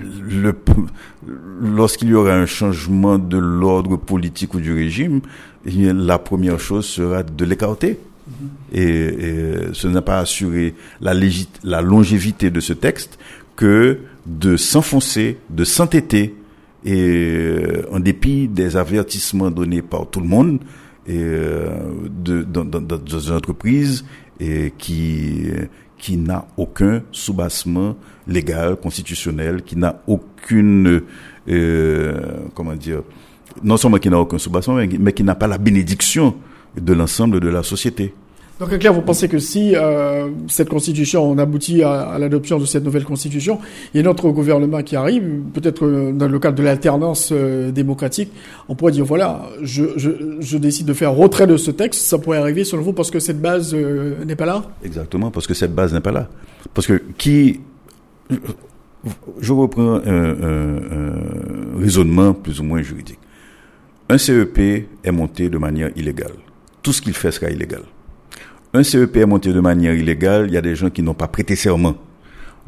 le, 0.00 0.54
lorsqu'il 1.60 2.08
y 2.08 2.14
aura 2.14 2.32
un 2.32 2.46
changement 2.46 3.18
de 3.18 3.36
l'ordre 3.36 3.96
politique 3.96 4.54
ou 4.54 4.60
du 4.60 4.72
régime, 4.72 5.20
la 5.66 6.18
première 6.18 6.58
chose 6.58 6.86
sera 6.86 7.22
de 7.22 7.44
l'écarter. 7.44 7.98
Et, 8.72 9.10
ce 9.72 9.88
n'est 9.88 10.02
pas 10.02 10.18
assurer 10.18 10.74
la, 11.00 11.14
la 11.62 11.80
longévité 11.80 12.50
de 12.50 12.60
ce 12.60 12.72
texte 12.72 13.18
que 13.54 13.98
de 14.26 14.56
s'enfoncer, 14.56 15.38
de 15.50 15.64
s'entêter, 15.64 16.34
et 16.84 16.92
euh, 16.94 17.82
en 17.90 18.00
dépit 18.00 18.48
des 18.48 18.76
avertissements 18.76 19.50
donnés 19.50 19.82
par 19.82 20.08
tout 20.08 20.20
le 20.20 20.26
monde, 20.26 20.60
et, 21.06 21.18
euh, 21.18 21.68
de, 22.08 22.42
dans, 22.42 22.64
dans, 22.64 22.80
dans 22.80 23.18
une 23.20 23.34
entreprise 23.34 24.04
et 24.40 24.72
qui 24.76 25.46
qui 25.98 26.16
n'a 26.16 26.46
aucun 26.56 27.02
soubassement 27.10 27.96
légal, 28.28 28.76
constitutionnel, 28.76 29.62
qui 29.62 29.76
n'a 29.76 30.02
aucune, 30.06 31.02
euh, 31.48 32.20
comment 32.54 32.74
dire, 32.74 33.02
non 33.62 33.76
seulement 33.76 33.98
qui 33.98 34.10
n'a 34.10 34.18
aucun 34.18 34.38
soubassement, 34.38 34.76
mais 34.76 35.12
qui 35.12 35.24
n'a 35.24 35.34
pas 35.34 35.46
la 35.46 35.58
bénédiction 35.58 36.34
de 36.80 36.92
l'ensemble 36.92 37.40
de 37.40 37.48
la 37.48 37.62
société. 37.62 38.12
Donc, 38.58 38.76
Claire, 38.78 38.94
vous 38.94 39.02
pensez 39.02 39.28
que 39.28 39.38
si 39.38 39.76
euh, 39.76 40.28
cette 40.48 40.70
constitution, 40.70 41.30
on 41.30 41.36
aboutit 41.36 41.82
à, 41.82 42.16
l'adoption 42.18 42.58
de 42.58 42.64
cette 42.64 42.84
nouvelle 42.84 43.04
constitution, 43.04 43.58
il 43.92 43.98
y 43.98 44.00
a 44.00 44.02
notre 44.02 44.30
gouvernement 44.30 44.82
qui 44.82 44.96
arrive, 44.96 45.22
peut-être 45.52 45.84
euh, 45.84 46.12
dans 46.12 46.26
le 46.26 46.38
cadre 46.38 46.56
de 46.56 46.62
l'alternance 46.62 47.30
euh, 47.32 47.70
démocratique, 47.70 48.32
on 48.70 48.74
pourrait 48.74 48.92
dire, 48.92 49.04
voilà, 49.04 49.42
je, 49.60 49.84
je, 49.96 50.10
je, 50.40 50.56
décide 50.56 50.86
de 50.86 50.94
faire 50.94 51.12
retrait 51.12 51.46
de 51.46 51.58
ce 51.58 51.70
texte, 51.70 52.00
ça 52.00 52.16
pourrait 52.16 52.38
arriver 52.38 52.64
selon 52.64 52.82
vous 52.82 52.94
parce 52.94 53.10
que 53.10 53.20
cette 53.20 53.42
base 53.42 53.74
n'est 53.74 54.36
pas 54.36 54.46
là? 54.46 54.64
Exactement, 54.82 55.30
parce 55.30 55.46
que 55.46 55.52
cette 55.52 55.74
base 55.74 55.92
n'est 55.92 56.00
pas 56.00 56.12
là. 56.12 56.28
Parce 56.72 56.86
que 56.86 57.02
qui... 57.18 57.60
Je 59.38 59.52
reprends 59.52 60.00
un, 60.04 60.06
un, 60.06 60.76
un 60.76 61.78
raisonnement 61.78 62.32
plus 62.32 62.58
ou 62.58 62.64
moins 62.64 62.82
juridique. 62.82 63.20
Un 64.08 64.18
CEP 64.18 64.58
est 64.58 65.12
monté 65.12 65.48
de 65.48 65.58
manière 65.58 65.90
illégale. 65.94 66.32
Tout 66.86 66.92
ce 66.92 67.02
qu'il 67.02 67.14
fait 67.14 67.32
sera 67.32 67.50
illégal 67.50 67.82
un 68.72 68.84
CEP 68.84 69.16
est 69.16 69.26
monté 69.26 69.52
de 69.52 69.58
manière 69.58 69.92
illégale, 69.92 70.46
il 70.46 70.54
y 70.54 70.56
a 70.56 70.60
des 70.60 70.76
gens 70.76 70.88
qui 70.88 71.02
n'ont 71.02 71.14
pas 71.14 71.26
prêté 71.26 71.56
serment. 71.56 71.96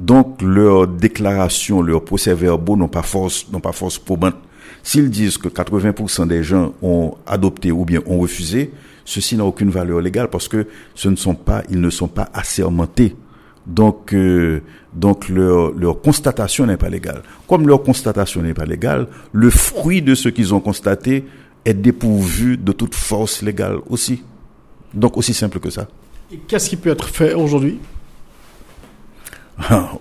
Donc, 0.00 0.42
leurs 0.42 0.88
déclarations, 0.88 1.82
leurs 1.82 2.04
procès-verbaux 2.04 2.76
n'ont 2.76 2.88
pas 2.88 3.02
force, 3.02 3.46
n'ont 3.52 3.60
pas 3.60 3.70
force 3.70 3.96
probante. 3.96 4.34
S'ils 4.82 5.08
disent 5.08 5.38
que 5.38 5.46
80% 5.48 6.26
des 6.26 6.42
gens 6.42 6.74
ont 6.82 7.14
adopté 7.28 7.70
ou 7.70 7.84
bien 7.84 8.00
ont 8.06 8.18
refusé, 8.18 8.72
ceci 9.04 9.36
n'a 9.36 9.44
aucune 9.44 9.70
valeur 9.70 10.00
légale 10.00 10.30
parce 10.30 10.48
que 10.48 10.66
ce 10.96 11.08
ne 11.08 11.16
sont 11.16 11.36
pas, 11.36 11.62
ils 11.70 11.80
ne 11.80 11.90
sont 11.90 12.08
pas 12.08 12.28
assermentés. 12.34 13.14
Donc, 13.68 14.14
euh, 14.14 14.62
donc 14.94 15.28
leur, 15.28 15.72
leur 15.72 16.00
constatation 16.00 16.66
n'est 16.66 16.76
pas 16.76 16.88
légale. 16.88 17.22
Comme 17.46 17.68
leur 17.68 17.84
constatation 17.84 18.42
n'est 18.42 18.54
pas 18.54 18.64
légale, 18.64 19.06
le 19.32 19.50
fruit 19.50 20.02
de 20.02 20.16
ce 20.16 20.28
qu'ils 20.28 20.54
ont 20.54 20.60
constaté 20.60 21.24
est 21.64 21.74
dépourvu 21.74 22.56
de 22.56 22.72
toute 22.72 22.94
force 22.94 23.42
légale 23.42 23.78
aussi. 23.88 24.22
Donc 24.94 25.16
aussi 25.16 25.34
simple 25.34 25.60
que 25.60 25.70
ça. 25.70 25.88
Qu'est-ce 26.46 26.68
qui 26.70 26.76
peut 26.76 26.90
être 26.90 27.08
fait 27.08 27.34
aujourd'hui? 27.34 27.78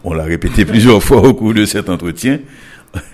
On 0.03 0.13
l'a 0.13 0.23
répété 0.23 0.65
plusieurs 0.73 1.01
fois 1.01 1.27
au 1.27 1.33
cours 1.33 1.53
de 1.53 1.65
cet 1.65 1.89
entretien. 1.89 2.39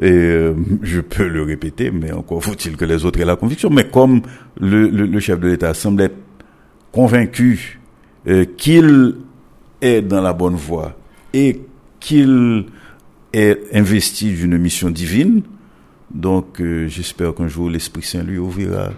Et 0.00 0.10
euh, 0.10 0.54
je 0.82 1.00
peux 1.00 1.28
le 1.28 1.42
répéter, 1.42 1.90
mais 1.90 2.12
encore 2.12 2.42
faut-il 2.42 2.76
que 2.78 2.84
les 2.86 3.04
autres 3.04 3.20
aient 3.20 3.26
la 3.26 3.36
conviction. 3.36 3.68
Mais 3.68 3.88
comme 3.88 4.22
le, 4.58 4.88
le, 4.88 5.20
chef 5.20 5.38
de 5.38 5.48
l'État 5.48 5.74
semble 5.74 6.02
être 6.02 6.16
convaincu 6.92 7.78
euh, 8.26 8.46
qu'il 8.56 9.16
est 9.82 10.00
dans 10.00 10.22
la 10.22 10.32
bonne 10.32 10.54
voie 10.54 10.96
et 11.34 11.60
qu'il 12.00 12.64
est 13.34 13.58
investi 13.74 14.32
d'une 14.32 14.56
mission 14.56 14.88
divine, 14.88 15.42
donc 16.14 16.60
euh, 16.60 16.88
j'espère 16.88 17.34
qu'un 17.34 17.48
jour 17.48 17.70
l'Esprit 17.70 18.02
Saint 18.02 18.22
lui 18.22 18.38
ouvrira, 18.38 18.90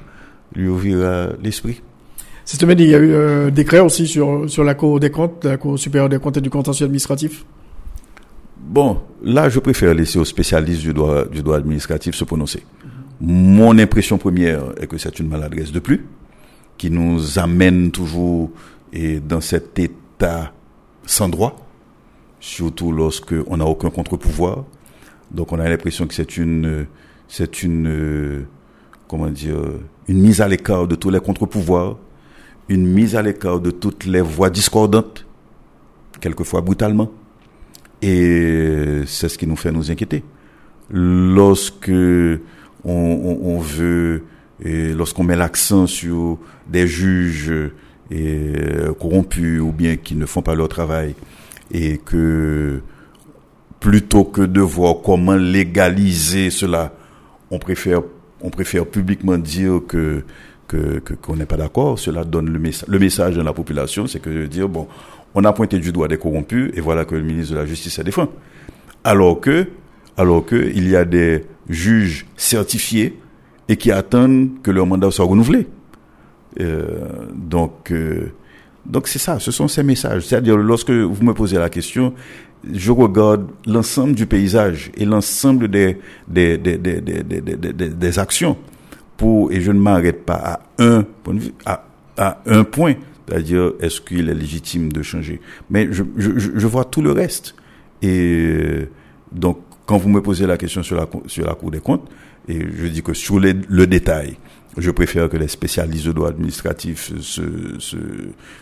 lui 0.54 0.68
ouvrira 0.68 1.28
l'esprit. 1.42 1.80
Cette 2.44 2.60
semaine, 2.60 2.78
il 2.78 2.88
y 2.88 2.94
a 2.94 2.98
eu 2.98 3.14
un 3.14 3.18
euh, 3.18 3.50
décret 3.50 3.80
aussi 3.80 4.06
sur, 4.06 4.50
sur 4.50 4.64
la 4.64 4.74
Cour 4.74 5.00
des 5.00 5.10
comptes, 5.10 5.44
la 5.44 5.56
Cour 5.56 5.78
supérieure 5.78 6.10
des 6.10 6.18
comptes 6.18 6.36
et 6.36 6.40
du 6.40 6.50
contentieux 6.50 6.84
administratif. 6.84 7.44
Bon, 8.58 9.00
là, 9.22 9.48
je 9.48 9.60
préfère 9.60 9.94
laisser 9.94 10.18
aux 10.18 10.24
spécialistes 10.24 10.82
du 10.82 10.92
droit, 10.92 11.24
du 11.24 11.42
droit 11.42 11.56
administratif 11.56 12.14
se 12.14 12.24
prononcer. 12.24 12.62
Mon 13.20 13.78
impression 13.78 14.18
première 14.18 14.62
est 14.80 14.86
que 14.86 14.98
c'est 14.98 15.18
une 15.20 15.28
maladresse 15.28 15.72
de 15.72 15.78
plus 15.78 16.06
qui 16.76 16.90
nous 16.90 17.38
amène 17.38 17.92
toujours 17.92 18.50
et 18.92 19.20
dans 19.20 19.40
cet 19.40 19.78
état 19.78 20.52
sans 21.06 21.28
droit, 21.28 21.66
surtout 22.40 22.92
lorsque 22.92 23.34
on 23.46 23.58
n'a 23.58 23.66
aucun 23.66 23.90
contre-pouvoir. 23.90 24.64
Donc, 25.30 25.52
on 25.52 25.58
a 25.60 25.68
l'impression 25.68 26.06
que 26.06 26.14
c'est 26.14 26.36
une, 26.36 26.86
c'est 27.28 27.62
une, 27.62 28.46
comment 29.08 29.28
dire, 29.28 29.56
une 30.08 30.20
mise 30.20 30.40
à 30.40 30.48
l'écart 30.48 30.86
de 30.86 30.94
tous 30.94 31.10
les 31.10 31.20
contre-pouvoirs 31.20 31.96
une 32.68 32.86
mise 32.86 33.16
à 33.16 33.22
l'écart 33.22 33.60
de 33.60 33.70
toutes 33.70 34.06
les 34.06 34.20
voix 34.20 34.50
discordantes, 34.50 35.26
quelquefois 36.20 36.60
brutalement. 36.60 37.10
Et 38.02 39.02
c'est 39.06 39.28
ce 39.28 39.38
qui 39.38 39.46
nous 39.46 39.56
fait 39.56 39.72
nous 39.72 39.90
inquiéter. 39.90 40.22
Lorsque 40.90 41.90
on, 42.84 43.58
veut, 43.58 44.24
lorsqu'on 44.62 45.24
met 45.24 45.36
l'accent 45.36 45.86
sur 45.86 46.38
des 46.66 46.86
juges 46.86 47.52
et, 48.10 48.52
corrompus 48.98 49.60
ou 49.60 49.72
bien 49.72 49.96
qui 49.96 50.14
ne 50.14 50.26
font 50.26 50.42
pas 50.42 50.54
leur 50.54 50.68
travail, 50.68 51.14
et 51.70 51.98
que 51.98 52.82
plutôt 53.80 54.24
que 54.24 54.42
de 54.42 54.60
voir 54.60 54.96
comment 55.02 55.36
légaliser 55.36 56.50
cela, 56.50 56.92
on 57.50 57.58
préfère, 57.58 58.02
on 58.40 58.50
publiquement 58.50 59.38
dire 59.38 59.80
que 59.86 60.24
qu'on 61.22 61.36
n'est 61.36 61.46
pas 61.46 61.56
d'accord. 61.56 61.98
Cela 61.98 62.24
donne 62.24 62.50
le, 62.50 62.58
message 62.58 62.88
le 62.88 62.98
message 62.98 63.38
à 63.38 63.42
la 63.42 63.52
population, 63.52 64.06
c'est 64.06 64.20
que 64.20 64.46
dire 64.46 64.68
bon, 64.68 64.88
on 65.34 65.44
a 65.44 65.52
pointé 65.52 65.78
du 65.78 65.92
doigt 65.92 66.08
des 66.08 66.18
corrompus 66.18 66.72
et 66.74 66.80
voilà 66.80 67.04
que 67.04 67.14
le 67.14 67.22
ministre 67.22 67.54
de 67.54 67.58
la 67.58 67.66
Justice 67.66 67.98
a 67.98 68.02
défend. 68.02 68.28
Alors 69.02 69.40
que, 69.40 69.66
alors 70.16 70.44
que 70.44 70.70
il 70.74 70.88
y 70.88 70.96
a 70.96 71.04
des 71.04 71.44
juges 71.68 72.26
certifiés 72.36 73.18
et 73.68 73.76
qui 73.76 73.90
attendent 73.90 74.62
que 74.62 74.70
leur 74.70 74.86
mandat 74.86 75.10
soit 75.10 75.24
renouvelé. 75.24 75.66
Euh, 76.60 77.26
donc, 77.34 77.90
euh, 77.90 78.32
donc 78.86 79.08
c'est 79.08 79.18
ça, 79.18 79.38
ce 79.38 79.50
sont 79.50 79.68
ces 79.68 79.82
messages. 79.82 80.26
C'est-à-dire, 80.26 80.56
lorsque 80.56 80.90
vous 80.90 81.24
me 81.24 81.32
posez 81.32 81.58
la 81.58 81.70
question, 81.70 82.14
je 82.72 82.92
regarde 82.92 83.46
l'ensemble 83.66 84.14
du 84.14 84.26
paysage 84.26 84.90
et 84.96 85.04
l'ensemble 85.04 85.68
des, 85.68 85.98
des, 86.28 86.58
des, 86.58 86.78
des, 86.78 86.98
des, 87.88 88.18
actions 88.18 88.56
pour, 89.16 89.52
et 89.52 89.60
je 89.60 89.72
ne 89.72 89.78
m'arrête 89.78 90.24
pas 90.24 90.34
à 90.34 90.60
un 90.78 91.02
point 91.02 91.34
de 91.34 91.40
vue, 91.40 91.54
à, 91.66 91.84
à 92.16 92.40
un 92.46 92.64
point, 92.64 92.94
c'est-à-dire 93.26 93.72
est-ce 93.80 94.00
qu'il 94.00 94.28
est 94.28 94.34
légitime 94.34 94.92
de 94.92 95.02
changer. 95.02 95.40
Mais 95.70 95.88
je, 95.90 96.02
je, 96.16 96.30
je 96.36 96.66
vois 96.66 96.84
tout 96.84 97.02
le 97.02 97.12
reste. 97.12 97.54
Et 98.02 98.88
donc, 99.32 99.58
quand 99.86 99.98
vous 99.98 100.08
me 100.08 100.22
posez 100.22 100.46
la 100.46 100.56
question 100.56 100.82
sur 100.82 100.96
la, 100.96 101.06
sur 101.26 101.46
la 101.46 101.54
Cour 101.54 101.70
des 101.70 101.80
comptes, 101.80 102.08
et 102.48 102.58
je 102.60 102.86
dis 102.86 103.02
que 103.02 103.14
sur 103.14 103.40
les, 103.40 103.54
le 103.68 103.86
détail, 103.86 104.36
je 104.76 104.90
préfère 104.90 105.28
que 105.28 105.36
les 105.36 105.48
spécialistes 105.48 106.06
de 106.06 106.12
droit 106.12 106.28
administratif 106.28 107.12
se, 107.20 107.78
se, 107.78 107.96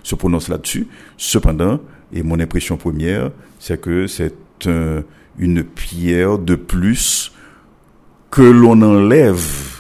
se 0.03 0.15
prononcent 0.15 0.49
là-dessus. 0.49 0.87
Cependant, 1.17 1.81
et 2.13 2.23
mon 2.23 2.39
impression 2.39 2.77
première, 2.77 3.31
c'est 3.59 3.81
que 3.81 4.07
c'est 4.07 4.35
une 5.39 5.65
pierre 5.65 6.39
de 6.39 6.55
plus 6.55 7.33
que 8.31 8.43
l'on 8.43 8.81
enlève 8.83 9.73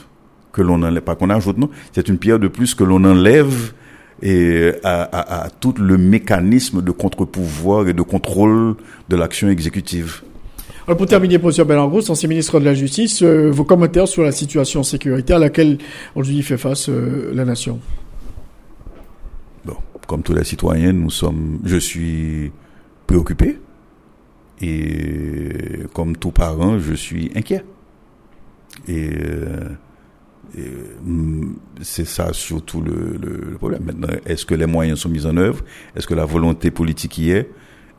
que 0.53 0.63
l'on 0.63 0.83
enlève, 0.83 1.03
pas 1.03 1.17
qu'on 1.17 1.31
ajoute, 1.31 1.59
non, 1.59 1.71
c'est 1.93 2.09
une 2.09 2.19
pierre 2.19 2.39
de 2.39 2.49
plus 2.49 2.75
que 2.75 2.85
l'on 2.85 3.03
enlève 3.05 3.73
et 4.21 4.73
à, 4.85 5.03
à, 5.03 5.45
à, 5.45 5.51
tout 5.51 5.75
le 5.79 5.99
mécanisme 5.99 6.83
de 6.83 6.91
contre-pouvoir 6.93 7.89
et 7.89 7.93
de 7.93 8.03
contrôle 8.03 8.77
de 9.09 9.17
l'action 9.17 9.49
exécutive. 9.49 10.23
Alors 10.87 10.97
pour 10.97 11.07
terminer, 11.07 11.39
Monsieur 11.39 11.63
Belangros, 11.63 12.11
ancien 12.11 12.29
ministre 12.29 12.59
de 12.59 12.65
la 12.65 12.75
Justice, 12.75 13.23
euh, 13.23 13.51
vos 13.53 13.63
commentaires 13.63 14.09
sur 14.09 14.25
la 14.25 14.33
situation 14.33 14.83
sécuritaire 14.83 15.37
à 15.37 15.41
laquelle 15.41 15.79
aujourd'hui 16.17 16.43
fait 16.43 16.57
face 16.57 16.89
euh, 16.89 17.31
la 17.33 17.45
nation. 17.45 17.79
Bon, 19.65 19.77
comme 20.09 20.25
tous 20.25 20.35
les 20.35 20.43
citoyens, 20.43 20.93
nous 20.93 21.11
sommes, 21.11 21.61
je 21.65 21.77
suis 21.77 22.51
préoccupé. 23.07 23.61
Et 24.61 25.85
comme 25.93 26.17
tout 26.17 26.33
parent, 26.33 26.81
je 26.81 26.95
suis 26.95 27.31
inquiet. 27.37 27.65
Et, 28.89 29.11
mm, 31.05 31.55
c'est 31.81 32.07
ça 32.07 32.33
surtout 32.33 32.81
le, 32.81 33.19
le, 33.23 33.57
problème. 33.57 33.85
Maintenant, 33.85 34.09
est-ce 34.27 34.45
que 34.45 34.57
les 34.57 34.67
moyens 34.67 34.99
sont 34.99 35.09
mis 35.09 35.27
en 35.27 35.37
œuvre? 35.37 35.63
Est-ce 35.95 36.09
que 36.09 36.15
la 36.15 36.25
volonté 36.25 36.73
politique 36.73 37.19
y 37.19 37.31
est? 37.31 37.51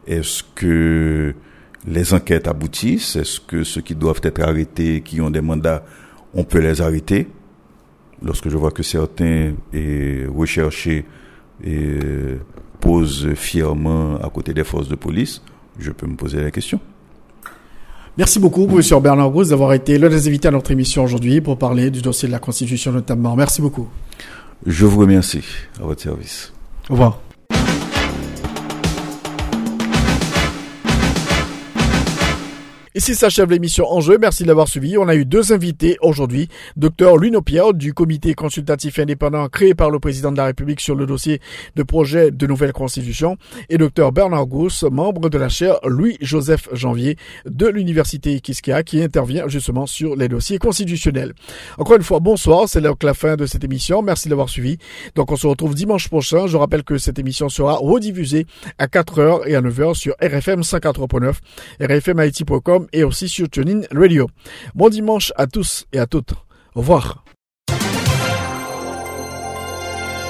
Est-ce 0.06 0.44
que 0.56 1.34
les 1.88 2.14
enquêtes 2.14 2.48
aboutissent 2.48 3.16
Est-ce 3.16 3.40
que 3.40 3.64
ceux 3.64 3.82
qui 3.82 3.96
doivent 3.96 4.22
être 4.24 4.42
arrêtés, 4.42 5.02
qui 5.02 5.22
ont 5.22 5.30
des 5.30 5.42
mandats, 5.42 5.84
on 6.34 6.44
peut 6.44 6.60
les 6.60 6.82
arrêter? 6.82 7.28
Lorsque 8.22 8.50
je 8.50 8.58
vois 8.58 8.72
que 8.72 8.84
certains 8.84 9.54
est 9.74 10.26
recherchés 10.34 11.06
et 11.64 12.00
posent 12.80 13.34
fièrement 13.36 14.16
à 14.18 14.30
côté 14.30 14.54
des 14.54 14.64
forces 14.64 14.88
de 14.88 14.96
police, 14.96 15.42
je 15.80 15.92
peux 15.92 16.08
me 16.08 16.16
poser 16.16 16.42
la 16.42 16.52
question. 16.52 16.80
Merci 18.18 18.40
beaucoup, 18.40 18.68
Monsieur 18.68 19.00
Bernard 19.00 19.32
Gros, 19.32 19.44
d'avoir 19.44 19.74
été 19.74 19.98
l'un 19.98 20.08
des 20.08 20.28
invités 20.28 20.48
à 20.48 20.52
notre 20.52 20.70
émission 20.70 21.04
aujourd'hui 21.04 21.42
pour 21.42 21.58
parler 21.58 21.90
du 21.90 22.02
dossier 22.02 22.28
de 22.28 22.32
la 22.32 22.40
Constitution 22.40 22.92
notamment. 22.92 23.36
Merci 23.36 23.62
beaucoup. 23.62 23.88
Je 24.66 24.86
vous 24.86 25.00
remercie 25.00 25.44
à 25.82 25.84
votre 25.84 26.02
service. 26.02 26.54
Au 26.90 26.94
revoir. 26.94 27.23
Ici 32.96 33.16
s'achève 33.16 33.50
l'émission 33.50 33.92
Enjeu. 33.92 34.20
Merci 34.20 34.44
de 34.44 34.48
l'avoir 34.50 34.68
suivi. 34.68 35.00
On 35.00 35.08
a 35.08 35.16
eu 35.16 35.26
deux 35.26 35.52
invités 35.52 35.98
aujourd'hui. 36.02 36.48
Docteur 36.76 37.18
Luno 37.18 37.42
Pierre 37.42 37.74
du 37.74 37.92
comité 37.92 38.36
consultatif 38.36 39.00
indépendant 39.00 39.50
créé 39.50 39.74
par 39.74 39.90
le 39.90 39.98
président 39.98 40.32
de 40.32 40.38
la 40.38 40.46
République 40.46 40.80
sur 40.80 40.94
le 40.94 41.08
dossier 41.08 41.42
de 41.76 41.82
projet 41.82 42.30
de 42.30 42.46
nouvelle 42.46 42.72
constitution 42.72 43.38
et 43.70 43.80
docteur 43.80 44.12
Bernard 44.12 44.46
Gousse, 44.46 44.84
membre 44.84 45.32
de 45.32 45.40
la 45.40 45.50
chaire 45.50 45.80
Louis-Joseph 45.84 46.70
Janvier 46.72 47.18
de 47.48 47.66
l'université 47.66 48.40
Kiskia 48.42 48.84
qui 48.84 49.02
intervient 49.02 49.48
justement 49.48 49.88
sur 49.88 50.16
les 50.16 50.28
dossiers 50.28 50.60
constitutionnels. 50.60 51.34
Encore 51.80 51.96
une 51.96 52.04
fois, 52.04 52.20
bonsoir. 52.20 52.70
C'est 52.70 52.82
donc 52.82 53.02
la 53.02 53.16
fin 53.16 53.38
de 53.38 53.48
cette 53.48 53.64
émission. 53.64 54.04
Merci 54.04 54.28
de 54.28 54.34
l'avoir 54.34 54.50
suivi. 54.50 54.78
Donc 55.16 55.32
on 55.32 55.36
se 55.36 55.48
retrouve 55.48 55.74
dimanche 55.74 56.10
prochain. 56.10 56.46
Je 56.46 56.58
rappelle 56.58 56.84
que 56.84 57.00
cette 57.00 57.18
émission 57.18 57.50
sera 57.50 57.74
rediffusée 57.74 58.46
à 58.78 58.86
4h 58.86 59.48
et 59.48 59.56
à 59.56 59.62
9h 59.64 59.96
sur 59.96 60.14
RFM 60.22 60.62
104.9, 60.62 61.34
et 62.92 63.04
aussi 63.04 63.30
sur 63.30 63.50
TuneIn 63.50 63.82
Radio. 63.92 64.28
Bon 64.76 64.90
dimanche 64.90 65.32
à 65.36 65.48
tous 65.48 65.86
et 65.94 66.00
à 66.00 66.08
toutes. 66.08 66.34
Au 66.76 66.80
revoir. 66.80 67.24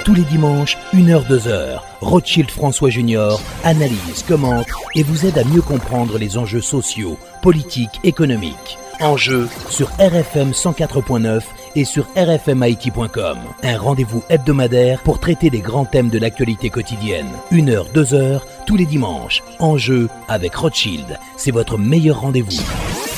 Tous 0.05 0.13
les 0.13 0.23
dimanches, 0.23 0.77
1h, 0.93 1.27
2h, 1.30 1.80
Rothschild 2.01 2.51
François 2.51 2.89
Junior 2.89 3.41
analyse, 3.63 4.23
commente 4.27 4.67
et 4.95 5.03
vous 5.03 5.25
aide 5.25 5.38
à 5.38 5.45
mieux 5.45 5.61
comprendre 5.61 6.17
les 6.17 6.38
enjeux 6.38 6.59
sociaux, 6.59 7.17
politiques, 7.41 8.01
économiques. 8.03 8.77
Enjeux 8.99 9.47
sur 9.69 9.88
RFM 9.99 10.51
104.9 10.51 11.41
et 11.75 11.85
sur 11.85 12.07
rfmit.com. 12.15 13.37
Un 13.63 13.77
rendez-vous 13.77 14.23
hebdomadaire 14.29 15.01
pour 15.01 15.19
traiter 15.19 15.49
des 15.49 15.61
grands 15.61 15.85
thèmes 15.85 16.09
de 16.09 16.19
l'actualité 16.19 16.69
quotidienne. 16.69 17.29
Une 17.51 17.69
heure, 17.69 17.87
deux 17.93 18.13
heures, 18.13 18.45
tous 18.65 18.75
les 18.75 18.85
dimanches. 18.85 19.43
En 19.59 19.77
jeu 19.77 20.09
avec 20.27 20.55
Rothschild. 20.55 21.19
C'est 21.37 21.51
votre 21.51 21.77
meilleur 21.77 22.21
rendez-vous. 22.21 23.12